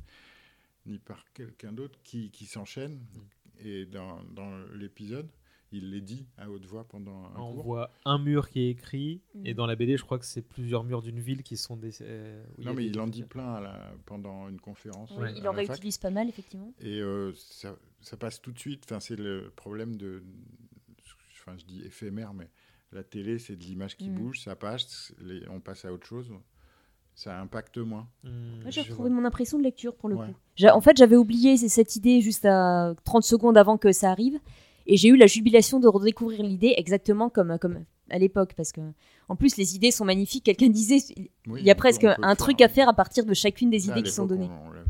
[0.86, 3.00] ni par quelqu'un d'autre, qui, qui s'enchaînent.
[3.64, 5.30] Et dans, dans l'épisode,
[5.72, 7.64] il les dit à haute voix pendant un On cours.
[7.64, 10.84] voit un mur qui est écrit, et dans la BD, je crois que c'est plusieurs
[10.84, 12.02] murs d'une ville qui sont des.
[12.02, 15.12] euh, Non, mais il en dit plein à la- pendant une conférence.
[15.18, 15.68] Oui, à il en fac.
[15.68, 16.74] réutilise pas mal, effectivement.
[16.82, 18.84] Et euh, ça, ça passe tout de suite.
[18.86, 20.22] Enfin, c'est le problème de.
[21.40, 22.50] Enfin, je dis éphémère, mais
[22.92, 24.16] la télé, c'est de l'image qui Mm.
[24.16, 26.32] bouge, ça passe, les- on passe à autre chose.
[27.16, 28.08] Ça impacte moins.
[28.24, 28.30] Mm,
[28.62, 30.28] Moi, j'ai retrouvé mon impression de lecture pour le Ouais.
[30.28, 30.68] coup.
[30.72, 34.40] En fait, j'avais oublié cette idée juste à 30 secondes avant que ça arrive.
[34.88, 38.54] Et j'ai eu la jubilation de redécouvrir l'idée exactement comme, comme à l'époque.
[38.56, 38.82] Parce que,
[39.30, 40.44] en plus, les idées sont magnifiques.
[40.46, 40.98] Quelqu'un disait
[41.48, 42.66] Oui, il y a presque un truc faire.
[42.66, 44.50] à faire à partir de chacune des à idées qui sont données.
[44.50, 44.82] On, on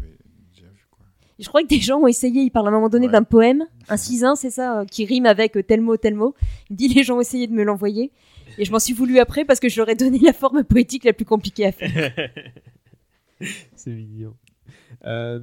[1.40, 2.44] je crois que des gens ont essayé.
[2.44, 3.12] Il parle à un moment donné Ouais.
[3.14, 6.36] d'un poème, un cisin, c'est ça, euh, qui rime avec euh, tel mot, tel mot.
[6.70, 8.12] Il dit les gens ont essayé de me l'envoyer.
[8.60, 11.04] Et je m'en suis voulu après parce que je leur ai donné la forme poétique
[11.04, 12.14] la plus compliquée à faire.
[13.76, 14.36] c'est mignon.
[15.06, 15.40] Euh,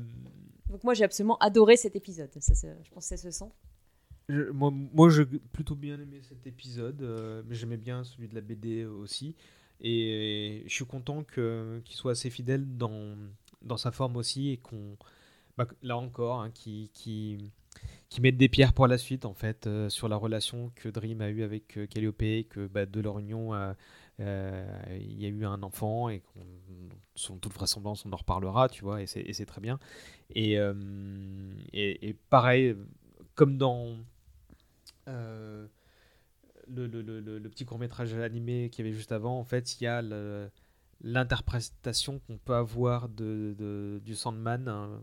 [0.71, 2.31] Donc moi, j'ai absolument adoré cet épisode.
[2.39, 2.55] Ça-
[2.85, 3.51] je pense que ça se sent.
[4.29, 8.41] Moi, moi, j'ai plutôt bien aimé cet épisode, euh, mais j'aimais bien celui de la
[8.41, 9.35] BD aussi.
[9.81, 13.17] Et je suis content qu'il soit assez fidèle dans,
[13.63, 14.97] dans sa forme aussi et qu'on,
[15.57, 17.53] bah, là encore, hein, qui, qui,
[18.09, 21.21] qui mette des pierres pour la suite en fait euh, sur la relation que Dream
[21.21, 23.75] a eue avec euh, Calliope, que bah, de leur union euh,
[24.91, 26.23] il y a eu un enfant et
[27.15, 29.79] selon toute vraisemblance on en reparlera, tu vois, et c'est, très bien.
[30.35, 30.55] Et,
[31.73, 32.75] et, et pareil,
[33.37, 33.97] comme dans
[35.09, 35.67] euh,
[36.69, 39.85] le, le- le- petit court métrage animé qu'il y avait juste avant, en fait, il
[39.85, 40.03] y a
[41.01, 45.01] l'interprétation qu'on peut avoir de, de- du Sandman hein,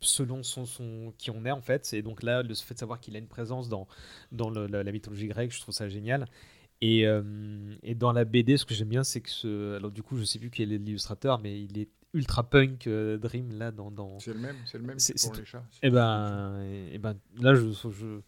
[0.00, 1.92] selon son, son, qui on est en fait.
[1.92, 3.86] Et donc là, le fait de savoir qu'il a une présence dans,
[4.32, 6.26] dans la, la mythologie grecque, je trouve ça génial.
[6.82, 7.22] Et, euh,
[7.82, 9.76] et dans la BD, ce que j'aime bien, c'est que ce.
[9.76, 13.18] Alors, du coup, je sais plus qui est l'illustrateur, mais il est ultra punk euh,
[13.18, 13.90] Dream là dans.
[13.90, 14.18] dans...
[14.18, 15.62] C'est le même, c'est le même C'est- pour les chats.
[15.82, 16.58] Et ben,
[16.90, 18.20] et ben là, je, je,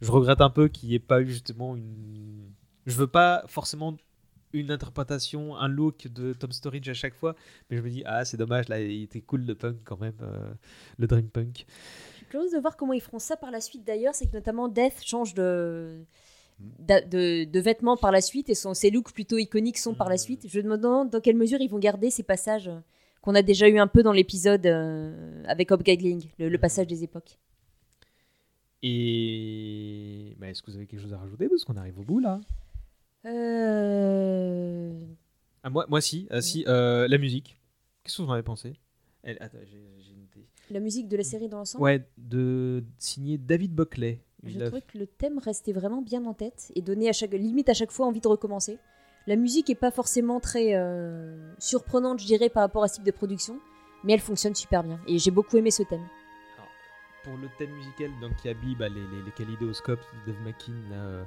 [0.00, 2.52] je regrette un peu qu'il n'y ait pas eu justement une.
[2.86, 3.96] Je veux pas forcément
[4.54, 7.34] une interprétation, un look de Tom Storage à chaque fois,
[7.68, 10.14] mais je me dis, ah, c'est dommage, là, il était cool le punk quand même,
[10.22, 10.50] euh,
[10.96, 11.66] le Dream Punk.
[12.12, 14.14] Je suis curieuse de voir comment ils feront ça par la suite d'ailleurs.
[14.14, 16.02] C'est que notamment Death change de,
[16.60, 20.14] de, de vêtements par la suite et son, ses looks plutôt iconiques sont par la
[20.14, 20.18] Mm.
[20.18, 20.46] suite.
[20.48, 22.78] Je me demande dans quelle mesure ils vont garder ces passages euh,
[23.20, 27.04] qu'on a déjà eu un peu dans l'épisode euh, avec Hobgoblin, le, le passage des
[27.04, 27.38] époques.
[28.82, 32.20] Et bah, est-ce que vous avez quelque chose à rajouter Parce qu'on arrive au bout
[32.20, 32.40] là?
[33.26, 34.92] Euh,
[35.62, 37.60] Ah, moi, moi, si, ah, si euh, la musique.
[38.04, 38.74] Qu'est-ce que vous en avez pensé?
[39.22, 40.46] Elle- Attends, j'ai j'ai noté.
[40.70, 41.82] La musique de la série dans l'ensemble?
[41.84, 44.20] Ouais, de signer David Buckley.
[44.44, 47.68] Je trouvais que le thème restait vraiment bien en tête et donnait à chaque limite
[47.68, 48.78] à chaque fois envie de recommencer.
[49.26, 53.04] La musique est pas forcément très euh, surprenante, je dirais, par rapport à ce type
[53.04, 53.58] de production,
[54.04, 56.06] mais elle fonctionne super bien et j'ai beaucoup aimé ce thème.
[57.28, 60.72] Pour le thème musical donc qui habille bah, les, les, les kaléidoscopes de Dave McKean,
[60.90, 61.24] là, euh,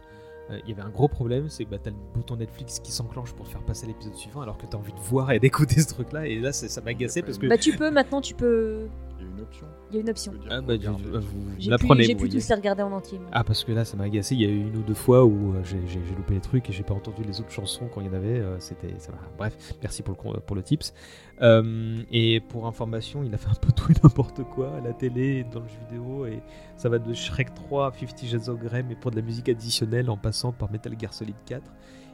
[0.64, 3.34] il y avait un gros problème, c'est que bah, t'as le bouton Netflix qui s'enclenche
[3.34, 5.88] pour te faire passer l'épisode suivant alors que t'as envie de voir et d'écouter ce
[5.88, 8.88] truc là et là ça m'a agacé parce que Bah tu peux maintenant, tu peux.
[9.22, 9.68] Il y a une option.
[9.92, 10.34] Il y a une option.
[10.50, 10.98] ah, bah, regarde.
[11.04, 11.42] je- vous
[11.78, 13.20] pu, j'ai pu tous les regarder en entier.
[13.20, 13.28] moi.
[13.32, 15.24] Ah parce que là ça m'a agacé, il y a eu une ou deux fois
[15.26, 15.80] où euh, j'ai
[16.18, 18.40] loupé les trucs et j'ai pas entendu les autres chansons quand il y en avait,
[18.40, 18.94] euh, c'était
[19.38, 20.94] bref, merci pour le con- pour le tips.
[21.42, 24.94] Euh, et pour information, il a fait un peu tout et n'importe quoi à la
[24.94, 26.42] télé, dans le jeu vidéo et
[26.78, 29.50] ça va de Shrek 3 à 50 Shades of Grey mais pour de la musique
[29.50, 31.62] additionnelle en passant par Metal Gear Solid 4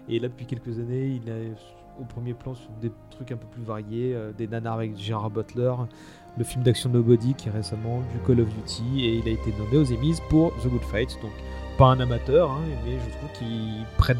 [0.09, 1.51] et là depuis quelques années, il est
[1.99, 5.31] au premier plan sur des trucs un peu plus variés, euh, des nanars avec Gerard
[5.31, 5.73] Butler,
[6.37, 9.53] le film d'action Nobody qui est récemment du Call of Duty et il a été
[9.57, 11.17] nommé aux Emmys pour The Good Fight.
[11.21, 11.31] Donc
[11.77, 14.17] pas un amateur hein, mais je trouve qu'il prête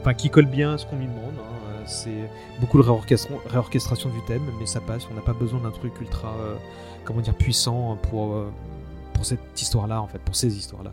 [0.00, 1.82] enfin qui colle bien à ce qu'on lui demande hein.
[1.86, 2.28] C'est
[2.60, 5.06] beaucoup de réorchestra- réorchestration du thème mais ça passe.
[5.10, 6.56] On n'a pas besoin d'un truc ultra euh,
[7.04, 8.50] comment dire puissant pour euh,
[9.14, 10.92] pour cette histoire là en fait pour ces histoires là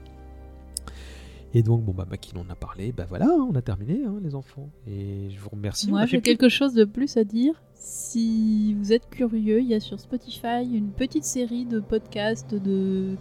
[1.56, 4.16] et donc bon bah Makin on a parlé bah voilà hein, on a terminé hein,
[4.22, 7.54] les enfants et je vous remercie Moi, j'ai quelque chose de plus à dire.
[7.76, 13.16] Si vous êtes curieux, il y a sur Spotify une petite série de podcasts de,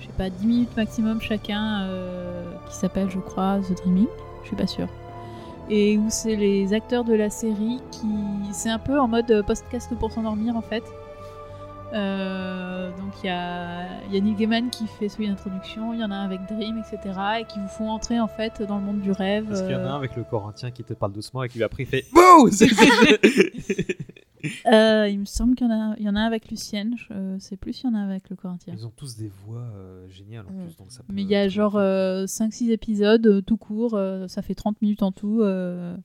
[0.00, 4.08] je sais pas, 10 minutes maximum chacun, euh, qui s'appelle, je crois, The Dreaming.
[4.42, 4.88] Je suis pas sûre.
[5.70, 8.08] Et où c'est les acteurs de la série qui.
[8.52, 10.82] C'est un peu en mode euh, podcast pour s'endormir en fait.
[11.92, 16.04] Euh, donc il y a, y a Neil Gaiman qui fait celui d'introduction, il y
[16.04, 17.18] en a un avec Dream, etc.
[17.40, 19.46] Et qui vous font entrer en fait dans le monde du rêve.
[19.48, 21.48] Parce qu'il y en a euh, un avec le Corinthien qui te parle doucement et
[21.48, 22.48] qui lui après fait Bouh
[24.66, 26.96] Euh, il me semble qu'il y en a, y en a un avec Lucienne.
[26.98, 28.74] Je sais plus s'il y en a un avec le Corinthien.
[28.76, 30.64] Ils ont tous des voix euh, géniales en Mm.
[30.66, 30.76] plus.
[30.78, 32.28] Donc ça peut Mais il y a genre magnifique.
[32.52, 33.94] 5-6 épisodes euh, tout court.
[33.94, 35.42] euh, ça fait 30 minutes en tout.
[35.42, 35.96] euh,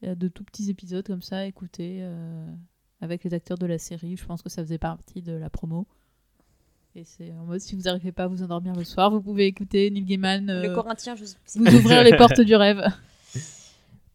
[0.00, 2.46] Il y a de tout petits épisodes comme ça, écoutez, euh,
[3.00, 4.16] avec les acteurs de la série.
[4.16, 5.86] Je pense que ça faisait partie de la promo.
[6.96, 9.46] Et c'est en mode si vous n'arrivez pas à vous endormir le soir, vous pouvez
[9.46, 11.24] écouter Neil Gaiman euh, Le Corinthien, je...
[11.54, 12.82] vous ouvrir les portes du rêve.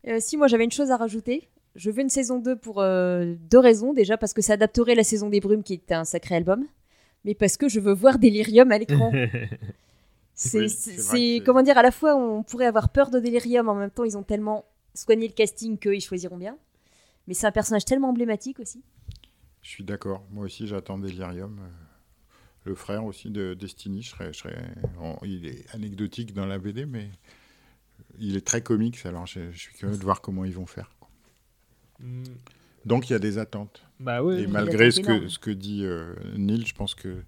[0.08, 3.34] Euh, si moi j'avais une chose à rajouter, je veux une saison 2 pour euh,
[3.50, 3.92] deux raisons.
[3.92, 6.64] Déjà parce que ça adapterait la saison des brumes qui est un sacré album,
[7.24, 9.12] mais parce que je veux voir Delirium à l'écran.
[10.54, 13.90] Oui, c'est- comment dire, à la fois on pourrait avoir peur de Delirium, en même
[13.90, 16.58] temps ils ont tellement soigné le casting qu'ils choisiront bien.
[17.28, 18.84] Mais c'est un personnage tellement emblématique aussi.
[19.62, 20.26] Je suis d'accord.
[20.32, 21.60] Moi aussi, j'attends Delirium.
[21.60, 21.68] Euh,
[22.66, 24.74] Le frère aussi de Destiny, je serais, je serais-
[25.24, 27.10] il est anecdotique dans la BD, mais
[28.20, 29.06] il est très comique.
[29.06, 30.90] Alors, je, je suis curieux de voir comment ils vont faire.
[31.00, 31.10] quoi.
[32.00, 32.24] Mm.
[32.86, 33.84] Donc, il y a des attentes.
[34.00, 34.42] Bah ouais.
[34.42, 34.52] Et oui.
[34.52, 35.30] malgré ce que, énorme.
[35.30, 37.24] ce que dit euh, Neil, je pense que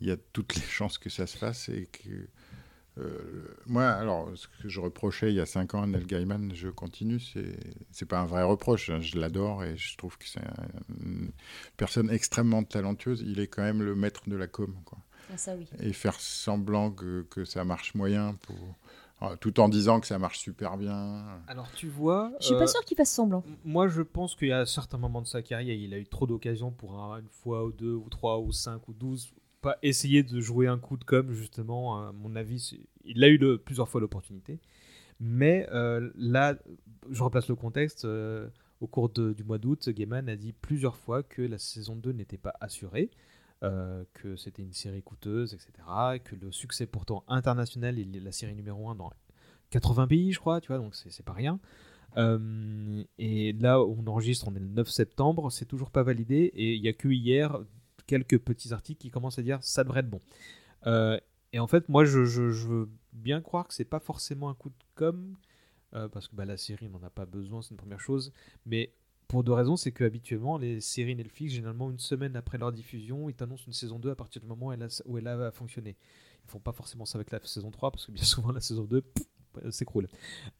[0.00, 2.28] il y a toutes les chances que ça se fasse et que
[2.98, 6.52] euh, moi, alors, ce que je reprochais il y a cinq ans à Neil Gaiman,
[6.54, 7.56] je continue, c'est
[7.90, 10.68] c'est pas un vrai reproche, hein, je l'adore et je trouve que c'est un-
[11.04, 11.30] une
[11.76, 13.22] personne extrêmement talentueuse.
[13.26, 14.98] Il est quand même le maître de la com, quoi.
[15.32, 15.66] Ah, ça oui.
[15.80, 18.56] Et faire semblant que, que ça marche moyen pour
[19.24, 21.24] Ah, Tout en disant que ça marche super bien.
[21.46, 23.44] Alors tu vois, Je suis euh, pas sûr qu'il fasse semblant.
[23.64, 26.26] moi je pense qu'il y a certains moments de sa carrière, il a eu trop
[26.26, 30.22] d'occasions pour un- une fois ou deux ou trois ou cinq ou douze, pas essayer
[30.22, 31.96] de jouer un coup de com justement.
[32.08, 34.60] À mon avis, il a eu plusieurs fois l'opportunité,
[35.20, 36.56] mais euh, là,
[37.10, 38.04] je replace le contexte.
[38.04, 38.48] euh,
[38.80, 42.10] au cours de- du mois d'août, Gaiman a dit plusieurs fois que la saison 2
[42.12, 43.10] n'était pas assurée.
[43.64, 45.70] euh, que c'était une série coûteuse, etc.
[46.24, 49.12] Que le succès pourtant international, il est la série numéro 1 dans
[49.70, 51.60] 80 pays, je crois, tu vois, donc c'est pas rien.
[53.18, 56.82] Et là, on enregistre, on est le 9 septembre, c'est toujours pas validé, et il
[56.82, 57.56] y a que hier
[58.06, 60.20] quelques petits articles qui commencent à dire ça devrait être bon.
[60.86, 61.18] Euh,
[61.52, 64.84] et en fait, moi, je, veux bien croire que c'est pas forcément un coup de
[64.94, 65.36] com,
[65.94, 68.32] euh, parce que bah, la série n'en a pas besoin, c'est une première chose,
[68.64, 68.92] mais
[69.28, 73.28] pour deux raisons, c'est que habituellement les séries Netflix, généralement une semaine après leur diffusion,
[73.30, 74.74] ils t'annoncent une saison 2 à partir du moment
[75.06, 75.96] où elle a, fonctionné.
[76.44, 78.84] Ils font pas forcément ça avec la saison 3, parce que bien souvent la saison
[78.84, 79.26] 2 pff,
[79.70, 80.08] s'écroule.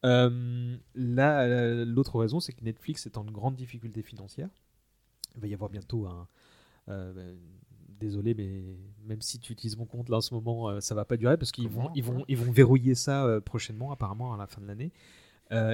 [0.05, 4.49] Euh, là, l'autre raison, c'est que Netflix est en grande difficulté financière.
[5.35, 6.29] Il va y avoir bientôt un.
[6.89, 7.39] Euh, ben,
[8.01, 8.63] désolé, mais
[9.05, 11.37] même si tu utilises mon compte là en ce moment, euh, ça va pas durer
[11.37, 14.61] parce qu'ils vont, ils vont, ils vont verrouiller ça euh, prochainement, apparemment à la fin
[14.61, 14.93] de l'année.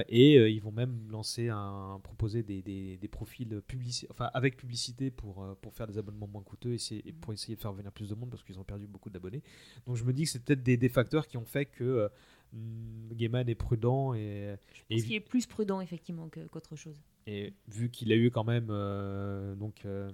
[0.09, 5.09] Et ils vont même lancer un, proposer des, des, des profils publici enfin avec publicité
[5.09, 8.15] pour, pour faire des abonnements moins coûteux et, pour essayer de faire venir plus de
[8.15, 9.41] monde parce qu'ils ont perdu beaucoup d'abonnés.
[9.87, 12.09] Donc je me dis que c'est peut-être des, des facteurs qui ont fait que euh,
[12.51, 14.19] mm, Gaiman est prudent et,
[14.89, 17.01] et, Parce qu'il est plus prudent, effectivement, qu'autre chose.
[17.31, 20.09] Et vu qu'il a eu quand même euh, donc euh,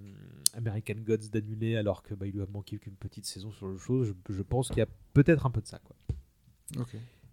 [0.54, 3.78] American Gods d'annuler alors que bah, il lui a manqué qu'une petite saison sur le
[3.78, 5.96] show, je, je pense qu'il y a peut-être un peu de ça quoi.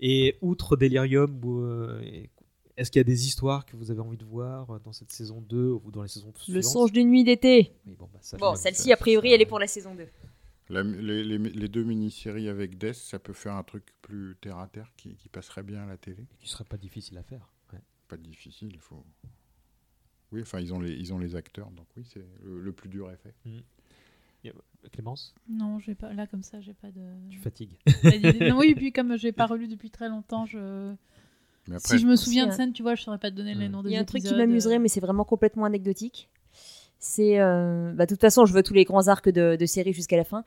[0.00, 2.30] Et outre Delirium, euh, et-
[2.76, 5.40] est-ce qu'il y a des histoires que vous avez envie de voir dans cette saison
[5.42, 6.64] 2 ou dans les saisons Le suivantes?
[6.64, 7.72] songe d'une nuit d'été.
[7.84, 10.08] Bon, bah, Bon, celle-ci, a priori, ça- elle est pour la saison 2.
[10.70, 14.58] La- les, les- les deux mini-séries avec Death, ça peut faire un truc plus terre
[14.58, 16.26] à terre qui, qui passerait bien à la télé?
[16.38, 17.46] Qui serait pas difficile à faire.
[17.74, 17.80] ouais.
[18.08, 19.04] Pas difficile, il faut.
[20.32, 22.88] Oui, enfin, ils ont les, ils ont les acteurs, donc oui, c'est le, le plus
[22.88, 23.34] dur est fait.
[24.90, 26.12] Clémence, Non, j'ai pas.
[26.12, 27.00] Là, comme ça, j'ai pas de.
[27.30, 27.76] tu fatigues.
[28.40, 30.92] non, oui, puis comme j'ai pas relu depuis très longtemps, je.
[31.68, 33.36] Mais après, si je me souviens de Si, scène, tu vois, je saurais pas te
[33.36, 33.72] donner les Mm.
[33.72, 36.28] noms des Il y a un truc qui m'amuserait, mais c'est vraiment complètement anecdotique.
[36.98, 39.92] C'est, euh, bah, de toute façon, je veux tous les grands arcs de, de série
[39.92, 40.42] jusqu'à la fin.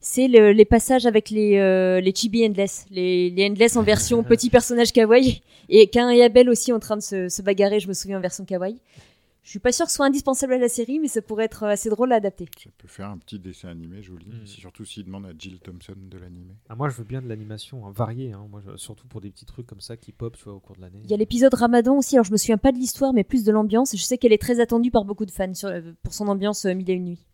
[0.00, 4.22] C'est le- les passages avec les, euh, les chibi endless, les, les endless en version
[4.24, 7.86] petit personnage kawaii, et Cain et Abel aussi en train de se, se bagarrer, je
[7.88, 8.80] me souviens en version kawaii.
[9.46, 11.62] Je suis pas sûr que ce soit indispensable à la série, mais ça pourrait être
[11.62, 12.46] assez drôle à adapter.
[12.60, 14.44] ça peut faire un petit dessin animé joli, Mm.
[14.44, 16.56] si- surtout s'ils demandent à Jill Thompson de l'animer.
[16.68, 19.30] Ah, moi, je veux bien de l'animation hein, variée, hein, moi, je- surtout pour des
[19.30, 21.00] petits trucs comme ça qui pop tu vois, au cours de l'année.
[21.04, 23.44] Il y a l'épisode Ramadan aussi, alors je me souviens pas de l'histoire, mais plus
[23.44, 23.92] de l'ambiance.
[23.96, 26.64] Je sais qu'elle est très attendue par beaucoup de fans sur, euh, pour son ambiance
[26.64, 27.24] euh, mille et une nuits.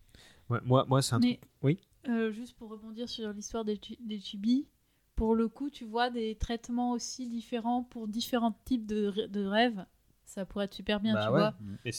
[0.51, 1.49] Ouais, moi, moi c'est un Mais- truc.
[1.63, 1.79] Oui.
[2.09, 4.67] Euh, juste pour rebondir sur l'histoire des, des chibis,
[5.15, 9.83] pour le coup, tu vois des traitements aussi différents pour différents types de rêves.
[10.33, 11.39] Ça pourrait être super bien, Bah tu ouais.
[11.39, 11.53] vois.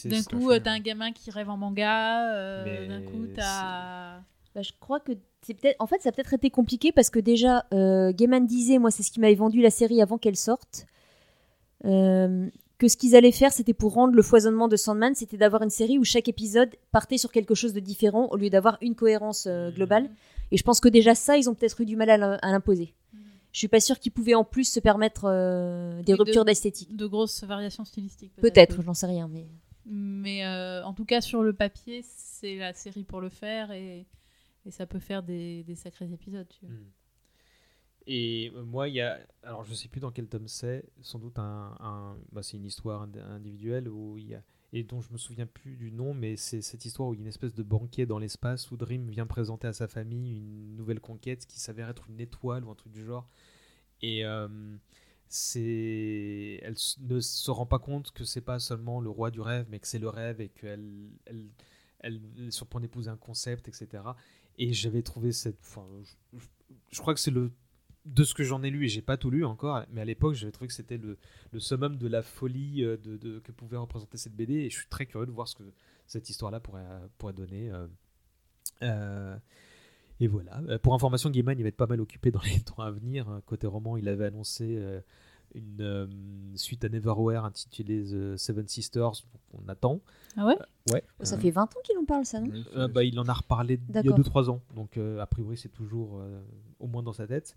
[0.09, 0.77] D'un coup, euh, t'as ouais.
[0.77, 2.33] un gamin qui rêve en manga.
[2.33, 4.17] euh, D'un coup, t'as.
[4.53, 5.77] Bah, je crois que c'est peut-être.
[5.79, 9.03] En fait, ça a peut-être été compliqué parce que déjà, euh, Gaiman disait, moi, c'est
[9.03, 10.85] ce qui m'avait vendu la série avant qu'elle sorte,
[11.85, 15.61] euh, que ce qu'ils allaient faire, c'était pour rendre le foisonnement de Sandman, c'était d'avoir
[15.61, 18.95] une série où chaque épisode partait sur quelque chose de différent au lieu d'avoir une
[18.95, 20.09] cohérence euh, globale.
[20.51, 22.93] Et je pense que déjà ça, ils ont peut-être eu du mal à l'imposer.
[23.55, 26.43] Je suis pas sûre qu'ils pouvaient en plus se permettre euh, des Oui, de- ruptures
[26.43, 26.93] d'esthétique.
[26.93, 28.35] De grosses variations stylistiques.
[28.35, 28.83] Peut-être, oui.
[28.83, 29.47] j'en sais rien, mais.
[29.85, 34.07] Mais euh, en tout cas, sur le papier, c'est la série pour le faire et,
[34.65, 36.49] et ça peut faire des, des sacrés épisodes.
[36.49, 36.75] Tu vois.
[36.75, 36.83] Mm.
[38.07, 39.19] Et euh, moi, il y a.
[39.43, 41.77] Alors, je sais plus dans quel tome c'est, sans doute un.
[41.79, 44.43] un- bah, c'est une histoire ind- individuelle où il y a.
[44.73, 47.21] Et dont je me souviens plus du nom, mais c'est cette histoire où il y
[47.21, 50.75] a une espèce de banquet dans l'espace où Dream vient présenter à sa famille une
[50.75, 53.29] nouvelle conquête qui s'avère être une étoile ou un truc du genre.
[54.01, 54.47] Et euh,
[55.27, 56.59] c'est.
[56.63, 59.79] Elle ne se rend pas compte que c'est pas seulement le roi du rêve, mais
[59.79, 61.09] que c'est le rêve et qu'elle.
[61.25, 61.49] Elle,
[61.99, 64.03] elle est sur le point d'épouser un concept, etc.
[64.57, 65.59] Et j'avais trouvé cette.
[65.61, 65.85] Enfin,
[66.91, 67.51] je, crois que c'est le
[68.05, 70.35] de ce que j'en ai lu, et j'ai pas tout lu encore, mais à l'époque
[70.35, 71.17] j'avais trouvé que c'était le,
[71.57, 75.07] summum de la folie euh, de- que pouvait représenter cette BD, et je suis très
[75.07, 75.63] curieux de voir ce que
[76.05, 76.85] cette histoire-là pourrait,
[77.17, 77.71] pourrait donner.
[78.83, 79.37] euh.
[80.19, 80.61] Et voilà.
[80.69, 83.29] Euh, Pour information, Gaiman il va être pas mal occupé dans les temps à venir.
[83.29, 85.01] Euh, Côté roman, il avait annoncé euh,
[85.53, 86.07] une euh,
[86.55, 89.99] suite à Neverwhere intitulée The Seven Sisters, donc on attend.
[90.37, 90.57] Ah ouais?
[90.91, 91.03] Ouais.
[91.21, 92.51] Ça Euh, fait 20 ans qu'il en parle, ça, non?
[92.75, 94.19] Euh, bah, il en a reparlé il y a D'accord.
[94.19, 96.41] 2-3 ans, donc euh, a priori c'est toujours euh,
[96.79, 97.55] au moins dans sa tête.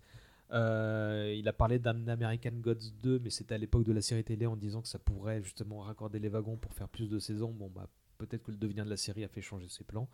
[0.52, 4.24] Euh, il a parlé d'un American Gods 2, mais c'était à l'époque de la série
[4.24, 7.52] télé en disant que ça pourrait justement raccorder les wagons pour faire plus de saisons.
[7.52, 10.08] Bon, bah, peut-être que le devenir de la série a fait changer ses plans.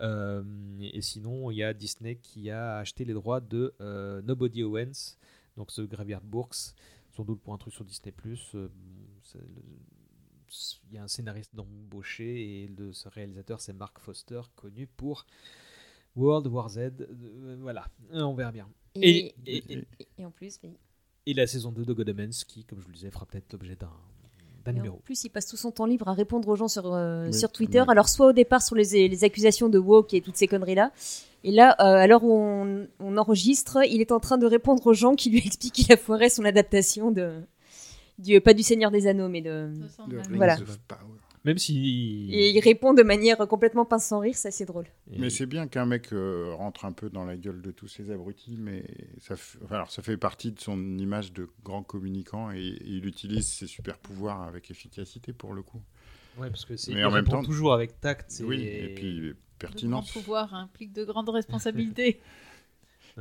[0.00, 0.42] Euh,
[0.80, 5.16] et sinon, il y a Disney qui a acheté les droits de euh, Nobody Owens,
[5.56, 6.74] Donc ce Graveyard Books,
[7.10, 8.12] sans doute pour un truc sur Disney+.
[8.54, 8.68] euh,
[10.90, 15.26] Il y a un scénariste d'embauché et le, ce réalisateur c'est Mark Foster, connu pour
[16.16, 16.90] World War Z.
[17.60, 18.68] voilà, on verra bien.
[18.94, 20.74] Et, Et, et- et- et- et en plus, oui.
[21.26, 23.50] et la saison 2 de God Omens qui, comme je vous le disais, fera peut-être
[23.52, 23.92] l'objet d'un
[24.88, 27.34] en plus, il passe tout son temps libre à répondre aux gens sur, euh, Oui,
[27.34, 27.80] sur Twitter.
[27.80, 27.86] oui.
[27.88, 30.90] Alors, soit au départ sur les, les accusations de woke et toutes ces conneries-là.
[31.44, 34.86] Et là, euh, à l'heure où on, on enregistre, il est en train de répondre
[34.86, 37.32] aux gens qui lui expliquent qu'il a foiré son adaptation de.
[38.18, 39.70] Du, pas du Seigneur des Anneaux, mais de.
[39.98, 40.56] Rings Voilà.
[41.44, 42.28] Même si.
[42.30, 44.86] Et il répond de manière complètement pince sans rire, c'est assez drôle.
[45.10, 47.88] et- Mais c'est bien qu'un mec euh, rentre un peu dans la gueule de tous
[47.88, 48.84] ces abrutis, mais
[49.18, 52.82] ça, f- enfin, alors, ça fait partie de son image de grand communicant et, et
[52.86, 55.82] il utilise ses super pouvoirs avec efficacité pour le coup.
[56.38, 56.92] Ouais, parce que c'est.
[56.94, 58.30] Mais il en même temps- toujours avec tact.
[58.30, 60.12] c'est- Oui, et puis pertinence.
[60.12, 62.20] pouvoirs impliquent de grandes responsabilités.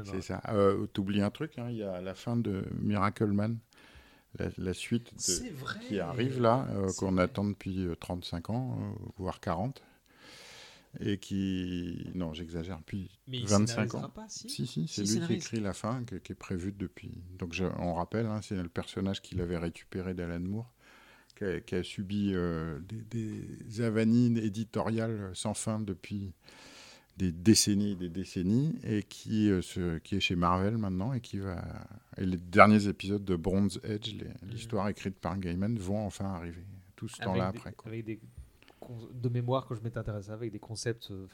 [0.05, 0.41] C'est ça.
[0.49, 3.57] Euh, T'oublies un truc, hein, il y a la fin de Miracle Man,
[4.39, 5.19] la, la suite de-
[5.87, 9.81] qui arrive là, euh, qu'on attend depuis euh, 35 ans, euh, voire 40,
[10.99, 12.09] et qui...
[12.15, 14.09] Non, j'exagère, depuis Mais il 25 scénarisera ans.
[14.09, 16.73] Pas, si Si, si, c'est Si, lui qui écrit la fin, qui, qui est prévue
[16.73, 17.13] depuis.
[17.39, 20.71] Donc, je- on rappelle, hein, c'est le personnage qu'il avait récupéré d'Alan Moore,
[21.37, 23.01] qui a, qui a subi euh, des,
[23.65, 26.33] des avanies éditoriales sans fin depuis
[27.17, 29.61] des décennies et des décennies, et qui, euh,
[30.11, 31.63] est chez Marvel maintenant, et qui va.
[32.17, 36.63] Et les derniers épisodes de Bronze Edge, les- l'histoire écrite par Gaiman, vont enfin arriver.
[36.95, 37.73] Tout ce temps-là après.
[37.73, 37.91] quoi.
[37.91, 38.19] Avec des.
[39.13, 41.11] De mémoire, quand je m'étais intéressé avec des concepts.
[41.11, 41.27] euh,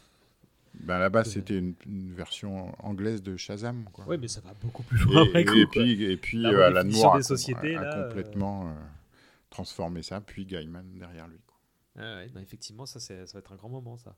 [0.79, 1.23] Ben, là-bas, Euh.
[1.23, 3.85] c'était une, une version anglaise de Shazam.
[3.91, 4.05] Quoi.
[4.05, 5.71] Ouais, mais ça va beaucoup plus loin Et, après et coup.
[5.73, 5.81] quoi.
[5.83, 8.73] puis, et puis La euh, Alan Moore des sociétés, a- là, euh, complètement euh,
[9.49, 11.39] transformé ça, puis Gaiman derrière lui.
[11.47, 11.57] quoi.
[11.97, 14.15] Ah ouais, non, effectivement, ça, ça va être un grand moment, ça.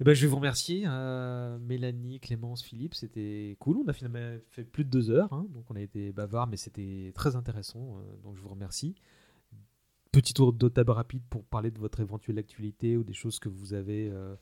[0.00, 2.94] Eh ben, je vais vous remercier, euh, Mélanie, Clémence, Philippe.
[2.94, 3.78] C'était cool.
[3.84, 6.56] On a finalement fait plus de deux heures, hein, donc on a été bavard, mais
[6.56, 7.96] c'était très intéressant.
[7.98, 8.94] euh, donc je vous remercie.
[10.12, 13.48] Petit tour de table rapide pour parler de votre éventuelle actualité ou des choses que
[13.48, 14.34] vous avez euh,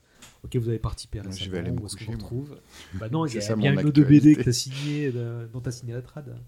[0.43, 1.51] auxquelles vous avez participé Moi, je récemment.
[1.51, 2.15] vais aller me coucher, moi.
[2.15, 2.57] retrouve
[2.93, 4.43] Bah non, il y a bien une autre BD que actualité.
[4.43, 5.11] tu as signé,
[5.51, 6.39] dont tu as signé la trad.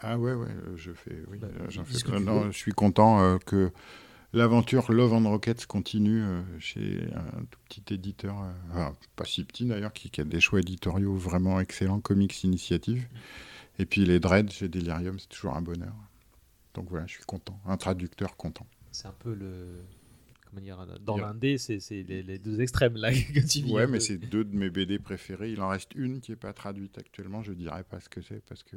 [0.00, 1.22] Ah ouais, ouais, je fais.
[1.28, 3.70] Oui, Bah, j'en fais Non, je suis content que
[4.36, 9.44] l'aventure Love and Rockets continue euh, chez un tout petit éditeur, euh, enfin, pas si
[9.44, 13.06] petit d'ailleurs, qui, qui a des choix éditoriaux vraiment excellents, Comics Initiative.
[13.78, 15.94] Et puis les Dreads chez Delirium, c'est toujours un bonheur.
[16.74, 17.58] Donc voilà, je suis content.
[17.66, 18.66] Un traducteur content.
[18.92, 19.80] C'est un peu le.
[20.48, 23.92] Comment dire Dans l'indé, c'est les, les deux extrêmes là que tu viens Ouais, de-
[23.92, 25.50] mais c'est deux de mes BD préférés.
[25.52, 27.42] Il en reste une qui n'est pas traduite actuellement.
[27.42, 28.76] Je dirais pas ce que c'est parce que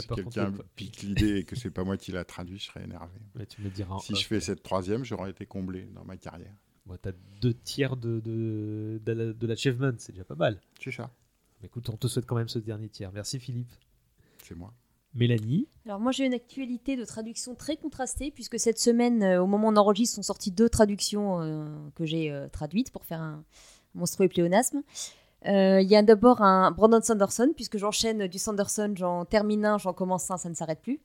[0.00, 3.18] si quelqu'un pique l'idée et que c'est pas moi qui l'a traduit, je serais énervé.
[3.34, 4.18] Mais tu me le diras en Si off.
[4.20, 6.54] je fais cette troisième, j'aurais été comblé dans ma carrière.
[6.86, 10.60] Bon, t'as deux tiers de, de, de, de l'achievement, c'est déjà pas mal.
[10.82, 11.10] C'est ça,
[11.60, 13.10] Mais écoute, on te souhaite quand même ce dernier tiers.
[13.12, 13.72] Merci Philippe.
[14.42, 14.72] c'est moi.
[15.14, 19.46] Mélanie, Alors moi j'ai une actualité de traduction très contrastée puisque cette semaine, euh, au
[19.46, 23.22] moment où on enregistre, sont sorties deux traductions euh, que j'ai euh, traduites pour faire
[23.22, 23.42] un
[23.94, 24.82] monstrueux pléonasme.
[25.46, 29.78] Euh, Il y a d'abord un Brandon Sanderson puisque j'enchaîne du Sanderson, j'en termine un,
[29.78, 31.00] j'en commence un, ça ne s'arrête plus.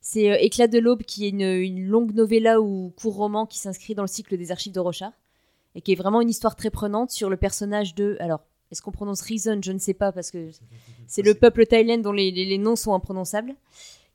[0.00, 3.94] C'est euh, Éclat de l'aube qui est une, longue novella ou court roman qui s'inscrit
[3.94, 5.12] dans le cycle des archives de Rochard
[5.74, 8.16] et qui est vraiment une histoire très prenante sur le personnage de...
[8.20, 9.60] Alors, est-ce qu'on prononce Reason?
[9.62, 10.50] Je ne sais pas parce que
[11.06, 13.54] c'est le peuple thaïlandais dont les, noms sont imprononçables,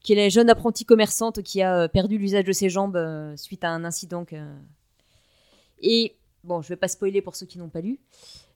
[0.01, 2.99] qui est la jeune apprentie commerçante qui a euh, perdu l'usage de ses jambes
[3.35, 4.25] suite à un incident.
[5.81, 7.99] Et bon, je vais pas spoiler pour ceux qui n'ont pas lu,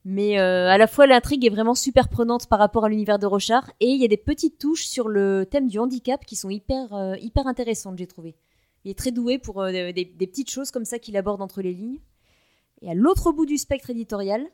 [0.09, 3.25] mais euh, à la fois l'intrigue est vraiment super prenante par rapport à l'univers de
[3.25, 6.49] Rochard, et il y a des petites touches sur le thème du handicap qui sont
[6.49, 8.37] hyper, euh, hyper intéressantes, j'ai trouvé.
[8.85, 11.73] Il est très doué pour euh, des, petites choses comme ça qu'il aborde entre les
[11.73, 11.99] lignes.
[12.81, 14.47] Et à l'autre bout du spectre éditorial,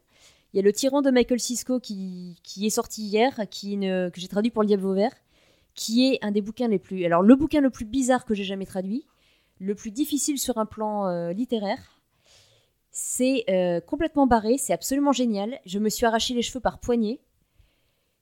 [0.53, 4.11] il y a Le Tyran de Michael Sisko qui, qui est sorti hier, qui que
[4.15, 5.13] j'ai traduit pour Le Diable Vauvert,
[5.75, 7.05] qui est un des bouquins les plus.
[7.05, 9.05] Alors, le bouquin le plus bizarre que j'ai jamais traduit,
[9.59, 11.92] le plus difficile sur un plan littéraire.
[12.95, 15.59] C'est euh, complètement barré, c'est absolument génial.
[15.65, 17.19] Je me suis arraché les cheveux par poignée.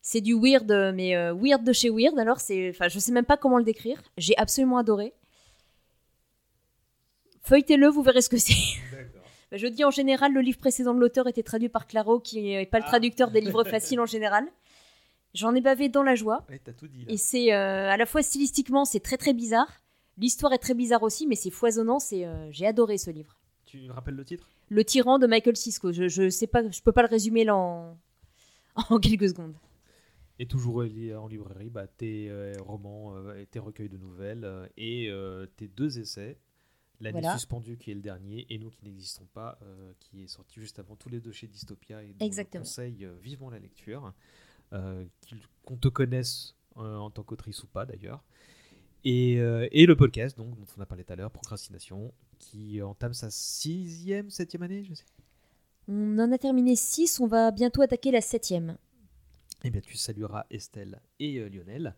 [0.01, 2.17] C'est du weird, mais euh, weird de chez weird.
[2.17, 4.01] Alors, c'est, enfin, je sais même pas comment le décrire.
[4.17, 5.13] J'ai absolument adoré.
[7.41, 8.53] Feuilletez-le, vous verrez ce que c'est.
[9.51, 12.65] Je dis en général, le livre précédent de l'auteur était traduit par Claro, qui n'est
[12.65, 14.45] pas le traducteur des livres faciles en général.
[15.33, 16.45] J'en ai bavé dans la joie.
[16.49, 17.05] Ouais, tout dit.
[17.09, 19.81] Et c'est euh, à la fois stylistiquement, c'est très très bizarre.
[20.17, 21.99] L'histoire est très bizarre aussi, mais c'est foisonnant.
[21.99, 23.40] C'est, euh, j'ai adoré ce livre.
[23.71, 24.49] Tu me rappelles le titre?
[24.69, 25.93] Le tyran de Michael Sisko.
[25.93, 27.97] Je, je sais pas, je peux pas le résumer là en,
[28.89, 29.53] en quelques secondes.
[30.39, 35.09] Et toujours en librairie, bah, tes euh, romans, euh, tes recueils de nouvelles euh, et
[35.55, 36.37] tes deux essais.
[36.99, 37.37] L'année Voilà.
[37.37, 39.57] suspendue qui est le dernier et nous qui n'existons pas,
[39.99, 43.57] qui est sorti juste avant tous les deux chez Dystopia et je conseille vivement la
[43.57, 44.13] lecture.
[44.69, 48.23] Qu'on te connaisse en tant qu'autrice ou pas d'ailleurs.
[49.03, 53.13] Et, et le podcast, donc, dont on a parlé tout à l'heure, Procrastination, qui entame
[53.13, 55.05] sa sixième, septième année, je sais.
[55.87, 58.77] On en a terminé 6, on va bientôt attaquer la septième.
[59.63, 61.95] Eh bien, tu salueras Estelle et euh, Lionel.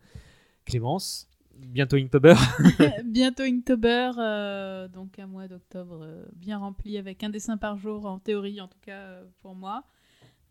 [0.66, 2.34] Clémence, bientôt Inktober.
[3.04, 8.06] Bientôt Inktober, euh, donc un mois d'octobre euh, bien rempli avec un dessin par jour
[8.06, 9.84] en théorie, en tout cas euh, pour moi.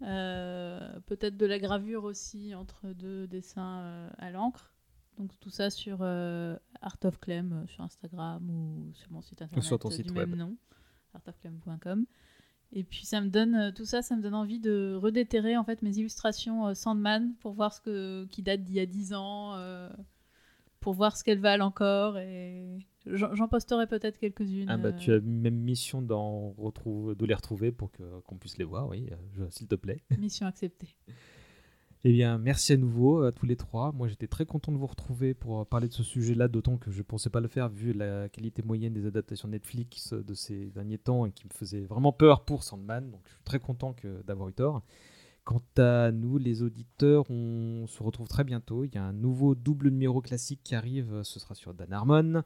[0.02, 4.73] Euh, Peut-être de la gravure aussi entre deux dessins euh, à l'encre.
[5.18, 9.42] Donc tout ça sur euh, Art of Clem euh, sur Instagram ou sur mon site
[9.42, 10.30] internet sur ton euh, site du web.
[10.30, 10.58] même nom,
[11.14, 12.06] artofclem.com.
[12.76, 15.84] Et puis ça me donne tout ça, ça me donne envie de redéterrer en fait
[15.84, 19.90] mes illustrations Sandman pour voir ce que qui date d'il y a 10 ans, euh,
[20.80, 24.70] pour voir ce qu'elles valent encore et j'en posterai peut-être quelques-unes.
[24.70, 28.58] Ah bah, tu as même mission d'en retrouver, de les retrouver pour que- qu'on puisse
[28.58, 29.08] les voir, oui,
[29.52, 30.02] s'il te plaît.
[30.18, 30.96] Mission acceptée.
[32.06, 33.94] Eh bien, merci à nouveau à tous les trois.
[33.94, 36.92] Moi, j'étais très content de vous retrouver pour euh, parler de ce sujet-là, d'autant que
[36.92, 40.34] je ne pensais pas le faire vu la qualité moyenne des adaptations Netflix euh, de
[40.34, 43.10] ces derniers temps et qui me faisait vraiment peur pour Sandman.
[43.10, 43.96] Donc, je suis très content
[44.28, 44.82] d'avoir eu tort.
[45.46, 48.84] Quant à nous, les auditeurs, on se retrouve très bientôt.
[48.84, 51.24] Il y a un nouveau double numéro classique qui arrive.
[51.24, 52.44] Ce sera sur Dan Harmon.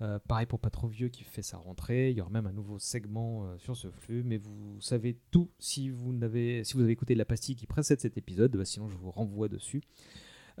[0.00, 2.10] Euh, pareil pour Pas trop vieux qui fait sa rentrée.
[2.10, 4.22] Il y aura même un nouveau segment euh, sur ce flux.
[4.22, 8.56] Mais vous savez tout si vous, avez écouté la pastille qui précède cet épisode.
[8.56, 9.82] Bah, sinon, je vous renvoie dessus.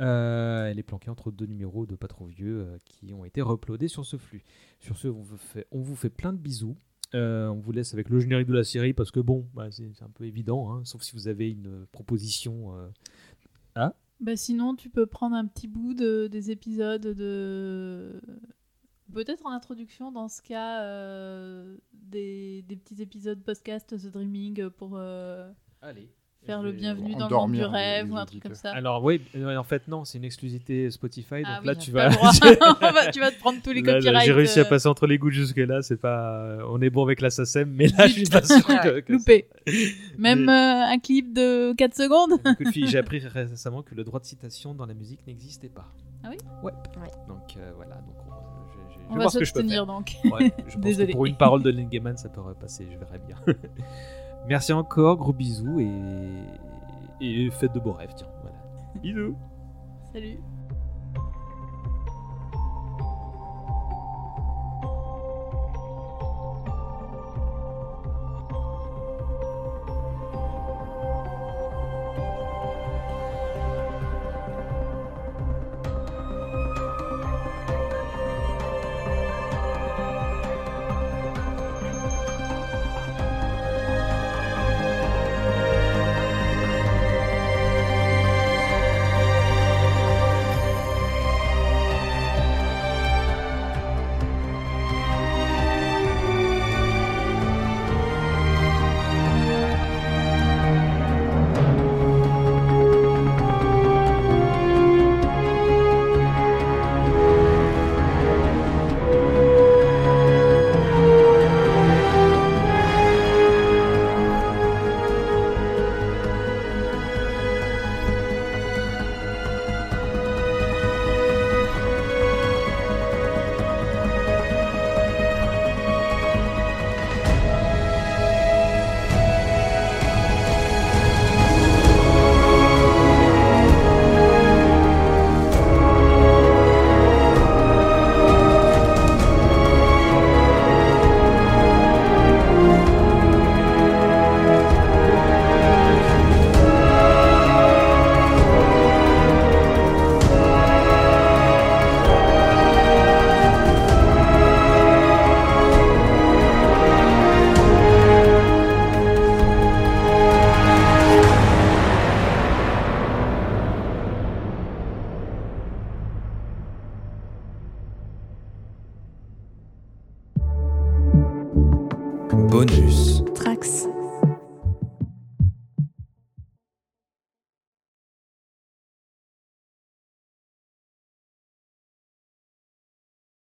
[0.00, 3.88] Euh, elle est planquée entre deux numéros de Pas trop vieux qui ont été reuploadés
[3.88, 4.44] sur ce flux.
[4.80, 6.76] Sur ce, on vous fait, plein de bisous.
[7.14, 10.10] On vous laisse avec le générique de la série parce que bon, bah, c'est, un
[10.10, 12.76] peu évident, hein, sauf si vous avez une proposition.
[12.76, 13.88] euh,
[14.20, 18.20] Bah sinon, tu peux prendre un petit bout de, des épisodes de.
[19.12, 24.92] Peut-être en introduction, dans ce cas, euh, des, des petits épisodes podcast The Dreaming pour
[24.96, 26.10] euh, Allez.
[26.44, 28.70] faire le bienvenu dans le monde du rêve ou un truc comme ça.
[28.72, 31.90] Alors oui, euh, en fait non, c'est une exclusivité Spotify, donc Ah là oui, tu
[31.90, 32.10] vas.
[33.12, 34.26] tu vas te prendre tous les Là, là, copyrights.
[34.26, 36.58] J'ai réussi à passer entre les gouttes jusque là, c'est pas.
[36.68, 39.00] On est bon avec la SACEM, mais là je suis pas sûr que.
[39.00, 39.48] que Loupé.
[40.18, 42.40] Même Mais- euh, un clip de 4 secondes.
[42.86, 45.92] J'ai appris récemment que le droit de citation dans la musique n'existait pas.
[46.24, 46.72] Ah oui Ouais.
[47.00, 47.10] Ouais.
[47.26, 48.47] Donc euh, voilà, donc on,
[49.08, 49.94] je, vais va voir ce que je peux s'abstenir faire.
[49.94, 50.16] donc.
[50.24, 51.08] Ouais, je pense Désolé.
[51.08, 53.36] que pour une parole de Gaiman, ça peut repasser, je verrai bien.
[54.48, 55.90] Merci encore, gros bisous et,
[57.20, 58.28] et faites de beaux rêves, tiens.
[58.42, 58.56] Voilà.
[59.02, 59.36] Bisous.
[60.12, 60.38] Salut.